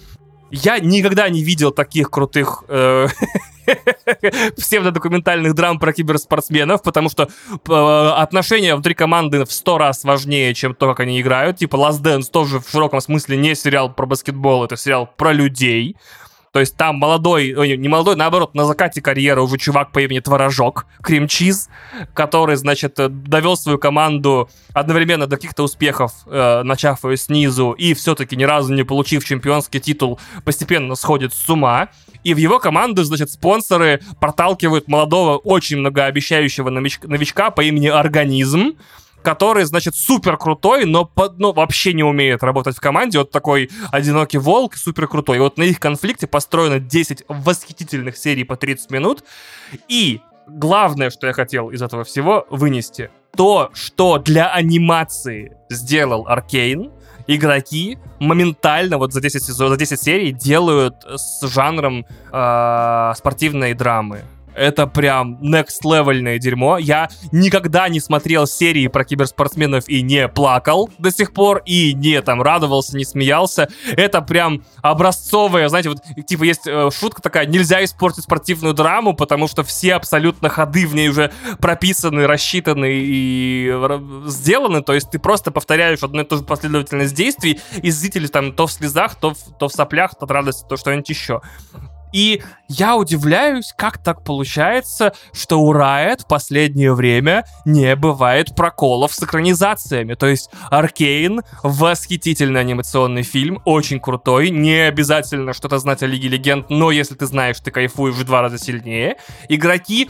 Я 0.49 0.79
никогда 0.79 1.27
не 1.27 1.43
видел 1.43 1.71
таких 1.71 2.09
крутых 2.09 2.63
э, 2.69 3.07
псевдодокументальных 4.55 5.53
драм 5.53 5.77
про 5.77 5.91
киберспортсменов, 5.91 6.81
потому 6.83 7.09
что 7.09 7.27
э, 7.49 8.11
отношения 8.15 8.73
внутри 8.73 8.93
команды 8.93 9.43
в 9.43 9.51
сто 9.51 9.77
раз 9.77 10.05
важнее, 10.05 10.53
чем 10.53 10.73
то, 10.73 10.87
как 10.87 11.01
они 11.01 11.19
играют. 11.19 11.57
Типа 11.57 11.75
Last 11.75 12.01
Dance 12.01 12.29
тоже 12.31 12.59
в 12.59 12.69
широком 12.69 13.01
смысле 13.01 13.35
не 13.35 13.55
сериал 13.55 13.93
про 13.93 14.05
баскетбол, 14.05 14.63
это 14.63 14.77
сериал 14.77 15.09
про 15.17 15.33
людей. 15.33 15.97
То 16.51 16.59
есть 16.59 16.77
там 16.77 16.95
молодой, 16.95 17.53
ой, 17.53 17.77
не 17.77 17.87
молодой, 17.87 18.15
наоборот, 18.15 18.55
на 18.55 18.65
закате 18.65 19.01
карьеры 19.01 19.41
уже 19.41 19.57
чувак 19.57 19.91
по 19.91 19.99
имени 19.99 20.19
Творожок, 20.19 20.85
Кремчиз, 21.01 21.69
который, 22.13 22.55
значит, 22.55 22.99
э, 22.99 23.09
довел 23.09 23.57
свою 23.57 23.77
команду 23.77 24.49
одновременно 24.73 25.27
до 25.27 25.35
каких-то 25.35 25.63
успехов, 25.63 26.11
э, 26.25 26.63
начав 26.63 27.03
ее 27.05 27.17
снизу, 27.17 27.71
и 27.71 27.93
все-таки 27.93 28.35
ни 28.35 28.43
разу 28.43 28.73
не 28.73 28.83
получив 28.83 29.25
чемпионский 29.25 29.79
титул, 29.79 30.19
постепенно 30.45 30.95
сходит 30.95 31.33
с 31.33 31.49
ума. 31.49 31.89
И 32.23 32.33
в 32.33 32.37
его 32.37 32.59
команду, 32.59 33.03
значит, 33.03 33.31
спонсоры 33.31 34.01
проталкивают 34.19 34.87
молодого, 34.87 35.37
очень 35.37 35.77
многообещающего 35.77 36.69
нович- 36.69 37.05
новичка 37.07 37.51
по 37.51 37.61
имени 37.61 37.87
Организм, 37.87 38.73
который, 39.27 39.65
значит, 39.65 39.93
супер 39.93 40.37
крутой, 40.37 40.85
но, 40.85 41.03
по- 41.03 41.33
ну, 41.37 41.51
вообще 41.51 41.91
не 41.91 42.01
умеет 42.01 42.43
работать 42.43 42.77
в 42.77 42.79
команде. 42.79 43.17
Вот 43.17 43.29
такой 43.29 43.69
одинокий 43.91 44.37
волк, 44.37 44.77
супер 44.77 45.05
крутой. 45.09 45.35
И 45.35 45.39
вот 45.41 45.57
на 45.57 45.63
их 45.63 45.81
конфликте 45.81 46.27
построено 46.27 46.79
10 46.79 47.25
восхитительных 47.27 48.15
серий 48.15 48.45
по 48.45 48.55
30 48.55 48.89
минут. 48.89 49.25
И 49.89 50.21
главное, 50.47 51.09
что 51.09 51.27
я 51.27 51.33
хотел 51.33 51.71
из 51.71 51.81
этого 51.81 52.05
всего 52.05 52.47
вынести, 52.49 53.09
то, 53.35 53.69
что 53.73 54.17
для 54.17 54.47
анимации 54.47 55.57
сделал 55.69 56.25
Аркейн, 56.25 56.89
игроки 57.27 57.97
моментально 58.21 58.97
вот 58.97 59.11
за 59.11 59.19
10, 59.19 59.43
сезон, 59.43 59.71
за 59.71 59.75
10 59.75 60.01
серий 60.01 60.31
делают 60.31 61.03
с 61.03 61.45
жанром 61.45 62.05
э, 62.31 63.13
спортивной 63.17 63.73
драмы. 63.73 64.21
Это 64.57 64.87
прям 64.87 65.35
next 65.35 65.83
левельное 65.83 66.39
дерьмо. 66.39 66.79
Я 66.79 67.09
никогда 67.31 67.87
не 67.89 67.99
смотрел 67.99 68.47
серии 68.47 68.87
про 68.87 69.05
киберспортсменов 69.05 69.87
и 69.87 70.01
не 70.01 70.27
плакал 70.27 70.89
до 70.97 71.11
сих 71.11 71.31
пор, 71.31 71.61
и 71.65 71.93
не 71.93 72.19
там 72.23 72.41
радовался, 72.41 72.97
не 72.97 73.05
смеялся. 73.05 73.69
Это 73.95 74.21
прям 74.21 74.63
образцовая, 74.81 75.69
знаете, 75.69 75.89
вот 75.89 75.99
типа 76.25 76.43
есть 76.43 76.65
э, 76.65 76.89
шутка 76.91 77.21
такая, 77.21 77.45
нельзя 77.45 77.83
испортить 77.83 78.23
спортивную 78.23 78.73
драму, 78.73 79.13
потому 79.13 79.47
что 79.47 79.63
все 79.63 79.93
абсолютно 79.93 80.49
ходы 80.49 80.87
в 80.87 80.95
ней 80.95 81.09
уже 81.09 81.31
прописаны, 81.59 82.25
рассчитаны 82.25 82.89
и 82.91 83.71
сделаны, 84.25 84.81
то 84.81 84.93
есть 84.93 85.11
ты 85.11 85.19
просто 85.19 85.51
повторяешь 85.51 86.01
одну 86.01 86.21
и 86.21 86.25
ту 86.25 86.37
же 86.37 86.43
последовательность 86.43 87.13
действий, 87.13 87.59
и 87.83 87.91
зрители 87.91 88.25
там 88.25 88.53
то 88.53 88.65
в 88.65 88.71
слезах, 88.71 89.15
то 89.15 89.35
в, 89.35 89.57
то 89.59 89.69
в 89.69 89.71
соплях, 89.71 90.15
то 90.15 90.25
от 90.25 90.31
радости, 90.31 90.65
то 90.67 90.77
что-нибудь 90.77 91.09
еще. 91.09 91.41
И 92.13 92.41
я 92.67 92.95
удивляюсь, 92.95 93.73
как 93.75 93.97
так 93.97 94.23
получается, 94.23 95.13
что 95.33 95.61
у 95.61 95.73
Riot 95.73 96.23
в 96.23 96.27
последнее 96.27 96.93
время 96.93 97.45
не 97.65 97.95
бывает 97.95 98.55
проколов 98.55 99.13
с 99.13 99.21
экранизациями. 99.23 100.13
То 100.15 100.27
есть 100.27 100.49
Аркейн— 100.69 101.41
восхитительный 101.63 102.61
анимационный 102.61 103.23
фильм, 103.23 103.61
очень 103.65 103.99
крутой, 103.99 104.49
не 104.49 104.87
обязательно 104.87 105.53
что-то 105.53 105.79
знать 105.79 106.03
о 106.03 106.07
Лиге 106.07 106.29
Легенд, 106.29 106.69
но 106.69 106.91
если 106.91 107.15
ты 107.15 107.25
знаешь, 107.25 107.59
ты 107.59 107.71
кайфуешь 107.71 108.15
в 108.15 108.23
два 108.23 108.41
раза 108.41 108.57
сильнее. 108.57 109.17
Игроки 109.49 110.09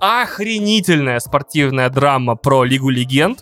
охренительная 0.00 1.20
спортивная 1.20 1.88
драма 1.88 2.36
про 2.36 2.64
Лигу 2.64 2.90
Легенд. 2.90 3.40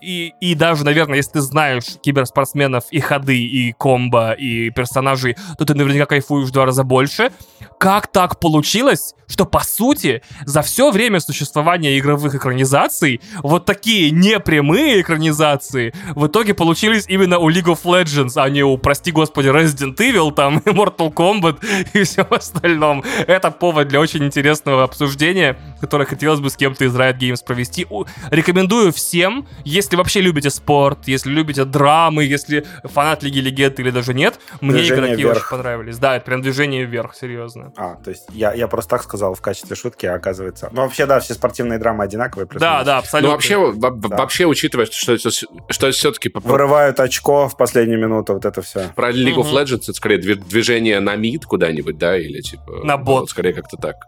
И, 0.00 0.32
и 0.40 0.54
даже, 0.54 0.84
наверное, 0.84 1.16
если 1.16 1.32
ты 1.32 1.40
знаешь 1.40 1.84
киберспортсменов 2.02 2.84
и 2.90 3.00
ходы, 3.00 3.38
и 3.38 3.72
комбо, 3.72 4.32
и 4.32 4.70
персонажей, 4.70 5.36
то 5.58 5.64
ты 5.64 5.74
наверняка 5.74 6.06
кайфуешь 6.06 6.48
в 6.48 6.52
два 6.52 6.66
раза 6.66 6.84
больше. 6.84 7.30
Как 7.78 8.06
так 8.08 8.40
получилось, 8.40 9.14
что, 9.26 9.46
по 9.46 9.60
сути, 9.60 10.22
за 10.44 10.62
все 10.62 10.90
время 10.90 11.20
существования 11.20 11.98
игровых 11.98 12.34
экранизаций 12.34 13.20
вот 13.42 13.64
такие 13.64 14.10
непрямые 14.10 15.00
экранизации 15.00 15.94
в 16.14 16.26
итоге 16.26 16.54
получились 16.54 17.06
именно 17.08 17.38
у 17.38 17.50
League 17.50 17.66
of 17.66 17.82
Legends, 17.84 18.32
а 18.36 18.48
не 18.48 18.62
у, 18.62 18.76
прости 18.78 19.12
господи, 19.12 19.48
Resident 19.48 19.96
Evil, 19.96 20.32
там, 20.32 20.58
Mortal 20.64 21.12
Kombat 21.12 21.64
и 21.92 22.02
всем 22.04 22.26
остальном. 22.30 23.04
Это 23.26 23.50
повод 23.50 23.88
для 23.88 24.00
очень 24.00 24.24
интересного 24.24 24.84
обсуждения, 24.84 25.43
которое 25.80 26.06
хотелось 26.06 26.40
бы 26.40 26.48
с 26.50 26.56
кем-то 26.56 26.84
из 26.84 26.94
Riot 26.96 27.18
Games 27.18 27.44
провести. 27.44 27.86
Рекомендую 28.30 28.92
всем, 28.92 29.46
если 29.64 29.96
вообще 29.96 30.20
любите 30.20 30.50
спорт, 30.50 31.06
если 31.06 31.30
любите 31.30 31.64
драмы, 31.64 32.24
если 32.24 32.64
фанат 32.84 33.22
Лиги 33.22 33.40
Легенд 33.40 33.78
или 33.80 33.90
даже 33.90 34.14
нет, 34.14 34.38
мне 34.60 34.72
Движение 34.78 35.04
игроки 35.06 35.22
вверх. 35.22 35.36
очень 35.36 35.50
понравились. 35.50 35.98
Да, 35.98 36.16
это 36.16 36.24
прям 36.24 36.42
движение 36.42 36.84
вверх, 36.84 37.14
серьезно. 37.14 37.72
А, 37.76 37.96
то 37.96 38.10
есть 38.10 38.24
я, 38.30 38.52
я 38.54 38.68
просто 38.68 38.90
так 38.90 39.02
сказал 39.02 39.34
в 39.34 39.40
качестве 39.40 39.76
шутки, 39.76 40.06
а 40.06 40.14
оказывается... 40.14 40.68
Ну, 40.72 40.82
вообще, 40.82 41.06
да, 41.06 41.20
все 41.20 41.34
спортивные 41.34 41.78
драмы 41.78 42.04
одинаковые. 42.04 42.46
Да, 42.52 42.82
да, 42.84 42.94
Ну, 42.94 42.98
абсолютно. 43.00 43.30
вообще, 43.32 43.56
во- 43.56 43.90
Да. 43.90 44.16
вообще, 44.16 44.46
учитывая, 44.46 44.86
что, 44.86 45.14
это- 45.14 45.30
что 45.30 45.90
все-таки 45.90 46.30
Вырывают 46.34 47.00
очко 47.00 47.48
в 47.48 47.56
последнюю 47.56 48.00
минуту, 48.00 48.34
вот 48.34 48.44
это 48.44 48.62
все. 48.62 48.90
про 48.94 49.10
League 49.10 49.34
of 49.36 49.48
Мгм. 49.48 49.56
Legends 49.56 49.82
это 49.84 49.92
скорее 49.92 50.18
дви- 50.20 50.34
движение 50.48 51.00
на 51.00 51.16
мид 51.16 51.44
куда-нибудь, 51.46 51.98
да, 51.98 52.16
или 52.18 52.40
типа... 52.40 52.84
На 52.84 52.96
ну, 52.96 53.04
бот. 53.04 53.20
вот 53.22 53.30
скорее 53.30 53.52
как-то 53.52 53.76
так. 53.76 54.06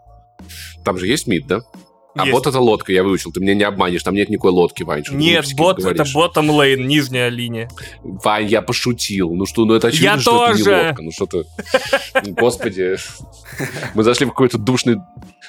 Там 0.83 0.97
же 0.97 1.07
есть 1.07 1.27
мид, 1.27 1.47
да? 1.47 1.61
А 2.15 2.21
Есть. 2.25 2.31
бот 2.31 2.47
это 2.47 2.59
лодка, 2.59 2.91
я 2.91 3.03
выучил. 3.03 3.31
Ты 3.31 3.39
меня 3.41 3.53
не 3.53 3.63
обманешь, 3.63 4.01
там 4.01 4.15
нет 4.15 4.29
никакой 4.29 4.49
лодки, 4.49 4.81
Вань. 4.81 5.03
Нет, 5.11 5.45
бот 5.55 5.77
это 5.83 6.03
ботом 6.15 6.49
лейн, 6.49 6.87
нижняя 6.87 7.29
линия. 7.29 7.69
Вань, 8.01 8.47
я 8.47 8.63
пошутил. 8.63 9.31
Ну 9.35 9.45
что, 9.45 9.65
ну 9.65 9.75
это 9.75 9.89
очевидно, 9.89 10.13
Я 10.15 10.19
что 10.19 10.45
это 10.47 10.57
тоже. 10.57 10.63
не 10.71 10.85
лодка. 10.87 11.01
Ну 11.03 11.11
что 11.11 11.25
ты... 11.27 11.43
Господи. 12.31 12.95
Мы 13.93 14.03
зашли 14.03 14.25
в 14.25 14.29
какой-то 14.29 14.57
душный, 14.57 14.97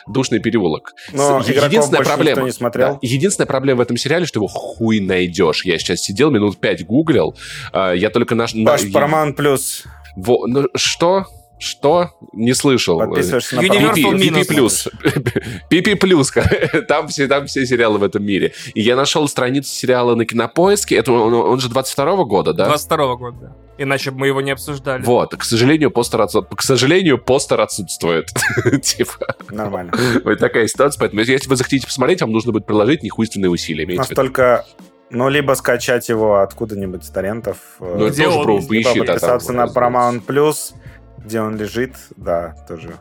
душный 0.06 0.40
переулок. 0.40 0.92
Но 1.14 1.38
единственная 1.40 2.02
проблема, 2.04 2.30
никто 2.40 2.46
не 2.46 2.52
смотрел. 2.52 2.92
Да, 2.94 2.98
единственная 3.00 3.46
проблема 3.46 3.78
в 3.78 3.80
этом 3.82 3.96
сериале, 3.96 4.26
что 4.26 4.38
его 4.40 4.46
хуй 4.46 5.00
найдешь. 5.00 5.64
Я 5.64 5.78
сейчас 5.78 6.00
сидел, 6.00 6.30
минут 6.30 6.58
пять 6.58 6.84
гуглил. 6.84 7.34
а, 7.72 7.92
я 7.92 8.10
только 8.10 8.34
наш... 8.34 8.52
на- 8.52 8.72
Паш, 8.72 8.82
я- 8.82 9.32
плюс. 9.34 9.84
Во- 10.16 10.46
ну, 10.46 10.66
что? 10.74 11.26
Что? 11.58 12.10
Не 12.32 12.54
слышал. 12.54 12.98
Подписываешься 12.98 13.56
на 13.56 13.60
Universal 13.60 13.94
Paramount+. 13.94 14.14
Minus. 14.14 14.40
PP 14.40 14.46
плюс. 14.46 14.88
PP 15.70 15.96
плюс. 15.96 16.32
Там 16.88 17.08
все, 17.08 17.26
там 17.26 17.46
все 17.46 17.66
сериалы 17.66 17.98
в 17.98 18.02
этом 18.04 18.24
мире. 18.24 18.52
И 18.74 18.80
я 18.80 18.96
нашел 18.96 19.26
страницу 19.28 19.70
сериала 19.70 20.14
на 20.14 20.24
Кинопоиске. 20.24 20.96
Это 20.96 21.12
он, 21.12 21.34
он 21.34 21.60
же 21.60 21.68
22 21.68 22.24
года, 22.24 22.52
да? 22.52 22.66
22 22.66 23.16
года, 23.16 23.36
да. 23.40 23.56
Иначе 23.80 24.10
бы 24.10 24.18
мы 24.20 24.26
его 24.28 24.40
не 24.40 24.50
обсуждали. 24.50 25.02
Вот, 25.02 25.36
к 25.36 25.44
сожалению, 25.44 25.90
постер, 25.92 26.20
отсу- 26.20 26.42
к 26.54 26.62
сожалению, 26.62 27.18
постер 27.18 27.60
отсутствует. 27.60 28.30
Типа, 28.82 29.36
Нормально. 29.50 29.92
вот 30.24 30.38
такая 30.38 30.66
ситуация. 30.66 30.98
Поэтому, 31.00 31.22
если 31.22 31.48
вы 31.48 31.56
захотите 31.56 31.86
посмотреть, 31.86 32.20
вам 32.20 32.32
нужно 32.32 32.52
будет 32.52 32.66
приложить 32.66 33.02
нехуйственные 33.02 33.50
усилия. 33.50 33.86
Настолько... 33.96 34.64
Ну, 35.10 35.30
либо 35.30 35.54
скачать 35.54 36.06
его 36.10 36.40
откуда-нибудь 36.40 37.02
с 37.02 37.08
торрентов. 37.08 37.56
э, 37.80 37.96
Ну, 37.98 38.04
это 38.08 38.16
тоже 38.24 38.42
про 38.42 38.52
либо 38.58 38.66
поищи, 38.68 38.84
да, 38.84 38.92
там 38.92 39.06
подписаться 39.06 39.52
на. 39.54 39.64
Paramount 39.64 40.26
Plus, 40.26 40.56
где 41.28 41.40
он 41.40 41.56
лежит, 41.56 41.94
да, 42.16 42.56
тоже. 42.66 42.94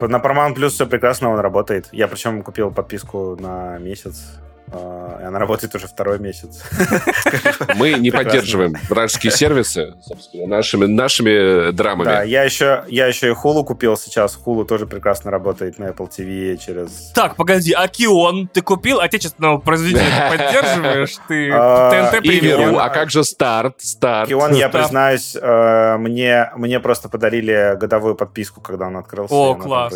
На 0.00 0.18
Paramount 0.18 0.54
Plus 0.54 0.68
все 0.68 0.86
прекрасно, 0.86 1.30
он 1.30 1.40
работает. 1.40 1.88
Я 1.92 2.08
причем 2.08 2.42
купил 2.42 2.70
подписку 2.70 3.36
на 3.40 3.78
месяц, 3.78 4.38
она 4.72 5.38
работает 5.38 5.74
уже 5.74 5.86
второй 5.86 6.18
месяц. 6.18 6.62
Мы 7.76 7.92
не 7.92 8.10
Прекрасно. 8.10 8.30
поддерживаем 8.30 8.74
вражеские 8.88 9.32
сервисы, 9.32 9.94
собственно, 10.02 10.46
нашими, 10.46 10.86
нашими 10.86 11.66
Да, 11.66 11.72
драмами. 11.72 12.26
я 12.28 12.42
еще, 12.44 12.84
я 12.88 13.06
еще 13.06 13.28
и 13.28 13.32
Hulu 13.32 13.64
купил 13.64 13.96
сейчас. 13.96 14.38
Hulu 14.44 14.64
тоже 14.64 14.86
прекрасно 14.86 15.30
работает 15.30 15.78
на 15.78 15.84
Apple 15.86 16.08
TV 16.10 16.56
через... 16.56 17.12
Так, 17.14 17.36
погоди, 17.36 17.72
а 17.72 17.86
Кион 17.88 18.48
ты 18.48 18.62
купил 18.62 19.00
отечественного 19.00 19.58
производителя? 19.58 20.04
Ты 20.30 20.36
поддерживаешь? 20.38 21.16
Ты 21.28 21.50
А, 21.52 22.10
ТНТ 22.10 22.24
И 22.24 22.28
премиум? 22.28 22.78
А 22.78 22.88
как 22.88 23.10
же 23.10 23.24
старт? 23.24 23.76
Старт. 23.78 24.28
Кион, 24.28 24.54
я 24.54 24.68
Да. 24.68 24.78
признаюсь, 24.80 25.36
э, 25.40 25.96
мне, 25.98 26.50
мне 26.56 26.80
просто 26.80 27.08
подарили 27.08 27.76
годовую 27.78 28.14
подписку, 28.14 28.60
когда 28.60 28.86
он 28.86 28.96
открылся. 28.96 29.34
О, 29.34 29.54
класс. 29.54 29.94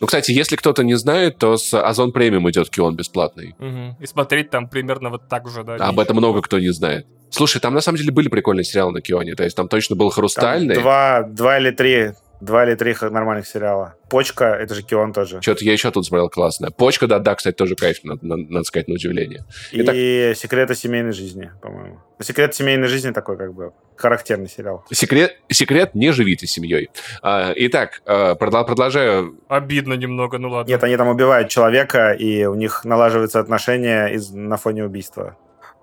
Ну, 0.00 0.06
кстати, 0.06 0.32
если 0.32 0.56
кто-то 0.56 0.82
не 0.84 0.94
знает, 0.94 1.38
то 1.38 1.56
с 1.56 1.72
Озон 1.74 2.12
премиум 2.12 2.50
идет 2.50 2.70
Кион 2.70 2.96
бесплатный. 2.96 3.54
Мгм. 3.68 3.96
И 4.00 4.06
смотреть 4.06 4.50
там 4.50 4.68
примерно 4.68 5.10
вот 5.10 5.28
так 5.28 5.48
же, 5.48 5.64
да. 5.64 5.76
Об 5.76 6.00
этом 6.00 6.16
много 6.16 6.42
кто 6.42 6.58
не 6.58 6.70
знает. 6.70 7.06
Слушай, 7.30 7.60
там 7.60 7.74
на 7.74 7.80
самом 7.80 7.98
деле 7.98 8.10
были 8.12 8.28
прикольные 8.28 8.64
сериалы 8.64 8.92
на 8.92 9.00
Кионе. 9.00 9.34
То 9.34 9.44
есть 9.44 9.56
там 9.56 9.68
точно 9.68 9.96
был 9.96 10.08
Там 10.10 10.14
Хрустальный. 10.16 10.74
два, 10.74 11.22
два 11.22 11.58
или 11.58 11.70
три, 11.70 12.12
два 12.40 12.64
или 12.64 12.74
три 12.74 12.94
нормальных 13.00 13.46
сериала. 13.46 13.94
Почка, 14.10 14.44
это 14.46 14.74
же 14.74 14.82
Кион 14.82 15.12
тоже. 15.12 15.40
Что-то 15.42 15.64
я 15.64 15.72
еще 15.72 15.90
тут 15.90 16.06
смотрел 16.06 16.28
классное. 16.28 16.70
Почка, 16.70 17.06
да, 17.06 17.18
да, 17.18 17.34
кстати, 17.34 17.54
тоже 17.56 17.74
кайф, 17.74 17.98
надо, 18.04 18.20
надо- 18.24 18.64
сказать, 18.64 18.88
на 18.88 18.94
удивление. 18.94 19.44
Итак- 19.72 19.94
И 19.96 20.32
секреты 20.36 20.74
семейной 20.74 21.12
жизни, 21.12 21.50
по-моему. 21.60 22.00
Секрет 22.20 22.54
семейной 22.54 22.88
жизни 22.88 23.10
такой, 23.10 23.36
как 23.36 23.54
бы, 23.54 23.72
характерный 23.96 24.48
сериал. 24.48 24.84
Секрет, 24.92 25.36
секрет 25.50 25.94
не 25.94 26.12
живите 26.12 26.46
семьей. 26.46 26.90
А, 27.22 27.52
итак, 27.56 28.02
а, 28.06 28.34
продолжаю. 28.34 29.38
Обидно 29.48 29.94
немного, 29.94 30.38
ну 30.38 30.48
ладно. 30.50 30.70
Нет, 30.70 30.82
они 30.84 30.96
там 30.96 31.08
убивают 31.08 31.48
человека, 31.48 32.12
и 32.12 32.44
у 32.44 32.54
них 32.54 32.84
налаживаются 32.84 33.40
отношения 33.40 34.06
из, 34.08 34.30
на 34.30 34.56
фоне 34.56 34.84
убийства. 34.84 35.36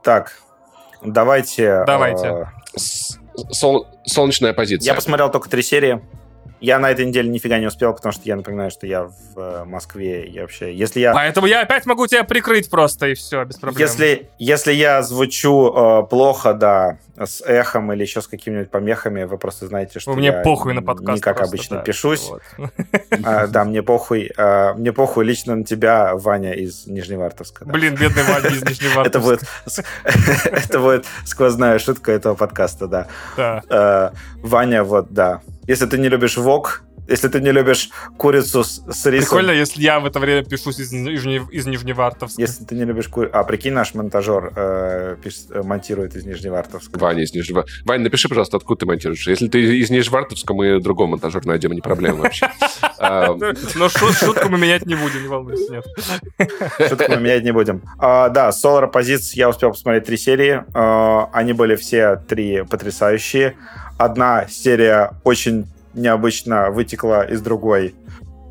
Так, 0.03 0.33
давайте... 1.03 1.83
Давайте. 1.85 2.27
э, 2.27 2.45
сол- 3.51 3.87
солнечная 4.05 4.53
позиция. 4.53 4.87
Я 4.91 4.95
посмотрел 4.95 5.29
только 5.31 5.49
три 5.49 5.61
серии. 5.61 6.01
Я 6.65 6.79
на 6.79 6.89
этой 6.89 7.05
неделе 7.05 7.29
нифига 7.29 7.59
не 7.59 7.67
успел, 7.67 7.93
потому 7.93 8.11
что 8.11 8.23
я 8.25 8.35
напоминаю, 8.35 8.71
что 8.71 8.87
я 8.87 9.03
в 9.03 9.13
э, 9.37 9.65
Москве. 9.65 10.25
И 10.25 10.39
вообще, 10.39 10.73
если 10.73 10.99
я... 10.99 11.13
Поэтому 11.13 11.45
я 11.45 11.61
опять 11.61 11.85
могу 11.85 12.07
тебя 12.07 12.23
прикрыть 12.23 12.71
просто, 12.71 13.09
и 13.09 13.13
все, 13.13 13.45
без 13.45 13.57
проблем. 13.57 13.79
Если, 13.79 14.29
если 14.39 14.73
я 14.73 15.03
звучу 15.03 15.71
э, 15.71 16.07
плохо, 16.09 16.55
да, 16.55 16.97
с 17.17 17.41
эхом 17.45 17.93
или 17.93 18.01
еще 18.01 18.21
с 18.21 18.27
какими-нибудь 18.27 18.71
помехами, 18.71 19.23
вы 19.23 19.37
просто 19.37 19.67
знаете, 19.67 19.99
что 19.99 20.13
Мне 20.13 20.27
я 20.27 20.41
похуй 20.41 20.73
на 20.73 20.81
подкаст 20.81 21.17
не 21.17 21.21
как 21.21 21.37
просто, 21.37 21.55
обычно 21.55 21.77
да. 21.77 21.83
пишусь. 21.83 22.29
Вот. 22.29 22.41
А, 23.23 23.47
да, 23.47 23.63
мне 23.63 23.83
похуй. 23.83 24.31
а, 24.37 24.73
мне 24.73 24.91
похуй 24.91 25.23
лично 25.23 25.55
на 25.55 25.63
тебя, 25.63 26.15
Ваня 26.15 26.53
из 26.53 26.87
Нижневартовска. 26.87 27.65
да. 27.65 27.73
Блин, 27.73 27.95
бедный 27.95 28.23
Ваня 28.23 28.49
из 28.49 28.63
Нижневартовска. 28.69 29.07
Это 29.07 29.19
будет, 29.19 29.41
это 30.45 30.79
будет 30.79 31.05
сквозная 31.25 31.79
шутка 31.79 32.11
этого 32.11 32.35
подкаста, 32.35 32.87
да. 32.87 33.07
Да. 33.37 33.61
Э, 33.69 34.09
Ваня, 34.41 34.83
вот, 34.83 35.11
да. 35.11 35.41
Если 35.67 35.87
ты 35.87 35.97
не 35.97 36.09
любишь 36.09 36.37
ВОК, 36.37 36.83
если 37.07 37.27
ты 37.27 37.39
не 37.41 37.51
любишь 37.51 37.89
курицу 38.17 38.63
с, 38.63 38.81
с 38.89 39.05
рисом... 39.05 39.27
Прикольно, 39.27 39.51
если 39.51 39.81
я 39.81 39.99
в 39.99 40.05
это 40.05 40.19
время 40.19 40.43
пишусь 40.43 40.79
из, 40.79 40.91
Нижне- 40.93 41.47
из 41.51 41.65
Нижневартовска. 41.65 42.41
Если 42.41 42.63
ты 42.65 42.75
не 42.75 42.83
любишь 42.85 43.07
курицу... 43.07 43.35
А, 43.37 43.43
прикинь, 43.43 43.73
наш 43.73 43.93
монтажер 43.93 44.51
э, 44.55 45.17
пишет- 45.23 45.51
э, 45.51 45.61
монтирует 45.63 46.15
из 46.15 46.25
Нижневартовска. 46.25 46.97
Ваня 46.99 47.23
из 47.23 47.33
Нижнего... 47.33 47.65
Ваня, 47.85 48.03
напиши, 48.05 48.27
пожалуйста, 48.29 48.57
откуда 48.57 48.79
ты 48.81 48.85
монтируешь. 48.85 49.27
Если 49.27 49.47
ты 49.47 49.79
из 49.79 49.89
Нижневартовска, 49.89 50.53
мы 50.53 50.79
другого 50.79 51.07
монтажера 51.07 51.45
найдем, 51.47 51.71
не 51.73 51.81
проблема 51.81 52.23
вообще. 52.23 52.49
А, 52.97 53.35
Но 53.75 53.89
шу- 53.89 54.13
шутку 54.13 54.47
мы 54.49 54.57
менять 54.57 54.85
не 54.85 54.95
будем, 54.95 55.21
не 55.21 55.27
волнуйся, 55.27 55.69
нет. 55.69 55.85
Шутку 56.89 57.11
мы 57.11 57.17
менять 57.17 57.43
не 57.43 57.51
будем. 57.51 57.81
А, 57.99 58.29
да, 58.29 58.49
Solar 58.49 58.89
Opposites 58.91 59.31
я 59.33 59.49
успел 59.49 59.71
посмотреть 59.71 60.05
три 60.05 60.17
серии. 60.17 60.63
А, 60.73 61.29
они 61.33 61.51
были 61.53 61.75
все 61.75 62.15
три 62.15 62.63
потрясающие. 62.63 63.57
Одна 63.97 64.47
серия 64.47 65.11
очень 65.23 65.67
необычно 65.95 66.71
вытекла 66.71 67.23
из 67.23 67.41
другой, 67.41 67.95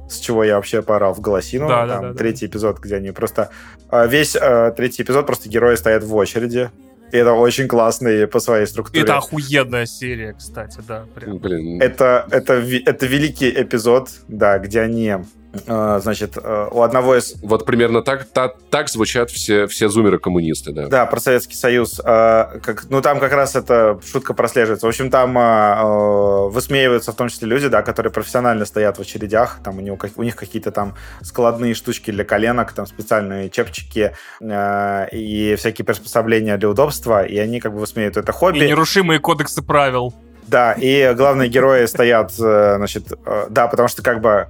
с 0.08 0.18
чего 0.18 0.44
я 0.44 0.56
вообще 0.56 0.82
поорал 0.82 1.14
в 1.14 1.20
голосину. 1.20 1.68
Да, 1.68 1.86
да, 1.86 1.94
Там 1.94 2.02
да, 2.02 2.08
да. 2.12 2.18
третий 2.18 2.46
эпизод, 2.46 2.78
где 2.80 2.96
они 2.96 3.10
просто... 3.12 3.50
а, 3.88 4.06
Весь 4.06 4.36
а, 4.36 4.70
третий 4.72 5.02
эпизод 5.02 5.26
просто 5.26 5.48
герои 5.48 5.76
стоят 5.76 6.04
в 6.04 6.14
очереди. 6.14 6.70
И 7.12 7.16
это 7.16 7.32
очень 7.32 7.68
классно 7.68 8.08
и 8.08 8.26
по 8.26 8.40
своей 8.40 8.66
структуре. 8.66 9.02
Это 9.02 9.18
охуенная 9.18 9.86
серия, 9.86 10.32
кстати, 10.32 10.80
да. 10.88 11.04
Прям. 11.14 11.38
блин, 11.38 11.80
Это, 11.80 12.26
это, 12.30 12.54
это 12.54 13.06
великий 13.06 13.50
эпизод, 13.50 14.08
да, 14.26 14.58
где 14.58 14.80
они, 14.80 15.08
э, 15.08 15.22
значит, 15.64 16.36
э, 16.36 16.68
у 16.70 16.82
одного 16.82 17.16
из 17.16 17.34
вот 17.42 17.64
примерно 17.64 18.02
так, 18.02 18.24
та- 18.24 18.52
так 18.70 18.88
звучат 18.88 19.30
все, 19.30 19.66
все 19.66 19.88
зумеры-коммунисты, 19.88 20.72
да. 20.72 20.86
Да, 20.88 21.06
про 21.06 21.20
Советский 21.20 21.54
Союз. 21.54 22.00
э, 22.00 22.04
как, 22.04 22.84
ну, 22.90 23.00
там 23.02 23.20
как 23.20 23.32
раз 23.32 23.54
эта 23.56 23.98
шутка 24.04 24.34
прослеживается. 24.34 24.86
В 24.86 24.88
общем, 24.88 25.10
там 25.10 25.36
э, 25.38 25.40
э, 25.40 26.48
высмеиваются 26.50 27.12
в 27.12 27.16
том 27.16 27.28
числе 27.28 27.48
люди, 27.48 27.68
да, 27.68 27.82
которые 27.82 28.12
профессионально 28.12 28.64
стоят 28.64 28.98
в 28.98 29.00
очередях. 29.00 29.58
Там 29.64 29.78
у, 29.78 29.80
него, 29.80 29.98
у 30.16 30.22
них 30.22 30.36
какие-то 30.36 30.70
там 30.70 30.94
складные 31.22 31.74
штучки 31.74 32.10
для 32.10 32.24
коленок, 32.24 32.72
там 32.72 32.86
специальные 32.86 33.50
чепчики 33.50 34.12
и 34.42 35.54
всякие 35.58 35.84
приспособления 35.84 36.56
для 36.56 36.68
удобства. 36.68 37.24
И 37.24 37.36
они 37.38 37.60
как 37.60 37.72
бы 37.72 37.80
высмеивают 37.80 38.16
это 38.16 38.32
хобби. 38.32 38.58
И 38.58 38.68
нерушимые 38.68 39.20
кодексы 39.20 39.62
правил. 39.62 40.14
Да, 40.46 40.72
и 40.72 41.14
главные 41.14 41.48
герои 41.48 41.86
стоят, 41.86 42.32
э, 42.38 42.74
значит, 42.76 43.04
да, 43.48 43.66
потому 43.66 43.88
что 43.88 44.02
как 44.02 44.20
бы 44.20 44.48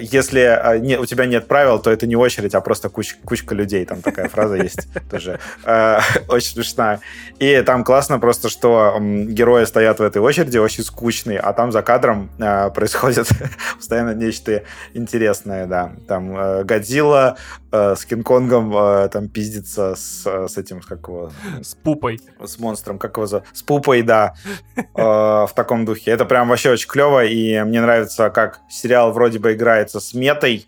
если 0.00 0.40
э, 0.40 0.78
не, 0.78 0.98
у 0.98 1.06
тебя 1.06 1.26
нет 1.26 1.46
правил, 1.48 1.78
то 1.78 1.90
это 1.90 2.06
не 2.06 2.16
очередь, 2.16 2.54
а 2.54 2.60
просто 2.60 2.88
куч- 2.88 3.16
кучка 3.24 3.54
людей. 3.54 3.84
Там 3.84 4.02
такая 4.02 4.28
фраза 4.28 4.56
есть 4.56 4.88
тоже. 5.10 5.38
Э, 5.64 5.98
Очень 6.28 6.50
смешная. 6.52 7.00
И 7.38 7.62
там 7.62 7.84
классно 7.84 8.18
просто, 8.18 8.48
что 8.48 8.96
герои 9.00 9.64
стоят 9.64 9.98
в 9.98 10.02
этой 10.02 10.18
очереди, 10.18 10.58
очень 10.58 10.84
скучные, 10.84 11.38
а 11.38 11.52
там 11.52 11.72
за 11.72 11.82
кадром 11.82 12.30
э, 12.38 12.70
происходит 12.70 13.28
постоянно 13.76 14.14
нечто 14.14 14.62
интересное, 14.94 15.66
да. 15.66 15.92
Там 16.08 16.36
э, 16.36 16.64
Годзилла 16.64 17.36
э, 17.72 17.94
с 17.96 18.04
Кинг-Конгом 18.04 18.72
э, 18.76 19.08
там 19.08 19.28
пиздится 19.28 19.94
с, 19.94 20.24
с 20.48 20.58
этим, 20.58 20.80
как 20.80 21.08
его, 21.08 21.30
С 21.62 21.74
пупой. 21.74 22.20
с 22.44 22.58
монстром, 22.58 22.98
как 22.98 23.16
его 23.16 23.26
зовут? 23.26 23.46
С 23.52 23.62
пупой, 23.62 24.02
да, 24.02 24.34
э, 24.76 24.82
в 24.94 25.50
таком 25.54 25.84
духе. 25.84 26.10
Это 26.10 26.24
прям 26.24 26.48
вообще 26.48 26.70
очень 26.70 26.88
клево, 26.88 27.24
и 27.24 27.62
мне 27.62 27.80
нравится, 27.80 28.30
как 28.30 28.60
сериал 28.68 29.12
вроде 29.12 29.38
бы 29.38 29.52
играется 29.52 30.00
с 30.00 30.14
метой, 30.14 30.66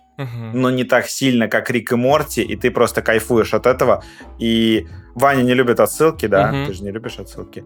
но 0.52 0.70
не 0.70 0.84
так 0.84 1.08
сильно, 1.08 1.48
как 1.48 1.68
Рик 1.70 1.90
и 1.92 1.96
Морти, 1.96 2.42
и 2.42 2.54
ты 2.54 2.70
просто 2.70 3.02
кайфуешь 3.02 3.54
от 3.54 3.66
этого. 3.66 4.04
И 4.38 4.86
Ваня 5.14 5.42
не 5.42 5.54
любит 5.54 5.80
отсылки, 5.80 6.26
да, 6.26 6.48
Мгм. 6.52 6.66
ты 6.66 6.72
же 6.74 6.82
не 6.84 6.90
любишь 6.90 7.18
отсылки. 7.18 7.64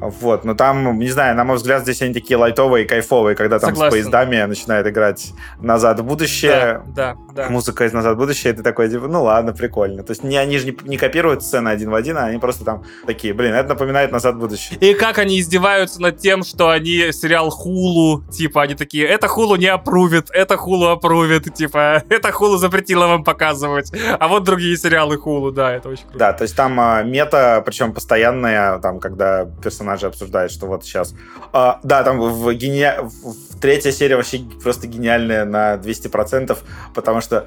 Вот, 0.00 0.44
но 0.44 0.54
там, 0.54 0.96
не 1.00 1.08
знаю, 1.10 1.34
на 1.34 1.42
мой 1.42 1.56
взгляд, 1.56 1.82
здесь 1.82 2.00
они 2.02 2.14
такие 2.14 2.36
лайтовые 2.36 2.84
и 2.84 2.88
кайфовые, 2.88 3.34
когда 3.34 3.58
там 3.58 3.70
Согласен. 3.70 3.90
с 3.90 3.92
поездами 3.94 4.40
начинает 4.44 4.86
играть 4.86 5.32
«Назад 5.60 5.98
в 5.98 6.04
будущее», 6.04 6.82
Да, 6.94 7.16
да, 7.34 7.34
да. 7.34 7.48
музыка 7.50 7.84
из 7.84 7.92
«Назад 7.92 8.14
в 8.14 8.18
будущее», 8.18 8.52
и 8.52 8.56
ты 8.56 8.62
такой, 8.62 8.88
типа, 8.88 9.08
ну 9.08 9.24
ладно, 9.24 9.52
прикольно. 9.52 10.04
То 10.04 10.12
есть 10.12 10.22
не, 10.22 10.36
они 10.36 10.58
же 10.58 10.66
не, 10.66 10.76
не 10.84 10.96
копируют 10.98 11.42
сцены 11.42 11.68
один 11.70 11.90
в 11.90 11.94
один, 11.96 12.16
а 12.16 12.26
они 12.26 12.38
просто 12.38 12.64
там 12.64 12.84
такие, 13.08 13.34
блин, 13.34 13.54
это 13.54 13.70
напоминает 13.70 14.12
«Назад 14.12 14.36
в 14.36 14.38
будущее». 14.38 14.78
И 14.78 14.94
как 14.94 15.18
они 15.18 15.40
издеваются 15.40 16.00
над 16.00 16.18
тем, 16.18 16.44
что 16.44 16.68
они 16.70 17.10
сериал 17.10 17.50
Хулу, 17.50 18.22
типа, 18.30 18.62
они 18.62 18.76
такие, 18.76 19.04
это 19.04 19.26
Хулу 19.26 19.56
не 19.56 19.66
опрувит, 19.66 20.28
это 20.32 20.56
Хулу 20.56 20.86
опрувит, 20.86 21.52
типа, 21.52 22.04
это 22.08 22.30
Хулу 22.30 22.56
запретила 22.56 23.08
вам 23.08 23.24
показывать, 23.24 23.90
а 24.20 24.28
вот 24.28 24.44
другие 24.44 24.76
сериалы 24.76 25.16
Хулу, 25.16 25.50
да, 25.50 25.72
это 25.74 25.88
очень 25.88 26.04
круто. 26.04 26.18
Да, 26.18 26.32
то 26.32 26.42
есть 26.42 26.54
там 26.54 26.78
а, 26.88 27.02
мета, 27.02 27.62
причем 27.64 27.92
постоянная, 27.92 28.78
там, 28.78 29.00
когда 29.00 29.44
персонажи 29.44 30.06
обсуждают, 30.06 30.52
что 30.52 30.66
вот 30.66 30.84
сейчас... 30.84 31.14
А, 31.52 31.80
да, 31.82 32.02
там 32.02 32.20
в, 32.20 32.52
гения... 32.54 32.98
в- 33.00 33.60
третья 33.60 33.92
серия 33.92 34.16
вообще 34.16 34.40
просто 34.62 34.86
гениальная 34.86 35.44
на 35.44 35.74
200%, 35.74 36.56
потому 36.94 37.20
что 37.20 37.46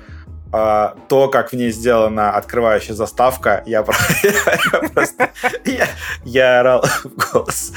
а, 0.54 0.96
то, 1.08 1.28
как 1.30 1.52
в 1.52 1.56
ней 1.56 1.72
сделана 1.72 2.32
открывающая 2.32 2.94
заставка, 2.96 3.64
я, 3.66 3.84
про- 3.84 3.96
я 4.24 4.90
просто... 4.90 5.30
Я 6.24 6.60
орал 6.60 6.86
в 7.04 7.34
голос. 7.34 7.74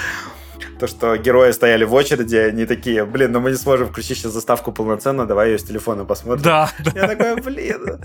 То, 0.79 0.87
что 0.87 1.17
герои 1.17 1.51
стояли 1.53 1.85
в 1.85 1.95
очереди, 1.95 2.37
они 2.37 2.67
такие, 2.67 3.05
блин, 3.05 3.33
ну 3.33 3.41
мы 3.41 3.51
не 3.51 3.57
сможем 3.57 3.89
включить 3.89 4.19
сейчас 4.19 4.33
заставку 4.33 4.73
полноценно, 4.73 5.27
давай 5.27 5.51
ее 5.51 5.59
с 5.59 5.65
телефона 5.65 6.05
посмотрим. 6.05 6.43
Да. 6.45 6.71
Я 6.95 7.07
такой, 7.09 7.37
блин, 7.43 8.01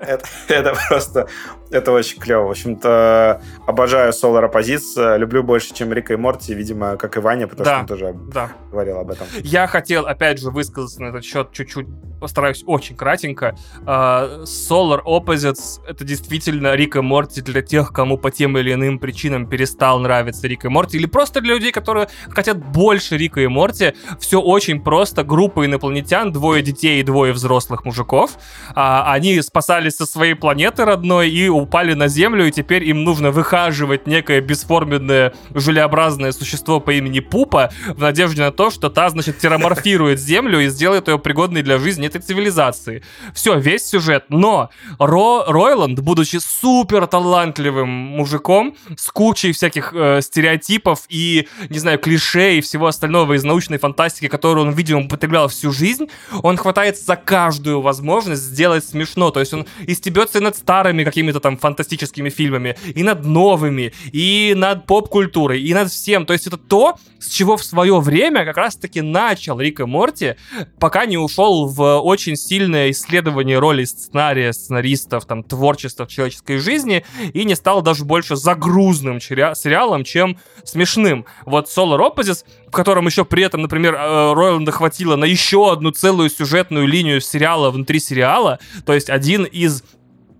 это, 0.00 0.24
это 0.48 0.74
просто, 0.88 1.28
это 1.70 1.92
очень 1.92 2.20
клево. 2.20 2.46
В 2.46 2.50
общем-то, 2.50 3.42
обожаю 3.66 4.12
Solar 4.12 4.50
Opposites, 4.52 5.18
люблю 5.18 5.42
больше, 5.42 5.74
чем 5.74 5.92
Рика 5.92 6.12
и 6.12 6.16
Морти, 6.16 6.54
видимо, 6.54 6.96
как 6.96 7.16
и 7.16 7.20
Ваня, 7.20 7.46
потому 7.46 7.64
Да. 7.64 7.72
что 7.72 7.80
он 7.80 7.86
тоже 7.86 8.14
Да. 8.32 8.50
говорил 8.70 8.98
об 8.98 9.10
этом. 9.10 9.26
Я 9.42 9.66
хотел, 9.66 10.06
опять 10.06 10.40
же, 10.40 10.50
высказаться 10.50 11.02
на 11.02 11.08
этот 11.08 11.24
счет 11.24 11.50
чуть-чуть, 11.52 11.86
постараюсь 12.20 12.62
очень 12.66 12.96
кратенько. 12.96 13.56
А, 13.84 14.44
Solar 14.44 15.02
Opposites— 15.04 15.80
это 15.88 16.04
действительно 16.04 16.74
Рик 16.74 16.96
и 16.96 17.00
Морти 17.00 17.40
для 17.40 17.62
тех, 17.62 17.92
кому 17.92 18.18
по 18.18 18.30
тем 18.30 18.56
или 18.58 18.72
иным 18.72 18.98
причинам 18.98 19.46
перестал 19.46 19.98
нравиться 20.00 20.46
Рик 20.46 20.64
и 20.64 20.68
Морти, 20.68 20.96
или 20.96 21.06
просто 21.06 21.40
для 21.40 21.54
людей, 21.54 21.72
которые 21.72 22.08
хотят 22.28 22.58
больше 22.58 23.16
Рика 23.16 23.40
и 23.40 23.46
Морти. 23.46 23.94
Все 24.18 24.40
очень 24.40 24.82
просто. 24.82 25.24
Группа 25.24 25.64
инопланетян, 25.66 26.32
двое 26.32 26.62
детей 26.62 27.00
и 27.00 27.02
двое 27.02 27.32
взрослых 27.32 27.84
мужиков. 27.84 28.32
А, 28.74 29.12
Они 29.12 29.40
спасались 29.42 29.96
со 29.96 30.06
своей 30.06 30.34
планеты 30.34 30.84
родной 30.84 31.30
и 31.30 31.48
упали 31.48 31.94
на 31.94 32.08
Землю, 32.08 32.46
и 32.46 32.50
теперь 32.50 32.84
им 32.84 33.04
нужно 33.04 33.30
выхаживать 33.30 34.06
некое 34.06 34.40
бесформенное 34.40 35.34
желеобразное 35.54 36.32
существо 36.32 36.80
по 36.80 36.92
имени 36.92 37.20
Пупа 37.20 37.70
в 37.88 38.00
надежде 38.00 38.42
на 38.42 38.52
то, 38.52 38.70
что 38.70 38.88
та, 38.90 39.10
значит, 39.10 39.38
терраморфирует 39.46 40.20
Землю 40.20 40.60
и 40.60 40.68
сделает 40.68 41.08
ее 41.08 41.18
пригодной 41.18 41.62
для 41.62 41.78
жизни 41.78 42.05
этой 42.06 42.20
цивилизации. 42.20 43.02
Все, 43.34 43.58
весь 43.58 43.86
сюжет. 43.86 44.24
Но 44.28 44.70
Ро 44.98 45.44
Ройланд, 45.46 46.00
будучи 46.00 46.36
супер 46.36 47.06
талантливым 47.06 47.88
мужиком, 47.88 48.76
с 48.96 49.10
кучей 49.10 49.52
всяких 49.52 49.92
э, 49.94 50.20
стереотипов 50.22 51.04
и, 51.08 51.48
не 51.68 51.78
знаю, 51.78 51.98
клише 51.98 52.58
и 52.58 52.60
всего 52.60 52.86
остального 52.86 53.34
из 53.34 53.44
научной 53.44 53.78
фантастики, 53.78 54.28
которую 54.28 54.66
он, 54.66 54.72
видимо, 54.72 55.04
употреблял 55.04 55.48
всю 55.48 55.72
жизнь, 55.72 56.08
он 56.42 56.56
хватается 56.56 57.04
за 57.04 57.16
каждую 57.16 57.80
возможность 57.80 58.42
сделать 58.42 58.84
смешно. 58.84 59.30
То 59.30 59.40
есть 59.40 59.52
он 59.52 59.66
истебется 59.86 60.38
и 60.38 60.40
над 60.40 60.56
старыми 60.56 61.04
какими-то 61.04 61.40
там 61.40 61.56
фантастическими 61.56 62.30
фильмами, 62.30 62.76
и 62.94 63.02
над 63.02 63.24
новыми, 63.24 63.92
и 64.12 64.54
над 64.56 64.86
поп-культурой, 64.86 65.62
и 65.62 65.74
над 65.74 65.90
всем. 65.90 66.26
То 66.26 66.32
есть 66.32 66.46
это 66.46 66.56
то, 66.56 66.96
с 67.18 67.28
чего 67.28 67.56
в 67.56 67.64
свое 67.64 68.00
время 68.00 68.44
как 68.44 68.56
раз-таки 68.56 69.00
начал 69.00 69.60
Рик 69.60 69.80
и 69.80 69.84
Морти, 69.84 70.36
пока 70.78 71.06
не 71.06 71.18
ушел 71.18 71.66
в 71.66 71.95
очень 72.00 72.36
сильное 72.36 72.90
исследование 72.90 73.58
роли 73.58 73.84
сценария, 73.84 74.52
сценаристов, 74.52 75.24
там, 75.24 75.42
творчества 75.42 76.06
в 76.06 76.08
человеческой 76.08 76.58
жизни, 76.58 77.04
и 77.32 77.44
не 77.44 77.54
стал 77.54 77.82
даже 77.82 78.04
больше 78.04 78.36
загрузным 78.36 79.20
сериалом, 79.20 80.04
чем 80.04 80.38
смешным. 80.64 81.24
Вот 81.44 81.68
Solar 81.68 82.00
Opposites, 82.00 82.44
в 82.68 82.70
котором 82.70 83.06
еще 83.06 83.24
при 83.24 83.42
этом, 83.42 83.62
например, 83.62 83.94
э, 83.94 84.32
Ройланда 84.34 84.72
хватило 84.72 85.16
на 85.16 85.24
еще 85.24 85.72
одну 85.72 85.90
целую 85.90 86.30
сюжетную 86.30 86.86
линию 86.86 87.20
сериала 87.20 87.70
внутри 87.70 88.00
сериала, 88.00 88.58
то 88.84 88.92
есть 88.92 89.10
один 89.10 89.44
из 89.44 89.82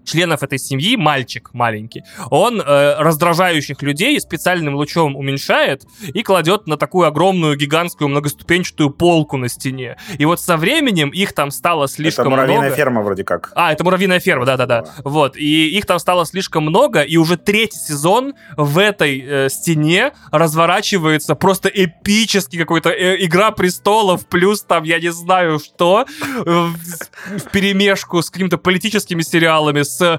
членов 0.06 0.42
этой 0.42 0.58
семьи, 0.58 0.96
мальчик 0.96 1.50
маленький, 1.52 2.04
он 2.30 2.60
э, 2.60 2.96
раздражающих 2.98 3.82
людей 3.82 4.18
специальным 4.20 4.74
лучом 4.74 5.16
уменьшает 5.16 5.84
и 6.14 6.22
кладет 6.22 6.66
на 6.66 6.76
такую 6.76 7.06
огромную 7.06 7.56
гигантскую 7.56 8.08
многоступенчатую 8.08 8.90
полку 8.90 9.36
на 9.36 9.48
стене. 9.48 9.96
И 10.18 10.24
вот 10.24 10.40
со 10.40 10.56
временем 10.56 11.10
их 11.10 11.32
там 11.32 11.50
стало 11.50 11.88
слишком 11.88 12.26
Это 12.26 12.30
муравьиная 12.30 12.60
много. 12.60 12.76
ферма 12.76 13.02
вроде 13.02 13.24
как. 13.24 13.52
А, 13.54 13.72
это 13.72 13.84
муравьиная 13.84 14.20
ферма, 14.20 14.46
да-да-да. 14.46 14.84
Вот. 15.04 15.36
И 15.36 15.76
их 15.76 15.86
там 15.86 15.98
стало 15.98 16.24
слишком 16.24 16.64
много, 16.64 17.02
и 17.02 17.16
уже 17.16 17.36
третий 17.36 17.78
сезон 17.78 18.34
в 18.56 18.78
этой 18.78 19.20
э, 19.20 19.48
стене 19.48 20.12
разворачивается 20.30 21.34
просто 21.34 21.68
эпический 21.68 22.58
какой-то 22.58 22.90
э, 22.90 23.16
Игра 23.24 23.50
престолов, 23.50 24.26
плюс 24.26 24.62
там, 24.62 24.84
я 24.84 25.00
не 25.00 25.10
знаю 25.12 25.58
что, 25.58 26.06
э, 26.20 26.42
в, 26.44 26.76
в 27.38 27.50
перемешку 27.50 28.22
с 28.22 28.30
какими-то 28.30 28.58
политическими 28.58 29.22
сериалами, 29.22 29.82
с, 29.82 29.95
э, 30.00 30.18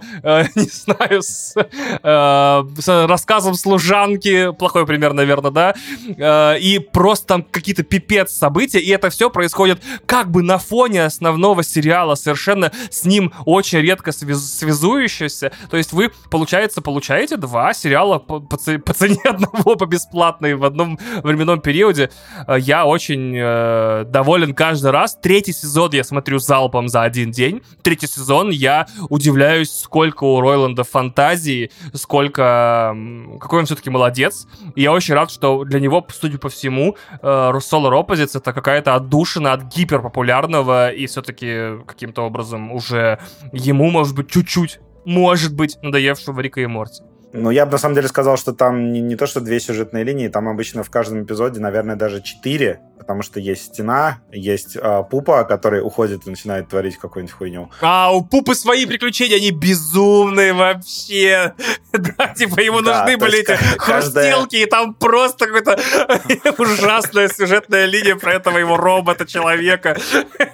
не 0.56 0.64
знаю, 0.70 1.22
с, 1.22 1.54
э, 1.56 2.64
с 2.80 3.08
рассказом 3.08 3.54
служанки, 3.56 4.52
плохой 4.54 4.86
пример, 4.86 5.14
наверное, 5.14 5.52
да, 5.52 5.76
Э, 6.18 6.58
и 6.60 6.80
просто 6.80 7.28
там 7.28 7.44
какие-то 7.44 7.84
пипец 7.84 8.32
события, 8.32 8.80
и 8.80 8.90
это 8.90 9.10
все 9.10 9.30
происходит 9.30 9.82
как 10.06 10.32
бы 10.32 10.42
на 10.42 10.58
фоне 10.58 11.06
основного 11.06 11.64
сериала, 11.64 12.16
совершенно 12.16 12.72
с 12.90 13.06
ним 13.06 13.34
очень 13.46 13.80
редко 13.80 14.12
связ- 14.12 14.36
связующийся. 14.38 15.52
То 15.70 15.78
есть 15.78 15.94
вы, 15.94 16.12
получается, 16.32 16.82
получаете 16.82 17.38
два 17.38 17.74
сериала 17.74 18.20
по, 18.20 18.40
по 18.40 18.58
по 18.58 18.94
цене 18.94 19.20
одного 19.26 19.76
по 19.76 19.86
бесплатной 19.86 20.56
в 20.56 20.64
одном 20.66 20.98
временном 21.24 21.62
периоде. 21.62 22.10
Э, 22.48 22.58
Я 22.60 22.86
очень 22.86 23.36
э, 23.38 24.06
доволен 24.08 24.54
каждый 24.54 24.92
раз. 24.92 25.18
Третий 25.22 25.54
сезон 25.54 25.92
я 25.94 26.04
смотрю 26.04 26.40
залпом 26.40 26.88
за 26.90 27.04
один 27.04 27.32
день. 27.32 27.62
Третий 27.84 28.08
сезон 28.08 28.50
я 28.50 28.88
удивляюсь, 29.10 29.67
сколько 29.72 30.24
у 30.24 30.42
Ройланда 30.42 30.84
фантазии, 30.84 31.72
сколько... 31.94 32.96
Какой 33.40 33.60
он 33.60 33.66
все-таки 33.66 33.90
молодец. 33.90 34.48
И 34.76 34.82
я 34.82 34.92
очень 34.92 35.14
рад, 35.14 35.32
что 35.32 35.64
для 35.64 35.80
него, 35.80 36.06
судя 36.10 36.38
по 36.38 36.50
всему, 36.50 36.96
э, 37.22 37.28
Solar 37.28 38.06
Opposites 38.06 38.38
это 38.38 38.54
какая-то 38.54 38.96
отдушина 38.96 39.54
от 39.54 39.64
гиперпопулярного 39.64 40.92
и 40.92 41.06
все-таки 41.08 41.84
каким-то 41.86 42.24
образом 42.24 42.72
уже 42.72 43.20
ему, 43.52 43.90
может 43.90 44.16
быть, 44.16 44.30
чуть-чуть, 44.30 44.80
может 45.06 45.56
быть, 45.56 45.78
надоевшего 45.82 46.40
Рика 46.42 46.62
и 46.62 46.66
Морти. 46.66 47.04
Ну, 47.34 47.52
я 47.52 47.66
бы 47.66 47.74
на 47.74 47.78
самом 47.78 47.96
деле 47.96 48.08
сказал, 48.08 48.38
что 48.38 48.54
там 48.54 48.92
не, 48.92 49.02
не 49.02 49.16
то, 49.16 49.28
что 49.28 49.42
две 49.42 49.60
сюжетные 49.60 50.04
линии, 50.04 50.28
там 50.28 50.48
обычно 50.48 50.84
в 50.84 50.90
каждом 50.90 51.24
эпизоде, 51.24 51.60
наверное, 51.60 51.96
даже 51.96 52.22
четыре, 52.22 52.80
потому 52.98 53.22
что 53.22 53.40
есть 53.40 53.74
стена, 53.74 54.20
есть 54.32 54.78
а, 54.80 55.04
пупа, 55.04 55.44
который 55.44 55.82
уходит 55.82 56.28
и 56.28 56.30
начинает 56.30 56.70
творить 56.70 56.98
какую-нибудь 56.98 57.36
хуйню. 57.36 57.72
А 57.82 58.14
у 58.14 58.22
Пупы 58.22 58.56
свои 58.56 58.86
приключения, 58.86 59.38
они 59.38 59.52
безумные 59.52 60.54
вообще. 60.54 61.54
Да, 61.98 62.28
типа 62.28 62.60
ему 62.60 62.82
нужны 62.82 63.18
были 63.18 63.40
эти 63.40 63.58
хрустелки, 63.80 64.56
и 64.58 64.66
там 64.68 64.94
просто 64.94 65.48
какая-то 65.48 66.62
ужасная 66.62 67.28
сюжетная 67.28 67.86
линия 67.86 68.16
про 68.16 68.34
этого 68.34 68.60
его 68.60 68.78
робота-человека. 68.78 69.98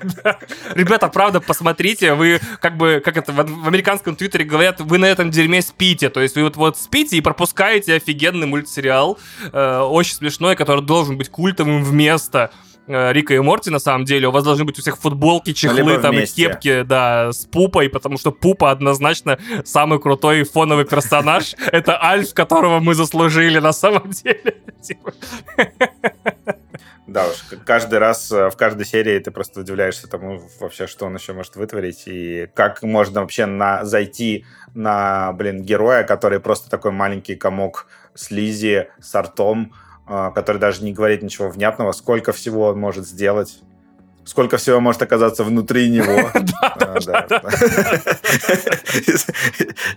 Ребята, 0.76 1.10
правда, 1.10 1.42
посмотрите, 1.42 2.14
вы 2.14 2.40
как 2.62 2.78
бы, 2.78 3.02
как 3.04 3.18
это 3.18 3.34
в 3.34 3.44
в 3.64 3.68
американском 3.68 4.16
твиттере 4.16 4.46
говорят, 4.46 4.80
вы 4.82 4.98
на 4.98 5.06
этом 5.06 5.32
дерьме 5.32 5.62
спите. 5.62 6.10
То 6.10 6.22
есть 6.22 6.36
вы 6.36 6.44
вот, 6.44 6.56
вот 6.56 6.78
спите 6.78 7.18
и 7.18 7.22
пропускаете 7.22 7.96
офигенный 7.96 8.48
мультсериал, 8.48 9.18
э, 9.52 9.80
очень 9.80 10.16
смешной, 10.16 10.56
который 10.56 10.84
должен 10.84 11.18
быть 11.18 11.30
культовым 11.30 11.84
вместо 11.84 12.33
э, 12.88 13.14
Рика 13.14 13.34
и 13.34 13.40
Морти, 13.40 13.70
на 13.70 13.80
самом 13.80 14.06
деле. 14.06 14.28
У 14.28 14.32
вас 14.32 14.44
должны 14.44 14.66
быть 14.66 14.78
у 14.80 14.82
всех 14.82 14.98
футболки, 14.98 15.54
чехлы 15.54 15.98
там 16.00 16.18
и 16.18 16.26
кепки, 16.26 16.84
да, 16.84 17.32
с 17.32 17.46
Пупой, 17.46 17.90
потому 17.90 18.18
что 18.18 18.32
Пупа 18.32 18.72
однозначно 18.72 19.40
самый 19.66 20.00
крутой 20.00 20.44
фоновый 20.44 20.86
персонаж. 20.86 21.56
Это 21.72 22.02
Альф, 22.04 22.34
которого 22.34 22.80
мы 22.80 22.96
заслужили 22.96 23.60
на 23.60 23.74
самом 23.74 24.10
деле. 24.12 24.58
Типа, 24.82 25.14
Да 27.14 27.28
уж, 27.28 27.60
каждый 27.66 28.00
раз 28.00 28.32
э, 28.32 28.50
в 28.50 28.56
каждой 28.56 28.86
серии 28.86 29.20
ты 29.20 29.30
просто 29.30 29.60
удивляешься 29.60 30.08
тому 30.08 30.42
вообще, 30.60 30.88
что 30.88 31.06
он 31.06 31.16
еще 31.16 31.34
может 31.34 31.56
вытворить, 31.56 32.04
и 32.08 32.48
как 32.56 32.82
можно 32.82 33.22
вообще 33.22 33.46
на, 33.46 33.86
зайти 33.86 34.46
на, 34.74 35.32
блин, 35.34 35.62
героя, 35.62 36.04
который 36.04 36.40
просто 36.40 36.72
такой 36.72 36.92
маленький 36.92 37.36
комок 37.36 37.88
слизи 38.16 38.88
с 39.00 39.14
ртом, 39.22 39.74
э, 39.74 39.83
который 40.06 40.58
даже 40.58 40.84
не 40.84 40.94
говорит 40.94 41.22
ничего 41.24 41.50
внятного, 41.50 41.92
сколько 41.92 42.32
всего 42.32 42.68
он 42.68 42.80
может 42.80 43.08
сделать. 43.08 43.62
Сколько 44.26 44.58
всего 44.58 44.80
может 44.80 45.02
оказаться 45.02 45.44
внутри 45.44 45.90
него. 45.90 46.30
А. 46.64 46.98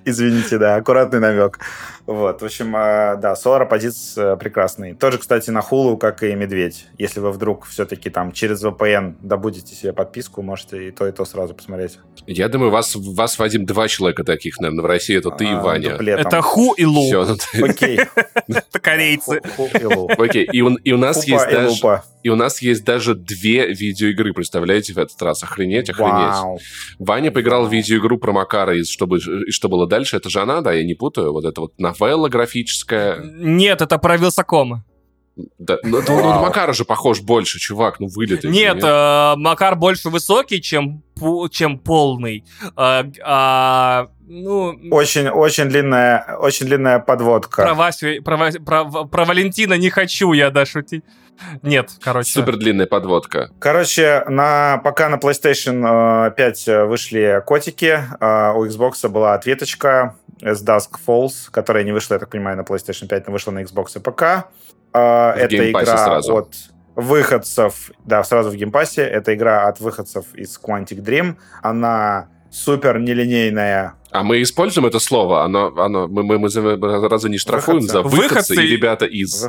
Извините, 0.04 0.58
да, 0.58 0.76
аккуратный 0.76 1.20
намек. 1.20 1.58
Вот, 2.06 2.40
в 2.40 2.44
общем, 2.44 2.74
а, 2.76 3.16
да, 3.16 3.32
Solar 3.32 3.68
Opposites 3.68 4.36
прекрасный. 4.36 4.94
Тоже, 4.94 5.18
кстати, 5.18 5.50
на 5.50 5.60
Hulu, 5.60 5.98
как 5.98 6.22
и 6.22 6.34
Медведь. 6.34 6.86
Если 6.98 7.20
вы 7.20 7.32
вдруг 7.32 7.66
все-таки 7.66 8.10
там 8.10 8.32
через 8.32 8.64
VPN 8.64 9.16
добудете 9.20 9.74
себе 9.74 9.92
подписку, 9.92 10.42
можете 10.42 10.88
и 10.88 10.90
то, 10.90 11.06
и 11.06 11.12
то 11.12 11.24
сразу 11.24 11.54
посмотреть. 11.54 11.98
Я 12.26 12.48
думаю, 12.48 12.70
вас, 12.70 12.94
вас, 12.94 13.38
Вадим, 13.38 13.66
два 13.66 13.88
человека 13.88 14.24
таких, 14.24 14.58
наверное, 14.60 14.82
в 14.82 14.86
России. 14.86 15.16
Это 15.16 15.30
ты 15.30 15.44
и 15.44 15.52
А, 15.52 15.60
Ваня. 15.60 15.94
Это 15.94 16.42
Ху 16.42 16.72
и 16.74 16.84
Лу. 16.84 17.06
Все, 17.06 17.24
ну 17.24 17.36
Окей. 17.66 18.00
Это 18.48 18.78
корейцы. 18.80 19.40
Ху- 19.56 19.68
и 19.78 19.84
лу. 19.84 20.08
Окей, 20.16 20.48
и 20.52 20.62
у, 20.62 20.98
нас 20.98 21.26
есть 21.26 21.48
даже... 21.50 22.02
И 22.22 22.28
у 22.28 22.36
нас 22.36 22.60
есть 22.60 22.84
даже 22.84 23.14
две 23.14 23.72
видеогры, 24.16 24.32
представляете, 24.32 24.92
в 24.94 24.98
этот 24.98 25.20
раз. 25.22 25.42
Охренеть, 25.42 25.90
охренеть. 25.90 26.12
Вау. 26.12 26.58
Ваня 26.98 27.30
поиграл 27.30 27.66
в 27.66 27.72
видеоигру 27.72 28.18
про 28.18 28.32
Макара, 28.32 28.76
из 28.76 28.88
«Что, 28.90 29.06
и 29.16 29.50
что 29.50 29.68
было 29.68 29.86
дальше. 29.86 30.16
Это 30.16 30.30
же 30.30 30.40
она, 30.40 30.60
да, 30.60 30.72
я 30.72 30.84
не 30.84 30.94
путаю. 30.94 31.32
Вот 31.32 31.44
это 31.44 31.60
вот 31.62 31.78
новелла 31.78 32.28
графическая. 32.28 33.20
Нет, 33.22 33.82
это 33.82 33.98
про 33.98 34.16
Вилсакома. 34.16 34.84
Да, 35.58 35.76
ну, 35.82 35.98
это 35.98 36.12
он 36.12 36.22
Вау. 36.22 36.34
на 36.36 36.40
Макара 36.40 36.72
же 36.72 36.86
похож 36.86 37.20
больше, 37.20 37.58
чувак, 37.58 38.00
ну 38.00 38.06
вылет. 38.06 38.44
Нет, 38.44 38.82
э, 38.82 39.34
Макар 39.36 39.76
больше 39.76 40.08
высокий, 40.08 40.62
чем 40.62 41.02
чем 41.50 41.78
полный. 41.78 42.44
А, 42.74 43.04
а, 43.22 44.06
ну, 44.26 44.74
Очень, 44.90 45.28
очень 45.28 45.68
длинная, 45.68 46.38
очень 46.40 46.66
длинная 46.66 47.00
подводка. 47.00 47.62
про 47.62 47.74
Васю, 47.74 48.22
про, 48.22 48.36
Вась- 48.38 48.64
про, 48.64 48.84
про 49.04 49.24
Валентина 49.26 49.74
не 49.74 49.90
хочу 49.90 50.32
я, 50.32 50.50
да, 50.50 50.64
шутить. 50.64 51.04
Нет, 51.62 51.90
короче. 52.00 52.32
Супер 52.32 52.56
длинная 52.56 52.86
подводка. 52.86 53.50
Короче, 53.58 54.24
на, 54.28 54.78
пока 54.84 55.08
на 55.08 55.16
PlayStation 55.16 56.28
э, 56.28 56.30
5 56.32 56.66
вышли 56.88 57.42
котики, 57.44 57.98
э, 58.20 58.52
у 58.54 58.66
Xbox 58.66 59.08
была 59.08 59.34
ответочка 59.34 60.16
с 60.40 60.64
Dusk 60.64 60.92
Falls, 61.06 61.50
которая 61.50 61.84
не 61.84 61.92
вышла, 61.92 62.14
я 62.14 62.18
так 62.18 62.30
понимаю, 62.30 62.56
на 62.56 62.62
PlayStation 62.62 63.06
5, 63.08 63.26
но 63.26 63.32
вышла 63.32 63.50
на 63.52 63.60
Xbox 63.62 63.96
и 63.96 64.00
ПК. 64.00 64.48
Э, 64.92 65.30
Это 65.36 65.70
игра 65.70 65.84
сразу. 65.84 66.36
от 66.36 66.54
выходцев, 66.94 67.90
да, 68.04 68.24
сразу 68.24 68.50
в 68.50 68.54
Game 68.56 68.75
Pass 68.75 68.93
е. 68.93 69.02
Это 69.02 69.34
игра 69.34 69.68
от 69.68 69.80
выходцев 69.80 70.34
из 70.34 70.58
Quantic 70.58 71.02
Dream. 71.02 71.36
Она 71.62 72.28
супер 72.50 72.98
нелинейная. 72.98 73.94
А 74.16 74.22
мы 74.22 74.40
используем 74.40 74.86
это 74.86 74.98
слово? 74.98 75.44
Оно, 75.44 75.72
оно, 75.76 76.08
мы, 76.08 76.22
мы, 76.22 76.38
мы 76.38 76.48
за- 76.48 76.76
разве 77.08 77.30
не 77.30 77.36
штрафуем 77.38 77.80
Выходцы. 77.80 77.92
за 77.92 78.02
выходцы 78.02 78.22
Выходцы. 78.54 78.54
и 78.54 78.66
ребята 78.66 79.04
из? 79.04 79.46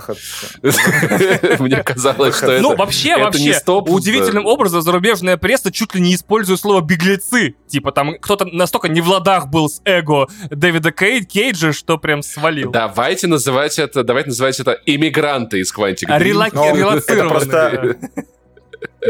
Мне 1.60 1.84
казалось, 1.84 2.35
что 2.35 2.52
это... 2.52 2.61
ну, 2.61 2.76
вообще, 2.76 3.18
вообще, 3.18 3.57
удивительным 3.65 4.45
образом 4.45 4.81
зарубежная 4.81 5.38
пресса 5.38 5.72
чуть 5.72 5.95
ли 5.95 6.02
не 6.02 6.15
использует 6.15 6.60
слово 6.60 6.81
«беглецы». 6.81 7.56
Типа 7.68 7.91
там 7.91 8.15
кто-то 8.19 8.45
настолько 8.45 8.89
не 8.89 9.02
в 9.02 9.07
ладах 9.07 9.48
был 9.48 9.69
с 9.69 9.81
эго 9.85 10.27
Дэвида 10.49 10.91
Кей- 10.91 11.23
Кейджа, 11.26 11.72
что 11.72 11.98
прям 11.98 12.22
свалил. 12.22 12.72
Давайте 12.72 13.27
называть 13.27 13.80
это, 13.80 14.03
давайте 14.03 14.30
называть 14.30 14.60
это 14.60 14.77
иммигранты 14.85 15.60
из 15.60 15.73
Quantic 15.73 16.07
Dream. 16.10 16.23
релацированные, 16.23 17.98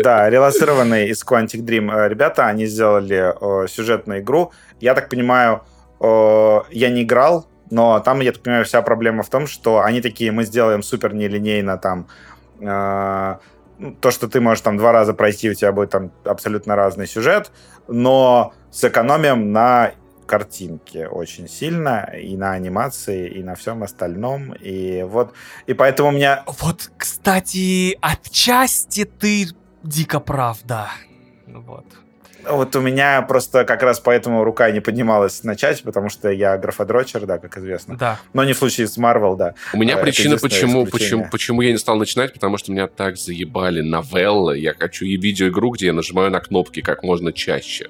да. 0.03 0.29
Релацированные 0.29 1.09
из 1.09 1.23
Quantic 1.23 1.61
Dream 1.63 1.91
э, 1.93 2.09
ребята, 2.09 2.47
они 2.47 2.65
сделали 2.65 3.33
э, 3.63 3.67
сюжетную 3.67 4.21
игру. 4.21 4.51
Я 4.79 4.93
так 4.93 5.09
понимаю, 5.09 5.63
э, 5.99 6.59
я 6.71 6.89
не 6.89 7.03
играл, 7.03 7.47
но 7.69 7.99
там, 7.99 8.19
я 8.21 8.31
так 8.31 8.43
понимаю, 8.43 8.65
вся 8.65 8.81
проблема 8.81 9.23
в 9.23 9.29
том, 9.29 9.47
что 9.47 9.81
они 9.81 10.01
такие, 10.01 10.31
мы 10.31 10.43
сделаем 10.43 10.83
супер 10.83 11.13
нелинейно 11.13 11.77
там 11.77 12.07
э, 12.59 13.35
ну, 13.79 13.91
то, 13.91 14.11
что 14.11 14.27
ты 14.27 14.41
можешь 14.41 14.61
там 14.61 14.77
два 14.77 14.91
раза 14.91 15.13
пройти, 15.13 15.49
у 15.49 15.53
тебя 15.53 15.71
будет 15.71 15.91
там 15.91 16.11
абсолютно 16.23 16.75
разный 16.75 17.07
сюжет, 17.07 17.51
но 17.87 18.53
сэкономим 18.71 19.51
на 19.51 19.91
картинке 20.27 21.07
очень 21.07 21.47
сильно, 21.47 22.11
и 22.15 22.37
на 22.37 22.51
анимации, 22.51 23.27
и 23.27 23.43
на 23.43 23.55
всем 23.55 23.83
остальном. 23.83 24.53
И 24.53 25.03
вот, 25.03 25.33
и 25.65 25.73
поэтому 25.73 26.09
у 26.09 26.11
меня 26.11 26.43
Вот, 26.61 26.91
кстати, 26.97 27.97
отчасти 28.01 29.05
ты 29.05 29.47
дико 29.83 30.19
прав, 30.19 30.59
да. 30.63 30.91
Вот. 31.47 31.85
Вот 32.49 32.75
у 32.75 32.81
меня 32.81 33.21
просто 33.23 33.65
как 33.65 33.83
раз 33.83 33.99
поэтому 33.99 34.43
рука 34.43 34.71
не 34.71 34.79
поднималась 34.79 35.43
начать, 35.43 35.83
потому 35.83 36.09
что 36.09 36.29
я 36.29 36.57
графодрочер, 36.57 37.25
да, 37.25 37.39
как 37.39 37.57
известно. 37.57 37.97
Да. 37.97 38.19
Но 38.33 38.43
не 38.43 38.53
в 38.53 38.57
случае 38.57 38.87
с 38.87 38.97
Marvel, 38.97 39.35
да. 39.35 39.53
У 39.73 39.77
меня 39.77 39.95
Это 39.95 40.03
причина, 40.03 40.37
почему, 40.37 40.85
исключение. 40.85 40.91
почему, 40.91 41.29
почему 41.31 41.61
я 41.61 41.71
не 41.71 41.77
стал 41.77 41.97
начинать, 41.97 42.33
потому 42.33 42.57
что 42.57 42.71
меня 42.71 42.87
так 42.87 43.17
заебали 43.17 43.81
новеллы. 43.81 44.59
Я 44.59 44.73
хочу 44.73 45.05
и 45.05 45.17
видеоигру, 45.17 45.71
где 45.71 45.87
я 45.87 45.93
нажимаю 45.93 46.31
на 46.31 46.39
кнопки 46.39 46.81
как 46.81 47.03
можно 47.03 47.33
чаще. 47.33 47.89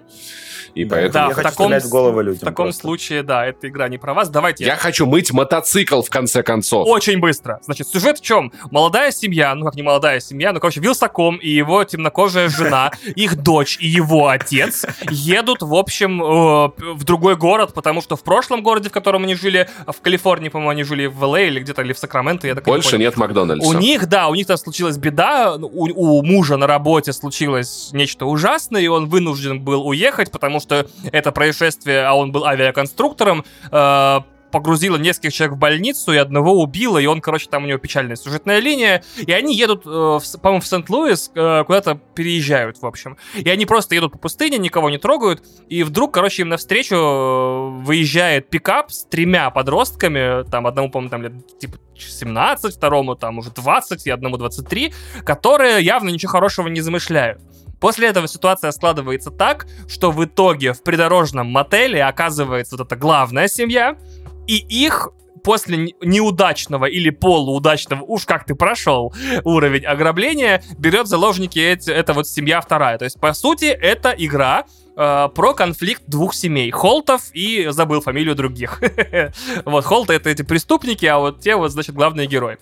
И 0.76 0.86
Да, 0.86 0.96
поэтому... 0.96 1.14
Да, 1.14 1.24
я 1.26 1.30
в 1.30 1.34
хочу 1.34 1.50
таком, 1.50 1.66
стрелять 1.66 1.84
в 1.84 1.90
голову 1.90 2.22
людям 2.22 2.40
в 2.40 2.46
таком 2.46 2.66
просто. 2.66 2.82
случае, 2.82 3.24
да, 3.24 3.46
эта 3.46 3.68
игра 3.68 3.88
не 3.90 3.98
про 3.98 4.14
вас. 4.14 4.30
Давайте 4.30 4.66
Я 4.66 4.76
хочу 4.76 5.06
мыть 5.06 5.32
мотоцикл, 5.32 6.02
в 6.02 6.10
конце 6.10 6.44
концов. 6.44 6.88
Очень 6.88 7.20
быстро. 7.20 7.60
Значит, 7.64 7.88
сюжет 7.88 8.20
в 8.20 8.22
чем? 8.22 8.52
Молодая 8.72 9.12
семья, 9.12 9.54
ну 9.56 9.66
как 9.66 9.76
не 9.76 9.84
молодая 9.84 10.20
семья, 10.20 10.54
ну, 10.54 10.60
короче, 10.60 10.80
Вилсаком 10.80 11.38
и 11.38 11.50
его 11.50 11.84
темнокожая 11.84 12.50
жена, 12.50 12.92
их 13.16 13.36
дочь 13.42 13.78
и 13.80 13.88
его 13.88 14.28
отец 14.28 14.86
едут, 15.10 15.62
в 15.62 15.74
общем, 15.74 16.22
э, 16.22 16.72
в 16.94 17.04
другой 17.04 17.36
город, 17.36 17.74
потому 17.74 18.02
что 18.02 18.16
в 18.16 18.24
прошлом 18.24 18.64
городе, 18.64 18.90
в 18.90 18.92
котором 18.92 19.24
они 19.24 19.36
жили, 19.36 19.70
в 19.86 20.02
Калифорнии, 20.02 20.50
по-моему, 20.50 20.72
они 20.72 20.84
жили 20.84 21.06
в 21.06 21.24
ЛА 21.24 21.42
или 21.42 21.60
где-то, 21.60 21.82
или 21.82 21.94
в 21.94 22.00
Сакраменто, 22.00 22.48
я 22.48 22.56
так 22.56 22.66
не 22.66 22.72
Больше 22.72 22.92
понял. 22.92 23.06
нет 23.06 23.18
Макдональдса. 23.18 23.68
У 23.68 23.74
них, 23.74 24.08
да, 24.08 24.28
у 24.28 24.36
них 24.36 24.48
там 24.48 24.58
случилась 24.58 24.98
беда, 24.98 25.56
у, 25.56 26.18
у 26.18 26.24
мужа 26.24 26.58
на 26.58 26.68
работе 26.68 27.14
случилось 27.14 27.90
нечто 27.92 28.26
ужасное, 28.26 28.82
и 28.82 28.88
он 28.88 29.08
вынужден 29.08 29.62
был 29.62 29.88
уехать, 29.88 30.32
потому 30.32 30.57
что 30.60 30.88
это 31.12 31.32
происшествие, 31.32 32.06
а 32.06 32.14
он 32.14 32.32
был 32.32 32.46
авиаконструктором, 32.46 33.44
э, 33.72 34.20
погрузило 34.52 34.98
нескольких 34.98 35.34
человек 35.34 35.56
в 35.58 35.60
больницу, 35.60 36.14
и 36.14 36.18
одного 36.18 36.62
убило, 36.62 36.98
и 36.98 37.06
он, 37.06 37.22
короче, 37.22 37.48
там 37.50 37.64
у 37.64 37.68
него 37.68 37.80
печальная 37.80 38.16
сюжетная 38.16 38.60
линия, 38.60 39.04
и 39.18 39.32
они 39.32 39.56
едут, 39.56 39.84
э, 39.86 40.20
по-моему, 40.42 40.62
в 40.62 40.68
Сент-Луис, 40.68 41.32
э, 41.36 41.64
куда-то 41.66 42.00
переезжают, 42.16 42.82
в 42.82 42.86
общем. 42.86 43.18
И 43.36 43.50
они 43.50 43.66
просто 43.66 43.96
едут 43.96 44.14
по 44.14 44.18
пустыне, 44.18 44.58
никого 44.58 44.90
не 44.90 44.98
трогают, 44.98 45.44
и 45.68 45.84
вдруг, 45.84 46.14
короче, 46.14 46.44
им 46.44 46.50
навстречу 46.50 46.96
э, 46.96 47.70
выезжает 47.84 48.50
пикап 48.50 48.92
с 48.92 49.06
тремя 49.06 49.50
подростками, 49.50 50.50
там, 50.50 50.68
одному, 50.68 50.90
по-моему, 50.90 51.10
там 51.10 51.24
лет, 51.24 51.60
типа, 51.60 51.78
17, 51.98 52.76
второму 52.76 53.16
там 53.16 53.40
уже 53.40 53.50
20 53.52 54.06
и 54.08 54.10
одному 54.12 54.38
23, 54.38 54.94
которые 55.24 55.82
явно 55.82 56.10
ничего 56.10 56.32
хорошего 56.32 56.68
не 56.68 56.82
замышляют. 56.82 57.42
После 57.80 58.08
этого 58.08 58.28
ситуация 58.28 58.72
складывается 58.72 59.32
так, 59.32 59.68
что 59.88 60.12
в 60.12 60.24
итоге 60.24 60.74
в 60.74 60.84
придорожном 60.84 61.48
мотеле 61.48 62.04
оказывается 62.04 62.76
вот 62.78 62.88
эта 62.88 62.96
главная 62.96 63.48
семья, 63.48 63.98
и 64.48 64.56
их 64.56 65.10
после 65.44 65.78
не- 65.78 65.96
неудачного 66.02 66.86
или 66.86 67.10
полуудачного, 67.10 68.04
уж 68.04 68.26
как 68.26 68.46
ты 68.46 68.56
прошел 68.56 69.14
уровень 69.44 69.86
ограбления, 69.86 70.62
берет 70.78 71.08
заложники 71.08 71.60
эти, 71.60 71.90
эта 71.90 72.14
вот 72.14 72.28
семья 72.28 72.60
вторая. 72.60 72.98
То 72.98 73.06
есть, 73.06 73.20
по 73.20 73.34
сути, 73.34 73.66
это 73.66 74.14
игра 74.18 74.66
э, 74.98 75.30
про 75.34 75.54
конфликт 75.54 76.04
двух 76.08 76.34
семей. 76.34 76.72
Холтов 76.72 77.22
и 77.34 77.68
забыл 77.70 78.02
фамилию 78.02 78.36
других. 78.36 78.82
Вот, 79.66 79.86
Холты 79.86 80.14
это 80.14 80.30
эти 80.30 80.42
преступники, 80.42 81.06
а 81.06 81.20
вот 81.20 81.42
те 81.42 81.56
вот, 81.56 81.72
значит, 81.72 81.96
главные 81.96 82.28
герои. 82.28 82.58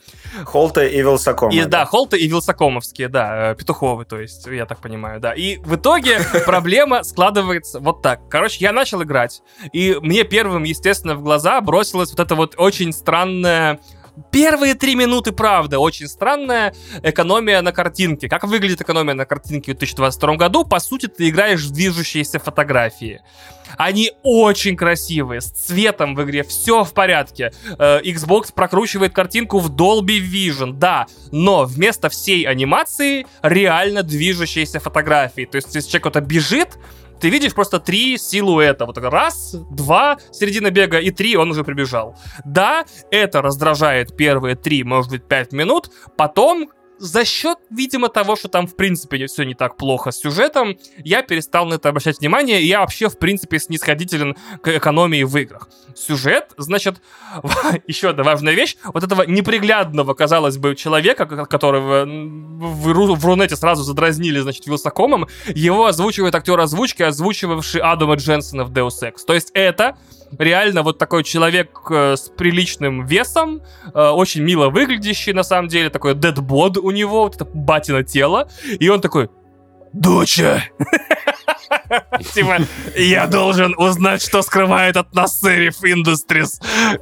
Холта 0.46 0.86
и 0.86 0.98
Вилсаком. 1.00 1.50
И 1.52 1.64
да, 1.66 1.86
Холты 1.86 2.18
и 2.18 2.28
Вилсакомовские, 2.28 3.08
да, 3.08 3.52
э, 3.52 3.56
Петуховы, 3.56 4.06
то 4.06 4.20
есть, 4.20 4.46
я 4.48 4.66
так 4.66 4.80
понимаю, 4.80 5.20
да. 5.20 5.34
И 5.34 5.58
в 5.58 5.76
итоге 5.76 6.20
проблема 6.46 7.04
складывается 7.04 7.80
вот 7.80 8.02
так. 8.02 8.28
Короче, 8.30 8.58
я 8.60 8.72
начал 8.72 9.04
играть, 9.04 9.42
и 9.74 9.98
мне 10.02 10.24
первым, 10.24 10.64
естественно, 10.64 11.16
в 11.16 11.24
глаза 11.24 11.62
бросилась 11.62 12.12
вот 12.12 12.20
эта 12.20 12.36
вот 12.36 12.56
очень 12.58 12.92
странная 12.92 13.80
Первые 14.32 14.76
три 14.76 14.96
минуты, 14.96 15.32
правда, 15.32 15.80
очень 15.80 16.08
странная 16.08 16.74
экономия 17.04 17.62
на 17.62 17.72
картинке. 17.72 18.30
Как 18.30 18.44
выглядит 18.44 18.82
экономия 18.82 19.14
на 19.14 19.26
картинке 19.26 19.74
в 19.74 19.78
2022 19.78 20.36
году? 20.36 20.66
По 20.66 20.80
сути, 20.80 21.08
ты 21.08 21.30
играешь 21.30 21.64
в 21.64 21.72
движущиеся 21.72 22.40
фотографии. 22.40 23.22
Они 23.78 24.12
очень 24.24 24.78
красивые, 24.78 25.42
с 25.42 25.50
цветом 25.50 26.16
в 26.16 26.24
игре, 26.24 26.44
все 26.44 26.84
в 26.84 26.94
порядке. 26.94 27.52
Э, 27.78 28.02
Xbox 28.02 28.54
прокручивает 28.54 29.14
картинку 29.14 29.60
в 29.60 29.70
Dolby 29.72 30.20
Vision, 30.20 30.74
да, 30.74 31.08
но 31.32 31.66
вместо 31.66 32.10
всей 32.10 32.44
анимации 32.44 33.26
реально 33.42 34.04
движущиеся 34.04 34.80
фотографии. 34.80 35.46
То 35.46 35.58
есть, 35.58 35.74
если 35.76 35.90
человек 35.90 36.04
кто-то 36.04 36.22
бежит, 36.22 36.78
ты 37.20 37.30
видишь 37.30 37.54
просто 37.54 37.80
три 37.80 38.18
силуэта. 38.18 38.86
Вот 38.86 38.98
раз, 38.98 39.56
два, 39.72 40.18
середина 40.32 40.72
бега, 40.72 41.00
и 41.00 41.12
три, 41.12 41.36
он 41.36 41.52
уже 41.52 41.64
прибежал. 41.64 42.18
Да, 42.46 42.86
это 43.12 43.42
раздражает 43.42 44.16
первые 44.16 44.56
три, 44.56 44.84
может 44.84 45.12
быть, 45.12 45.28
пять 45.28 45.52
минут. 45.52 45.90
Потом, 46.18 46.70
за 46.98 47.26
счет, 47.26 47.58
видимо, 47.70 48.10
того, 48.10 48.36
что 48.36 48.48
там, 48.48 48.68
в 48.68 48.76
принципе, 48.76 49.26
все 49.28 49.44
не 49.44 49.54
так 49.54 49.78
плохо 49.78 50.12
с 50.12 50.18
сюжетом, 50.20 50.78
я 50.98 51.22
перестал 51.22 51.66
на 51.66 51.76
это 51.76 51.90
обращать 51.90 52.20
внимание, 52.20 52.62
и 52.62 52.66
я 52.68 52.80
вообще, 52.80 53.10
в 53.10 53.18
принципе, 53.18 53.60
снисходителен 53.60 54.36
к 54.62 54.68
экономии 54.70 55.24
в 55.24 55.36
играх. 55.38 55.70
Сюжет, 55.96 56.52
значит, 56.58 57.02
еще 57.88 58.10
одна 58.10 58.24
важная 58.24 58.54
вещь, 58.54 58.78
вот 58.86 59.04
этого 59.04 59.24
неприглядного, 59.24 60.14
казалось 60.14 60.58
бы, 60.58 60.76
человека, 60.76 61.26
ко- 61.26 61.46
которого 61.46 62.06
в, 62.06 62.92
Ру- 62.92 63.16
в 63.16 63.26
Рунете 63.26 63.56
сразу 63.56 63.84
задразнили, 63.84 64.40
значит, 64.40 64.66
Вилсакомом, 64.68 65.28
его 65.48 65.86
озвучивает 65.86 66.36
актер 66.36 66.60
озвучки, 66.60 67.04
озвучивавший 67.04 67.82
Адама 67.82 68.16
Дженсона 68.16 68.64
в 68.64 68.72
Deus 68.72 69.02
Ex. 69.02 69.20
То 69.26 69.34
есть 69.34 69.52
это 69.54 69.98
реально 70.38 70.84
вот 70.84 70.98
такой 70.98 71.24
человек 71.24 71.80
э, 71.90 72.16
с 72.16 72.30
приличным 72.30 73.06
весом, 73.06 73.62
э, 73.94 74.10
очень 74.10 74.42
мило 74.42 74.70
выглядящий, 74.70 75.34
на 75.34 75.44
самом 75.44 75.68
деле, 75.68 75.90
такой 75.90 76.16
дедбод 76.16 76.78
у 76.78 76.92
него, 76.92 77.24
вот 77.24 77.36
это 77.36 77.46
батино 77.46 78.04
тело, 78.04 78.50
и 78.80 78.90
он 78.90 79.02
такой, 79.02 79.30
доча, 79.94 80.64
Типа, 82.34 82.58
я 82.96 83.28
должен 83.28 83.74
узнать, 83.78 84.22
что 84.22 84.42
скрывает 84.42 84.98
от 84.98 85.14
нас 85.14 85.42
Serif 85.44 85.84
Industries. 85.84 86.62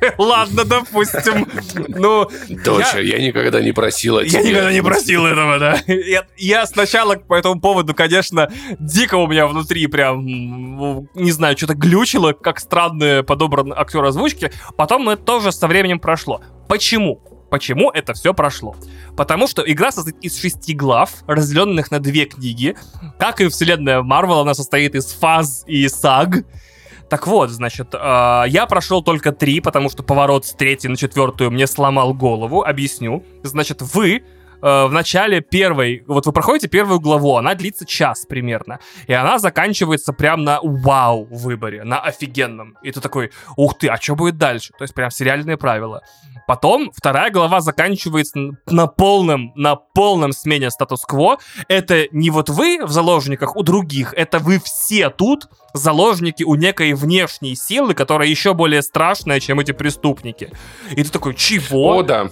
Я 0.00 0.14
ладно, 0.18 0.64
допустим. 0.64 1.46
Ну, 1.88 2.28
Доча, 2.48 2.98
я, 2.98 3.18
никогда 3.18 3.60
не 3.60 3.72
просила 3.72 4.20
я 4.20 4.28
тебя. 4.28 4.42
никогда 4.42 4.72
не 4.72 4.82
просил 4.82 5.26
этого, 5.26 5.58
да. 5.58 5.78
Я, 5.86 6.24
я 6.36 6.66
сначала 6.66 7.16
по 7.16 7.34
этому 7.34 7.60
поводу, 7.60 7.94
конечно, 7.94 8.50
дико 8.78 9.16
у 9.16 9.26
меня 9.26 9.46
внутри 9.46 9.86
прям, 9.86 10.20
м, 10.26 11.08
не 11.14 11.32
знаю, 11.32 11.56
что-то 11.56 11.74
глючило, 11.74 12.32
как 12.32 12.60
странный 12.60 13.22
подобран 13.22 13.72
актер 13.72 14.04
озвучки. 14.04 14.52
Потом 14.76 15.08
это 15.08 15.22
тоже 15.22 15.52
со 15.52 15.66
временем 15.66 15.98
прошло. 15.98 16.40
Почему? 16.68 17.20
Почему 17.50 17.90
это 17.90 18.14
все 18.14 18.34
прошло? 18.34 18.76
Потому 19.16 19.46
что 19.46 19.62
игра 19.64 19.92
состоит 19.92 20.16
из 20.20 20.38
шести 20.38 20.74
глав, 20.74 21.22
разделенных 21.26 21.90
на 21.90 22.00
две 22.00 22.24
книги. 22.24 22.76
Как 23.18 23.40
и 23.40 23.48
вселенная 23.48 24.02
Марвел, 24.02 24.40
она 24.40 24.54
состоит 24.54 24.94
из 24.94 25.12
фаз 25.12 25.64
и 25.66 25.88
саг. 25.88 26.44
Так 27.08 27.26
вот, 27.26 27.50
значит, 27.50 27.94
э, 27.94 28.44
я 28.48 28.66
прошел 28.66 29.02
только 29.02 29.30
три, 29.30 29.60
потому 29.60 29.88
что 29.90 30.02
поворот 30.02 30.46
с 30.46 30.52
третьей 30.52 30.90
на 30.90 30.96
четвертую 30.96 31.50
мне 31.50 31.66
сломал 31.66 32.14
голову. 32.14 32.62
Объясню. 32.62 33.24
Значит, 33.42 33.82
вы 33.82 34.24
э, 34.64 34.86
в 34.86 34.92
начале 34.92 35.40
первой, 35.40 36.02
вот 36.06 36.26
вы 36.26 36.32
проходите 36.32 36.68
первую 36.68 37.00
главу, 37.00 37.36
она 37.36 37.54
длится 37.54 37.84
час 37.84 38.24
примерно, 38.28 38.80
и 39.06 39.12
она 39.12 39.38
заканчивается 39.38 40.12
прям 40.12 40.42
на 40.44 40.58
вау 40.62 41.26
выборе, 41.30 41.84
на 41.84 42.00
офигенном. 42.00 42.76
И 42.82 42.90
ты 42.90 43.00
такой, 43.00 43.30
ух 43.56 43.78
ты, 43.78 43.88
а 43.88 44.00
что 44.00 44.16
будет 44.16 44.38
дальше? 44.38 44.72
То 44.78 44.82
есть 44.82 44.94
прям 44.94 45.10
сериальные 45.10 45.56
правила. 45.56 46.02
Потом 46.46 46.90
вторая 46.94 47.30
глава 47.30 47.60
заканчивается 47.60 48.38
на 48.66 48.86
полном, 48.86 49.52
на 49.54 49.76
полном 49.76 50.32
смене 50.32 50.70
статус-кво. 50.70 51.38
Это 51.68 52.06
не 52.12 52.30
вот 52.30 52.50
вы 52.50 52.80
в 52.84 52.90
заложниках 52.90 53.56
у 53.56 53.62
других, 53.62 54.12
это 54.14 54.38
вы 54.38 54.58
все 54.62 55.10
тут 55.10 55.48
заложники 55.72 56.42
у 56.44 56.54
некой 56.54 56.92
внешней 56.94 57.56
силы, 57.56 57.94
которая 57.94 58.28
еще 58.28 58.54
более 58.54 58.82
страшная, 58.82 59.40
чем 59.40 59.60
эти 59.60 59.72
преступники. 59.72 60.50
И 60.92 61.02
ты 61.02 61.10
такой, 61.10 61.34
чего? 61.34 61.98
О, 61.98 62.02
да. 62.02 62.28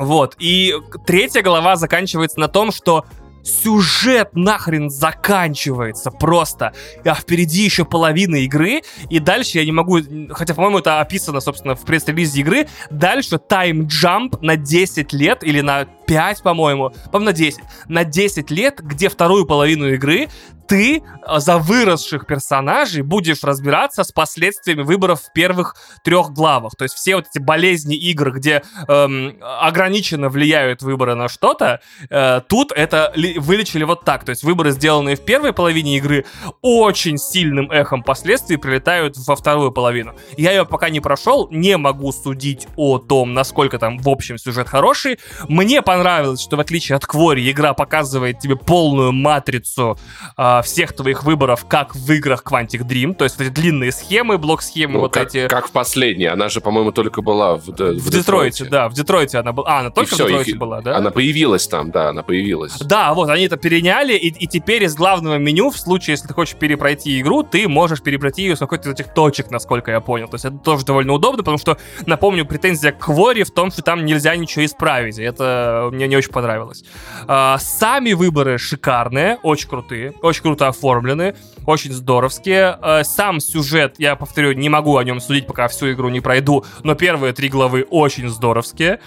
Вот. 0.00 0.34
И 0.38 0.74
третья 1.06 1.42
глава 1.42 1.76
заканчивается 1.76 2.40
на 2.40 2.48
том, 2.48 2.72
что 2.72 3.04
сюжет 3.42 4.30
нахрен 4.34 4.88
заканчивается 4.88 6.10
просто. 6.10 6.72
А 7.04 7.14
впереди 7.14 7.62
еще 7.64 7.84
половина 7.84 8.36
игры, 8.36 8.80
и 9.10 9.18
дальше 9.18 9.58
я 9.58 9.64
не 9.64 9.72
могу, 9.72 9.98
хотя, 10.30 10.54
по-моему, 10.54 10.78
это 10.78 11.00
описано, 11.00 11.40
собственно, 11.40 11.74
в 11.74 11.84
пресс-релизе 11.84 12.40
игры, 12.40 12.68
дальше 12.90 13.36
тайм-джамп 13.36 14.40
на 14.40 14.56
10 14.56 15.12
лет 15.12 15.44
или 15.44 15.60
на 15.60 15.84
5, 15.84 16.42
по-моему, 16.42 16.90
по-моему, 17.12 17.26
на 17.26 17.32
10, 17.32 17.60
на 17.88 18.04
10 18.04 18.50
лет, 18.50 18.80
где 18.80 19.10
вторую 19.10 19.44
половину 19.44 19.86
игры 19.92 20.28
ты 20.70 21.02
а, 21.26 21.40
за 21.40 21.58
выросших 21.58 22.26
персонажей 22.26 23.02
будешь 23.02 23.42
разбираться 23.42 24.04
с 24.04 24.12
последствиями 24.12 24.82
выборов 24.82 25.20
в 25.20 25.32
первых 25.32 25.74
трех 26.04 26.30
главах. 26.30 26.76
То 26.78 26.84
есть 26.84 26.94
все 26.94 27.16
вот 27.16 27.26
эти 27.28 27.42
болезни 27.42 27.96
игр, 27.96 28.30
где 28.30 28.62
эм, 28.86 29.36
ограниченно 29.42 30.28
влияют 30.28 30.82
выборы 30.82 31.16
на 31.16 31.28
что-то, 31.28 31.80
э, 32.08 32.40
тут 32.48 32.70
это 32.70 33.12
вылечили 33.38 33.82
вот 33.82 34.04
так. 34.04 34.22
То 34.22 34.30
есть 34.30 34.44
выборы, 34.44 34.70
сделанные 34.70 35.16
в 35.16 35.24
первой 35.24 35.52
половине 35.52 35.96
игры, 35.96 36.24
очень 36.62 37.18
сильным 37.18 37.68
эхом 37.72 38.04
последствий 38.04 38.56
прилетают 38.56 39.16
во 39.26 39.34
вторую 39.34 39.72
половину. 39.72 40.14
Я 40.36 40.52
ее 40.52 40.64
пока 40.64 40.88
не 40.88 41.00
прошел, 41.00 41.48
не 41.50 41.76
могу 41.78 42.12
судить 42.12 42.68
о 42.76 42.98
том, 42.98 43.34
насколько 43.34 43.80
там 43.80 43.98
в 43.98 44.08
общем 44.08 44.38
сюжет 44.38 44.68
хороший. 44.68 45.18
Мне 45.48 45.82
понравилось, 45.82 46.40
что 46.40 46.56
в 46.56 46.60
отличие 46.60 46.94
от 46.94 47.06
Квори, 47.06 47.50
игра 47.50 47.74
показывает 47.74 48.38
тебе 48.38 48.54
полную 48.54 49.10
матрицу 49.10 49.98
э, 50.36 50.59
всех 50.62 50.92
твоих 50.94 51.24
выборов, 51.24 51.64
как 51.66 51.94
в 51.94 52.12
играх 52.12 52.42
Quantic 52.44 52.86
Dream, 52.86 53.14
то 53.14 53.24
есть 53.24 53.38
вот 53.38 53.46
эти 53.46 53.52
длинные 53.52 53.92
схемы, 53.92 54.38
блок-схемы, 54.38 54.94
ну, 54.94 55.00
вот 55.00 55.14
как, 55.14 55.28
эти... 55.28 55.48
Как 55.48 55.68
в 55.68 55.70
последней, 55.70 56.26
она 56.26 56.48
же, 56.48 56.60
по-моему, 56.60 56.92
только 56.92 57.22
была 57.22 57.56
в, 57.56 57.66
в, 57.66 57.70
в 57.70 58.10
Детройте. 58.10 58.64
да, 58.64 58.88
в 58.88 58.94
Детройте 58.94 59.38
она 59.38 59.52
была. 59.52 59.68
А, 59.68 59.80
она 59.80 59.90
только 59.90 60.14
все, 60.14 60.24
в 60.24 60.28
Детройте 60.28 60.52
и, 60.52 60.54
была, 60.54 60.80
да? 60.80 60.96
Она 60.96 61.10
появилась 61.10 61.66
там, 61.66 61.90
да, 61.90 62.10
она 62.10 62.22
появилась. 62.22 62.78
Да, 62.78 63.14
вот, 63.14 63.28
они 63.28 63.44
это 63.44 63.56
переняли, 63.56 64.14
и, 64.14 64.28
и 64.28 64.46
теперь 64.46 64.84
из 64.84 64.94
главного 64.94 65.36
меню, 65.36 65.70
в 65.70 65.78
случае, 65.78 66.12
если 66.12 66.28
ты 66.28 66.34
хочешь 66.34 66.56
перепройти 66.56 67.20
игру, 67.20 67.42
ты 67.42 67.68
можешь 67.68 68.02
перепройти 68.02 68.42
ее 68.42 68.56
с 68.56 68.58
какой-то 68.58 68.90
из 68.90 68.94
этих 68.94 69.14
точек, 69.14 69.50
насколько 69.50 69.90
я 69.90 70.00
понял. 70.00 70.28
То 70.28 70.34
есть 70.34 70.44
это 70.44 70.58
тоже 70.58 70.84
довольно 70.84 71.12
удобно, 71.12 71.38
потому 71.38 71.58
что, 71.58 71.78
напомню, 72.06 72.44
претензия 72.46 72.92
к 72.92 72.98
Квори 72.98 73.42
в 73.42 73.50
том, 73.50 73.70
что 73.70 73.82
там 73.82 74.04
нельзя 74.04 74.36
ничего 74.36 74.64
исправить. 74.64 75.18
Это 75.18 75.88
мне 75.92 76.06
не 76.08 76.16
очень 76.16 76.32
понравилось. 76.32 76.84
А, 77.26 77.58
сами 77.58 78.12
выборы 78.12 78.58
шикарные, 78.58 79.38
очень 79.42 79.68
крутые, 79.68 80.12
очень 80.22 80.42
круто 80.50 80.66
оформлены 80.66 81.36
очень 81.64 81.92
здоровские. 81.92 82.76
Э, 82.82 83.04
сам 83.04 83.38
сюжет, 83.38 83.94
я 83.98 84.16
повторю, 84.16 84.52
не 84.52 84.68
могу 84.68 84.96
о 84.96 85.04
нем 85.04 85.20
судить, 85.20 85.46
пока 85.46 85.68
всю 85.68 85.92
игру 85.92 86.08
не 86.08 86.20
пройду, 86.20 86.64
но 86.82 86.96
первые 86.96 87.32
три 87.32 87.48
главы 87.48 87.86
очень 87.88 88.28
здоровские. 88.28 88.98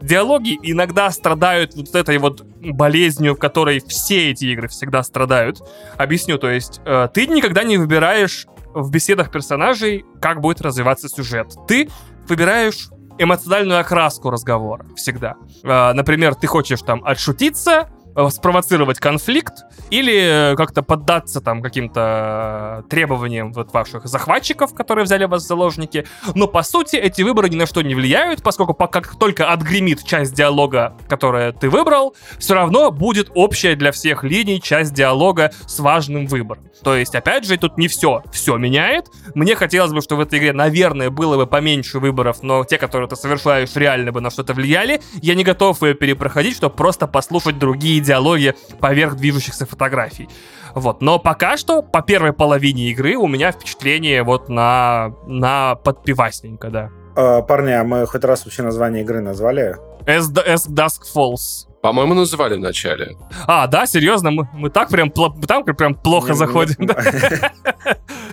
Диалоги 0.00 0.56
иногда 0.62 1.10
страдают 1.10 1.74
вот 1.74 1.92
этой 1.96 2.18
вот 2.18 2.42
болезнью, 2.60 3.34
в 3.34 3.38
которой 3.38 3.80
все 3.80 4.30
эти 4.30 4.44
игры 4.44 4.68
всегда 4.68 5.02
страдают. 5.02 5.60
Объясню, 5.96 6.38
то 6.38 6.48
есть 6.48 6.80
э, 6.84 7.08
ты 7.12 7.26
никогда 7.26 7.64
не 7.64 7.78
выбираешь 7.78 8.46
в 8.72 8.88
беседах 8.92 9.32
персонажей, 9.32 10.04
как 10.20 10.40
будет 10.40 10.60
развиваться 10.60 11.08
сюжет. 11.08 11.48
Ты 11.66 11.90
выбираешь 12.28 12.90
эмоциональную 13.18 13.80
окраску 13.80 14.30
разговора 14.30 14.86
всегда. 14.94 15.34
Э, 15.64 15.94
например, 15.94 16.36
ты 16.36 16.46
хочешь 16.46 16.80
там 16.82 17.02
отшутиться, 17.04 17.88
спровоцировать 18.30 18.98
конфликт 18.98 19.64
или 19.90 20.52
э, 20.52 20.56
как-то 20.56 20.82
поддаться 20.82 21.40
там 21.40 21.62
каким-то 21.62 22.84
требованиям 22.88 23.52
вот 23.52 23.72
ваших 23.72 24.06
захватчиков, 24.06 24.74
которые 24.74 25.04
взяли 25.04 25.24
вас 25.24 25.44
в 25.44 25.46
заложники. 25.46 26.06
Но 26.34 26.46
по 26.46 26.62
сути 26.62 26.96
эти 26.96 27.22
выборы 27.22 27.48
ни 27.48 27.56
на 27.56 27.66
что 27.66 27.82
не 27.82 27.94
влияют, 27.94 28.42
поскольку 28.42 28.74
как 28.74 29.18
только 29.18 29.50
отгремит 29.50 30.04
часть 30.04 30.34
диалога, 30.34 30.96
которая 31.08 31.52
ты 31.52 31.70
выбрал, 31.70 32.14
все 32.38 32.54
равно 32.54 32.90
будет 32.90 33.30
общая 33.34 33.76
для 33.76 33.92
всех 33.92 34.24
линий 34.24 34.60
часть 34.60 34.92
диалога 34.92 35.52
с 35.66 35.78
важным 35.78 36.26
выбором. 36.26 36.64
То 36.82 36.96
есть, 36.96 37.14
опять 37.14 37.46
же, 37.46 37.56
тут 37.56 37.78
не 37.78 37.88
все, 37.88 38.22
все 38.32 38.56
меняет. 38.56 39.06
Мне 39.34 39.54
хотелось 39.54 39.92
бы, 39.92 40.00
чтобы 40.00 40.24
в 40.24 40.26
этой 40.26 40.38
игре, 40.38 40.52
наверное, 40.52 41.10
было 41.10 41.36
бы 41.36 41.46
поменьше 41.46 41.98
выборов, 41.98 42.42
но 42.42 42.64
те, 42.64 42.76
которые 42.76 43.08
ты 43.08 43.16
совершаешь, 43.16 43.70
реально 43.76 44.12
бы 44.12 44.20
на 44.20 44.30
что-то 44.30 44.52
влияли. 44.52 45.00
Я 45.14 45.34
не 45.34 45.44
готов 45.44 45.82
ее 45.82 45.94
перепроходить, 45.94 46.56
чтобы 46.56 46.74
просто 46.74 47.06
послушать 47.06 47.58
другие 47.58 48.01
диалоги 48.02 48.54
поверх 48.80 49.16
движущихся 49.16 49.66
фотографий. 49.66 50.28
Вот. 50.74 51.02
Но 51.02 51.18
пока 51.18 51.56
что, 51.56 51.82
по 51.82 52.02
первой 52.02 52.32
половине 52.32 52.90
игры, 52.90 53.16
у 53.16 53.26
меня 53.26 53.52
впечатление 53.52 54.22
вот 54.22 54.48
на, 54.48 55.14
на 55.26 55.74
подпивасненько, 55.76 56.70
да. 56.70 56.90
А, 57.14 57.42
парни, 57.42 57.72
а 57.72 57.84
мы 57.84 58.06
хоть 58.06 58.24
раз 58.24 58.44
вообще 58.44 58.62
название 58.62 59.02
игры 59.02 59.20
назвали? 59.20 59.76
S, 60.06 60.30
S 60.46 60.68
Dusk 60.68 61.02
Falls. 61.14 61.68
По-моему, 61.82 62.14
называли 62.14 62.54
в 62.54 62.60
начале. 62.60 63.16
А, 63.46 63.66
да, 63.66 63.86
серьезно, 63.86 64.30
мы, 64.30 64.48
мы 64.52 64.70
так 64.70 64.88
прям, 64.88 65.10
там 65.10 65.64
прям 65.64 65.94
плохо 65.94 66.34
заходим. 66.34 66.76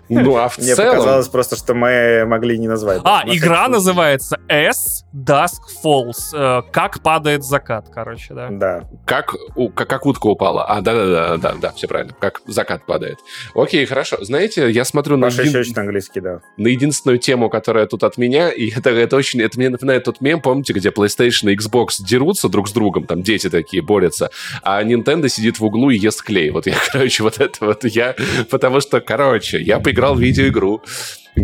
Ну, 0.09 0.37
а 0.37 0.49
в 0.49 0.57
Мне 0.57 0.75
целом... 0.75 0.97
показалось 0.97 1.27
просто, 1.27 1.55
что 1.55 1.73
мы 1.75 2.25
могли 2.25 2.57
не 2.57 2.67
назвать. 2.67 3.01
А, 3.03 3.23
игра 3.25 3.67
называется 3.67 4.39
S 4.47 5.05
Dusk 5.15 5.61
Falls. 5.83 6.33
Э, 6.33 6.63
как 6.71 7.01
падает 7.01 7.43
закат, 7.43 7.87
короче, 7.93 8.33
да. 8.33 8.49
Да. 8.49 8.83
Как, 9.05 9.35
как, 9.75 9.87
как 9.89 10.05
утка 10.05 10.27
упала. 10.27 10.65
А, 10.65 10.81
да-да-да, 10.81 11.37
да, 11.37 11.55
да, 11.61 11.71
все 11.73 11.87
правильно. 11.87 12.13
Как 12.19 12.41
закат 12.47 12.85
падает. 12.85 13.19
Окей, 13.53 13.85
хорошо. 13.85 14.17
Знаете, 14.21 14.69
я 14.71 14.83
смотрю 14.83 15.17
на... 15.17 15.27
Паша 15.27 15.43
еще 15.43 15.59
очень 15.59 15.77
английский, 15.77 16.21
да. 16.21 16.41
На 16.57 16.67
единственную 16.67 17.19
тему, 17.19 17.49
которая 17.49 17.85
тут 17.85 18.03
от 18.03 18.17
меня, 18.17 18.49
и 18.49 18.69
это, 18.75 18.89
это 18.89 19.15
очень... 19.15 19.41
Это 19.41 19.57
мне 19.59 19.69
напоминает 19.69 20.03
тот 20.03 20.21
мем, 20.21 20.41
помните, 20.41 20.73
где 20.73 20.89
PlayStation 20.89 21.51
и 21.51 21.55
Xbox 21.55 21.97
дерутся 21.99 22.49
друг 22.49 22.67
с 22.67 22.71
другом, 22.71 23.05
там 23.05 23.21
дети 23.21 23.49
такие 23.49 23.83
борются, 23.83 24.31
а 24.63 24.83
Nintendo 24.83 25.29
сидит 25.29 25.59
в 25.59 25.65
углу 25.65 25.91
и 25.91 25.97
ест 25.97 26.23
клей. 26.23 26.49
Вот 26.49 26.65
я, 26.65 26.75
короче, 26.91 27.21
вот 27.21 27.39
это 27.39 27.65
вот 27.65 27.83
я... 27.85 28.15
Потому 28.49 28.81
что, 28.81 29.01
короче, 29.01 29.61
я 29.61 29.79
поиграл 29.79 29.98
играл 29.99 30.15
в 30.15 30.21
видеоигру, 30.21 30.81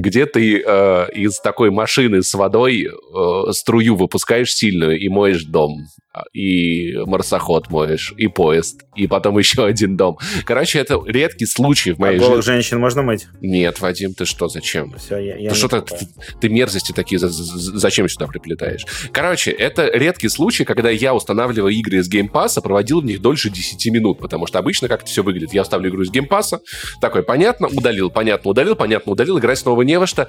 где 0.02 0.26
ты 0.26 0.62
э, 0.66 1.08
из 1.14 1.40
такой 1.40 1.72
машины 1.72 2.24
с 2.24 2.34
водой 2.34 2.88
э, 2.88 3.52
струю 3.52 3.96
выпускаешь 3.96 4.54
сильную 4.54 5.00
и 5.00 5.10
моешь 5.10 5.44
дом 5.46 5.86
и 6.34 6.96
марсоход 7.06 7.70
моешь, 7.70 8.14
и 8.18 8.28
поезд, 8.28 8.84
и 8.96 9.08
потом 9.08 9.38
еще 9.38 9.66
один 9.66 9.98
дом. 9.98 10.18
Короче, 10.46 10.80
это 10.80 11.00
редкий 11.06 11.46
случай 11.46 11.92
в 11.92 12.00
моей 12.00 12.20
а 12.20 12.24
жизни. 12.24 12.42
женщин 12.42 12.80
можно 12.80 13.02
мыть? 13.02 13.28
Нет, 13.42 13.80
Вадим, 13.80 14.14
ты 14.14 14.26
что, 14.26 14.48
зачем? 14.48 14.96
Все, 14.98 15.18
я, 15.18 15.38
я 15.38 15.50
ты 15.50 15.56
что 15.56 15.82
ты, 15.82 16.08
ты 16.40 16.50
мерзости 16.50 16.92
такие 16.92 17.20
зачем 17.20 18.08
сюда 18.08 18.28
приплетаешь? 18.28 18.86
Короче, 19.12 19.52
это 19.52 19.90
редкий 19.94 20.30
случай, 20.30 20.64
когда 20.64 20.90
я 20.90 21.14
устанавливаю 21.14 21.74
игры 21.74 21.98
из 21.98 22.08
Game 22.08 22.30
Pass 22.30 22.51
а, 22.51 22.62
проводил 22.62 23.02
в 23.02 23.06
них 23.06 23.22
дольше 23.22 23.50
10 23.50 23.86
минут, 23.92 24.20
потому 24.20 24.48
что 24.48 24.60
обычно 24.60 24.88
как 24.88 25.02
это 25.02 25.10
все 25.10 25.24
выглядит. 25.24 25.54
Я 25.54 25.66
ставлю 25.66 25.90
игру 25.90 26.04
из 26.04 26.12
Game 26.12 26.32
Pass 26.32 26.52
а, 26.52 26.62
такой, 27.02 27.24
понятно, 27.24 27.68
удалил, 27.68 28.10
понятно, 28.10 28.52
удалил, 28.52 28.76
понятно, 28.76 29.12
удалил, 29.12 29.40
играть 29.40 29.60
снова 29.60 29.82
не 29.86 30.00
во 30.00 30.08
что. 30.08 30.28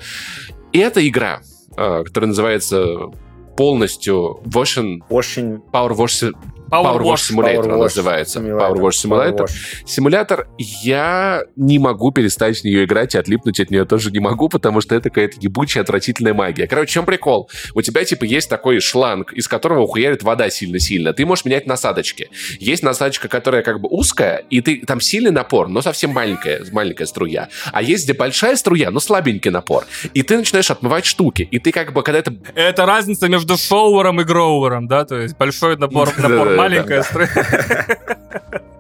И 0.73 0.79
эта 0.79 1.07
игра, 1.07 1.41
а, 1.77 2.05
которая 2.05 2.29
называется 2.29 3.11
полностью 3.57 4.41
Washing... 4.45 5.01
Washing... 5.09 5.61
Power 5.73 5.97
Wash 5.97 6.35
Power, 6.71 6.99
Power 6.99 7.03
Wash. 7.03 7.31
Simulator 7.31 7.63
Power 7.63 7.79
Wash 7.79 7.83
называется. 7.83 8.41
Simulator. 8.41 8.59
Power 8.59 8.77
Wash 8.81 9.05
Simulator. 9.05 9.37
Power 9.37 9.47
Wash. 9.47 9.87
Симулятор, 9.87 10.49
я 10.59 11.45
не 11.57 11.79
могу 11.79 12.11
перестать 12.11 12.61
в 12.61 12.65
нее 12.65 12.85
играть 12.85 13.15
и 13.15 13.19
отлипнуть 13.19 13.61
от 13.61 13.71
нее 13.71 13.85
тоже 13.85 14.11
не 14.11 14.19
могу, 14.19 14.49
потому 14.49 14.81
что 14.81 14.95
это 14.95 15.11
какая-то 15.11 15.37
ебучая, 15.41 15.83
отвратительная 15.83 16.35
магия. 16.35 16.67
Короче, 16.67 16.91
в 16.91 16.93
чем 16.93 17.07
прикол? 17.07 17.51
У 17.75 17.83
тебя, 17.83 18.05
типа, 18.05 18.25
есть 18.25 18.49
такой 18.49 18.81
шланг, 18.81 19.33
из 19.33 19.49
которого 19.49 19.83
ухуярит 19.83 20.23
вода 20.23 20.51
сильно-сильно. 20.51 21.13
Ты 21.13 21.25
можешь 21.27 21.45
менять 21.45 21.67
насадочки. 21.67 22.31
Есть 22.59 22.83
насадочка, 22.83 23.29
которая 23.29 23.63
как 23.63 23.81
бы 23.81 23.89
узкая, 23.89 24.45
и 24.51 24.61
ты 24.61 24.85
там 24.87 25.01
сильный 25.01 25.31
напор, 25.31 25.69
но 25.69 25.83
совсем 25.83 26.11
маленькая, 26.11 26.65
маленькая 26.73 27.07
струя. 27.07 27.49
А 27.73 27.83
есть 27.83 28.05
где 28.05 28.15
большая 28.15 28.57
струя, 28.57 28.91
но 28.91 29.01
слабенький 29.01 29.51
напор. 29.51 29.85
И 30.15 30.23
ты 30.23 30.37
начинаешь 30.37 30.71
отмывать 30.71 31.05
штуки. 31.07 31.49
И 31.51 31.59
ты 31.59 31.73
как 31.73 31.93
бы, 31.93 32.03
когда 32.03 32.19
это 32.19 32.35
Это 32.55 32.87
разница 32.87 33.29
между 33.29 33.57
шоуером 33.57 34.21
и 34.21 34.25
гроуером, 34.25 34.89
да? 34.89 35.05
То 35.05 35.21
есть 35.21 35.37
большой 35.37 35.77
напор, 35.77 36.09
Да-да-да. 36.17 36.56
Маленькая 36.57 37.03
струя. 37.03 37.29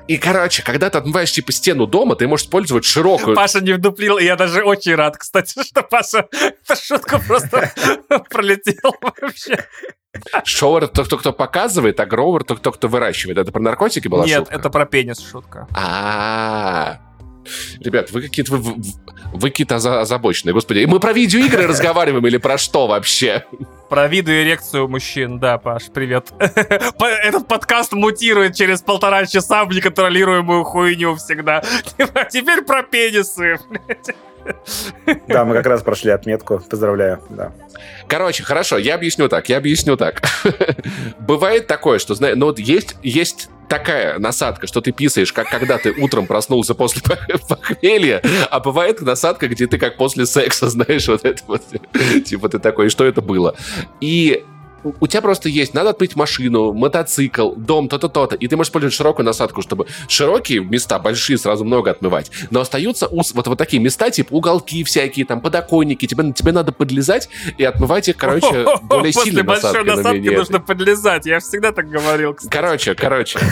И, 0.08 0.18
короче, 0.18 0.62
когда 0.62 0.88
ты 0.88 0.98
отмываешь, 0.98 1.32
типа, 1.32 1.50
стену 1.50 1.86
дома, 1.86 2.14
ты 2.14 2.28
можешь 2.28 2.46
использовать 2.46 2.84
широкую... 2.84 3.34
Паша 3.34 3.60
не 3.60 3.72
вдуплил, 3.72 4.18
и 4.18 4.24
я 4.24 4.36
даже 4.36 4.62
очень 4.62 4.94
рад, 4.94 5.16
кстати, 5.16 5.60
что 5.66 5.82
Паша 5.82 6.28
эту 6.32 6.80
шутку 6.80 7.18
просто 7.26 7.72
пролетел 8.30 8.94
вообще. 9.00 9.64
Шоуэр— 10.44 10.84
это 10.84 11.04
кто, 11.04 11.18
кто 11.18 11.32
показывает, 11.32 11.98
а 12.00 12.06
гроувер— 12.06 12.42
это 12.44 12.54
кто, 12.54 12.72
кто 12.72 12.88
выращивает. 12.88 13.36
Это 13.38 13.52
про 13.52 13.60
наркотики 13.60 14.08
была 14.08 14.24
Нет, 14.24 14.38
шутка? 14.38 14.54
это 14.54 14.70
про 14.70 14.86
пенис 14.86 15.18
шутка. 15.20 15.66
а 15.74 17.00
Ребят, 17.80 18.10
вы 18.10 18.22
какие-то 18.22 18.52
вы, 18.56 18.76
вы- 19.32 19.50
какие-то 19.50 19.76
оза- 19.76 20.00
озабоченные, 20.00 20.52
господи. 20.52 20.84
Мы 20.86 21.00
про 21.00 21.12
видеоигры 21.12 21.66
разговариваем 21.68 22.26
или 22.26 22.36
про 22.38 22.58
что 22.58 22.86
вообще? 22.86 23.44
Про 23.88 24.08
видоэрекцию 24.08 24.88
мужчин, 24.88 25.38
да, 25.38 25.58
Паш, 25.58 25.84
привет. 25.94 26.32
Этот 26.38 27.46
подкаст 27.46 27.92
мутирует 27.92 28.54
через 28.56 28.82
полтора 28.82 29.26
часа 29.26 29.64
в 29.64 29.72
неконтролируемую 29.72 30.64
хуйню 30.64 31.14
всегда. 31.16 31.62
А 32.14 32.24
теперь 32.24 32.62
про 32.62 32.82
пенисы. 32.82 33.58
Да, 35.28 35.44
мы 35.44 35.54
как 35.54 35.66
раз 35.66 35.82
прошли 35.82 36.10
отметку. 36.10 36.60
Поздравляю. 36.70 37.20
Да. 37.30 37.52
Короче, 38.08 38.42
хорошо, 38.44 38.78
я 38.78 38.94
объясню 38.94 39.28
так, 39.28 39.48
я 39.48 39.56
объясню 39.58 39.96
так. 39.96 40.22
Бывает 41.18 41.66
такое, 41.66 41.98
что, 41.98 42.14
знаешь, 42.14 42.36
ну 42.36 42.46
вот 42.46 42.58
есть, 42.58 42.96
есть 43.02 43.48
такая 43.68 44.18
насадка, 44.18 44.66
что 44.66 44.80
ты 44.80 44.92
писаешь, 44.92 45.32
как 45.32 45.48
когда 45.48 45.78
ты 45.78 45.92
утром 45.92 46.26
проснулся 46.26 46.74
после 46.74 47.02
похмелья, 47.48 48.22
а 48.50 48.60
бывает 48.60 49.00
насадка, 49.00 49.48
где 49.48 49.66
ты 49.66 49.78
как 49.78 49.96
после 49.96 50.26
секса, 50.26 50.68
знаешь, 50.70 51.08
вот 51.08 51.24
это 51.24 51.42
вот. 51.46 51.62
Типа 52.24 52.48
ты 52.48 52.58
такой, 52.58 52.88
что 52.88 53.04
это 53.04 53.20
было? 53.20 53.56
И 54.00 54.44
у- 55.00 55.06
тебя 55.06 55.22
просто 55.22 55.48
есть, 55.48 55.74
надо 55.74 55.90
отмыть 55.90 56.16
машину, 56.16 56.72
мотоцикл, 56.72 57.52
дом, 57.56 57.88
то-то, 57.88 58.08
то-то, 58.08 58.34
и 58.36 58.46
ты 58.48 58.56
можешь 58.56 58.68
использовать 58.70 58.94
широкую 58.94 59.26
насадку, 59.26 59.62
чтобы 59.62 59.86
широкие 60.08 60.60
места, 60.60 60.98
большие, 60.98 61.38
сразу 61.38 61.64
много 61.64 61.90
отмывать, 61.90 62.30
но 62.50 62.60
остаются 62.60 63.06
ус- 63.06 63.32
вот, 63.34 63.46
вот 63.46 63.58
такие 63.58 63.82
места, 63.82 64.10
типа 64.10 64.32
уголки 64.34 64.82
всякие, 64.84 65.24
там, 65.26 65.40
подоконники, 65.40 66.06
тебе, 66.06 66.32
тебе 66.32 66.52
надо 66.52 66.72
подлезать 66.72 67.28
и 67.58 67.64
отмывать 67.64 68.08
их, 68.08 68.16
короче, 68.16 68.66
более 68.82 69.12
После 69.12 69.30
сильной 69.32 69.42
большой 69.42 69.70
насадкой. 69.72 69.84
на 69.90 69.96
насадки 69.96 70.28
нужно 70.36 70.60
подлезать. 70.60 71.26
Я 71.26 71.40
всегда 71.40 71.72
так 71.72 71.88
говорил. 71.88 72.36
Короче, 72.50 72.94
короче. 72.94 73.38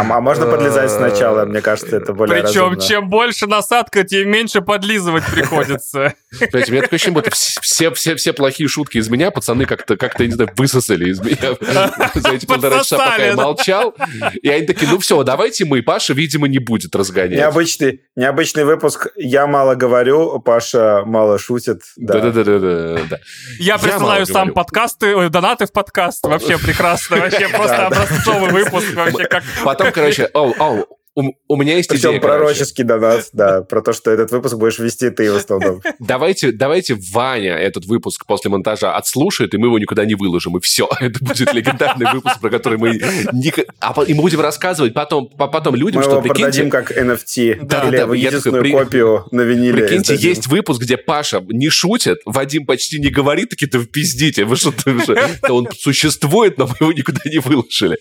А, 0.00 0.16
а 0.16 0.20
можно 0.20 0.46
подлезать 0.46 0.90
сначала? 0.90 1.44
Мне 1.44 1.60
кажется, 1.60 1.96
это 1.96 2.12
более 2.12 2.42
Причем, 2.42 2.70
разумно. 2.70 2.80
чем 2.80 3.10
больше 3.10 3.46
насадка, 3.46 4.04
тем 4.04 4.30
меньше 4.30 4.62
подлизывать 4.62 5.24
приходится. 5.26 6.14
Понимаете, 6.38 6.70
у 6.70 6.74
меня 6.74 6.82
такое 6.82 6.96
ощущение, 6.96 7.14
будто 7.14 7.30
вс- 7.30 7.58
все, 7.60 7.90
все, 7.92 8.14
все 8.14 8.32
плохие 8.32 8.68
шутки 8.68 8.98
из 8.98 9.08
меня 9.08 9.30
пацаны 9.30 9.66
как-то, 9.66 9.96
как-то, 9.96 10.26
не 10.26 10.32
знаю, 10.32 10.50
высосали 10.56 11.10
из 11.10 11.20
меня 11.20 11.56
за 12.14 12.32
эти 12.32 12.46
полтора 12.46 12.78
часа, 12.78 12.98
пока 12.98 13.16
я 13.24 13.34
молчал. 13.34 13.94
И 14.42 14.48
они 14.48 14.66
такие, 14.66 14.90
ну 14.90 14.98
все, 14.98 15.22
давайте 15.22 15.64
мы, 15.64 15.82
Паша, 15.82 16.14
видимо, 16.14 16.48
не 16.48 16.58
будет 16.58 16.94
разгонять. 16.96 17.38
Необычный, 17.38 18.00
необычный 18.16 18.64
выпуск. 18.64 19.08
Я 19.16 19.46
мало 19.46 19.74
говорю, 19.74 20.40
Паша 20.40 21.02
мало 21.04 21.38
шутит. 21.38 21.82
Да. 21.96 22.20
Да-да-да-да-да. 22.20 23.18
Я 23.58 23.78
присылаю 23.78 24.24
сам 24.26 24.52
подкасты, 24.52 25.14
ой, 25.14 25.28
донаты 25.28 25.66
в 25.66 25.72
подкаст. 25.72 26.24
Вообще 26.24 26.58
прекрасно. 26.58 27.18
Вообще 27.18 27.48
просто 27.54 27.86
образцовый 27.86 28.50
выпуск. 28.50 28.94
Вообще 28.94 29.24
как... 29.24 29.42
Потом, 29.64 29.89
Ook 29.90 30.04
als 30.04 30.16
je, 30.16 30.28
oh, 30.32 30.60
oh, 30.60 30.80
у, 31.16 31.32
у 31.48 31.56
меня 31.56 31.76
есть 31.76 31.88
Причем 31.88 32.10
идея, 32.10 32.20
короче. 32.20 32.38
пророческий 32.38 32.84
донат, 32.84 33.28
да, 33.32 33.62
про 33.62 33.82
то, 33.82 33.92
что 33.92 34.10
этот 34.10 34.30
выпуск 34.30 34.56
будешь 34.56 34.78
вести 34.78 35.10
ты 35.10 35.30
в 35.32 35.36
основном. 35.36 35.80
Давайте, 35.98 36.52
давайте 36.52 36.96
Ваня 37.12 37.56
этот 37.56 37.84
выпуск 37.86 38.24
после 38.26 38.50
монтажа 38.50 38.94
отслушает, 38.96 39.52
и 39.54 39.58
мы 39.58 39.66
его 39.66 39.78
никуда 39.78 40.04
не 40.04 40.14
выложим, 40.14 40.56
и 40.56 40.60
все. 40.60 40.88
Это 41.00 41.18
будет 41.24 41.52
легендарный 41.52 42.12
выпуск, 42.12 42.40
про 42.40 42.48
который 42.50 42.78
мы... 42.78 43.00
ник- 43.32 43.66
А 43.80 43.94
и 44.04 44.14
мы 44.14 44.22
будем 44.22 44.40
рассказывать 44.40 44.94
потом, 44.94 45.28
по- 45.28 45.48
потом 45.48 45.74
людям, 45.74 45.96
Мы 45.98 46.02
что, 46.04 46.12
его 46.12 46.22
прикиньте, 46.22 46.42
продадим 46.42 46.70
как 46.70 46.92
NFT. 46.96 47.58
Да, 47.64 47.88
или 47.88 47.96
да, 47.96 48.14
единственную 48.14 48.62
такой, 48.64 48.78
при- 48.78 48.84
копию 48.84 49.24
на 49.32 49.40
виниле. 49.42 49.82
Прикиньте, 49.84 50.14
издадим. 50.14 50.28
есть 50.28 50.46
выпуск, 50.46 50.80
где 50.82 50.96
Паша 50.96 51.42
не 51.48 51.68
шутит, 51.70 52.18
Вадим 52.24 52.66
почти 52.66 53.00
не 53.00 53.08
говорит, 53.10 53.50
такие, 53.50 53.68
да 53.70 53.80
пиздите, 53.80 54.44
вы 54.44 54.54
что, 54.56 54.72
вы 54.86 55.02
что?» 55.02 55.14
Да 55.42 55.52
он 55.54 55.68
существует, 55.76 56.56
но 56.58 56.66
мы 56.66 56.74
его 56.80 56.92
никуда 56.92 57.20
не 57.24 57.38
выложили. 57.40 57.98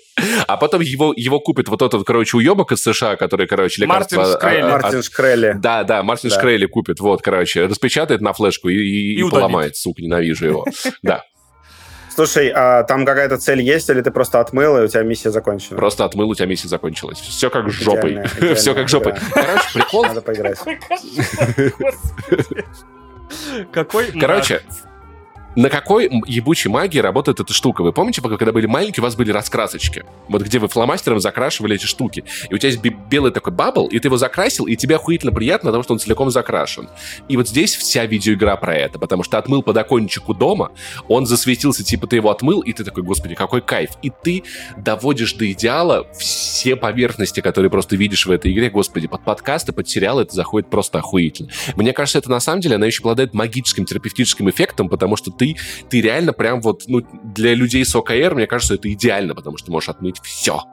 А 0.48 0.58
потом 0.58 0.82
его, 0.82 1.14
его 1.16 1.40
купит 1.40 1.68
вот 1.70 1.82
этот, 1.82 2.06
короче, 2.06 2.38
уебок 2.38 2.72
из 2.72 2.82
США, 2.82 2.99
который, 3.18 3.48
короче, 3.48 3.82
лекарство... 3.82 4.18
Мартин 4.18 4.36
Шкрелли. 4.38 4.62
а- 4.62 4.70
Мартин 4.70 5.04
Шкрелли. 5.04 5.54
Да, 5.58 5.84
да, 5.84 6.04
Мартин 6.04 6.30
Да. 6.30 6.36
Шкрелли 6.38 6.66
купит, 6.66 7.00
вот, 7.00 7.22
короче, 7.22 7.66
распечатает 7.66 8.22
на 8.22 8.34
флешку 8.34 8.70
и, 8.70 8.76
и- 8.76 9.16
И 9.16 9.20
и 9.26 9.30
поломает, 9.30 9.76
сука, 9.76 10.02
ненавижу 10.02 10.46
его. 10.46 10.66
Да, 11.04 11.24
Слушай, 12.16 12.52
а 12.54 12.84
там 12.84 13.06
какая-то 13.06 13.38
цель 13.38 13.62
есть, 13.62 13.90
или 13.90 14.02
ты 14.02 14.12
просто 14.12 14.42
отмыл, 14.42 14.78
и 14.78 14.82
у 14.82 14.88
тебя 14.88 15.04
миссия 15.04 15.32
закончена? 15.32 15.78
просто 15.78 16.04
отмыл, 16.04 16.30
у 16.30 16.36
тебя 16.36 16.48
миссия 16.48 16.68
закончилась. 16.68 17.18
Все 17.20 17.50
как 17.50 17.70
с 17.70 17.74
жопой. 17.74 18.12
Идеальная, 18.12 18.28
идеальная 18.38 18.56
Все 18.56 18.74
как 18.76 18.90
с 18.90 18.92
жопой. 18.92 19.14
Короче, 19.34 19.64
прикол 19.74 20.04
Надо 20.04 20.22
поиграть. 20.22 20.60
Какой. 23.72 24.12
Короче, 24.20 24.62
на 25.60 25.70
какой 25.70 26.10
ебучей 26.26 26.72
магии 26.72 27.00
работает 27.00 27.42
эта 27.42 27.54
штука? 27.54 27.82
Вы 27.82 27.92
помните, 27.92 28.22
пока- 28.22 28.38
когда 28.38 28.54
были 28.54 28.66
маленькие, 28.66 29.02
у 29.02 29.04
вас 29.04 29.18
были 29.18 29.32
раскрасочки? 29.32 30.06
Вот 30.30 30.42
где 30.42 30.58
вы 30.58 30.70
фломастером 30.70 31.20
закрашивали 31.20 31.76
эти 31.76 31.86
штуки. 31.86 32.24
И 32.50 32.54
у 32.54 32.58
тебя 32.58 32.70
есть 32.70 32.82
бе- 32.82 32.96
белый 33.10 33.34
такой 33.34 33.52
бабл, 33.52 33.88
и 33.88 34.00
ты 34.00 34.08
его 34.08 34.16
закрасил, 34.16 34.68
и 34.68 34.78
тебе 34.78 34.96
охуительно 34.96 35.34
приятно, 35.34 35.70
потому 35.70 35.84
что 35.84 35.94
он 35.94 36.00
целиком 36.00 36.32
закрашен. 36.32 36.88
И 37.28 37.36
вот 37.36 37.50
здесь 37.50 37.76
вся 37.76 38.06
видеоигра 38.06 38.56
про 38.56 38.74
это, 38.74 39.00
потому 39.00 39.24
что 39.24 39.38
отмыл 39.38 39.62
подоконничек 39.62 40.30
у 40.30 40.34
дома, 40.34 40.72
он 41.10 41.26
засветился, 41.26 41.84
типа 41.84 42.08
ты 42.08 42.16
его 42.16 42.30
отмыл, 42.30 42.62
и 42.62 42.72
ты 42.72 42.86
такой, 42.86 43.04
господи, 43.04 43.36
какой 43.36 43.62
кайф. 43.62 43.92
И 44.02 44.12
ты 44.12 44.44
доводишь 44.78 45.34
до 45.34 45.52
идеала 45.52 46.08
все 46.18 46.78
поверхности, 46.78 47.42
которые 47.42 47.70
просто 47.70 47.98
видишь 47.98 48.26
в 48.26 48.32
этой 48.32 48.54
игре. 48.54 48.70
Господи, 48.70 49.08
под 49.08 49.26
подкасты, 49.26 49.74
под 49.74 49.90
сериалы 49.90 50.22
это 50.22 50.34
заходит 50.34 50.70
просто 50.70 51.00
охуительно. 51.00 51.50
Мне 51.76 51.92
кажется, 51.92 52.20
это 52.20 52.30
на 52.30 52.40
самом 52.40 52.62
деле, 52.62 52.76
она 52.76 52.86
еще 52.86 53.02
обладает 53.02 53.34
магическим 53.34 53.84
терапевтическим 53.84 54.50
эффектом, 54.50 54.88
потому 54.88 55.18
что 55.18 55.32
ты, 55.32 55.49
ты 55.90 56.02
реально 56.02 56.34
прям 56.34 56.62
вот, 56.62 56.84
ну, 56.88 57.02
для 57.24 57.54
людей 57.54 57.86
с 57.86 57.96
ОКР, 57.96 58.36
мне 58.36 58.48
кажется, 58.48 58.76
это 58.76 58.92
идеально, 58.92 59.36
потому 59.36 59.58
что 59.58 59.68
ты 59.68 59.72
можешь 59.72 59.90
отмыть 59.90 60.20
все. 60.22 60.64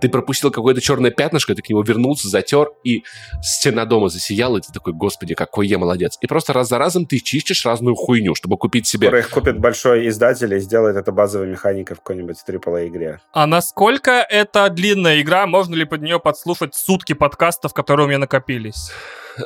Ты 0.00 0.08
пропустил 0.08 0.50
какое-то 0.50 0.80
черное 0.80 1.10
пятнышко, 1.10 1.54
ты 1.54 1.62
к 1.62 1.68
нему 1.68 1.82
вернулся, 1.82 2.28
затер, 2.28 2.68
и 2.84 3.04
стена 3.42 3.84
дома 3.84 4.08
засияла, 4.08 4.58
и 4.58 4.60
ты 4.60 4.72
такой, 4.72 4.92
господи, 4.92 5.34
какой 5.34 5.66
я 5.66 5.78
молодец. 5.78 6.16
И 6.20 6.26
просто 6.26 6.52
раз 6.52 6.68
за 6.68 6.78
разом 6.78 7.06
ты 7.06 7.18
чистишь 7.18 7.64
разную 7.64 7.94
хуйню, 7.94 8.34
чтобы 8.34 8.56
купить 8.56 8.86
себе... 8.86 9.08
Скоро 9.08 9.20
их 9.20 9.30
купит 9.30 9.58
большой 9.58 10.08
издатель 10.08 10.54
и 10.54 10.60
сделает 10.60 10.96
это 10.96 11.12
базовой 11.12 11.48
механикой 11.48 11.96
в 11.96 12.00
какой-нибудь 12.00 12.36
AAA 12.46 12.88
игре. 12.88 13.20
А 13.32 13.46
насколько 13.46 14.10
это 14.10 14.68
длинная 14.70 15.20
игра? 15.20 15.46
Можно 15.46 15.74
ли 15.74 15.84
под 15.84 16.02
нее 16.02 16.20
подслушать 16.20 16.74
сутки 16.74 17.12
подкастов, 17.12 17.72
которые 17.74 18.06
у 18.06 18.08
меня 18.08 18.18
накопились? 18.18 18.90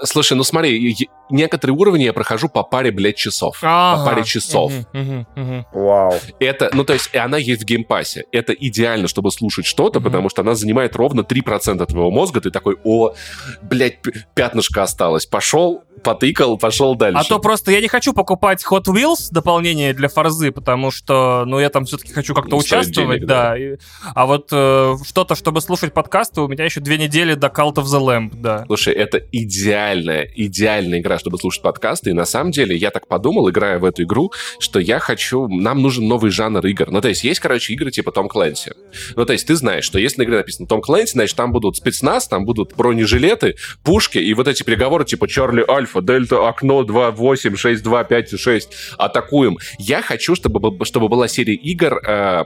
Слушай, 0.05 0.35
ну 0.37 0.45
смотри, 0.45 0.97
некоторые 1.33 1.77
уровни 1.77 2.05
я 2.05 2.13
прохожу 2.13 2.49
по 2.49 2.63
паре, 2.63 2.91
блядь, 2.91 3.17
часов. 3.17 3.59
По 3.61 3.93
Ага. 3.95 4.05
паре 4.07 4.25
часов. 4.25 4.73
Вау. 5.73 6.15
Это, 6.39 6.71
ну, 6.73 6.85
то 6.85 6.93
есть, 6.93 7.11
и 7.13 7.19
она 7.19 7.39
есть 7.39 7.63
в 7.63 7.65
Game 7.65 7.89
Pass 7.89 8.13
е. 8.13 8.25
Это 8.33 8.53
идеально, 8.53 9.09
чтобы 9.09 9.31
слушать 9.31 9.67
что-то, 9.67 10.01
потому 10.01 10.29
что 10.29 10.43
она 10.43 10.55
занимает 10.55 10.97
ровно 10.97 11.23
3% 11.23 11.85
твоего 11.87 12.11
мозга. 12.11 12.41
Ты 12.41 12.51
такой, 12.51 12.77
о, 12.85 13.15
блядь, 13.63 13.99
пятнышко 14.35 14.83
осталось. 14.83 15.27
Пошел, 15.27 15.83
потыкал, 16.03 16.59
пошел 16.59 16.95
дальше. 16.97 17.21
А 17.21 17.25
то 17.25 17.39
просто 17.39 17.71
я 17.71 17.81
не 17.81 17.89
хочу 17.89 18.13
покупать 18.13 18.65
Hot 18.71 18.85
Wheels 18.87 19.29
дополнение 19.31 19.95
для 19.95 20.09
Форзы, 20.09 20.51
потому 20.51 20.91
что, 20.91 21.45
ну, 21.47 21.59
я 21.61 21.71
там 21.71 21.85
все-таки 21.85 22.13
хочу 22.13 22.35
как-то 22.35 22.57
участвовать, 22.57 23.19
денег, 23.21 23.27
да. 23.27 23.57
И- 23.57 23.77
а 24.15 24.27
вот 24.27 24.49
э, 24.53 24.95
что-то, 25.07 25.35
чтобы 25.37 25.61
слушать 25.61 25.95
подкасты, 25.95 26.41
у 26.41 26.49
меня 26.49 26.65
еще 26.65 26.81
две 26.81 26.99
недели 26.99 27.35
до 27.35 27.47
Cult 27.49 27.75
of 27.75 27.85
the 27.85 28.01
Lamb, 28.01 28.31
да. 28.35 28.65
Слушай, 28.67 28.95
это 28.95 29.19
идеальная, 29.19 30.29
идеальная 30.35 30.99
игра, 31.01 31.19
чтобы 31.23 31.39
слушать 31.39 31.63
подкасты, 31.63 32.11
и 32.11 32.13
на 32.13 32.25
самом 32.25 32.51
деле 32.51 32.77
я 32.77 32.91
так 32.91 33.07
подумал, 33.07 33.49
играя 33.49 33.79
в 33.79 33.85
эту 33.85 34.03
игру, 34.03 34.33
что 34.59 34.81
я 34.81 34.99
хочу... 34.99 35.47
Нам 35.49 35.81
нужен 35.81 36.09
новый 36.09 36.33
жанр 36.33 36.67
игр. 36.67 36.91
Ну, 36.91 37.01
то 37.01 37.09
есть 37.09 37.23
есть, 37.23 37.39
короче, 37.39 37.73
игры 37.73 37.93
типа 37.93 38.11
Том 38.11 38.29
Клэнси. 38.29 38.73
Ну, 39.15 39.25
то 39.25 39.33
есть 39.33 39.47
ты 39.47 39.55
знаешь, 39.55 39.85
что 39.85 39.99
если 39.99 40.21
на 40.21 40.25
игре 40.25 40.39
написано 40.39 40.67
Том 40.67 40.83
Клэнси, 40.83 41.13
значит, 41.13 41.37
там 41.37 41.53
будут 41.53 41.77
спецназ, 41.77 42.27
там 42.27 42.45
будут 42.45 42.75
бронежилеты, 42.77 43.55
пушки 43.85 44.19
и 44.19 44.35
вот 44.35 44.49
эти 44.49 44.65
переговоры 44.65 45.05
типа 45.05 45.29
Чарли 45.29 45.65
Альфа, 45.69 46.03
Дельта, 46.03 46.49
окно 46.49 46.83
2, 46.83 47.13
8, 47.13 47.57
6, 47.57 47.83
2, 47.83 48.05
5, 48.05 48.41
6, 48.41 48.69
атакуем. 48.99 49.59
Я 49.79 50.03
хочу, 50.03 50.35
чтобы, 50.35 50.85
чтобы 50.85 51.09
была 51.09 51.29
серия 51.29 51.55
игр 51.55 52.01
э, 52.05 52.45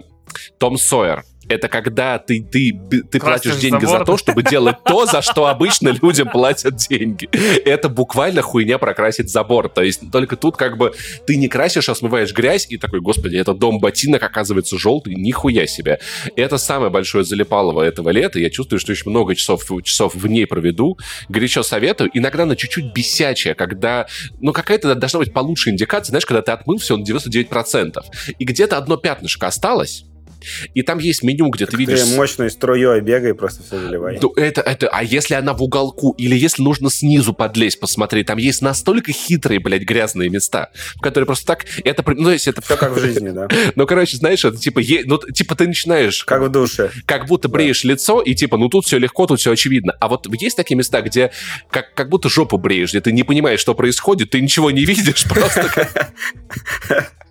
Том 0.58 0.76
Сойер 0.76 1.24
это 1.48 1.68
когда 1.68 2.18
ты, 2.18 2.42
ты, 2.42 2.78
ты 3.10 3.20
платишь 3.20 3.56
деньги 3.56 3.84
за, 3.84 3.98
за 3.98 4.04
то, 4.04 4.16
чтобы 4.16 4.42
делать 4.42 4.76
то, 4.84 5.06
за 5.06 5.22
что 5.22 5.46
обычно 5.46 5.90
людям 6.02 6.28
платят 6.28 6.76
деньги. 6.76 7.28
Это 7.64 7.88
буквально 7.88 8.42
хуйня 8.42 8.78
прокрасить 8.78 9.30
забор. 9.30 9.68
То 9.68 9.82
есть 9.82 10.10
только 10.10 10.36
тут 10.36 10.56
как 10.56 10.76
бы 10.76 10.92
ты 11.26 11.36
не 11.36 11.48
красишь, 11.48 11.88
а 11.88 11.94
смываешь 11.94 12.32
грязь, 12.32 12.66
и 12.68 12.78
такой, 12.78 13.00
господи, 13.00 13.36
это 13.36 13.54
дом 13.54 13.78
ботинок 13.78 14.22
оказывается 14.22 14.78
желтый, 14.78 15.14
нихуя 15.14 15.66
себе. 15.66 16.00
Это 16.34 16.58
самое 16.58 16.90
большое 16.90 17.24
залипалово 17.24 17.82
этого 17.82 18.10
лета. 18.10 18.38
Я 18.38 18.50
чувствую, 18.50 18.80
что 18.80 18.92
еще 18.92 19.08
много 19.08 19.34
часов, 19.34 19.62
часов 19.82 20.14
в 20.14 20.26
ней 20.26 20.46
проведу. 20.46 20.98
Горячо 21.28 21.62
советую. 21.62 22.10
Иногда 22.12 22.44
на 22.44 22.56
чуть-чуть 22.56 22.92
бесячая, 22.92 23.54
когда, 23.54 24.06
ну, 24.40 24.52
какая-то 24.52 24.94
должна 24.94 25.20
быть 25.20 25.32
получше 25.32 25.70
индикация, 25.70 26.10
знаешь, 26.10 26.26
когда 26.26 26.42
ты 26.42 26.52
отмыл 26.52 26.78
все 26.78 26.96
на 26.96 27.02
99%, 27.02 28.02
и 28.38 28.44
где-то 28.44 28.76
одно 28.76 28.96
пятнышко 28.96 29.46
осталось, 29.46 30.04
и 30.74 30.82
там 30.82 30.98
есть 30.98 31.22
меню, 31.22 31.48
где 31.48 31.66
так 31.66 31.72
ты 31.72 31.78
видишь... 31.78 32.00
Ты 32.00 32.16
мощной 32.16 32.50
струей 32.50 33.00
бегай, 33.00 33.34
просто 33.34 33.62
все 33.62 33.80
заливай. 33.80 34.18
Ну, 34.20 34.32
это, 34.36 34.60
это, 34.60 34.88
а 34.88 35.02
если 35.02 35.34
она 35.34 35.52
в 35.52 35.62
уголку, 35.62 36.14
или 36.18 36.36
если 36.36 36.62
нужно 36.62 36.90
снизу 36.90 37.32
подлезть, 37.34 37.80
посмотреть, 37.80 38.26
там 38.26 38.38
есть 38.38 38.62
настолько 38.62 39.12
хитрые, 39.12 39.60
блядь, 39.60 39.82
грязные 39.82 40.28
места, 40.28 40.70
в 40.96 41.00
которые 41.00 41.26
просто 41.26 41.46
так... 41.46 41.66
Это, 41.84 42.02
ну, 42.06 42.24
то 42.24 42.32
есть 42.32 42.48
это... 42.48 42.60
Все 42.62 42.76
как 42.76 42.96
в 42.96 43.00
жизни, 43.00 43.30
да. 43.30 43.48
Ну, 43.74 43.86
короче, 43.86 44.16
знаешь, 44.16 44.44
это 44.44 44.56
типа, 44.56 44.78
е... 44.78 45.02
ну, 45.04 45.18
типа 45.18 45.54
ты 45.54 45.66
начинаешь... 45.66 46.24
Как 46.24 46.42
в 46.42 46.48
душе. 46.50 46.90
Как 47.04 47.26
будто 47.26 47.48
бреешь 47.48 47.82
да. 47.82 47.90
лицо, 47.90 48.20
и 48.20 48.34
типа, 48.34 48.56
ну, 48.56 48.68
тут 48.68 48.86
все 48.86 48.98
легко, 48.98 49.26
тут 49.26 49.40
все 49.40 49.52
очевидно. 49.52 49.94
А 50.00 50.08
вот 50.08 50.26
есть 50.40 50.56
такие 50.56 50.76
места, 50.76 51.02
где 51.02 51.30
как, 51.70 51.94
как 51.94 52.08
будто 52.08 52.28
жопу 52.28 52.58
бреешь, 52.58 52.90
где 52.90 53.00
ты 53.00 53.12
не 53.12 53.22
понимаешь, 53.22 53.60
что 53.60 53.74
происходит, 53.74 54.30
ты 54.30 54.40
ничего 54.40 54.70
не 54.70 54.84
видишь, 54.84 55.24
просто 55.28 55.88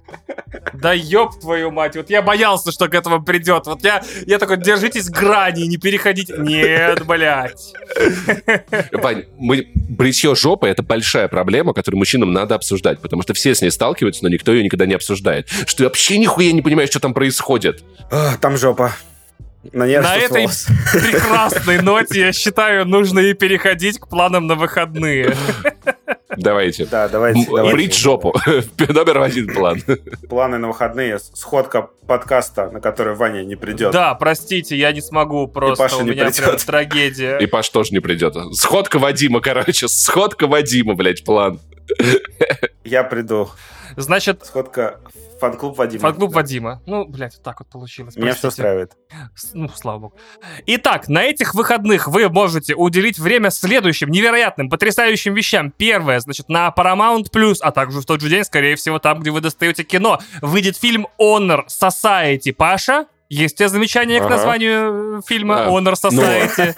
Да 0.73 0.93
ёб 0.93 1.39
твою 1.39 1.71
мать, 1.71 1.95
вот 1.95 2.09
я 2.09 2.21
боялся, 2.21 2.71
что 2.71 2.87
к 2.87 2.93
этому 2.93 3.23
придет. 3.23 3.65
Вот 3.65 3.83
я, 3.83 4.03
я 4.25 4.39
такой, 4.39 4.57
держитесь 4.57 5.09
грани, 5.09 5.63
не 5.63 5.77
переходите. 5.77 6.35
Нет, 6.37 7.05
блядь. 7.05 7.73
Вань, 8.91 9.25
мы, 9.37 9.67
бритье 9.73 10.35
жопы— 10.35 10.67
это 10.69 10.83
большая 10.83 11.27
проблема, 11.27 11.73
которую 11.73 11.99
мужчинам 11.99 12.33
надо 12.33 12.55
обсуждать, 12.55 12.99
потому 13.01 13.21
что 13.21 13.33
все 13.33 13.55
с 13.55 13.61
ней 13.61 13.71
сталкиваются, 13.71 14.23
но 14.23 14.29
никто 14.29 14.51
ее 14.53 14.63
никогда 14.63 14.85
не 14.85 14.93
обсуждает. 14.93 15.49
Что 15.49 15.77
ты 15.77 15.83
вообще 15.85 16.17
нихуя 16.17 16.51
не 16.51 16.61
понимаешь, 16.61 16.89
что 16.89 16.99
там 16.99 17.13
происходит. 17.13 17.83
А, 18.11 18.37
там 18.37 18.57
жопа. 18.57 18.93
На, 19.73 19.85
на 19.85 20.15
этой 20.17 20.47
прекрасной 20.93 21.81
ноте, 21.81 22.19
я 22.19 22.33
считаю, 22.33 22.85
нужно 22.85 23.19
и 23.19 23.33
переходить 23.33 23.99
к 23.99 24.07
планам 24.07 24.45
на 24.47 24.55
выходные. 24.55 25.35
Давайте. 26.37 26.85
Да, 26.85 27.07
давайте. 27.07 27.49
Брить 27.71 27.95
жопу. 27.95 28.33
Номер 28.87 29.21
один 29.21 29.53
план. 29.53 29.81
Планы 30.29 30.57
на 30.57 30.67
выходные. 30.67 31.19
Сходка 31.19 31.89
подкаста, 32.07 32.69
на 32.69 32.79
который 32.79 33.15
Ваня 33.15 33.43
не 33.43 33.55
придет. 33.55 33.91
Да, 33.91 34.13
простите, 34.15 34.77
я 34.77 34.91
не 34.91 35.01
смогу 35.01 35.47
просто. 35.47 35.83
И 35.83 35.87
Паша 35.87 35.97
у 35.97 36.05
меня 36.05 36.31
прям 36.31 36.57
трагедия. 36.57 37.37
И 37.37 37.45
Паш 37.45 37.69
тоже 37.69 37.91
не 37.91 37.99
придет. 37.99 38.35
Сходка 38.53 38.99
Вадима, 38.99 39.41
короче. 39.41 39.87
Сходка 39.87 40.47
Вадима, 40.47 40.93
блядь, 40.93 41.23
план. 41.23 41.59
Я 42.83 43.03
приду. 43.03 43.49
Значит... 43.95 44.45
Сходка 44.45 44.99
Фан-клуб 45.39 45.77
Вадима. 45.77 46.01
Фан-клуб 46.01 46.31
да. 46.31 46.35
Вадима. 46.35 46.81
Ну, 46.85 47.05
блядь, 47.05 47.35
вот 47.35 47.43
так 47.43 47.59
вот 47.59 47.69
получилось. 47.69 48.15
Меня 48.15 48.33
все 48.33 48.47
устраивает. 48.47 48.93
Ну, 49.53 49.69
слава 49.69 49.99
богу. 49.99 50.15
Итак, 50.65 51.07
на 51.07 51.23
этих 51.23 51.55
выходных 51.55 52.07
вы 52.07 52.29
можете 52.29 52.75
уделить 52.75 53.19
время 53.19 53.49
следующим 53.49 54.09
невероятным, 54.09 54.69
потрясающим 54.69 55.33
вещам. 55.33 55.71
Первое, 55.71 56.19
значит, 56.19 56.49
на 56.49 56.73
Paramount 56.75 57.31
Plus, 57.33 57.57
а 57.61 57.71
также 57.71 58.01
в 58.01 58.05
тот 58.05 58.21
же 58.21 58.29
день, 58.29 58.43
скорее 58.43 58.75
всего, 58.75 58.99
там, 58.99 59.19
где 59.19 59.31
вы 59.31 59.41
достаете 59.41 59.83
кино, 59.83 60.19
выйдет 60.41 60.77
фильм 60.77 61.07
Honor 61.19 61.65
Society. 61.67 62.53
Паша, 62.53 63.07
есть 63.29 63.55
у 63.55 63.57
тебя 63.57 63.69
замечание 63.69 64.19
ага. 64.19 64.27
к 64.27 64.29
названию 64.31 65.21
фильма 65.27 65.65
а, 65.65 65.69
Honor 65.69 65.95
ну 66.03 66.09
Society? 66.09 66.75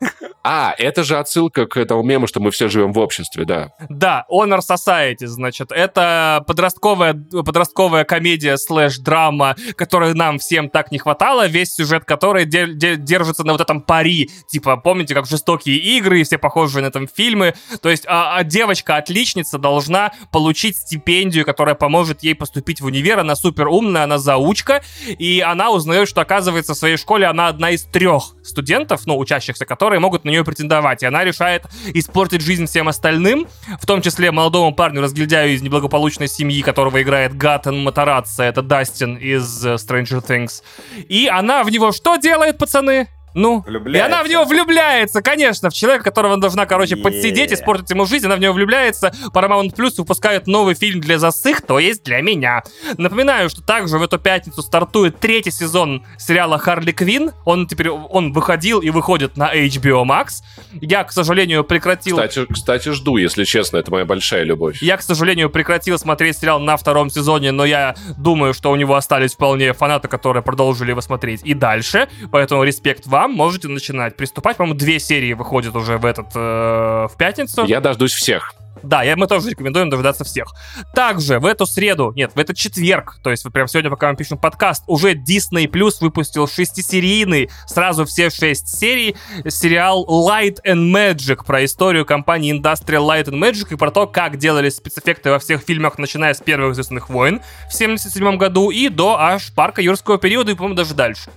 А, 0.50 0.74
это 0.78 1.04
же 1.04 1.18
отсылка 1.18 1.66
к 1.66 1.76
этому 1.76 2.02
мему, 2.02 2.26
что 2.26 2.40
мы 2.40 2.50
все 2.50 2.70
живем 2.70 2.94
в 2.94 2.98
обществе, 2.98 3.44
да. 3.44 3.72
Да, 3.90 4.24
Honor 4.30 4.60
Society, 4.60 5.26
значит, 5.26 5.70
это 5.72 6.42
подростковая, 6.46 7.12
подростковая 7.12 8.04
комедия 8.04 8.56
слэш-драма, 8.56 9.56
которой 9.76 10.14
нам 10.14 10.38
всем 10.38 10.70
так 10.70 10.90
не 10.90 10.98
хватало, 10.98 11.46
весь 11.46 11.74
сюжет 11.74 12.06
которой 12.06 12.46
де- 12.46 12.72
де- 12.72 12.96
держится 12.96 13.44
на 13.44 13.52
вот 13.52 13.60
этом 13.60 13.82
пари. 13.82 14.30
Типа, 14.50 14.78
помните, 14.78 15.14
как 15.14 15.26
жестокие 15.26 15.76
игры, 15.76 16.22
и 16.22 16.24
все 16.24 16.38
похожие 16.38 16.82
на 16.82 16.86
этом 16.86 17.08
фильмы. 17.08 17.52
То 17.82 17.90
есть, 17.90 18.04
а, 18.06 18.38
а 18.38 18.42
девочка-отличница 18.42 19.58
должна 19.58 20.12
получить 20.32 20.78
стипендию, 20.78 21.44
которая 21.44 21.74
поможет 21.74 22.22
ей 22.22 22.34
поступить 22.34 22.80
в 22.80 22.86
универ. 22.86 23.18
Она 23.18 23.36
супер 23.36 23.68
умная, 23.68 24.04
она 24.04 24.16
заучка, 24.16 24.82
и 25.06 25.40
она 25.40 25.70
узнает, 25.72 26.08
что, 26.08 26.22
оказывается, 26.22 26.72
в 26.72 26.78
своей 26.78 26.96
школе 26.96 27.26
она 27.26 27.48
одна 27.48 27.72
из 27.72 27.84
трех 27.84 28.34
студентов, 28.42 29.02
ну, 29.04 29.18
учащихся, 29.18 29.66
которые 29.66 30.00
могут 30.00 30.24
на 30.24 30.30
нее 30.30 30.37
претендовать. 30.44 31.02
И 31.02 31.06
она 31.06 31.24
решает 31.24 31.64
испортить 31.94 32.42
жизнь 32.42 32.66
всем 32.66 32.88
остальным, 32.88 33.46
в 33.80 33.86
том 33.86 34.02
числе 34.02 34.30
молодому 34.30 34.74
парню, 34.74 35.00
разгильдяю 35.00 35.54
из 35.54 35.62
неблагополучной 35.62 36.28
семьи, 36.28 36.62
которого 36.62 37.02
играет 37.02 37.36
Гаттен 37.36 37.82
Матараца, 37.82 38.44
это 38.44 38.62
Дастин 38.62 39.16
из 39.16 39.64
э, 39.64 39.74
Stranger 39.74 40.24
Things. 40.24 40.62
И 41.08 41.28
она 41.28 41.64
в 41.64 41.70
него 41.70 41.92
что 41.92 42.16
делает, 42.16 42.58
пацаны? 42.58 43.08
Ну, 43.34 43.64
и 43.66 43.98
она 43.98 44.22
в 44.22 44.28
него 44.28 44.44
влюбляется, 44.44 45.22
конечно, 45.22 45.70
в 45.70 45.74
человека, 45.74 46.04
которого 46.04 46.34
она 46.34 46.40
должна, 46.40 46.66
короче, 46.66 46.96
yeah. 46.96 47.02
подсидеть, 47.02 47.52
испортить 47.52 47.90
ему 47.90 48.06
жизнь, 48.06 48.26
она 48.26 48.36
в 48.36 48.40
него 48.40 48.54
влюбляется. 48.54 49.12
Paramount 49.32 49.74
Plus 49.74 49.94
выпускают 49.98 50.46
новый 50.46 50.74
фильм 50.74 51.00
для 51.00 51.18
засых, 51.18 51.62
то 51.62 51.78
есть 51.78 52.04
для 52.04 52.20
меня. 52.20 52.62
Напоминаю, 52.96 53.48
что 53.50 53.62
также 53.62 53.98
в 53.98 54.02
эту 54.02 54.18
пятницу 54.18 54.62
стартует 54.62 55.18
третий 55.20 55.50
сезон 55.50 56.04
сериала 56.18 56.58
Харли 56.58 56.92
Квин. 56.92 57.32
Он 57.44 57.66
теперь, 57.66 57.90
он 57.90 58.32
выходил 58.32 58.80
и 58.80 58.90
выходит 58.90 59.36
на 59.36 59.54
HBO 59.54 60.04
Max. 60.04 60.42
Я, 60.80 61.04
к 61.04 61.12
сожалению, 61.12 61.64
прекратил... 61.64 62.16
Кстати, 62.16 62.46
кстати, 62.50 62.88
жду, 62.90 63.16
если 63.16 63.44
честно, 63.44 63.76
это 63.76 63.90
моя 63.90 64.04
большая 64.04 64.44
любовь. 64.44 64.82
Я, 64.82 64.96
к 64.96 65.02
сожалению, 65.02 65.50
прекратил 65.50 65.98
смотреть 65.98 66.38
сериал 66.38 66.60
на 66.60 66.76
втором 66.76 67.10
сезоне, 67.10 67.52
но 67.52 67.64
я 67.64 67.94
думаю, 68.16 68.54
что 68.54 68.70
у 68.70 68.76
него 68.76 68.94
остались 68.94 69.34
вполне 69.34 69.72
фанаты, 69.72 70.08
которые 70.08 70.42
продолжили 70.42 70.90
его 70.90 71.00
смотреть 71.00 71.42
и 71.44 71.54
дальше, 71.54 72.08
поэтому 72.30 72.64
респект 72.64 73.06
вам 73.06 73.17
вам 73.18 73.32
можете 73.32 73.68
начинать 73.68 74.16
приступать. 74.16 74.56
По-моему, 74.56 74.78
две 74.78 74.98
серии 74.98 75.32
выходят 75.32 75.74
уже 75.74 75.98
в 75.98 76.04
этот 76.04 76.28
э, 76.34 77.08
в 77.08 77.12
пятницу. 77.18 77.64
Я 77.64 77.80
дождусь 77.80 78.12
всех. 78.12 78.54
Да, 78.82 79.02
я, 79.02 79.16
мы 79.16 79.26
тоже 79.26 79.50
рекомендуем 79.50 79.90
дождаться 79.90 80.24
всех. 80.24 80.52
Также 80.94 81.38
в 81.38 81.46
эту 81.46 81.66
среду, 81.66 82.12
нет, 82.14 82.32
в 82.34 82.38
этот 82.38 82.56
четверг, 82.56 83.18
то 83.22 83.30
есть 83.30 83.44
вот 83.44 83.52
прям 83.52 83.68
сегодня, 83.68 83.90
пока 83.90 84.10
мы 84.10 84.16
пишем 84.16 84.38
подкаст, 84.38 84.84
уже 84.86 85.14
Disney 85.14 85.66
Plus 85.66 85.94
выпустил 86.00 86.46
шестисерийный, 86.46 87.50
сразу 87.66 88.04
все 88.04 88.30
шесть 88.30 88.68
серий, 88.68 89.16
сериал 89.48 90.06
Light 90.08 90.58
and 90.66 90.92
Magic 90.92 91.44
про 91.44 91.64
историю 91.64 92.04
компании 92.04 92.54
Industrial 92.54 93.06
Light 93.06 93.24
and 93.24 93.38
Magic 93.38 93.72
и 93.72 93.76
про 93.76 93.90
то, 93.90 94.06
как 94.06 94.36
делались 94.36 94.76
спецэффекты 94.76 95.30
во 95.30 95.38
всех 95.38 95.62
фильмах, 95.62 95.98
начиная 95.98 96.34
с 96.34 96.40
первых 96.40 96.74
«Звездных 96.74 97.08
войн» 97.08 97.40
в 97.68 97.74
77 97.74 98.36
году 98.36 98.70
и 98.70 98.88
до 98.88 99.18
аж 99.18 99.52
парка 99.54 99.82
юрского 99.82 100.18
периода 100.18 100.52
и, 100.52 100.54
по-моему, 100.54 100.76
даже 100.76 100.94
дальше. 100.94 101.30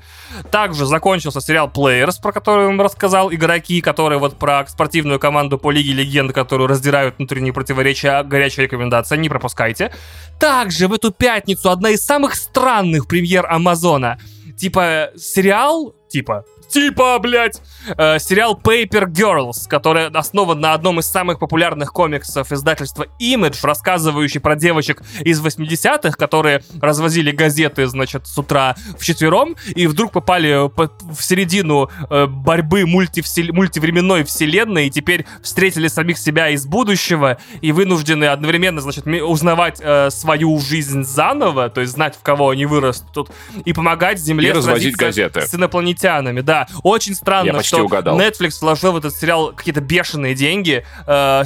Также 0.50 0.86
закончился 0.86 1.42
сериал 1.42 1.72
Players, 1.74 2.16
про 2.22 2.32
который 2.32 2.62
я 2.62 2.68
вам 2.68 2.82
рассказал, 2.82 3.34
игроки, 3.34 3.82
которые 3.82 4.20
вот 4.20 4.38
про 4.38 4.66
спортивную 4.68 5.20
команду 5.20 5.58
по 5.58 5.72
Лиге 5.72 5.94
Легенд, 5.94 6.34
которую 6.34 6.68
раздирают 6.68 7.20
внутренние 7.32 7.54
противоречия, 7.54 8.24
горячая 8.24 8.66
рекомендация, 8.66 9.18
не 9.18 9.30
пропускайте. 9.30 9.92
Также 10.38 10.90
в 10.90 10.94
эту 10.94 11.12
пятницу 11.12 11.70
одна 11.70 11.92
из 11.92 12.06
самых 12.06 12.36
странных 12.36 13.08
премьер 13.08 13.46
Амазона. 13.50 14.20
Типа 14.58 15.12
сериал, 15.16 15.96
типа 16.10 16.44
типа, 16.72 17.20
блядь, 17.20 17.62
э, 17.98 18.20
сериал 18.20 18.60
Paper 18.62 19.06
Girls, 19.08 19.68
который 19.68 20.08
основан 20.08 20.60
на 20.60 20.74
одном 20.74 21.00
из 21.00 21.08
самых 21.08 21.40
популярных 21.40 21.92
комиксов 21.92 22.52
издательства 22.52 23.06
Image, 23.20 23.58
рассказывающий 23.62 24.40
про 24.40 24.56
девочек 24.56 25.02
из 25.20 25.44
80-х, 25.44 26.12
которые 26.18 26.64
развозили 26.82 27.32
газеты, 27.32 27.88
значит, 27.88 28.28
с 28.28 28.38
утра 28.38 28.76
в 28.98 29.04
четвером, 29.04 29.56
и 29.76 29.88
вдруг 29.88 30.14
попали 30.14 30.70
в 30.76 31.22
середину 31.22 31.90
э, 32.10 32.26
борьбы 32.28 32.86
мультивсел... 32.86 33.54
мультивременной 33.54 34.24
вселенной, 34.24 34.88
и 34.88 34.90
теперь 34.90 35.26
встретили 35.42 35.88
самих 35.88 36.18
себя 36.18 36.50
из 36.50 36.66
будущего, 36.66 37.38
и 37.62 37.72
вынуждены 37.72 38.26
одновременно, 38.26 38.82
значит, 38.82 39.06
узнавать 39.08 39.80
э, 39.82 40.10
свою 40.10 40.58
жизнь 40.60 41.04
заново, 41.04 41.70
то 41.70 41.82
есть 41.82 41.94
знать, 41.94 42.16
в 42.16 42.22
кого 42.22 42.50
они 42.50 42.66
вырастут, 42.66 43.30
и 43.66 43.74
помогать 43.74 44.20
Земле 44.20 44.50
и 44.50 44.52
развозить 44.52 44.96
газеты. 44.96 45.42
с 45.42 45.54
инопланетянами, 45.54 46.42
да 46.42 46.61
очень 46.84 47.16
странно, 47.16 47.48
Я 47.48 47.54
почти 47.54 47.76
что 47.76 47.86
угадал. 47.86 48.20
Netflix 48.20 48.60
вложил 48.62 48.94
в 48.94 48.98
этот 48.98 49.16
сериал 49.16 49.54
какие-то 49.54 49.82
бешеные 49.82 50.36
деньги. 50.36 50.86
Э, 51.08 51.44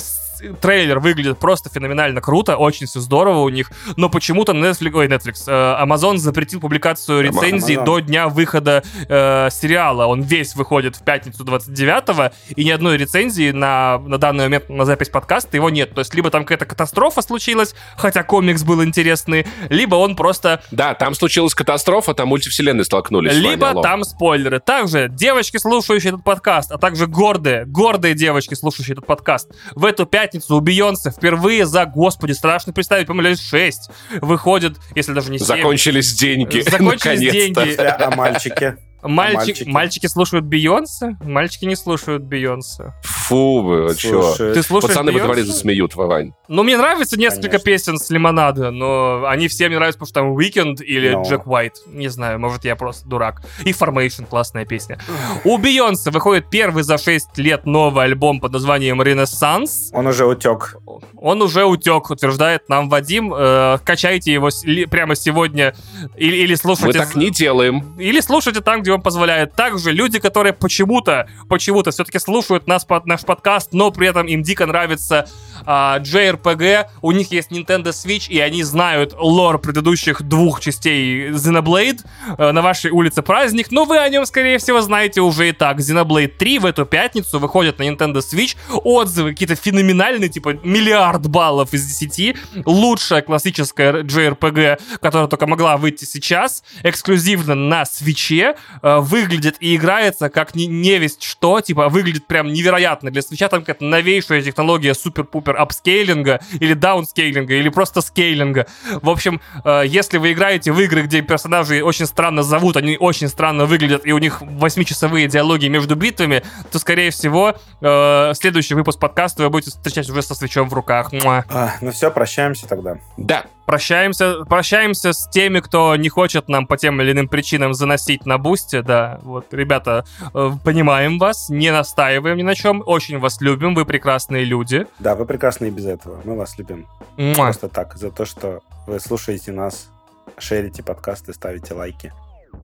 трейлер 0.61 0.99
выглядит 0.99 1.39
просто 1.39 1.69
феноменально 1.69 2.21
круто, 2.21 2.57
очень 2.57 2.87
все 2.87 2.99
здорово 2.99 3.39
у 3.39 3.49
них, 3.49 3.71
но 3.95 4.09
почему-то 4.09 4.53
Netflix, 4.53 4.95
ой, 4.95 5.07
Netflix, 5.07 5.43
э, 5.47 5.83
Amazon 5.83 6.17
запретил 6.17 6.59
публикацию 6.59 7.21
рецензий 7.21 7.75
Amazon. 7.75 7.85
до 7.85 7.99
дня 7.99 8.27
выхода 8.29 8.83
э, 9.07 9.49
сериала. 9.51 10.05
Он 10.05 10.21
весь 10.21 10.55
выходит 10.55 10.95
в 10.95 11.03
пятницу 11.03 11.43
29-го, 11.43 12.31
и 12.55 12.63
ни 12.63 12.71
одной 12.71 12.97
рецензии 12.97 13.51
на, 13.51 13.99
на 13.99 14.17
данный 14.17 14.45
момент 14.45 14.69
на 14.69 14.85
запись 14.85 15.09
подкаста 15.09 15.57
его 15.57 15.69
нет. 15.69 15.93
То 15.93 15.99
есть 15.99 16.13
либо 16.13 16.29
там 16.29 16.43
какая-то 16.43 16.65
катастрофа 16.65 17.21
случилась, 17.21 17.75
хотя 17.97 18.23
комикс 18.23 18.63
был 18.63 18.83
интересный, 18.83 19.45
либо 19.69 19.95
он 19.95 20.15
просто 20.15 20.61
Да, 20.71 20.93
там 20.93 21.15
случилась 21.15 21.53
катастрофа, 21.53 22.13
там 22.13 22.29
мультивселенные 22.29 22.85
столкнулись. 22.85 23.33
вами, 23.33 23.43
либо 23.43 23.69
алло. 23.69 23.81
там 23.81 24.03
спойлеры. 24.03 24.59
Также 24.59 25.07
девочки, 25.09 25.57
слушающие 25.57 26.11
этот 26.13 26.23
подкаст, 26.23 26.71
а 26.71 26.77
также 26.77 27.07
гордые, 27.07 27.65
гордые 27.65 28.13
девочки, 28.13 28.53
слушающие 28.53 28.93
этот 28.93 29.05
подкаст, 29.05 29.51
в 29.75 29.85
эту 29.85 30.05
пятницу 30.05 30.24
у 30.49 30.59
Бейонсе 30.59 31.11
впервые 31.11 31.65
за, 31.65 31.85
господи, 31.85 32.31
страшно 32.33 32.73
представить, 32.73 33.07
по-моему, 33.07 33.29
лет 33.29 33.39
6 33.39 33.89
выходит, 34.21 34.77
если 34.95 35.13
даже 35.13 35.31
не 35.31 35.39
7. 35.39 35.47
Закончились 35.47 36.13
деньги. 36.13 36.61
Закончились 36.61 37.21
наконец-то. 37.21 37.65
деньги. 37.65 37.75
А 37.79 38.11
мальчики? 38.15 38.77
Мальчик, 39.07 39.37
мальчики? 39.47 39.69
мальчики 39.69 40.07
слушают 40.07 40.45
Бейонсе? 40.45 41.17
Мальчики 41.23 41.65
не 41.65 41.75
слушают 41.75 42.23
Бейонсе. 42.23 42.93
Фу, 43.03 43.61
вы, 43.61 43.95
чё? 43.95 44.21
Слушай, 44.21 44.53
Ты 44.53 44.63
слушаешь 44.63 44.93
Пацаны 44.93 45.11
во 45.11 45.19
дворе 45.19 45.33
Бейонсе? 45.35 45.51
засмеют, 45.53 45.95
Вовань. 45.95 46.33
Ну, 46.47 46.63
мне 46.63 46.77
нравится 46.77 47.17
несколько 47.17 47.59
Конечно. 47.59 47.65
песен 47.65 47.97
с 47.97 48.09
Лимонада, 48.09 48.71
но 48.71 49.25
они 49.27 49.47
все 49.47 49.67
мне 49.67 49.77
нравятся, 49.77 49.99
потому 49.99 50.07
что 50.07 50.19
там 50.21 50.37
Weekend 50.37 50.83
или 50.83 51.09
Но. 51.11 51.23
Джек 51.23 51.47
Уайт. 51.47 51.73
Не 51.87 52.07
знаю, 52.07 52.39
может, 52.39 52.65
я 52.65 52.75
просто 52.75 53.07
дурак. 53.07 53.41
И 53.63 53.71
Formation, 53.71 54.25
классная 54.27 54.65
песня. 54.65 54.99
У 55.43 55.57
Бейонсе 55.57 56.11
выходит 56.11 56.49
первый 56.49 56.83
за 56.83 56.97
6 56.97 57.37
лет 57.37 57.65
новый 57.65 58.05
альбом 58.05 58.39
под 58.39 58.51
названием 58.53 59.01
«Ренессанс». 59.01 59.89
Он 59.93 60.07
уже 60.07 60.25
утек. 60.25 60.75
Он 61.17 61.41
уже 61.41 61.65
утек, 61.65 62.09
утверждает 62.11 62.69
нам 62.69 62.89
Вадим. 62.89 63.33
Э, 63.35 63.77
качайте 63.83 64.31
его 64.31 64.49
с- 64.51 64.63
ли- 64.63 64.85
прямо 64.85 65.15
сегодня 65.15 65.73
или, 66.15 66.35
или 66.37 66.51
Мы 66.51 66.57
слушайте... 66.57 66.99
так 66.99 67.15
не 67.15 67.31
делаем. 67.31 67.95
Или 67.99 68.19
слушайте 68.19 68.61
там, 68.61 68.81
где 68.81 68.94
вам 68.95 69.01
позволяет. 69.01 69.53
Также 69.53 69.91
люди, 69.91 70.19
которые 70.19 70.53
почему-то, 70.53 71.29
почему-то 71.49 71.91
все-таки 71.91 72.19
слушают 72.19 72.67
нас, 72.67 72.85
под 72.85 73.05
наш 73.05 73.21
подкаст, 73.21 73.73
но 73.73 73.91
при 73.91 74.07
этом 74.07 74.27
им 74.27 74.41
дико 74.41 74.65
нравится 74.65 75.27
а, 75.65 75.99
JRPG, 75.99 76.87
у 77.01 77.11
них 77.11 77.31
есть 77.31 77.51
Nintendo 77.51 77.89
Switch, 77.89 78.27
и 78.29 78.39
они 78.39 78.63
знают 78.63 79.13
лор 79.17 79.59
предыдущих 79.59 80.21
двух 80.21 80.59
частей 80.59 81.29
Xenoblade. 81.29 81.99
Э, 82.37 82.51
на 82.51 82.61
вашей 82.61 82.91
улице 82.91 83.21
праздник, 83.21 83.71
но 83.71 83.85
вы 83.85 83.97
о 83.97 84.09
нем, 84.09 84.25
скорее 84.25 84.57
всего, 84.57 84.81
знаете 84.81 85.21
уже 85.21 85.49
и 85.49 85.51
так. 85.51 85.79
Xenoblade 85.79 86.27
3 86.27 86.59
в 86.59 86.65
эту 86.65 86.85
пятницу 86.85 87.39
выходит 87.39 87.79
на 87.79 87.83
Nintendo 87.83 88.17
Switch. 88.17 88.55
Отзывы 88.69 89.31
какие-то 89.31 89.55
феноменальные, 89.55 90.29
типа 90.29 90.59
миллиард 90.63 91.27
баллов 91.27 91.73
из 91.73 91.85
10. 91.85 92.35
Лучшая 92.65 93.21
классическая 93.21 94.03
JRPG, 94.03 94.79
которая 95.01 95.27
только 95.27 95.47
могла 95.47 95.77
выйти 95.77 96.05
сейчас, 96.05 96.63
эксклюзивно 96.83 97.55
на 97.55 97.85
свече, 97.85 98.55
э, 98.81 98.99
выглядит 98.99 99.57
и 99.59 99.75
играется 99.75 100.29
как 100.29 100.55
не, 100.55 100.67
невесть 100.67 101.23
что, 101.23 101.61
типа 101.61 101.89
выглядит 101.89 102.27
прям 102.27 102.51
невероятно. 102.51 103.11
Для 103.11 103.21
свеча 103.21 103.49
там 103.49 103.61
какая-то 103.61 103.83
новейшая 103.83 104.41
технология 104.41 104.93
супер-пупер 104.93 105.55
апскейлинга 105.57 106.41
или 106.59 106.73
даунскейлинга 106.73 107.55
или 107.55 107.69
просто 107.69 108.01
скейлинга. 108.01 108.67
В 109.01 109.09
общем, 109.09 109.41
э, 109.63 109.83
если 109.85 110.17
вы 110.17 110.33
играете 110.33 110.71
в 110.71 110.79
игры, 110.79 111.03
где 111.03 111.21
персонажей 111.21 111.81
очень 111.81 112.05
странно 112.05 112.43
зовут, 112.43 112.77
они 112.77 112.97
очень 112.97 113.27
странно 113.27 113.65
выглядят, 113.65 114.05
и 114.05 114.11
у 114.11 114.17
них 114.17 114.41
восьмичасовые 114.41 115.27
диалоги 115.27 115.67
между 115.67 115.95
битвами, 115.95 116.43
то, 116.71 116.79
скорее 116.79 117.11
всего, 117.11 117.55
э, 117.81 118.33
следующий 118.35 118.73
выпуск 118.73 118.99
подкаста 118.99 119.43
вы 119.43 119.49
будете 119.49 119.71
встречать 119.71 120.09
уже 120.09 120.21
со 120.21 120.35
свечом 120.35 120.69
в 120.69 120.73
руках. 120.73 121.11
Муа. 121.11 121.45
А, 121.49 121.75
ну 121.81 121.91
все, 121.91 122.11
прощаемся 122.11 122.67
тогда. 122.67 122.97
Да, 123.17 123.45
Прощаемся, 123.65 124.45
прощаемся 124.45 125.13
с 125.13 125.27
теми, 125.29 125.59
кто 125.59 125.95
не 125.95 126.09
хочет 126.09 126.47
нам 126.47 126.67
по 126.67 126.77
тем 126.77 127.01
или 127.01 127.11
иным 127.11 127.27
причинам 127.27 127.73
заносить 127.73 128.25
на 128.25 128.37
бусте, 128.37 128.81
да. 128.81 129.19
Вот, 129.23 129.53
ребята, 129.53 130.05
э, 130.33 130.51
понимаем 130.63 131.17
вас, 131.17 131.49
не 131.49 131.71
настаиваем 131.71 132.37
ни 132.37 132.43
на 132.43 132.55
чем, 132.55 132.83
очень 132.85 133.19
вас 133.19 133.41
любим, 133.41 133.73
вы 133.73 133.85
прекрасные 133.85 134.45
люди. 134.45 134.85
Да, 134.99 135.15
вы 135.15 135.25
прекрасны 135.25 135.67
и 135.67 135.71
без 135.71 135.85
этого. 135.85 136.21
Мы 136.23 136.35
вас 136.35 136.57
любим. 136.57 136.85
Муа. 137.17 137.35
Просто 137.35 137.67
так, 137.67 137.95
за 137.95 138.11
то, 138.11 138.25
что 138.25 138.61
вы 138.87 138.99
слушаете 138.99 139.51
нас, 139.51 139.89
шерите 140.37 140.83
подкасты, 140.83 141.33
ставите 141.33 141.73
лайки. 141.73 142.13